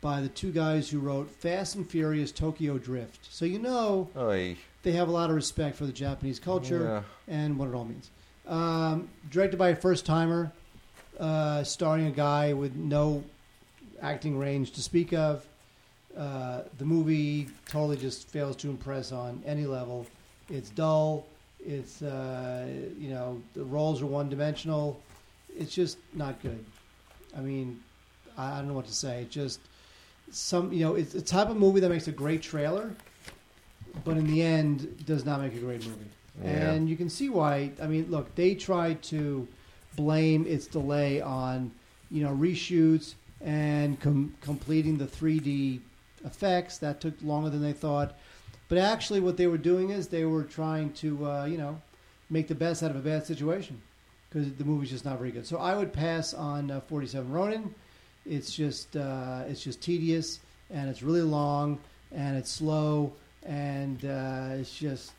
by 0.00 0.20
the 0.20 0.28
two 0.28 0.50
guys 0.50 0.88
who 0.88 1.00
wrote 1.00 1.30
Fast 1.30 1.76
and 1.76 1.88
Furious 1.88 2.32
Tokyo 2.32 2.78
Drift. 2.78 3.28
So 3.30 3.44
you 3.44 3.58
know 3.58 4.08
Oy, 4.16 4.56
they 4.82 4.92
have 4.92 5.08
a 5.08 5.10
lot 5.10 5.28
of 5.28 5.36
respect 5.36 5.76
for 5.76 5.84
the 5.84 5.92
Japanese 5.92 6.40
culture 6.40 7.04
yeah. 7.28 7.34
and 7.34 7.58
what 7.58 7.68
it 7.68 7.74
all 7.74 7.84
means. 7.84 8.10
Um, 8.46 9.08
directed 9.30 9.58
by 9.58 9.70
a 9.70 9.76
first 9.76 10.06
timer, 10.06 10.50
uh, 11.20 11.62
starring 11.64 12.06
a 12.06 12.10
guy 12.10 12.54
with 12.54 12.74
no 12.74 13.22
acting 14.00 14.38
range 14.38 14.72
to 14.72 14.82
speak 14.82 15.12
of. 15.12 15.46
Uh, 16.16 16.62
the 16.78 16.84
movie 16.84 17.48
totally 17.68 17.96
just 17.96 18.28
fails 18.28 18.56
to 18.56 18.70
impress 18.70 19.12
on 19.12 19.42
any 19.44 19.66
level. 19.66 20.06
It's 20.48 20.70
dull. 20.70 21.26
It's 21.60 22.02
uh, 22.02 22.66
you 22.98 23.10
know 23.10 23.40
the 23.54 23.64
roles 23.64 24.02
are 24.02 24.06
one 24.06 24.28
dimensional. 24.28 25.00
It's 25.56 25.74
just 25.74 25.98
not 26.12 26.42
good. 26.42 26.64
I 27.36 27.40
mean, 27.40 27.80
I 28.36 28.52
I 28.52 28.58
don't 28.58 28.68
know 28.68 28.74
what 28.74 28.86
to 28.86 28.94
say. 28.94 29.22
It 29.22 29.30
just 29.30 29.60
some 30.30 30.72
you 30.72 30.84
know 30.84 30.94
it's 30.94 31.12
the 31.12 31.22
type 31.22 31.48
of 31.48 31.56
movie 31.56 31.80
that 31.80 31.88
makes 31.88 32.08
a 32.08 32.12
great 32.12 32.42
trailer, 32.42 32.94
but 34.04 34.16
in 34.16 34.26
the 34.26 34.42
end 34.42 35.06
does 35.06 35.24
not 35.24 35.40
make 35.40 35.54
a 35.54 35.58
great 35.58 35.84
movie. 35.86 36.10
Yeah. 36.42 36.72
And 36.72 36.88
you 36.88 36.96
can 36.96 37.08
see 37.08 37.28
why. 37.28 37.70
I 37.80 37.86
mean, 37.86 38.10
look, 38.10 38.34
they 38.34 38.54
tried 38.54 39.02
to 39.04 39.46
blame 39.96 40.46
its 40.46 40.66
delay 40.66 41.20
on 41.20 41.70
you 42.10 42.24
know 42.24 42.34
reshoots 42.34 43.14
and 43.40 44.00
com- 44.00 44.34
completing 44.40 44.98
the 44.98 45.06
3D 45.06 45.80
effects. 46.24 46.78
That 46.78 47.00
took 47.00 47.14
longer 47.22 47.50
than 47.50 47.62
they 47.62 47.72
thought. 47.72 48.16
But 48.68 48.78
actually, 48.78 49.20
what 49.20 49.36
they 49.36 49.46
were 49.46 49.58
doing 49.58 49.90
is 49.90 50.08
they 50.08 50.24
were 50.24 50.44
trying 50.44 50.92
to 50.94 51.26
uh, 51.26 51.44
you 51.44 51.58
know 51.58 51.80
make 52.30 52.48
the 52.48 52.54
best 52.54 52.82
out 52.82 52.90
of 52.90 52.96
a 52.96 53.00
bad 53.00 53.26
situation 53.26 53.80
because 54.28 54.52
the 54.54 54.64
movie's 54.64 54.90
just 54.90 55.04
not 55.04 55.18
very 55.18 55.30
good. 55.30 55.46
So 55.46 55.58
I 55.58 55.76
would 55.76 55.92
pass 55.92 56.34
on 56.34 56.70
uh, 56.70 56.80
47 56.80 57.30
Ronin. 57.30 57.74
It's 58.26 58.54
just 58.54 58.96
uh, 58.96 59.44
it's 59.46 59.62
just 59.62 59.80
tedious 59.80 60.40
and 60.70 60.88
it's 60.88 61.02
really 61.02 61.22
long 61.22 61.78
and 62.12 62.36
it's 62.36 62.50
slow 62.50 63.12
and 63.44 64.04
uh, 64.04 64.48
it's 64.52 64.74
just 64.74 65.12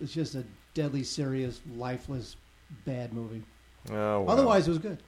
it's 0.00 0.12
just 0.12 0.34
a 0.34 0.44
deadly 0.74 1.02
serious, 1.02 1.60
lifeless, 1.76 2.36
bad 2.84 3.12
movie. 3.12 3.42
Oh, 3.90 4.22
well. 4.22 4.30
Otherwise, 4.30 4.66
it 4.66 4.70
was 4.70 4.78
good. 4.78 4.98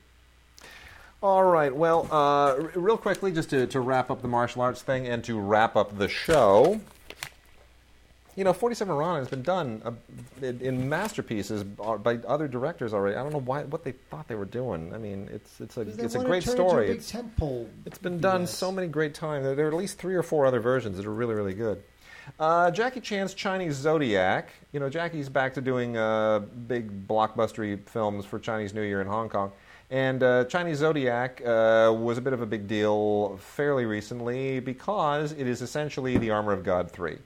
All 1.23 1.45
right. 1.45 1.75
Well, 1.75 2.07
uh, 2.11 2.15
r- 2.15 2.71
real 2.75 2.99
quickly, 2.99 3.33
just 3.33 3.51
to, 3.51 3.67
to 3.69 3.81
wrap 3.81 4.11
up 4.11 4.21
the 4.21 4.29
martial 4.29 4.63
arts 4.63 4.83
thing 4.83 5.07
and 5.07 5.25
to 5.25 5.39
wrap 5.39 5.75
up 5.75 5.97
the 5.97 6.09
show. 6.09 6.81
You 8.37 8.43
know, 8.45 8.53
47 8.53 8.95
Ronin 8.95 9.21
has 9.21 9.29
been 9.29 9.43
done 9.43 9.81
uh, 9.85 9.93
in, 10.45 10.61
in 10.61 10.89
masterpieces 10.89 11.65
uh, 11.81 11.97
by 11.99 12.17
other 12.27 12.49
directors 12.49 12.93
already. 12.93 13.17
I 13.17 13.23
don't 13.23 13.33
know 13.33 13.41
why 13.41 13.63
what 13.65 13.85
they 13.85 13.93
thought 13.93 14.27
they 14.27 14.35
were 14.35 14.45
doing. 14.45 14.93
I 14.93 14.99
mean, 14.99 15.29
it's 15.33 15.61
it's 15.61 15.77
a 15.77 15.83
it's 15.83 16.15
a 16.17 16.19
great 16.19 16.43
to 16.45 16.55
turn 16.55 16.59
it 16.59 16.63
into 16.63 16.69
story. 16.71 16.89
A 16.89 16.93
It's, 16.93 17.13
tentpole. 17.13 17.69
it's 17.87 17.99
been 17.99 18.19
done 18.21 18.47
so 18.47 18.73
many 18.73 18.89
great 18.89 19.15
times. 19.15 19.45
There, 19.45 19.55
there 19.55 19.67
are 19.67 19.71
at 19.71 19.77
least 19.77 19.99
three 19.99 20.15
or 20.17 20.23
four 20.25 20.47
other 20.47 20.61
versions 20.61 20.97
that 20.97 21.07
are 21.07 21.15
really 21.15 21.35
really 21.35 21.55
good. 21.55 21.83
Uh, 22.41 22.71
Jackie 22.71 23.01
Chan's 23.01 23.35
Chinese 23.35 23.75
Zodiac. 23.75 24.49
You 24.73 24.81
know, 24.81 24.89
Jackie's 24.89 25.29
back 25.29 25.55
to 25.55 25.61
doing 25.61 25.97
uh, 25.97 26.41
big 26.41 27.07
blockbustery 27.07 27.87
films 27.89 28.25
for 28.25 28.39
Chinese 28.39 28.75
New 28.75 28.83
Year 28.83 29.01
in 29.01 29.07
Hong 29.07 29.29
Kong. 29.29 29.53
And 29.91 30.23
uh, 30.23 30.45
Chinese 30.47 30.79
Zodiac 30.79 31.41
uh, 31.43 31.95
was 31.97 32.17
a 32.19 32.21
bit 32.23 32.33
of 32.33 32.41
a 32.41 32.47
big 32.47 32.67
deal 32.67 33.37
fairly 33.37 33.85
recently 33.85 34.59
because 34.59 35.33
it 35.33 35.47
is 35.47 35.61
essentially 35.63 36.17
the 36.17 36.31
Armor 36.31 36.53
of 36.53 36.65
God 36.65 36.91
3. 36.91 37.19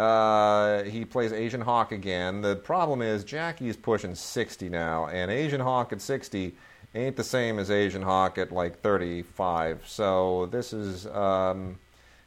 Uh, 0.00 0.82
he 0.84 1.04
plays 1.04 1.30
Asian 1.30 1.60
Hawk 1.60 1.92
again. 1.92 2.40
The 2.40 2.56
problem 2.56 3.02
is 3.02 3.22
Jackie's 3.22 3.76
pushing 3.76 4.14
60 4.14 4.70
now, 4.70 5.06
and 5.08 5.30
Asian 5.30 5.60
Hawk 5.60 5.92
at 5.92 6.00
60 6.00 6.54
ain't 6.94 7.16
the 7.16 7.24
same 7.24 7.58
as 7.58 7.70
Asian 7.70 8.00
Hawk 8.00 8.38
at 8.38 8.50
like 8.50 8.80
35. 8.80 9.82
So 9.86 10.46
this 10.46 10.72
is 10.72 11.06
um, 11.08 11.78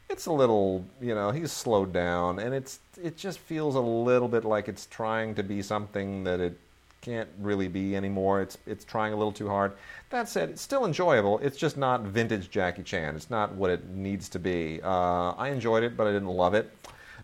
it's 0.08 0.26
a 0.26 0.32
little, 0.32 0.84
you 1.00 1.16
know, 1.16 1.32
he's 1.32 1.50
slowed 1.50 1.92
down, 1.92 2.38
and 2.38 2.54
it's 2.54 2.78
it 3.02 3.16
just 3.16 3.40
feels 3.40 3.74
a 3.74 3.80
little 3.80 4.28
bit 4.28 4.44
like 4.44 4.68
it's 4.68 4.86
trying 4.86 5.34
to 5.34 5.42
be 5.42 5.60
something 5.60 6.22
that 6.24 6.38
it 6.38 6.56
can't 7.00 7.28
really 7.40 7.66
be 7.66 7.96
anymore. 7.96 8.40
It's 8.40 8.56
it's 8.66 8.84
trying 8.84 9.12
a 9.12 9.16
little 9.16 9.32
too 9.32 9.48
hard. 9.48 9.72
That 10.10 10.28
said, 10.28 10.50
it's 10.50 10.62
still 10.62 10.86
enjoyable. 10.86 11.40
It's 11.40 11.56
just 11.56 11.76
not 11.76 12.02
vintage 12.02 12.50
Jackie 12.50 12.84
Chan. 12.84 13.16
It's 13.16 13.30
not 13.30 13.52
what 13.54 13.70
it 13.70 13.88
needs 13.88 14.28
to 14.28 14.38
be. 14.38 14.80
Uh, 14.80 15.32
I 15.32 15.48
enjoyed 15.48 15.82
it, 15.82 15.96
but 15.96 16.06
I 16.06 16.12
didn't 16.12 16.28
love 16.28 16.54
it. 16.54 16.70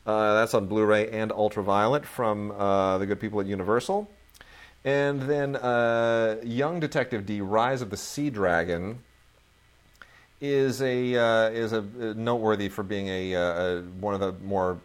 Uh, 0.06 0.34
that's 0.34 0.54
on 0.54 0.66
Blu-ray 0.66 1.10
and 1.10 1.30
Ultraviolet 1.30 2.06
from 2.06 2.52
uh, 2.52 2.98
the 2.98 3.06
good 3.06 3.20
people 3.20 3.40
at 3.40 3.46
Universal. 3.46 4.10
And 4.84 5.22
then 5.22 5.56
uh, 5.56 6.36
Young 6.42 6.80
Detective 6.80 7.26
Dee: 7.26 7.40
Rise 7.40 7.82
of 7.82 7.90
the 7.90 7.96
Sea 7.96 8.30
Dragon 8.30 9.00
is 10.40 10.80
a 10.80 11.16
uh, 11.16 11.50
is 11.50 11.72
a 11.72 11.82
noteworthy 12.14 12.68
for 12.68 12.82
being 12.82 13.08
a, 13.08 13.34
uh, 13.34 13.40
a 13.40 13.82
one 14.00 14.14
of 14.14 14.20
the 14.20 14.32
more 14.42 14.78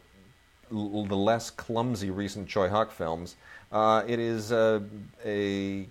l- 0.71 1.05
the 1.05 1.15
less 1.15 1.49
clumsy 1.49 2.09
recent 2.09 2.49
Tsui 2.49 2.69
Hark 2.69 2.91
films. 2.91 3.37
Uh, 3.71 4.03
it 4.05 4.19
is 4.19 4.51
uh, 4.51 4.81
a 5.23 5.87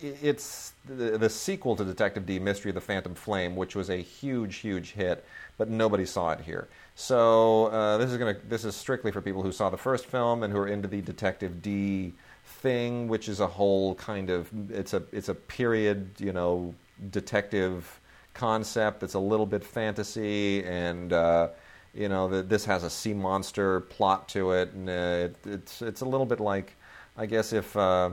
it's 0.00 0.74
the, 0.84 1.18
the, 1.18 1.28
sequel 1.28 1.76
to 1.76 1.84
Detective 1.84 2.26
Dee: 2.26 2.38
Mystery 2.38 2.70
of 2.70 2.74
the 2.74 2.80
Phantom 2.80 3.14
Flame, 3.14 3.56
which 3.56 3.74
was 3.74 3.90
a 3.90 3.96
huge, 3.96 4.56
huge 4.56 4.92
hit, 4.92 5.24
but 5.58 5.68
nobody 5.68 6.06
saw 6.06 6.30
it 6.30 6.40
here. 6.40 6.68
So 6.94 7.66
uh, 7.66 7.98
this 7.98 8.10
is 8.10 8.16
gonna 8.16 8.36
this 8.48 8.64
is 8.64 8.74
strictly 8.74 9.12
for 9.12 9.20
people 9.20 9.42
who 9.42 9.52
saw 9.52 9.68
the 9.68 9.76
first 9.76 10.06
film 10.06 10.42
and 10.42 10.52
who 10.52 10.58
are 10.60 10.68
into 10.68 10.88
the 10.88 11.02
Detective 11.02 11.60
Dee 11.60 12.14
thing, 12.44 13.08
which 13.08 13.28
is 13.28 13.40
a 13.40 13.46
whole 13.46 13.94
kind 13.96 14.30
of 14.30 14.48
it's 14.70 14.94
a 14.94 15.02
it's 15.12 15.28
a 15.28 15.34
period 15.34 16.12
you 16.18 16.32
know 16.32 16.74
detective 17.10 18.00
concept 18.32 19.00
that's 19.00 19.14
a 19.14 19.20
little 19.20 19.46
bit 19.46 19.62
fantasy 19.62 20.64
and. 20.64 21.12
Uh, 21.12 21.48
you 21.94 22.08
know, 22.08 22.28
the, 22.28 22.42
this 22.42 22.64
has 22.66 22.84
a 22.84 22.90
sea 22.90 23.14
monster 23.14 23.80
plot 23.80 24.28
to 24.28 24.52
it, 24.52 24.72
and 24.72 24.88
uh, 24.88 24.92
it, 24.92 25.36
it's 25.44 25.82
it's 25.82 26.00
a 26.02 26.04
little 26.04 26.26
bit 26.26 26.38
like, 26.38 26.76
I 27.16 27.26
guess, 27.26 27.52
if 27.52 27.76
uh, 27.76 28.10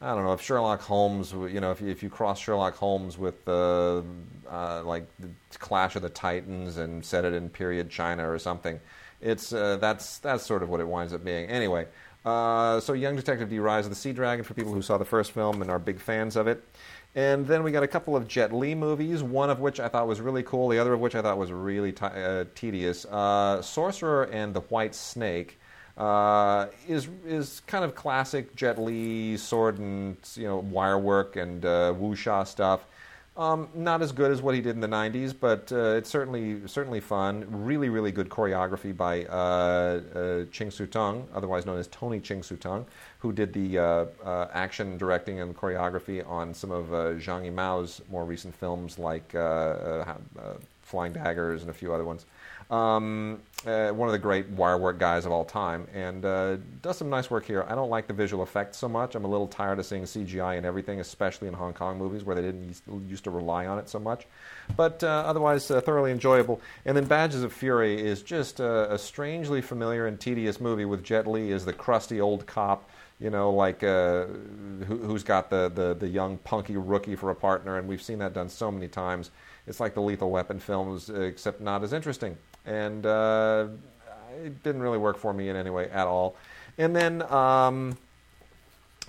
I 0.00 0.14
don't 0.14 0.24
know, 0.24 0.32
if 0.32 0.40
Sherlock 0.40 0.80
Holmes, 0.80 1.32
you 1.32 1.60
know, 1.60 1.72
if 1.72 1.80
you, 1.80 1.88
if 1.88 2.04
you 2.04 2.08
cross 2.08 2.38
Sherlock 2.38 2.76
Holmes 2.76 3.18
with 3.18 3.48
uh, 3.48 4.02
uh, 4.48 4.82
like 4.84 5.08
the 5.18 5.28
Clash 5.58 5.96
of 5.96 6.02
the 6.02 6.08
Titans 6.08 6.76
and 6.76 7.04
set 7.04 7.24
it 7.24 7.34
in 7.34 7.48
period 7.48 7.90
China 7.90 8.30
or 8.30 8.38
something, 8.38 8.78
it's 9.20 9.52
uh, 9.52 9.76
that's 9.78 10.18
that's 10.18 10.46
sort 10.46 10.62
of 10.62 10.68
what 10.68 10.80
it 10.80 10.86
winds 10.86 11.12
up 11.12 11.24
being. 11.24 11.48
Anyway, 11.48 11.88
uh, 12.24 12.78
so 12.78 12.92
Young 12.92 13.16
Detective 13.16 13.50
Dee: 13.50 13.58
Rise 13.58 13.86
of 13.86 13.90
the 13.90 13.96
Sea 13.96 14.12
Dragon 14.12 14.44
for 14.44 14.54
people 14.54 14.72
who 14.72 14.82
saw 14.82 14.98
the 14.98 15.04
first 15.04 15.32
film 15.32 15.62
and 15.62 15.70
are 15.70 15.80
big 15.80 15.98
fans 15.98 16.36
of 16.36 16.46
it. 16.46 16.64
And 17.16 17.46
then 17.46 17.64
we 17.64 17.72
got 17.72 17.82
a 17.82 17.88
couple 17.88 18.14
of 18.14 18.28
Jet 18.28 18.52
Li 18.52 18.76
movies, 18.76 19.24
one 19.24 19.50
of 19.50 19.58
which 19.58 19.80
I 19.80 19.88
thought 19.88 20.06
was 20.06 20.20
really 20.20 20.44
cool, 20.44 20.68
the 20.68 20.78
other 20.78 20.92
of 20.92 21.00
which 21.00 21.16
I 21.16 21.22
thought 21.22 21.38
was 21.38 21.50
really 21.50 21.90
t- 21.90 22.04
uh, 22.04 22.44
tedious. 22.54 23.04
Uh, 23.06 23.60
Sorcerer 23.62 24.24
and 24.24 24.54
the 24.54 24.60
White 24.60 24.94
Snake 24.94 25.58
uh, 25.98 26.66
is 26.86 27.08
is 27.26 27.60
kind 27.66 27.84
of 27.84 27.94
classic 27.94 28.54
Jet 28.54 28.80
Li 28.80 29.36
sword 29.36 29.78
and 29.78 30.16
you 30.36 30.44
know 30.44 30.58
wire 30.58 30.98
work 30.98 31.36
and 31.36 31.64
uh, 31.64 31.92
wuxia 31.98 32.46
stuff. 32.46 32.86
Um, 33.36 33.68
not 33.72 34.02
as 34.02 34.10
good 34.10 34.32
as 34.32 34.42
what 34.42 34.56
he 34.56 34.60
did 34.60 34.74
in 34.74 34.80
the 34.80 34.88
'90s, 34.88 35.34
but 35.38 35.70
uh, 35.72 35.96
it's 35.96 36.08
certainly 36.08 36.66
certainly 36.66 37.00
fun. 37.00 37.46
Really, 37.50 37.88
really 37.88 38.12
good 38.12 38.28
choreography 38.28 38.96
by 38.96 39.24
uh, 39.26 40.00
uh, 40.14 40.44
Ching 40.52 40.70
Siu-tung, 40.70 41.26
otherwise 41.34 41.66
known 41.66 41.78
as 41.78 41.88
Tony 41.88 42.20
Ching 42.20 42.42
Siu-tung, 42.42 42.86
who 43.18 43.32
did 43.32 43.52
the 43.52 43.78
uh, 43.78 44.04
uh, 44.24 44.48
action 44.52 44.98
directing 44.98 45.40
and 45.40 45.56
choreography 45.56 46.28
on 46.28 46.54
some 46.54 46.70
of 46.70 46.86
Zhang 47.18 47.48
Yimou's 47.48 48.02
more 48.10 48.24
recent 48.24 48.54
films, 48.54 48.98
like 48.98 49.30
Flying 50.88 51.12
Daggers 51.12 51.62
and 51.62 51.70
a 51.70 51.74
few 51.74 51.92
other 51.92 52.04
ones. 52.04 52.24
Um, 52.70 53.40
uh, 53.66 53.88
one 53.88 54.08
of 54.08 54.12
the 54.12 54.18
great 54.18 54.48
wire 54.50 54.76
work 54.76 54.98
guys 54.98 55.24
of 55.24 55.32
all 55.32 55.44
time, 55.44 55.88
and 55.94 56.24
uh, 56.24 56.58
does 56.82 56.98
some 56.98 57.08
nice 57.08 57.30
work 57.30 57.46
here. 57.46 57.64
I 57.66 57.74
don't 57.74 57.88
like 57.88 58.06
the 58.06 58.12
visual 58.12 58.42
effects 58.42 58.78
so 58.78 58.88
much. 58.88 59.14
I'm 59.14 59.24
a 59.24 59.28
little 59.28 59.48
tired 59.48 59.78
of 59.78 59.86
seeing 59.86 60.04
CGI 60.04 60.58
and 60.58 60.66
everything, 60.66 61.00
especially 61.00 61.48
in 61.48 61.54
Hong 61.54 61.72
Kong 61.72 61.98
movies 61.98 62.24
where 62.24 62.36
they 62.36 62.42
didn't 62.42 62.80
used 63.08 63.24
to 63.24 63.30
rely 63.30 63.66
on 63.66 63.78
it 63.78 63.88
so 63.88 63.98
much. 63.98 64.26
But 64.76 65.02
uh, 65.02 65.24
otherwise, 65.26 65.70
uh, 65.70 65.80
thoroughly 65.80 66.12
enjoyable. 66.12 66.60
And 66.84 66.96
then 66.96 67.06
Badges 67.06 67.42
of 67.42 67.52
Fury 67.52 68.00
is 68.00 68.22
just 68.22 68.60
a, 68.60 68.92
a, 68.92 68.98
strangely 68.98 69.62
familiar 69.62 70.06
and 70.06 70.20
tedious 70.20 70.60
movie 70.60 70.84
with 70.84 71.02
Jet 71.02 71.26
Li 71.26 71.50
as 71.52 71.64
the 71.64 71.72
crusty 71.72 72.20
old 72.20 72.46
cop. 72.46 72.88
You 73.18 73.30
know, 73.30 73.50
like 73.50 73.82
uh, 73.82 74.26
who, 74.86 75.12
has 75.12 75.24
got 75.24 75.50
the, 75.50 75.68
the, 75.74 75.94
the 75.94 76.06
young 76.06 76.36
punky 76.38 76.76
rookie 76.76 77.16
for 77.16 77.30
a 77.30 77.34
partner, 77.34 77.76
and 77.76 77.88
we've 77.88 78.02
seen 78.02 78.20
that 78.20 78.34
done 78.34 78.48
so 78.48 78.70
many 78.70 78.86
times. 78.86 79.32
It's 79.68 79.80
like 79.80 79.94
the 79.94 80.02
Lethal 80.02 80.30
Weapon 80.30 80.58
films, 80.58 81.10
except 81.10 81.60
not 81.60 81.84
as 81.84 81.92
interesting 81.92 82.36
and 82.68 83.06
uh, 83.06 83.66
it 84.44 84.62
didn't 84.62 84.82
really 84.82 84.98
work 84.98 85.16
for 85.16 85.32
me 85.32 85.48
in 85.48 85.56
any 85.56 85.70
way 85.70 85.88
at 85.90 86.06
all. 86.06 86.36
And 86.76 86.94
then 86.94 87.22
um, 87.32 87.96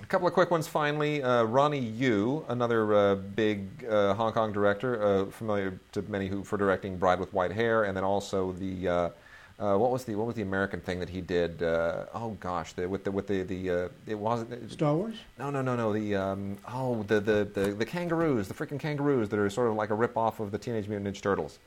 a 0.01 0.05
couple 0.07 0.27
of 0.27 0.33
quick 0.33 0.49
ones 0.49 0.67
finally. 0.67 1.21
Uh, 1.21 1.43
Ronnie 1.43 1.79
Yu, 1.79 2.45
another 2.47 2.93
uh, 2.93 3.15
big 3.15 3.85
uh, 3.85 4.13
Hong 4.13 4.31
Kong 4.31 4.51
director, 4.51 5.03
uh, 5.03 5.25
familiar 5.25 5.79
to 5.91 6.01
many 6.03 6.27
who 6.27 6.43
for 6.43 6.57
directing 6.57 6.97
Bride 6.97 7.19
with 7.19 7.33
White 7.33 7.51
Hair, 7.51 7.83
and 7.83 7.95
then 7.95 8.03
also 8.03 8.53
the. 8.53 9.11
Uh, 9.59 9.75
uh, 9.75 9.77
what 9.77 9.91
was 9.91 10.05
the 10.05 10.15
what 10.15 10.25
was 10.25 10.35
the 10.35 10.41
American 10.41 10.79
thing 10.79 10.99
that 10.99 11.09
he 11.09 11.21
did? 11.21 11.61
oh 11.61 12.37
gosh, 12.39 12.73
the, 12.73 12.87
with 12.87 13.03
the 13.03 13.11
with 13.11 13.27
the 13.27 13.43
the 13.43 13.89
it 14.07 14.17
wasn't 14.17 14.71
Star 14.71 14.95
Wars. 14.95 15.15
No, 15.37 15.49
no, 15.49 15.61
no, 15.61 15.75
no. 15.75 15.93
The 15.93 16.15
um, 16.15 16.57
oh 16.71 17.03
the, 17.03 17.19
the 17.19 17.47
the 17.53 17.71
the 17.73 17.85
kangaroos, 17.85 18.47
the 18.47 18.53
freaking 18.53 18.79
kangaroos 18.79 19.29
that 19.29 19.39
are 19.39 19.49
sort 19.49 19.67
of 19.67 19.75
like 19.75 19.89
a 19.89 19.95
rip 19.95 20.17
off 20.17 20.39
of 20.39 20.51
the 20.51 20.57
Teenage 20.57 20.87
Mutant 20.87 21.15
Ninja 21.15 21.21
Turtles. 21.21 21.59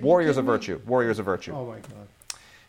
Warriors 0.00 0.36
of 0.36 0.44
Virtue. 0.44 0.80
Warriors 0.86 1.18
of 1.18 1.24
Virtue. 1.24 1.52
Oh 1.54 1.66
my 1.66 1.78
god. 1.78 2.08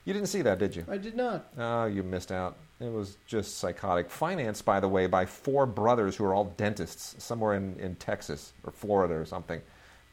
You 0.05 0.13
didn't 0.13 0.30
see 0.30 0.41
that, 0.43 0.57
did 0.57 0.74
you? 0.74 0.86
I 0.89 0.97
did 0.97 1.18
not. 1.18 1.47
Oh, 1.57 1.86
you 1.86 2.01
missed 2.01 2.32
out. 2.32 2.55
It 2.80 2.89
was 2.89 3.18
just 3.26 3.57
psychotic. 3.57 4.09
Financed, 4.09 4.63
by 4.63 4.80
the 4.80 4.88
way, 4.88 5.05
by 5.05 5.26
four 5.26 5.65
brothers 5.65 6.15
who 6.15 6.24
are 6.24 6.34
all 6.34 6.45
dentists 6.55 7.22
somewhere 7.22 7.55
in, 7.55 7.78
in 7.78 7.95
Texas 7.95 8.53
or 8.63 8.72
Florida 8.72 9.15
or 9.15 9.26
something. 9.26 9.61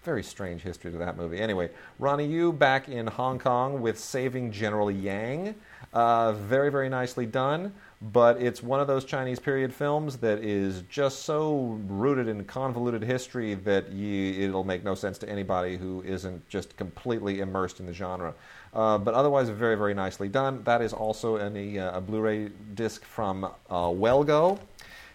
Very 0.04 0.22
strange 0.22 0.60
history 0.60 0.92
to 0.92 0.98
that 0.98 1.16
movie. 1.16 1.40
Anyway, 1.40 1.70
Ronnie 1.98 2.26
Yu 2.26 2.52
back 2.52 2.90
in 2.90 3.06
Hong 3.06 3.38
Kong 3.38 3.80
with 3.80 3.98
Saving 3.98 4.52
General 4.52 4.90
Yang. 4.90 5.54
Uh, 5.94 6.32
very, 6.32 6.70
very 6.70 6.90
nicely 6.90 7.24
done, 7.24 7.72
but 8.12 8.42
it's 8.42 8.62
one 8.62 8.80
of 8.80 8.86
those 8.86 9.06
Chinese 9.06 9.38
period 9.38 9.72
films 9.72 10.18
that 10.18 10.40
is 10.40 10.82
just 10.90 11.20
so 11.20 11.80
rooted 11.86 12.28
in 12.28 12.44
convoluted 12.44 13.02
history 13.02 13.54
that 13.54 13.90
you, 13.92 14.42
it'll 14.42 14.64
make 14.64 14.84
no 14.84 14.94
sense 14.94 15.16
to 15.18 15.28
anybody 15.28 15.76
who 15.78 16.02
isn't 16.02 16.46
just 16.50 16.76
completely 16.76 17.40
immersed 17.40 17.80
in 17.80 17.86
the 17.86 17.92
genre. 17.92 18.34
Uh, 18.74 18.98
but 18.98 19.14
otherwise, 19.14 19.48
very, 19.48 19.76
very 19.76 19.94
nicely 19.94 20.28
done. 20.28 20.62
That 20.64 20.82
is 20.82 20.92
also 20.92 21.36
in 21.36 21.56
a, 21.56 21.78
uh, 21.78 21.98
a 21.98 22.00
Blu 22.02 22.20
ray 22.20 22.50
disc 22.74 23.04
from 23.04 23.48
uh, 23.70 23.90
Well 23.94 24.22
Go. 24.22 24.58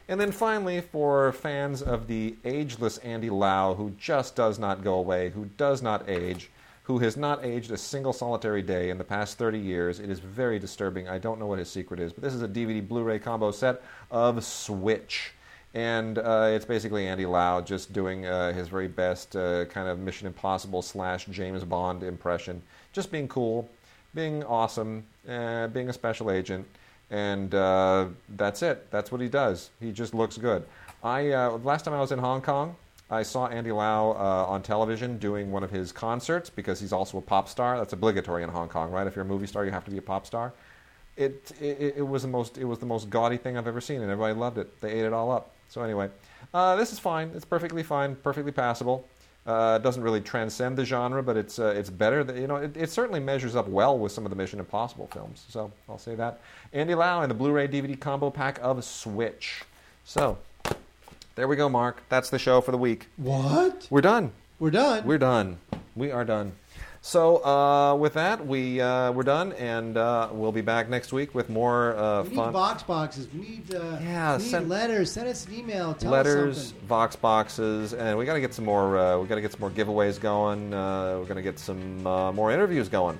And 0.09 0.19
then 0.19 0.31
finally, 0.31 0.81
for 0.81 1.31
fans 1.33 1.83
of 1.83 2.07
the 2.07 2.35
ageless 2.43 2.97
Andy 2.97 3.29
Lau, 3.29 3.75
who 3.75 3.91
just 3.91 4.35
does 4.35 4.57
not 4.57 4.83
go 4.83 4.95
away, 4.95 5.29
who 5.29 5.45
does 5.55 5.83
not 5.83 6.09
age, 6.09 6.49
who 6.81 6.97
has 6.97 7.15
not 7.15 7.45
aged 7.45 7.69
a 7.69 7.77
single 7.77 8.11
solitary 8.11 8.63
day 8.63 8.89
in 8.89 8.97
the 8.97 9.03
past 9.03 9.37
30 9.37 9.59
years, 9.59 9.99
it 9.99 10.09
is 10.09 10.19
very 10.19 10.57
disturbing. 10.57 11.07
I 11.07 11.19
don't 11.19 11.39
know 11.39 11.45
what 11.45 11.59
his 11.59 11.69
secret 11.69 11.99
is, 11.99 12.11
but 12.11 12.23
this 12.23 12.33
is 12.33 12.41
a 12.41 12.47
DVD 12.47 12.85
Blu 12.85 13.03
ray 13.03 13.19
combo 13.19 13.51
set 13.51 13.83
of 14.09 14.43
Switch. 14.43 15.33
And 15.75 16.17
uh, 16.17 16.49
it's 16.49 16.65
basically 16.65 17.05
Andy 17.05 17.27
Lau 17.27 17.61
just 17.61 17.93
doing 17.93 18.25
uh, 18.25 18.51
his 18.51 18.67
very 18.67 18.87
best 18.87 19.35
uh, 19.35 19.65
kind 19.65 19.87
of 19.87 19.99
Mission 19.99 20.25
Impossible 20.25 20.81
slash 20.81 21.27
James 21.27 21.63
Bond 21.63 22.01
impression. 22.01 22.63
Just 22.93 23.11
being 23.11 23.27
cool, 23.27 23.69
being 24.15 24.43
awesome, 24.45 25.05
uh, 25.29 25.67
being 25.67 25.87
a 25.89 25.93
special 25.93 26.31
agent 26.31 26.65
and 27.11 27.53
uh, 27.53 28.07
that's 28.35 28.61
it. 28.61 28.89
That's 28.91 29.11
what 29.11 29.21
he 29.21 29.27
does. 29.27 29.69
He 29.79 29.91
just 29.91 30.13
looks 30.13 30.37
good. 30.37 30.65
I 31.03 31.31
uh, 31.31 31.51
last 31.63 31.85
time 31.85 31.93
I 31.93 31.99
was 31.99 32.11
in 32.11 32.19
Hong 32.19 32.41
Kong, 32.41 32.75
I 33.09 33.23
saw 33.23 33.47
Andy 33.47 33.71
Lau 33.71 34.11
uh, 34.11 34.51
on 34.51 34.61
television 34.61 35.17
doing 35.17 35.51
one 35.51 35.63
of 35.63 35.71
his 35.71 35.91
concerts 35.91 36.49
because 36.49 36.79
he's 36.79 36.93
also 36.93 37.17
a 37.17 37.21
pop 37.21 37.49
star. 37.49 37.77
That's 37.77 37.93
obligatory 37.93 38.43
in 38.43 38.49
Hong 38.49 38.69
Kong, 38.69 38.91
right? 38.91 39.07
If 39.07 39.15
you're 39.15 39.25
a 39.25 39.27
movie 39.27 39.47
star, 39.47 39.65
you 39.65 39.71
have 39.71 39.85
to 39.85 39.91
be 39.91 39.97
a 39.97 40.01
pop 40.01 40.27
star. 40.27 40.53
It, 41.17 41.51
it, 41.59 41.95
it 41.97 42.07
was 42.07 42.21
the 42.21 42.27
most 42.27 42.57
it 42.57 42.65
was 42.65 42.79
the 42.79 42.85
most 42.85 43.09
gaudy 43.09 43.37
thing 43.37 43.57
I've 43.57 43.67
ever 43.67 43.81
seen, 43.81 44.01
and 44.01 44.11
everybody 44.11 44.37
loved 44.37 44.57
it. 44.57 44.79
They 44.81 44.91
ate 44.91 45.05
it 45.05 45.13
all 45.13 45.31
up. 45.31 45.51
So 45.69 45.81
anyway, 45.81 46.09
uh, 46.53 46.75
this 46.75 46.93
is 46.93 46.99
fine. 46.99 47.31
It's 47.35 47.45
perfectly 47.45 47.83
fine, 47.83 48.15
perfectly 48.15 48.51
passable. 48.51 49.07
Uh, 49.45 49.79
it 49.79 49.83
doesn't 49.83 50.03
really 50.03 50.21
transcend 50.21 50.77
the 50.77 50.85
genre, 50.85 51.23
but 51.23 51.35
it's 51.35 51.57
uh, 51.57 51.73
it's 51.75 51.89
better. 51.89 52.23
That, 52.23 52.35
you 52.35 52.45
know, 52.45 52.57
it, 52.57 52.75
it, 52.77 52.89
certainly 52.89 53.19
measures 53.19 53.55
up 53.55 53.67
well 53.67 53.97
with 53.97 54.11
some 54.11 54.25
of 54.25 54.29
the 54.29 54.35
Mission 54.35 54.59
Impossible 54.59 55.07
films. 55.07 55.45
So 55.49 55.71
I'll 55.87 55.97
say 55.97 56.13
that. 56.15 56.41
Andy 56.73 56.93
Lau 56.93 57.21
and 57.21 57.31
the 57.31 57.35
Blu-ray 57.35 57.67
DVD 57.67 57.99
combo 57.99 58.29
pack 58.29 58.59
of 58.61 58.83
Switch. 58.83 59.63
So 60.03 60.37
there 61.35 61.47
we 61.47 61.55
go, 61.55 61.69
Mark. 61.69 62.03
That's 62.09 62.29
the 62.29 62.37
show 62.37 62.61
for 62.61 62.71
the 62.71 62.77
week. 62.77 63.07
What? 63.17 63.87
We're 63.89 64.01
done. 64.01 64.31
We're 64.59 64.71
done. 64.71 65.05
We're 65.05 65.17
done. 65.17 65.57
We 65.95 66.11
are 66.11 66.25
done. 66.25 66.51
So 67.01 67.43
uh, 67.45 67.95
with 67.95 68.13
that, 68.15 68.45
we 68.45 68.81
uh, 68.81 69.13
we're 69.13 69.23
done, 69.23 69.53
and 69.53 69.95
uh, 69.95 70.29
we'll 70.31 70.51
be 70.51 70.61
back 70.61 70.89
next 70.89 71.13
week 71.13 71.33
with 71.33 71.49
more 71.49 71.95
uh, 71.95 72.23
we 72.23 72.35
fun. 72.35 72.47
need 72.47 72.53
box 72.53 72.83
boxes. 72.83 73.27
We 73.33 73.39
need 73.39 73.73
uh, 73.73 73.97
yeah, 74.01 74.35
we 74.35 74.43
need 74.43 74.49
send 74.49 74.69
letters. 74.69 75.11
Send 75.11 75.29
us 75.29 75.45
an 75.47 75.53
email. 75.53 75.93
Tell 75.93 76.11
letters, 76.11 76.71
vox 76.87 77.15
boxes, 77.15 77.93
and 77.93 78.17
we 78.17 78.25
got 78.25 78.33
to 78.33 78.41
get 78.41 78.53
some 78.53 78.65
more. 78.65 78.97
Uh, 78.97 79.17
we 79.17 79.27
got 79.27 79.35
to 79.35 79.41
get 79.41 79.53
some 79.53 79.61
more 79.61 79.71
giveaways 79.71 80.19
going. 80.19 80.71
we're 80.71 81.23
going 81.23 81.37
to 81.37 81.41
get 81.41 81.57
some 81.57 82.03
more 82.03 82.51
interviews 82.51 82.89
going. 82.89 83.17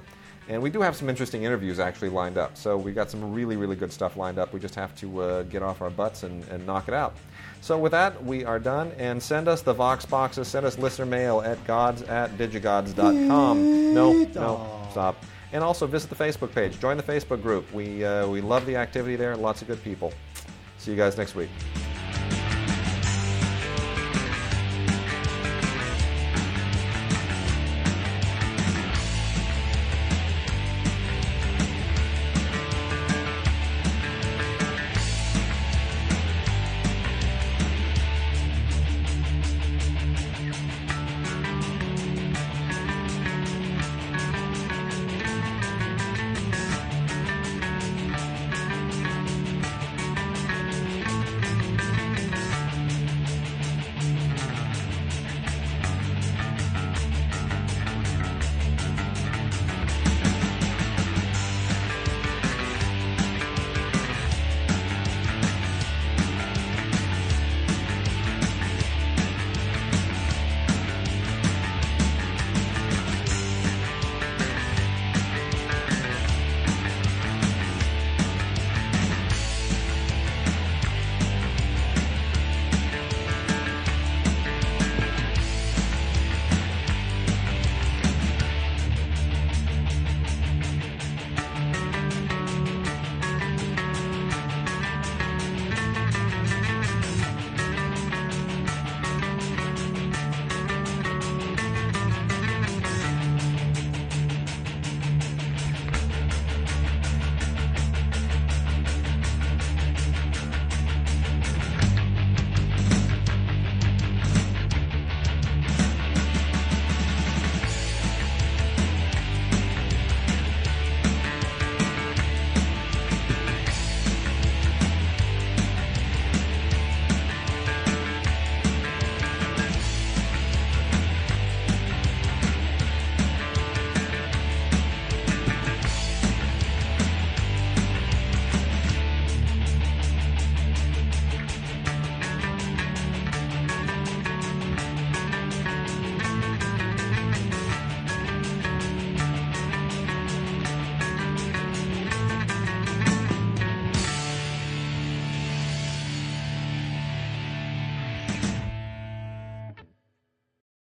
And 0.50 0.64
we 0.64 0.72
do 0.72 0.82
have 0.82 0.96
some 0.96 1.10
interesting 1.10 1.44
interviews 1.44 1.80
actually 1.80 2.10
lined 2.10 2.40
up. 2.40 2.58
So 2.58 2.76
we 2.76 2.92
got 2.92 3.12
some 3.12 3.34
really, 3.34 3.56
really 3.56 3.76
good 3.76 3.94
stuff 3.94 4.18
lined 4.18 4.40
up. 4.40 4.52
We 4.52 4.60
just 4.60 4.74
have 4.74 4.96
to 4.96 5.22
uh, 5.22 5.44
get 5.44 5.62
off 5.62 5.84
our 5.84 5.92
butts 5.92 6.24
and, 6.24 6.44
and 6.46 6.66
knock 6.66 6.88
it 6.88 6.94
out. 6.96 7.16
So 7.62 7.78
with 7.78 7.92
that, 7.92 8.24
we 8.24 8.46
are 8.46 8.60
done. 8.60 8.92
And 8.98 9.22
send 9.22 9.48
us 9.48 9.62
the 9.62 9.74
Vox 9.74 10.06
boxes. 10.06 10.48
Send 10.48 10.66
us 10.66 10.78
listener 10.78 11.06
mail 11.06 11.42
at 11.42 11.64
gods 11.66 12.02
at 12.04 12.32
digigods.com. 12.38 13.94
No, 13.94 14.14
no, 14.14 14.88
stop. 14.92 15.24
And 15.52 15.64
also 15.64 15.88
visit 15.88 16.10
the 16.10 16.16
Facebook 16.16 16.54
page. 16.54 16.80
Join 16.80 16.98
the 16.98 17.04
Facebook 17.04 17.42
group. 17.42 17.72
We, 17.74 18.06
uh, 18.06 18.28
we 18.28 18.40
love 18.42 18.66
the 18.66 18.76
activity 18.76 19.16
there. 19.16 19.36
Lots 19.36 19.62
of 19.62 19.68
good 19.68 19.84
people. 19.84 20.14
See 20.78 20.92
you 20.92 20.98
guys 20.98 21.18
next 21.18 21.36
week. 21.36 21.50